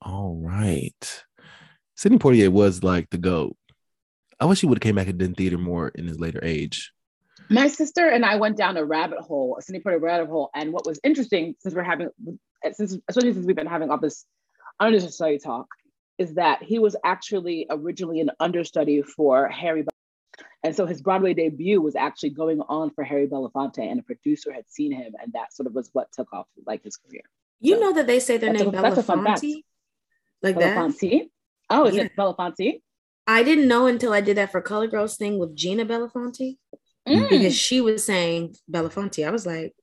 All 0.00 0.36
right. 0.36 1.24
Sidney 1.96 2.18
Poitier 2.18 2.50
was 2.50 2.84
like 2.84 3.10
the 3.10 3.18
GOAT. 3.18 3.56
I 4.40 4.46
wish 4.46 4.60
he 4.60 4.66
would 4.66 4.78
have 4.78 4.82
came 4.82 4.96
back 4.96 5.08
and 5.08 5.18
done 5.18 5.34
theater 5.34 5.58
more 5.58 5.90
in 5.90 6.06
his 6.08 6.20
later 6.20 6.40
age. 6.44 6.92
My 7.52 7.68
sister 7.68 8.08
and 8.08 8.24
I 8.24 8.36
went 8.36 8.56
down 8.56 8.76
a 8.76 8.84
rabbit 8.84 9.20
hole, 9.20 9.56
a 9.58 9.62
Sidney 9.62 9.80
Poitier 9.80 10.00
rabbit 10.00 10.28
hole. 10.28 10.50
And 10.54 10.72
what 10.72 10.86
was 10.86 10.98
interesting, 11.04 11.54
since 11.58 11.74
we're 11.74 11.82
having, 11.82 12.08
since 12.72 12.96
especially 13.08 13.32
since 13.34 13.46
we've 13.46 13.56
been 13.56 13.66
having 13.66 13.90
all 13.90 13.98
this 13.98 14.24
understudy 14.80 15.38
talk, 15.38 15.66
is 16.18 16.34
that 16.34 16.62
he 16.62 16.78
was 16.78 16.96
actually 17.04 17.66
originally 17.70 18.20
an 18.20 18.30
understudy 18.40 19.02
for 19.02 19.48
Harry. 19.48 19.84
And 20.62 20.74
so 20.74 20.86
his 20.86 21.02
Broadway 21.02 21.34
debut 21.34 21.80
was 21.80 21.96
actually 21.96 22.30
going 22.30 22.60
on 22.68 22.90
for 22.90 23.04
Harry 23.04 23.26
Belafonte, 23.26 23.78
and 23.78 23.98
a 24.00 24.02
producer 24.02 24.52
had 24.52 24.64
seen 24.70 24.92
him, 24.92 25.12
and 25.20 25.32
that 25.32 25.52
sort 25.52 25.66
of 25.66 25.74
was 25.74 25.90
what 25.92 26.10
took 26.12 26.32
off 26.32 26.46
like 26.66 26.82
his 26.84 26.96
career. 26.96 27.22
you 27.60 27.74
So, 27.74 27.80
know 27.80 27.92
that 27.94 28.06
they 28.06 28.18
say 28.20 28.36
their 28.38 28.52
name 28.52 28.68
a- 28.68 28.70
that's 28.72 28.98
a 28.98 29.02
fun 29.02 29.24
fact. 29.24 29.42
Belafonte, 29.42 29.62
like 30.42 30.58
that. 30.58 30.76
Belafonte. 30.78 31.30
Oh, 31.70 31.84
is 31.86 31.94
Yeah. 31.96 32.04
it 32.04 32.16
Belafonte? 32.16 32.82
I 33.26 33.42
didn't 33.42 33.68
know 33.68 33.86
until 33.86 34.12
I 34.12 34.20
did 34.20 34.36
that 34.36 34.50
for 34.50 34.60
Color 34.60 34.88
Girls 34.88 35.16
thing 35.16 35.38
with 35.38 35.54
Gina 35.54 35.84
Belafonte 35.86 36.58
Mm. 37.08 37.28
because 37.28 37.56
she 37.56 37.80
was 37.80 38.04
saying 38.04 38.54
Belafonte. 38.70 39.26
I 39.26 39.30
was 39.30 39.44
like, 39.46 39.74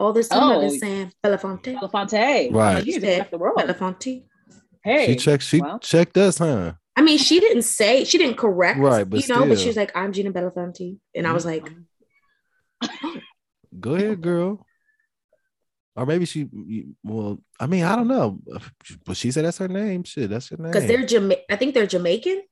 all 0.00 0.12
this 0.12 0.28
time 0.28 0.42
I've 0.42 0.56
Oh. 0.56 0.60
been 0.62 0.78
saying 0.78 1.12
Belafonte. 1.24 1.78
Belafonte. 1.78 2.52
Right. 2.52 2.84
You 2.86 2.94
You 2.94 3.00
said 3.00 3.18
left 3.18 3.30
the 3.30 3.38
world. 3.38 3.58
Belafonte. 3.58 4.24
Hey. 4.82 5.06
she 5.06 5.16
checked, 5.16 5.42
she 5.44 5.60
well. 5.60 5.78
checked 5.78 6.16
us, 6.16 6.38
huh? 6.38 6.72
I 6.96 7.02
mean, 7.02 7.18
she 7.18 7.38
didn't 7.40 7.62
say 7.62 8.04
she 8.04 8.18
didn't 8.18 8.36
correct, 8.36 8.78
Right, 8.80 9.08
but 9.08 9.26
you 9.26 9.34
know, 9.34 9.46
but 9.46 9.58
she 9.58 9.68
was 9.68 9.76
like, 9.76 9.92
"I'm 9.96 10.12
Gina 10.12 10.30
Belafonte," 10.32 10.98
and 11.14 11.26
I 11.26 11.32
was 11.32 11.46
like, 11.46 11.66
Go 13.80 13.94
ahead, 13.94 14.20
girl. 14.20 14.66
Or 15.94 16.04
maybe 16.06 16.24
she, 16.26 16.48
well, 17.04 17.38
I 17.60 17.66
mean, 17.66 17.84
I 17.84 17.96
don't 17.96 18.08
know. 18.08 18.40
But 19.04 19.16
she 19.16 19.30
said 19.30 19.44
that's 19.44 19.58
her 19.58 19.68
name. 19.68 20.04
Shit, 20.04 20.30
that's 20.30 20.48
her 20.48 20.56
name. 20.56 20.70
because 20.72 20.86
they're 20.86 21.04
Jama- 21.06 21.36
I 21.50 21.56
think 21.56 21.74
they're 21.74 21.86
Jamaican. 21.86 22.42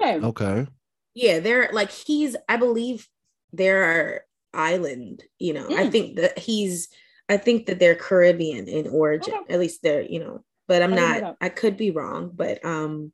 Okay. 0.00 0.16
okay. 0.26 0.66
Yeah, 1.14 1.38
they're 1.40 1.70
like 1.72 1.90
he's. 1.90 2.36
I 2.48 2.56
believe 2.56 3.08
they're 3.52 4.24
island. 4.52 5.22
You 5.38 5.54
know, 5.54 5.66
I 5.68 5.84
Mm. 5.86 5.92
think 5.92 6.16
that 6.16 6.38
he's. 6.38 6.88
I 7.28 7.36
think 7.38 7.66
that 7.66 7.78
they're 7.78 7.94
Caribbean 7.94 8.68
in 8.68 8.86
origin. 8.88 9.34
Okay. 9.34 9.54
At 9.54 9.60
least 9.60 9.82
they're. 9.82 10.02
You 10.02 10.20
know, 10.20 10.44
but 10.68 10.82
I'm 10.82 10.92
I 10.92 10.96
didn't 10.96 11.08
know 11.08 11.20
not. 11.20 11.36
that. 11.40 11.46
I 11.46 11.48
could 11.50 11.76
be 11.76 11.90
wrong, 11.90 12.30
but 12.34 12.64
um, 12.64 13.12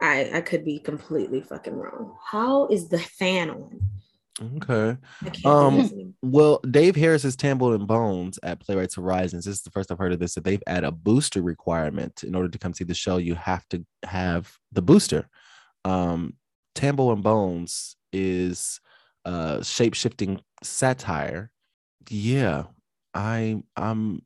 I 0.00 0.30
I 0.34 0.40
could 0.40 0.64
be 0.64 0.78
completely 0.78 1.40
fucking 1.40 1.74
wrong. 1.74 2.16
How 2.24 2.66
is 2.68 2.88
the 2.88 2.98
fan 2.98 3.50
on? 3.50 3.80
Okay. 4.56 4.96
Um, 5.44 5.76
do 5.76 5.82
this 5.82 5.92
anymore. 5.92 6.12
Well, 6.22 6.60
Dave 6.70 6.96
Harris's 6.96 7.36
Tambo 7.36 7.72
and 7.72 7.86
Bones 7.86 8.38
at 8.42 8.60
Playwrights 8.60 8.94
Horizons. 8.96 9.44
This 9.44 9.56
is 9.56 9.62
the 9.62 9.70
first 9.70 9.92
I've 9.92 9.98
heard 9.98 10.12
of 10.12 10.18
this. 10.18 10.34
That 10.34 10.44
they've 10.44 10.62
added 10.66 10.86
a 10.88 10.90
booster 10.92 11.42
requirement 11.42 12.24
in 12.24 12.34
order 12.34 12.48
to 12.48 12.58
come 12.58 12.72
see 12.74 12.84
the 12.84 12.94
show. 12.94 13.18
You 13.18 13.34
have 13.34 13.68
to 13.68 13.84
have 14.04 14.52
the 14.72 14.82
booster. 14.82 15.28
Um, 15.84 16.34
Tambo 16.74 17.12
and 17.12 17.22
Bones 17.22 17.96
is 18.12 18.80
uh 19.24 19.62
shape 19.62 19.94
shifting 19.94 20.40
satire. 20.62 21.50
Yeah, 22.08 22.64
I 23.14 23.62
I'm 23.76 24.22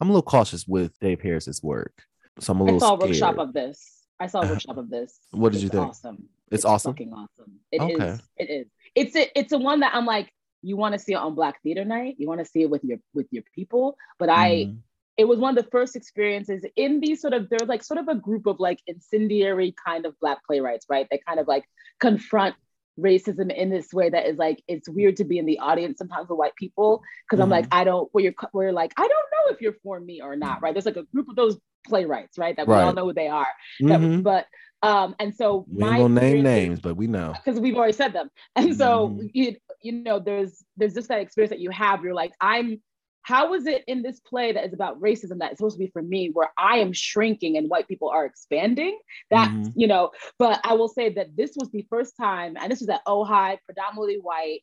I'm 0.00 0.08
a 0.08 0.12
little 0.12 0.22
cautious 0.22 0.66
with 0.66 0.98
Dave 0.98 1.20
Harris's 1.20 1.62
work, 1.62 2.04
so 2.40 2.52
I'm 2.52 2.60
a 2.60 2.64
little 2.64 2.78
I 2.78 2.80
saw 2.80 2.94
a 2.94 2.98
workshop 2.98 3.38
of 3.38 3.52
this. 3.52 4.06
I 4.20 4.26
saw 4.26 4.42
a 4.42 4.46
workshop 4.50 4.76
of 4.78 4.90
this. 4.90 5.18
What 5.30 5.52
did 5.52 5.62
you 5.62 5.68
think? 5.68 5.88
Awesome. 5.88 6.28
It's 6.50 6.64
awesome? 6.64 6.92
Fucking 6.92 7.12
awesome. 7.12 7.52
It 7.72 7.82
is. 7.82 8.00
Okay. 8.00 8.18
It 8.36 8.50
is. 8.50 8.66
It's 8.94 9.16
a. 9.16 9.38
It's 9.38 9.52
a 9.52 9.58
one 9.58 9.80
that 9.80 9.94
I'm 9.94 10.06
like. 10.06 10.30
You 10.66 10.78
want 10.78 10.94
to 10.94 10.98
see 10.98 11.12
it 11.12 11.16
on 11.16 11.34
Black 11.34 11.62
Theater 11.62 11.84
Night. 11.84 12.14
You 12.18 12.26
want 12.26 12.40
to 12.40 12.46
see 12.46 12.62
it 12.62 12.70
with 12.70 12.82
your 12.84 12.98
with 13.12 13.26
your 13.30 13.42
people. 13.54 13.96
But 14.18 14.28
I. 14.30 14.48
Mhm. 14.48 14.78
It 15.16 15.24
was 15.26 15.38
one 15.38 15.56
of 15.56 15.64
the 15.64 15.70
first 15.70 15.94
experiences 15.96 16.64
in 16.76 17.00
these 17.00 17.20
sort 17.20 17.34
of. 17.34 17.48
There's 17.48 17.68
like 17.68 17.82
sort 17.84 17.98
of 18.00 18.08
a 18.08 18.14
group 18.14 18.46
of 18.46 18.58
like 18.60 18.80
incendiary 18.86 19.74
kind 19.86 20.06
of 20.06 20.18
Black 20.20 20.38
playwrights, 20.46 20.86
right? 20.88 21.06
They 21.10 21.20
kind 21.26 21.38
of 21.38 21.46
like 21.46 21.64
confront 22.00 22.54
racism 22.98 23.52
in 23.52 23.70
this 23.70 23.92
way 23.92 24.08
that 24.08 24.24
is 24.26 24.38
like 24.38 24.62
it's 24.68 24.88
weird 24.88 25.16
to 25.16 25.24
be 25.24 25.36
in 25.38 25.46
the 25.46 25.58
audience 25.58 25.98
sometimes 25.98 26.28
with 26.28 26.38
white 26.38 26.54
people 26.54 27.02
because 27.28 27.40
I'm 27.42 27.50
like 27.50 27.66
I 27.72 27.82
don't 27.82 28.08
where 28.12 28.22
you're 28.22 28.34
where 28.52 28.66
you're 28.66 28.72
like 28.72 28.92
I 28.96 29.02
don't 29.02 29.10
know 29.10 29.52
if 29.52 29.60
you're 29.60 29.74
for 29.82 29.98
me 29.98 30.20
or 30.22 30.36
not 30.36 30.62
right 30.62 30.72
there's 30.72 30.86
like 30.86 30.96
a 30.96 31.02
group 31.02 31.28
of 31.28 31.34
those 31.34 31.58
playwrights 31.88 32.38
right 32.38 32.56
that 32.56 32.68
we 32.68 32.74
all 32.74 32.92
know 32.92 33.04
who 33.06 33.12
they 33.12 33.26
are 33.26 33.48
that- 33.80 34.00
Mhm. 34.00 34.22
but 34.22 34.46
um 34.82 35.16
and 35.18 35.34
so 35.34 35.66
We 35.68 35.82
ain't 35.84 35.96
gonna 35.98 36.20
name 36.20 36.42
names, 36.44 36.78
but 36.80 36.94
we 36.96 37.08
know. 37.08 37.32
because 37.44 37.58
we've 37.58 37.74
already 37.76 37.94
said 37.94 38.12
them 38.12 38.30
and 38.54 38.76
so 38.76 39.08
Mhm. 39.08 39.30
you, 39.34 39.56
you 39.82 39.92
know 39.92 40.20
there's 40.20 40.64
there's 40.76 40.94
just 40.94 41.08
that 41.08 41.20
experience 41.20 41.50
that 41.50 41.58
you 41.60 41.70
have 41.70 42.04
you're 42.04 42.14
like 42.14 42.32
i'm 42.40 42.80
how 43.24 43.54
is 43.54 43.66
it 43.66 43.82
in 43.88 44.02
this 44.02 44.20
play 44.20 44.52
that 44.52 44.64
is 44.64 44.72
about 44.72 45.00
racism 45.00 45.38
that 45.40 45.52
is 45.52 45.58
supposed 45.58 45.76
to 45.76 45.84
be 45.84 45.90
for 45.90 46.02
me 46.02 46.30
where 46.32 46.50
i 46.56 46.78
am 46.78 46.92
shrinking 46.92 47.56
and 47.56 47.68
white 47.68 47.88
people 47.88 48.08
are 48.08 48.24
expanding 48.24 48.96
that 49.30 49.50
Mhm. 49.50 49.72
you 49.74 49.86
know 49.86 50.10
but 50.38 50.60
i 50.64 50.74
will 50.74 50.88
say 50.88 51.08
that 51.14 51.34
this 51.36 51.52
was 51.56 51.70
the 51.70 51.86
first 51.90 52.16
time 52.16 52.56
and 52.56 52.70
this 52.70 52.80
was 52.80 52.88
at 52.88 53.00
ohio 53.06 53.58
predominantly 53.66 54.18
white 54.20 54.60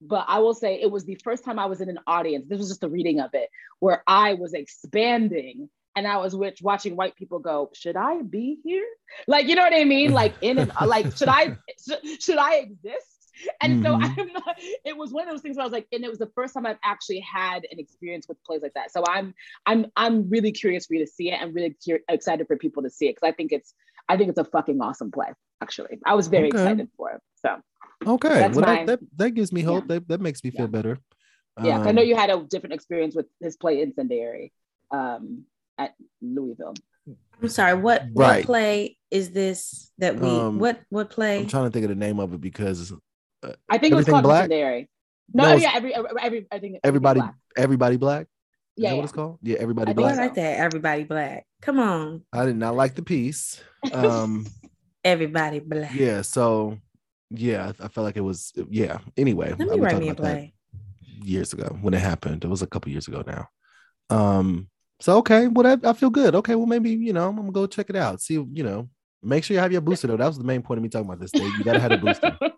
but 0.00 0.26
I 0.28 0.38
will 0.38 0.54
say 0.54 0.80
it 0.80 0.92
was 0.92 1.04
the 1.04 1.18
first 1.24 1.44
time 1.44 1.58
I 1.58 1.66
was 1.66 1.80
in 1.80 1.88
an 1.88 1.98
audience. 2.06 2.46
This 2.48 2.58
was 2.60 2.68
just 2.68 2.84
a 2.84 2.88
reading 2.88 3.18
of 3.18 3.30
it 3.34 3.50
where 3.80 4.04
I 4.06 4.34
was 4.34 4.54
expanding 4.54 5.68
and 5.96 6.06
I 6.06 6.18
was 6.18 6.36
which 6.36 6.62
watching 6.62 6.94
white 6.94 7.16
people 7.16 7.40
go, 7.40 7.70
should 7.74 7.96
I 7.96 8.22
be 8.22 8.58
here? 8.62 8.86
Like, 9.26 9.48
you 9.48 9.56
know 9.56 9.62
what 9.62 9.74
I 9.74 9.82
mean? 9.82 10.12
Like 10.12 10.34
in 10.40 10.58
an 10.58 10.70
like, 10.86 11.16
should 11.16 11.28
I 11.28 11.56
should, 11.84 12.22
should 12.22 12.38
I 12.38 12.54
exist? 12.58 13.17
And 13.62 13.82
so 13.82 13.90
Mhm. 13.96 14.18
I'm 14.18 14.32
not, 14.32 14.56
it 14.84 14.96
was 14.96 15.12
one 15.12 15.24
of 15.28 15.30
those 15.32 15.42
things 15.42 15.56
where 15.56 15.62
I 15.64 15.66
was 15.66 15.72
like, 15.72 15.86
and 15.92 16.04
it 16.04 16.10
was 16.10 16.18
the 16.18 16.30
first 16.34 16.54
time 16.54 16.66
I've 16.66 16.78
actually 16.84 17.20
had 17.20 17.66
an 17.70 17.78
experience 17.78 18.26
with 18.28 18.42
plays 18.44 18.62
like 18.62 18.74
that. 18.74 18.90
So 18.92 19.04
I'm 19.08 19.34
I'm 19.66 19.86
I'm 19.96 20.28
really 20.28 20.52
curious 20.52 20.86
for 20.86 20.94
you 20.94 21.04
to 21.04 21.10
see 21.10 21.30
it 21.30 21.38
I'm 21.40 21.52
really 21.52 21.76
cur- 21.86 22.00
excited 22.08 22.46
for 22.46 22.56
people 22.56 22.82
to 22.82 22.90
see 22.90 23.06
it 23.08 23.14
because 23.16 23.28
I 23.28 23.32
think 23.32 23.52
it's 23.52 23.74
I 24.08 24.16
think 24.16 24.30
it's 24.30 24.38
a 24.38 24.44
fucking 24.44 24.80
awesome 24.80 25.10
play. 25.10 25.28
Actually, 25.60 25.98
I 26.04 26.14
was 26.14 26.28
very 26.28 26.48
Okay. 26.48 26.56
excited 26.58 26.88
for 26.96 27.10
it. 27.12 27.20
So 27.36 27.60
Okay, 28.06 28.28
That's 28.28 28.56
well 28.56 28.66
my- 28.66 28.84
that, 28.84 29.00
that 29.00 29.08
that 29.16 29.30
gives 29.30 29.52
me 29.52 29.62
hope. 29.62 29.84
Yeah. 29.84 29.94
That 29.98 30.08
that 30.08 30.20
makes 30.20 30.42
me 30.44 30.50
feel 30.50 30.62
Yeah. 30.62 30.66
better. 30.78 30.98
Yeah, 31.62 31.78
'cause 31.78 31.86
I 31.88 31.92
know 31.92 32.02
Um, 32.02 32.08
you 32.08 32.14
had 32.16 32.30
a 32.30 32.38
different 32.44 32.72
experience 32.74 33.14
with 33.16 33.26
his 33.40 33.56
play 33.56 33.82
Incendiary 33.82 34.52
um, 34.92 35.44
at 35.76 35.94
Louisville. 36.22 36.74
I'm 37.42 37.48
sorry. 37.48 37.74
What 37.74 38.02
Right. 38.14 38.14
what 38.14 38.44
play 38.44 38.96
is 39.10 39.30
this 39.32 39.90
that 39.98 40.14
we? 40.20 40.28
Um, 40.28 40.58
what 40.58 40.80
what 40.90 41.10
play? 41.10 41.38
I'm 41.38 41.46
trying 41.48 41.64
to 41.66 41.70
think 41.70 41.84
of 41.84 41.88
the 41.90 41.94
name 41.96 42.20
of 42.20 42.32
it 42.34 42.40
because 42.40 42.92
I 43.68 43.78
think 43.78 43.92
it 43.92 43.96
was 43.96 44.06
called 44.06 44.22
Black? 44.24 44.44
Incendiary. 44.44 44.88
No, 45.32 45.44
No, 45.44 45.54
yeah, 45.56 45.72
every, 45.74 45.94
every, 45.94 46.10
every 46.20 46.46
I 46.50 46.58
think 46.58 46.76
everybody 46.82 47.20
Black. 47.20 47.34
everybody 47.56 47.96
black. 47.96 48.22
Is 48.76 48.84
Yeah, 48.84 48.90
that 48.90 48.96
what 48.96 49.02
it's 49.04 49.12
called? 49.12 49.38
Yeah, 49.42 49.56
everybody 49.58 49.90
I 49.90 49.94
think 49.94 50.06
Oh, 50.06 50.08
I 50.10 50.14
black. 50.14 50.26
like 50.26 50.34
that. 50.36 50.58
Everybody 50.58 51.04
black. 51.04 51.46
Come 51.60 51.78
on, 51.80 52.22
I 52.32 52.46
did 52.46 52.56
not 52.56 52.76
like 52.76 52.94
the 52.94 53.02
piece. 53.02 53.60
Um, 53.92 54.46
everybody 55.04 55.58
black. 55.60 55.94
yeah, 55.94 56.22
so 56.22 56.78
yeah, 57.30 57.72
I 57.80 57.84
I 57.84 57.88
felt 57.88 58.04
like 58.04 58.16
it 58.16 58.22
was 58.22 58.52
yeah. 58.70 58.98
Anyway, 59.16 59.54
Let 59.58 59.68
me 59.68 59.80
write 59.80 59.98
me 59.98 60.08
a 60.08 60.14
play. 60.14 60.54
years 61.22 61.52
ago 61.52 61.76
when 61.82 61.92
it 61.94 62.00
happened. 62.00 62.44
It 62.44 62.48
was 62.48 62.62
a 62.62 62.66
couple 62.66 62.90
years 62.90 63.06
ago 63.08 63.22
now. 63.26 63.48
Um, 64.10 64.68
so 65.00 65.18
okay, 65.18 65.48
well 65.48 65.64
that, 65.64 65.84
I 65.86 65.92
feel 65.92 66.10
good. 66.10 66.34
Okay, 66.36 66.54
well 66.54 66.66
maybe 66.66 66.90
you 66.90 67.12
know 67.12 67.28
I'm 67.28 67.36
gonna 67.36 67.52
go 67.52 67.66
check 67.66 67.90
it 67.90 67.96
out. 67.96 68.22
See, 68.22 68.34
you 68.34 68.62
know, 68.64 68.88
make 69.22 69.44
sure 69.44 69.54
you 69.54 69.60
have 69.60 69.72
your 69.72 69.82
booster 69.82 70.06
though. 70.06 70.16
That 70.16 70.26
was 70.26 70.38
the 70.38 70.44
main 70.44 70.62
point 70.62 70.78
of 70.78 70.82
me 70.82 70.88
talking 70.88 71.06
about 71.06 71.20
this. 71.20 71.32
Dave. 71.32 71.52
You 71.58 71.64
gotta 71.64 71.80
have 71.80 71.92
a 71.92 71.98
booster. 71.98 72.38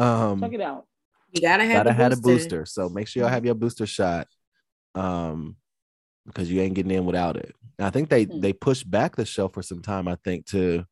Um, 0.00 0.40
Check 0.40 0.52
it 0.54 0.60
out. 0.60 0.86
You 1.32 1.40
gotta 1.42 1.64
have 1.64 1.84
gotta 1.84 1.90
the 1.90 1.94
have 1.94 2.12
a 2.12 2.16
booster. 2.16 2.60
booster. 2.60 2.66
So 2.66 2.88
make 2.88 3.06
sure 3.06 3.22
y'all 3.22 3.30
have 3.30 3.44
your 3.44 3.54
booster 3.54 3.86
shot. 3.86 4.26
Um, 4.94 5.56
because 6.26 6.50
you 6.50 6.60
ain't 6.60 6.74
getting 6.74 6.92
in 6.92 7.06
without 7.06 7.36
it. 7.36 7.54
And 7.78 7.86
I 7.86 7.90
think 7.90 8.08
they 8.08 8.24
Hmm. 8.24 8.40
they 8.40 8.52
pushed 8.52 8.88
back 8.90 9.16
the 9.16 9.24
show 9.24 9.48
for 9.48 9.62
some 9.62 9.82
time. 9.82 10.08
I 10.08 10.16
think 10.24 10.46
to 10.46 10.84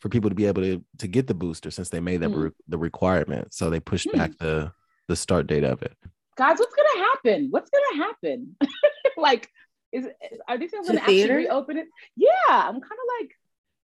for 0.00 0.08
people 0.08 0.30
to 0.30 0.36
be 0.36 0.46
able 0.46 0.62
to 0.62 0.84
to 0.98 1.06
get 1.08 1.26
the 1.26 1.34
booster 1.34 1.70
since 1.70 1.88
they 1.88 2.00
made 2.00 2.18
that 2.18 2.30
Hmm. 2.30 2.38
re- 2.44 2.50
the 2.68 2.78
requirement. 2.78 3.54
So 3.54 3.70
they 3.70 3.80
pushed 3.80 4.08
Hmm. 4.10 4.18
back 4.18 4.38
the 4.38 4.72
the 5.08 5.16
start 5.16 5.46
date 5.46 5.64
of 5.64 5.82
it. 5.82 5.96
Guys, 6.36 6.58
what's 6.58 6.74
gonna 6.74 7.04
happen? 7.06 7.48
What's 7.50 7.70
gonna 7.70 8.04
happen? 8.04 8.56
like, 9.16 9.48
is 9.92 10.06
are 10.48 10.58
these 10.58 10.70
things 10.70 10.86
gonna 10.86 11.00
actually 11.00 11.30
reopen 11.30 11.76
it? 11.78 11.86
Yeah, 12.16 12.28
I'm 12.48 12.80
kind 12.80 12.84
of 12.84 13.20
like 13.20 13.30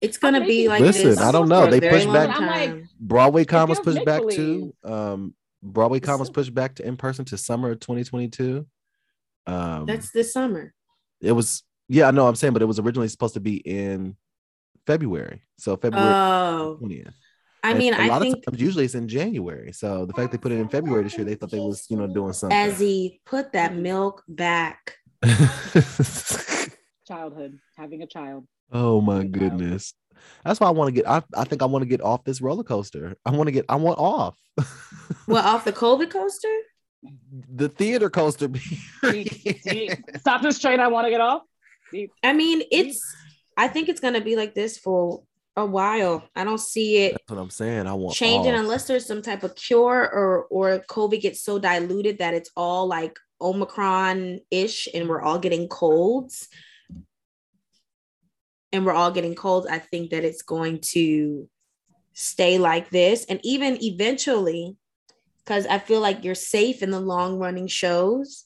It's 0.00 0.18
gonna 0.18 0.40
How 0.40 0.46
be 0.46 0.68
like 0.68 0.80
Listen, 0.80 1.10
this 1.10 1.18
I 1.20 1.32
don't 1.32 1.48
know. 1.48 1.66
They 1.70 1.80
pushed 1.80 2.06
back- 2.12 2.38
like. 2.38 2.84
Broadway 3.00 3.44
con 3.44 3.68
was 3.68 3.78
feels 3.78 3.94
pushed 3.96 4.04
back 4.06 4.22
to 4.28 4.74
Um, 4.84 5.34
Broadway 5.62 6.00
con 6.00 6.18
was 6.18 6.28
So- 6.28 6.34
pushed 6.34 6.54
back 6.54 6.74
to 6.76 6.86
in 6.86 6.96
person 6.96 7.24
to 7.26 7.38
summer 7.38 7.70
of 7.72 7.80
2022. 7.80 8.66
Um, 9.46 9.86
That's 9.86 10.10
this 10.10 10.32
summer. 10.32 10.74
it 11.20 11.32
was 11.32 11.62
yeah, 11.88 12.08
I 12.08 12.10
know. 12.10 12.26
I'm 12.26 12.34
saying, 12.34 12.52
but 12.52 12.62
it 12.62 12.66
was 12.66 12.78
originally 12.80 13.08
supposed 13.08 13.34
to 13.34 13.40
be 13.40 13.56
in 13.56 14.16
February. 14.86 15.42
So 15.56 15.76
February 15.76 16.08
Oh, 16.12 16.78
20th. 16.82 17.12
I 17.62 17.74
mean, 17.74 17.94
a 17.94 17.96
I 17.98 18.06
lot 18.08 18.22
think 18.22 18.36
of 18.38 18.44
times 18.44 18.60
usually 18.60 18.84
it's 18.84 18.94
in 18.94 19.08
January. 19.08 19.72
So 19.72 20.04
the 20.06 20.12
fact 20.12 20.30
they 20.30 20.38
put 20.38 20.52
it 20.52 20.58
in 20.60 20.68
February 20.68 21.02
this 21.04 21.16
year, 21.16 21.24
they 21.24 21.34
thought 21.36 21.50
they 21.50 21.58
was 21.58 21.86
you 21.88 21.96
know 21.96 22.06
doing 22.06 22.32
something. 22.32 22.56
as 22.56 22.78
he 22.78 23.20
put 23.24 23.52
that 23.52 23.74
milk 23.74 24.22
back. 24.28 24.96
childhood, 27.08 27.58
having 27.76 28.02
a 28.02 28.06
child. 28.06 28.46
Oh 28.72 29.00
my 29.00 29.24
goodness. 29.24 29.94
That's 30.44 30.60
why 30.60 30.68
I 30.68 30.70
want 30.70 30.88
to 30.88 30.92
get. 30.92 31.08
I, 31.08 31.22
I 31.34 31.44
think 31.44 31.62
I 31.62 31.66
want 31.66 31.82
to 31.82 31.88
get 31.88 32.00
off 32.00 32.24
this 32.24 32.40
roller 32.40 32.64
coaster. 32.64 33.16
I 33.24 33.30
want 33.30 33.48
to 33.48 33.52
get. 33.52 33.64
I 33.68 33.76
want 33.76 33.98
off. 33.98 34.36
Well, 35.28 35.44
off 35.44 35.64
the 35.64 35.72
COVID 35.72 36.10
coaster. 36.10 36.48
the 37.54 37.68
theater 37.68 38.10
coaster. 38.10 38.48
Deep, 39.02 39.62
deep. 39.62 39.92
Stop 40.18 40.42
this 40.42 40.58
train. 40.58 40.80
I 40.80 40.88
want 40.88 41.06
to 41.06 41.10
get 41.10 41.20
off. 41.20 41.42
I 42.22 42.32
mean, 42.32 42.62
it's. 42.72 43.00
I 43.56 43.68
think 43.68 43.88
it's 43.88 44.00
gonna 44.00 44.20
be 44.20 44.36
like 44.36 44.54
this 44.54 44.78
for 44.78 45.22
a 45.56 45.64
while. 45.64 46.28
I 46.34 46.44
don't 46.44 46.60
see 46.60 47.04
it 47.04 47.12
That's 47.12 47.30
what 47.30 47.40
I'm 47.40 47.50
saying. 47.50 47.86
I 47.86 47.94
want 47.94 48.14
changing 48.14 48.54
off. 48.54 48.60
unless 48.60 48.86
there's 48.86 49.06
some 49.06 49.22
type 49.22 49.42
of 49.42 49.54
cure 49.54 50.02
or 50.12 50.44
or 50.44 50.78
COVID 50.90 51.20
gets 51.20 51.42
so 51.42 51.58
diluted 51.58 52.18
that 52.18 52.34
it's 52.34 52.50
all 52.56 52.86
like 52.86 53.18
Omicron 53.40 54.40
ish 54.50 54.88
and 54.92 55.08
we're 55.08 55.22
all 55.22 55.38
getting 55.38 55.68
colds. 55.68 56.48
And 58.76 58.84
we're 58.84 58.92
all 58.92 59.10
getting 59.10 59.34
colds. 59.34 59.66
I 59.66 59.78
think 59.78 60.10
that 60.10 60.22
it's 60.22 60.42
going 60.42 60.80
to 60.92 61.48
stay 62.12 62.58
like 62.58 62.90
this. 62.90 63.24
And 63.24 63.40
even 63.42 63.82
eventually, 63.82 64.76
because 65.38 65.66
I 65.66 65.78
feel 65.78 66.00
like 66.00 66.24
you're 66.24 66.34
safe 66.34 66.82
in 66.82 66.90
the 66.90 67.00
long 67.00 67.38
running 67.38 67.68
shows, 67.68 68.44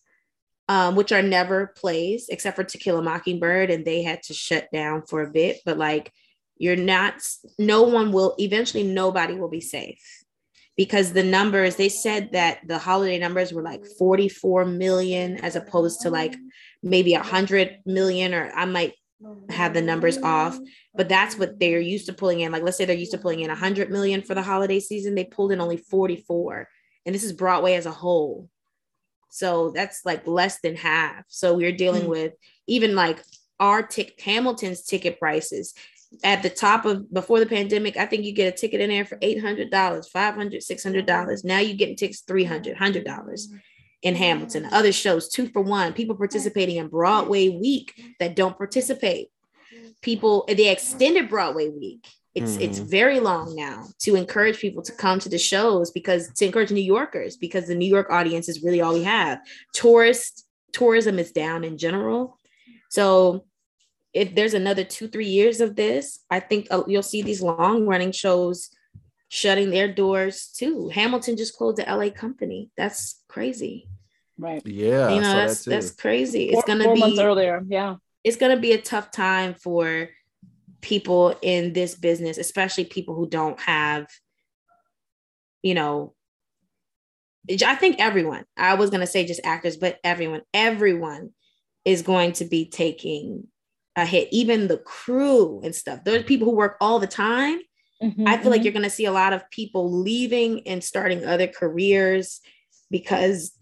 um, 0.69 0.95
which 0.95 1.11
are 1.11 1.21
never 1.21 1.67
plays 1.67 2.29
except 2.29 2.55
for 2.55 2.63
To 2.63 2.79
Kill 2.79 2.99
a 2.99 3.03
Mockingbird, 3.03 3.71
and 3.71 3.85
they 3.85 4.03
had 4.03 4.23
to 4.25 4.35
shut 4.35 4.69
down 4.73 5.03
for 5.03 5.23
a 5.23 5.31
bit. 5.31 5.59
But 5.65 5.79
like, 5.79 6.13
you're 6.57 6.77
not, 6.77 7.15
no 7.59 7.83
one 7.83 8.13
will, 8.13 8.37
eventually, 8.39 8.85
nobody 8.85 9.35
will 9.35 9.49
be 9.49 9.61
safe 9.61 10.01
because 10.77 11.13
the 11.13 11.25
numbers, 11.25 11.75
they 11.75 11.89
said 11.89 12.31
that 12.33 12.61
the 12.69 12.79
holiday 12.79 13.19
numbers 13.19 13.53
were 13.53 13.63
like 13.63 13.85
44 13.99 14.65
million 14.65 15.39
as 15.39 15.57
opposed 15.57 16.03
to 16.03 16.11
like 16.11 16.37
maybe 16.85 17.15
100 17.15 17.81
million, 17.85 18.33
or 18.33 18.53
I 18.55 18.65
might 18.67 18.93
have 19.49 19.75
the 19.75 19.83
numbers 19.83 20.19
off, 20.19 20.59
but 20.95 21.09
that's 21.09 21.39
what 21.39 21.59
they're 21.61 21.81
used 21.81 22.07
to 22.07 22.13
pulling 22.13 22.41
in. 22.41 22.53
Like, 22.53 22.63
let's 22.63 22.77
say 22.77 22.85
they're 22.85 22.97
used 22.97 23.13
to 23.13 23.19
pulling 23.19 23.41
in 23.41 23.49
100 23.49 23.91
million 23.91 24.23
for 24.23 24.35
the 24.35 24.43
holiday 24.43 24.81
season, 24.81 25.15
they 25.15 25.25
pulled 25.25 25.53
in 25.53 25.61
only 25.61 25.77
44. 25.77 26.69
And 27.07 27.15
this 27.15 27.25
is 27.25 27.33
Broadway 27.33 27.75
as 27.75 27.87
a 27.87 27.91
whole. 27.91 28.49
So 29.31 29.71
that's 29.71 30.05
like 30.05 30.27
less 30.27 30.61
than 30.61 30.77
half. 30.77 31.25
So 31.29 31.55
we're 31.55 31.73
dealing 31.73 32.05
Hmm. 32.05 32.11
with 32.11 32.33
even 32.67 32.95
like 32.95 33.23
our 33.59 33.83
tick 33.83 34.21
Hamilton's 34.21 34.83
ticket 34.83 35.19
prices. 35.19 35.75
at 36.25 36.43
the 36.43 36.51
top 36.51 36.85
of 36.87 37.13
before 37.15 37.39
the 37.39 37.47
pandemic, 37.47 37.97
I 37.97 38.05
think 38.05 38.25
you 38.25 38.33
get 38.33 38.53
a 38.53 38.57
ticket 38.57 38.81
in 38.81 38.91
there 38.91 39.05
for 39.05 39.17
$800, 39.19 39.71
$500, 40.11 40.61
$600. 40.61 41.45
Now 41.45 41.61
you're 41.61 41.77
getting 41.77 41.95
tickets 41.95 42.25
$300, 42.29 42.75
$100 42.77 43.47
in 44.03 44.15
Hamilton. 44.15 44.67
Other 44.73 44.93
shows, 44.93 45.29
two 45.29 45.49
for 45.49 45.63
one. 45.63 45.93
People 45.93 46.17
participating 46.17 46.77
in 46.77 46.89
Broadway 46.89 47.49
week 47.49 48.01
that 48.19 48.35
don't 48.37 48.57
participate. 48.57 49.29
People, 50.01 50.45
the 50.49 50.69
extended 50.69 51.29
Broadway 51.29 51.69
week. 51.69 52.07
It's 52.35 52.57
it's 52.57 52.79
Mhm. 52.79 52.85
very 52.85 53.21
long 53.21 53.57
now 53.57 53.89
to 54.01 54.15
encourage 54.15 54.59
people 54.61 54.83
to 54.85 54.93
come 54.93 55.19
to 55.19 55.29
the 55.29 55.37
shows 55.39 55.91
because 55.91 56.33
to 56.35 56.47
encourage 56.47 56.71
New 56.71 56.81
Yorkers 56.81 57.37
because 57.37 57.67
the 57.67 57.75
New 57.75 57.89
York 57.89 58.07
audience 58.09 58.49
is 58.49 58.63
really 58.63 58.81
all 58.81 58.95
we 58.95 59.03
have. 59.03 59.41
Tourist 59.75 60.47
tourism 60.73 61.19
is 61.19 61.33
down 61.33 61.65
in 61.65 61.77
general. 61.77 62.39
So 62.89 63.45
if 64.15 64.35
there's 64.37 64.55
another 64.55 64.85
two 64.85 65.09
three 65.09 65.27
years 65.27 65.61
of 65.61 65.75
this, 65.75 66.21
I 66.31 66.39
think 66.39 66.69
uh, 66.71 66.85
you'll 66.87 67.03
see 67.03 67.23
these 67.23 67.43
long 67.43 67.85
running 67.85 68.13
shows 68.13 68.71
shutting 69.31 69.71
their 69.71 69.91
doors 69.91 70.49
too. 70.55 70.89
Hamilton 70.89 71.39
just 71.39 71.57
closed 71.57 71.79
the 71.79 71.85
LA 71.85 72.11
company. 72.11 72.71
That's 72.77 73.23
crazy. 73.29 73.89
Right. 74.37 74.61
Yeah, 74.67 75.15
you 75.15 75.21
know 75.21 75.35
that's 75.35 75.65
that 75.65 75.71
that's 75.71 75.91
crazy. 75.93 76.51
Four, 76.51 76.59
it's 76.59 76.67
gonna 76.67 76.85
four 76.85 76.95
be 76.95 77.01
months 77.01 77.19
earlier. 77.19 77.63
Yeah. 77.67 77.97
it's 78.25 78.37
going 78.37 78.55
to 78.55 78.61
be 78.61 78.73
a 78.73 78.81
tough 78.81 79.11
time 79.11 79.55
for 79.55 80.09
people 80.81 81.35
in 81.43 81.73
this 81.73 81.95
business, 81.95 82.39
especially 82.39 82.85
people 82.85 83.15
who 83.15 83.29
don't 83.29 83.59
have, 83.61 84.07
you 85.63 85.75
know, 85.75 86.15
I 87.67 87.75
think 87.75 87.97
everyone, 87.99 88.45
I 88.57 88.75
was 88.75 88.91
going 88.91 89.01
to 89.01 89.07
say 89.07 89.27
just 89.27 89.41
actors, 89.45 89.77
but 89.77 89.99
everyone, 90.05 90.43
everyone 90.53 91.31
is 91.85 92.03
going 92.03 92.33
to 92.33 92.45
be 92.45 92.69
taking 92.69 93.47
a 93.97 94.05
hit, 94.05 94.29
even 94.31 94.69
the 94.69 94.79
crew 94.79 95.61
and 95.65 95.75
stuff. 95.75 96.05
Those 96.05 96.23
people 96.23 96.47
who 96.47 96.55
work 96.55 96.77
all 96.81 96.99
the 96.99 97.07
time. 97.07 97.61
Mhm, 98.03 98.27
I 98.27 98.39
feel 98.39 98.51
like 98.51 98.63
mhm. 98.63 98.65
you're 98.65 98.73
going 98.73 98.83
to 98.85 98.91
see 98.91 99.05
a 99.05 99.13
lot 99.13 99.33
of 99.33 99.49
people 99.51 99.93
leaving 100.03 100.67
and 100.67 100.83
starting 100.83 101.25
other 101.25 101.47
careers 101.47 102.41
because 102.91 103.53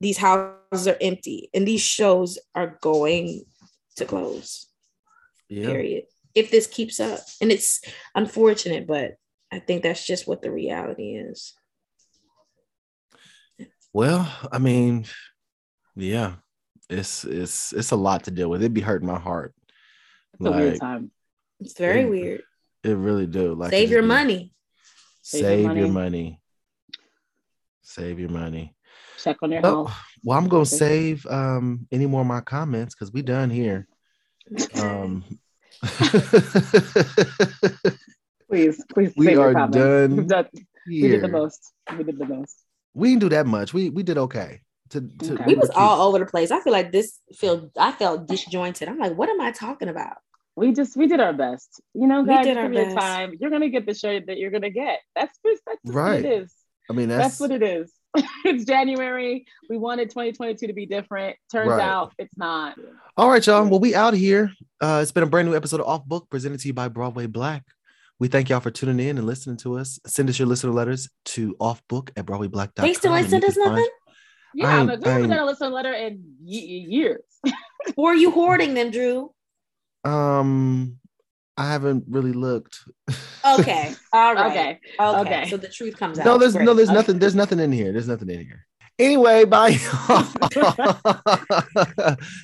these 0.00 0.18
houses 0.18 0.86
are 0.88 0.98
empty 1.00 1.48
and 1.54 1.66
these 1.66 1.80
shows 1.80 2.38
are 2.54 2.78
going 2.82 3.44
to 3.96 4.04
close. 4.04 4.66
Yeah. 5.48 5.66
Period. 5.68 6.04
If 6.34 6.50
this 6.50 6.66
keeps 6.66 6.98
up, 7.00 7.20
and 7.40 7.50
it's 7.52 7.80
unfortunate, 8.14 8.86
but 8.86 9.12
I 9.52 9.60
think 9.60 9.82
that's 9.82 10.04
just 10.04 10.26
what 10.26 10.42
the 10.42 10.50
reality 10.50 11.14
is. 11.14 11.54
Well, 13.92 14.28
I 14.50 14.58
mean, 14.58 15.06
yeah, 15.94 16.34
it's 16.90 17.24
it's 17.24 17.72
it's 17.72 17.92
a 17.92 17.96
lot 17.96 18.24
to 18.24 18.32
deal 18.32 18.50
with. 18.50 18.62
It'd 18.62 18.74
be 18.74 18.80
hurting 18.80 19.06
my 19.06 19.18
heart. 19.20 19.54
It's 20.34 20.46
a 20.46 20.50
weird 20.50 20.72
Like, 20.72 20.80
time. 20.80 21.12
It's 21.60 21.78
very 21.78 22.02
it- 22.02 22.10
weird. 22.10 22.42
It 22.84 22.94
really 22.96 23.26
do. 23.26 23.54
Like 23.54 23.70
Save 23.70 23.90
your 23.90 24.02
be- 24.02 24.08
money. 24.08 24.52
Save, 25.22 25.64
your 25.64 25.74
your 25.76 25.88
money. 25.88 25.90
money. 25.90 26.40
Save 27.82 28.18
your 28.20 28.28
money. 28.28 28.74
Check 29.22 29.38
on 29.42 29.52
your 29.52 29.62
Well, 29.62 29.86
health. 29.86 29.96
well, 30.22 30.38
I'm 30.38 30.48
gonna 30.48 30.66
save 30.66 31.24
um 31.26 31.86
any 31.90 32.06
more 32.06 32.20
of 32.20 32.26
my 32.26 32.40
comments 32.42 32.94
because 32.94 33.12
we 33.12 33.22
done 33.22 33.50
here. 33.50 33.86
Um 34.74 35.24
Please, 38.50 38.84
please. 38.92 39.12
we 39.16 39.26
save 39.26 39.34
your 39.34 39.48
are 39.50 39.52
comments. 39.54 39.76
done 39.76 40.16
We've 40.16 40.26
done- 40.28 40.48
We 40.86 41.08
did 41.08 41.22
the 41.22 41.28
most. 41.28 41.72
We 41.96 42.04
did 42.04 42.18
the 42.18 42.26
most. 42.26 42.56
We 42.94 43.08
didn't 43.08 43.20
do 43.22 43.28
that 43.30 43.46
much. 43.46 43.72
We 43.72 43.90
we 43.90 44.02
did 44.02 44.18
okay. 44.18 44.60
To, 44.90 45.00
to 45.00 45.32
Okay. 45.34 45.44
We 45.46 45.54
was 45.54 45.70
all 45.70 46.06
over 46.08 46.18
the 46.18 46.26
place. 46.26 46.50
I 46.50 46.60
feel 46.60 46.72
like 46.72 46.92
this 46.92 47.18
feel 47.34 47.70
I 47.78 47.92
felt 47.92 48.28
disjointed. 48.28 48.88
I'm 48.88 48.98
like, 48.98 49.16
what 49.16 49.28
am 49.30 49.40
I 49.40 49.50
talking 49.50 49.88
about? 49.88 50.18
We 50.56 50.72
just 50.72 50.96
we 50.96 51.06
did 51.08 51.20
our 51.20 51.32
best. 51.32 51.80
You 51.94 52.06
know, 52.06 52.22
We 52.22 52.28
guys, 52.28 52.44
did 52.46 52.54
give 52.54 52.64
our 52.64 52.68
best. 52.70 52.96
time. 52.96 53.34
You're 53.40 53.50
gonna 53.50 53.68
get 53.70 53.86
the 53.86 53.94
show 53.94 54.20
that 54.20 54.38
you're 54.38 54.50
gonna 54.52 54.70
get. 54.70 55.00
That's 55.16 55.36
just, 55.44 55.62
that's 55.66 55.80
just 55.84 55.94
Right. 55.96 56.22
what 56.22 56.24
it 56.32 56.42
is. 56.42 56.54
I 56.90 56.92
mean 56.92 57.08
That's, 57.08 57.38
that's, 57.38 57.40
what 57.40 57.50
it 57.50 57.62
is. 57.62 57.92
it's 58.44 58.64
January. 58.64 59.46
We 59.70 59.78
wanted 59.78 60.10
2022 60.10 60.66
to 60.68 60.72
be 60.72 60.86
different. 60.86 61.36
Turns 61.50 61.70
Right. 61.70 61.80
out 61.82 62.12
it's 62.18 62.36
not. 62.36 62.76
all 63.16 63.28
right, 63.30 63.44
y'all. 63.44 63.66
Well, 63.68 63.80
we 63.80 63.94
out 63.94 64.14
here. 64.14 64.52
Uh, 64.80 65.00
it's 65.02 65.10
been 65.12 65.22
a 65.24 65.26
brand 65.26 65.48
new 65.48 65.56
episode 65.56 65.80
of 65.80 65.86
Off 65.86 66.04
Book 66.04 66.28
presented 66.30 66.60
to 66.60 66.68
you 66.68 66.74
by 66.74 66.88
Broadway 66.88 67.26
Black. 67.26 67.64
We 68.20 68.28
thank 68.28 68.48
y'all 68.48 68.60
for 68.60 68.70
tuning 68.70 69.04
in 69.08 69.18
and 69.18 69.26
listening 69.26 69.56
to 69.58 69.76
us. 69.78 69.98
Send 70.06 70.28
us 70.28 70.38
your 70.38 70.46
listener 70.46 70.72
letters 70.72 71.08
to 71.26 71.56
offbook 71.60 72.10
at 72.16 72.26
broadwayblack.com. 72.26 72.86
They 72.86 72.94
still 72.94 73.12
ain't 73.16 73.24
and 73.24 73.32
you 73.32 73.40
sent 73.40 73.44
us 73.44 73.54
can 73.54 73.64
find- 73.64 73.74
nothing? 73.76 73.90
Yeah, 74.54 74.66
I 74.68 74.70
I'm 74.72 74.78
ain't- 74.78 74.88
like, 74.90 75.00
we 75.04 75.10
haven't 75.10 75.32
I 75.32 75.34
done 75.36 75.42
a 75.44 75.46
listen 75.50 75.72
letter 75.72 75.92
in 75.92 76.22
y- 76.40 76.86
years. 76.88 77.22
Or 77.96 78.12
are 78.12 78.16
you 78.16 78.30
hoarding 78.30 78.72
them, 78.72 78.90
Drew? 78.90 79.33
Um, 80.04 80.98
I 81.56 81.68
haven't 81.68 82.04
really 82.08 82.32
looked. 82.32 82.80
Okay. 83.46 83.94
All 84.12 84.34
right. 84.34 84.50
Okay. 84.50 84.80
Okay. 85.00 85.20
Okay. 85.20 85.50
So 85.50 85.56
the 85.56 85.68
truth 85.68 85.96
comes 85.96 86.18
out. 86.18 86.24
No, 86.26 86.38
there's 86.38 86.54
Great. 86.54 86.64
no, 86.64 86.74
there's 86.74 86.88
Okay. 86.88 86.96
nothing. 86.96 87.18
There's 87.18 87.34
nothing 87.34 87.60
in 87.60 87.72
here. 87.72 87.92
There's 87.92 88.08
nothing 88.08 88.28
in 88.30 88.40
here. 88.40 88.66
Anyway, 88.98 89.44
bye. 89.44 89.72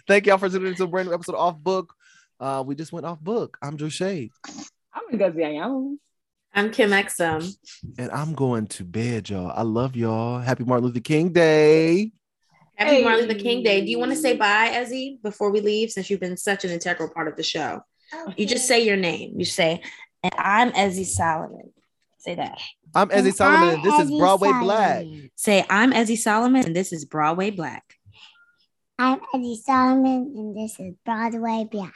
Thank 0.08 0.26
y'all 0.26 0.38
for 0.38 0.48
tuning 0.48 0.68
into 0.68 0.82
a 0.84 0.86
brand 0.88 1.08
new 1.08 1.14
episode 1.14 1.34
of 1.34 1.40
Off 1.40 1.58
Book. 1.58 1.94
Uh, 2.40 2.64
we 2.66 2.74
just 2.74 2.92
went 2.92 3.04
off 3.06 3.20
book. 3.20 3.56
I'm 3.62 3.76
Drew 3.76 3.90
Shade, 3.90 4.30
I'm 4.94 5.04
gonna 5.11 5.18
go 5.18 5.36
see 5.36 5.42
Ayala. 5.44 5.96
I'm 6.54 6.70
Kim 6.72 6.90
Exum. 6.90 7.56
and 7.98 8.11
I'm 8.11 8.34
going 8.34 8.66
to 8.68 8.82
bed, 8.84 9.30
y'all. 9.30 9.52
I 9.54 9.62
love 9.62 9.94
y'all. 9.94 10.40
Happy 10.40 10.64
Martin 10.64 10.86
Luther 10.86 10.98
King 11.00 11.32
Day. 11.32 12.11
Happy 12.81 12.97
Hey. 12.97 13.05
Martin 13.05 13.28
Luther 13.28 13.39
King 13.39 13.62
Day. 13.62 13.85
Do 13.85 13.91
you 13.91 13.99
want 13.99 14.11
to 14.11 14.16
say 14.16 14.37
bye, 14.37 14.70
Ezzy, 14.72 15.22
before 15.22 15.51
we 15.51 15.61
leave? 15.61 15.91
Since 15.91 16.09
you've 16.09 16.20
been 16.20 16.39
such 16.39 16.64
an 16.64 16.70
integral 16.70 17.11
part 17.11 17.28
of 17.28 17.37
the 17.37 17.43
show, 17.43 17.83
you 18.39 18.47
just 18.47 18.66
say 18.66 18.83
your 18.83 18.97
name. 18.97 19.35
You 19.39 19.45
say, 19.45 19.83
and 20.22 20.33
I'm 20.39 20.72
Ezzy 20.72 21.05
Solomon. 21.05 21.72
Say 22.20 22.37
that. 22.37 22.59
I'm 22.95 23.11
Ezzy 23.11 23.35
Solomon, 23.35 23.74
and 23.74 23.85
this 23.85 23.99
is 24.01 24.11
Broadway 24.11 24.53
Black. 24.62 25.05
Say, 25.37 25.66
I'm 25.68 25.93
Ezzy 25.93 26.16
Solomon, 26.16 26.64
and 26.64 26.74
this 26.74 26.91
is 26.93 27.05
Broadway 27.05 27.51
Black. 27.51 27.85
I'm 28.99 29.20
Eddie 29.33 29.57
Solomon, 29.57 30.35
and 30.37 30.55
this 30.55 30.78
is 30.78 30.95
Broadway 31.07 31.66
Black. 31.70 31.95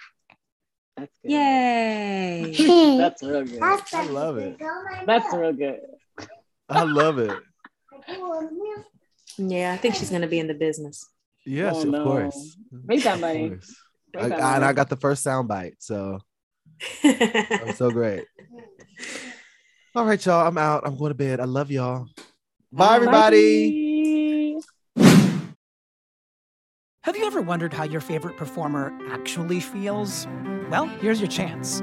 That's 0.96 1.18
good. 1.22 1.32
Yay. 1.32 2.96
That's 2.98 3.22
real 3.22 3.44
good. 3.44 3.60
That's 3.60 3.94
I 3.94 4.04
love 4.04 4.38
it. 4.38 4.58
That's 5.06 5.34
real 5.34 5.52
good. 5.52 5.80
I 6.70 6.84
love 6.84 7.18
it. 7.18 7.38
Yeah, 9.38 9.72
I 9.72 9.76
think 9.76 9.94
she's 9.94 10.10
going 10.10 10.22
to 10.22 10.28
be 10.28 10.38
in 10.38 10.46
the 10.46 10.54
business. 10.54 11.08
Yes, 11.46 11.74
Oh, 11.76 11.82
of 11.82 11.88
no. 11.88 12.04
course. 12.04 12.56
Make 12.70 13.02
that 13.04 13.16
Of 13.16 13.20
money. 13.20 13.48
course. 13.50 13.76
Make 14.14 14.24
I, 14.24 14.28
that 14.28 14.40
and 14.56 14.64
I 14.64 14.72
got 14.72 14.88
the 14.88 14.96
first 14.96 15.22
sound 15.22 15.48
bite, 15.48 15.74
so 15.78 16.20
I'm 17.04 17.72
so 17.74 17.90
great. 17.90 18.24
All 19.94 20.04
right, 20.04 20.24
y'all. 20.24 20.46
I'm 20.46 20.58
out. 20.58 20.86
I'm 20.86 20.96
going 20.96 21.10
to 21.10 21.14
bed. 21.14 21.40
I 21.40 21.44
love 21.44 21.70
y'all. 21.70 22.06
Bye, 22.72 22.96
everybody. 22.96 24.54
Bye. 24.96 25.04
Have 27.02 27.16
you 27.16 27.26
ever 27.26 27.42
wondered 27.42 27.72
how 27.74 27.84
your 27.84 28.00
favorite 28.00 28.36
performer 28.36 28.96
actually 29.10 29.60
feels? 29.60 30.26
Well, 30.70 30.86
here's 30.86 31.20
your 31.20 31.28
chance. 31.28 31.82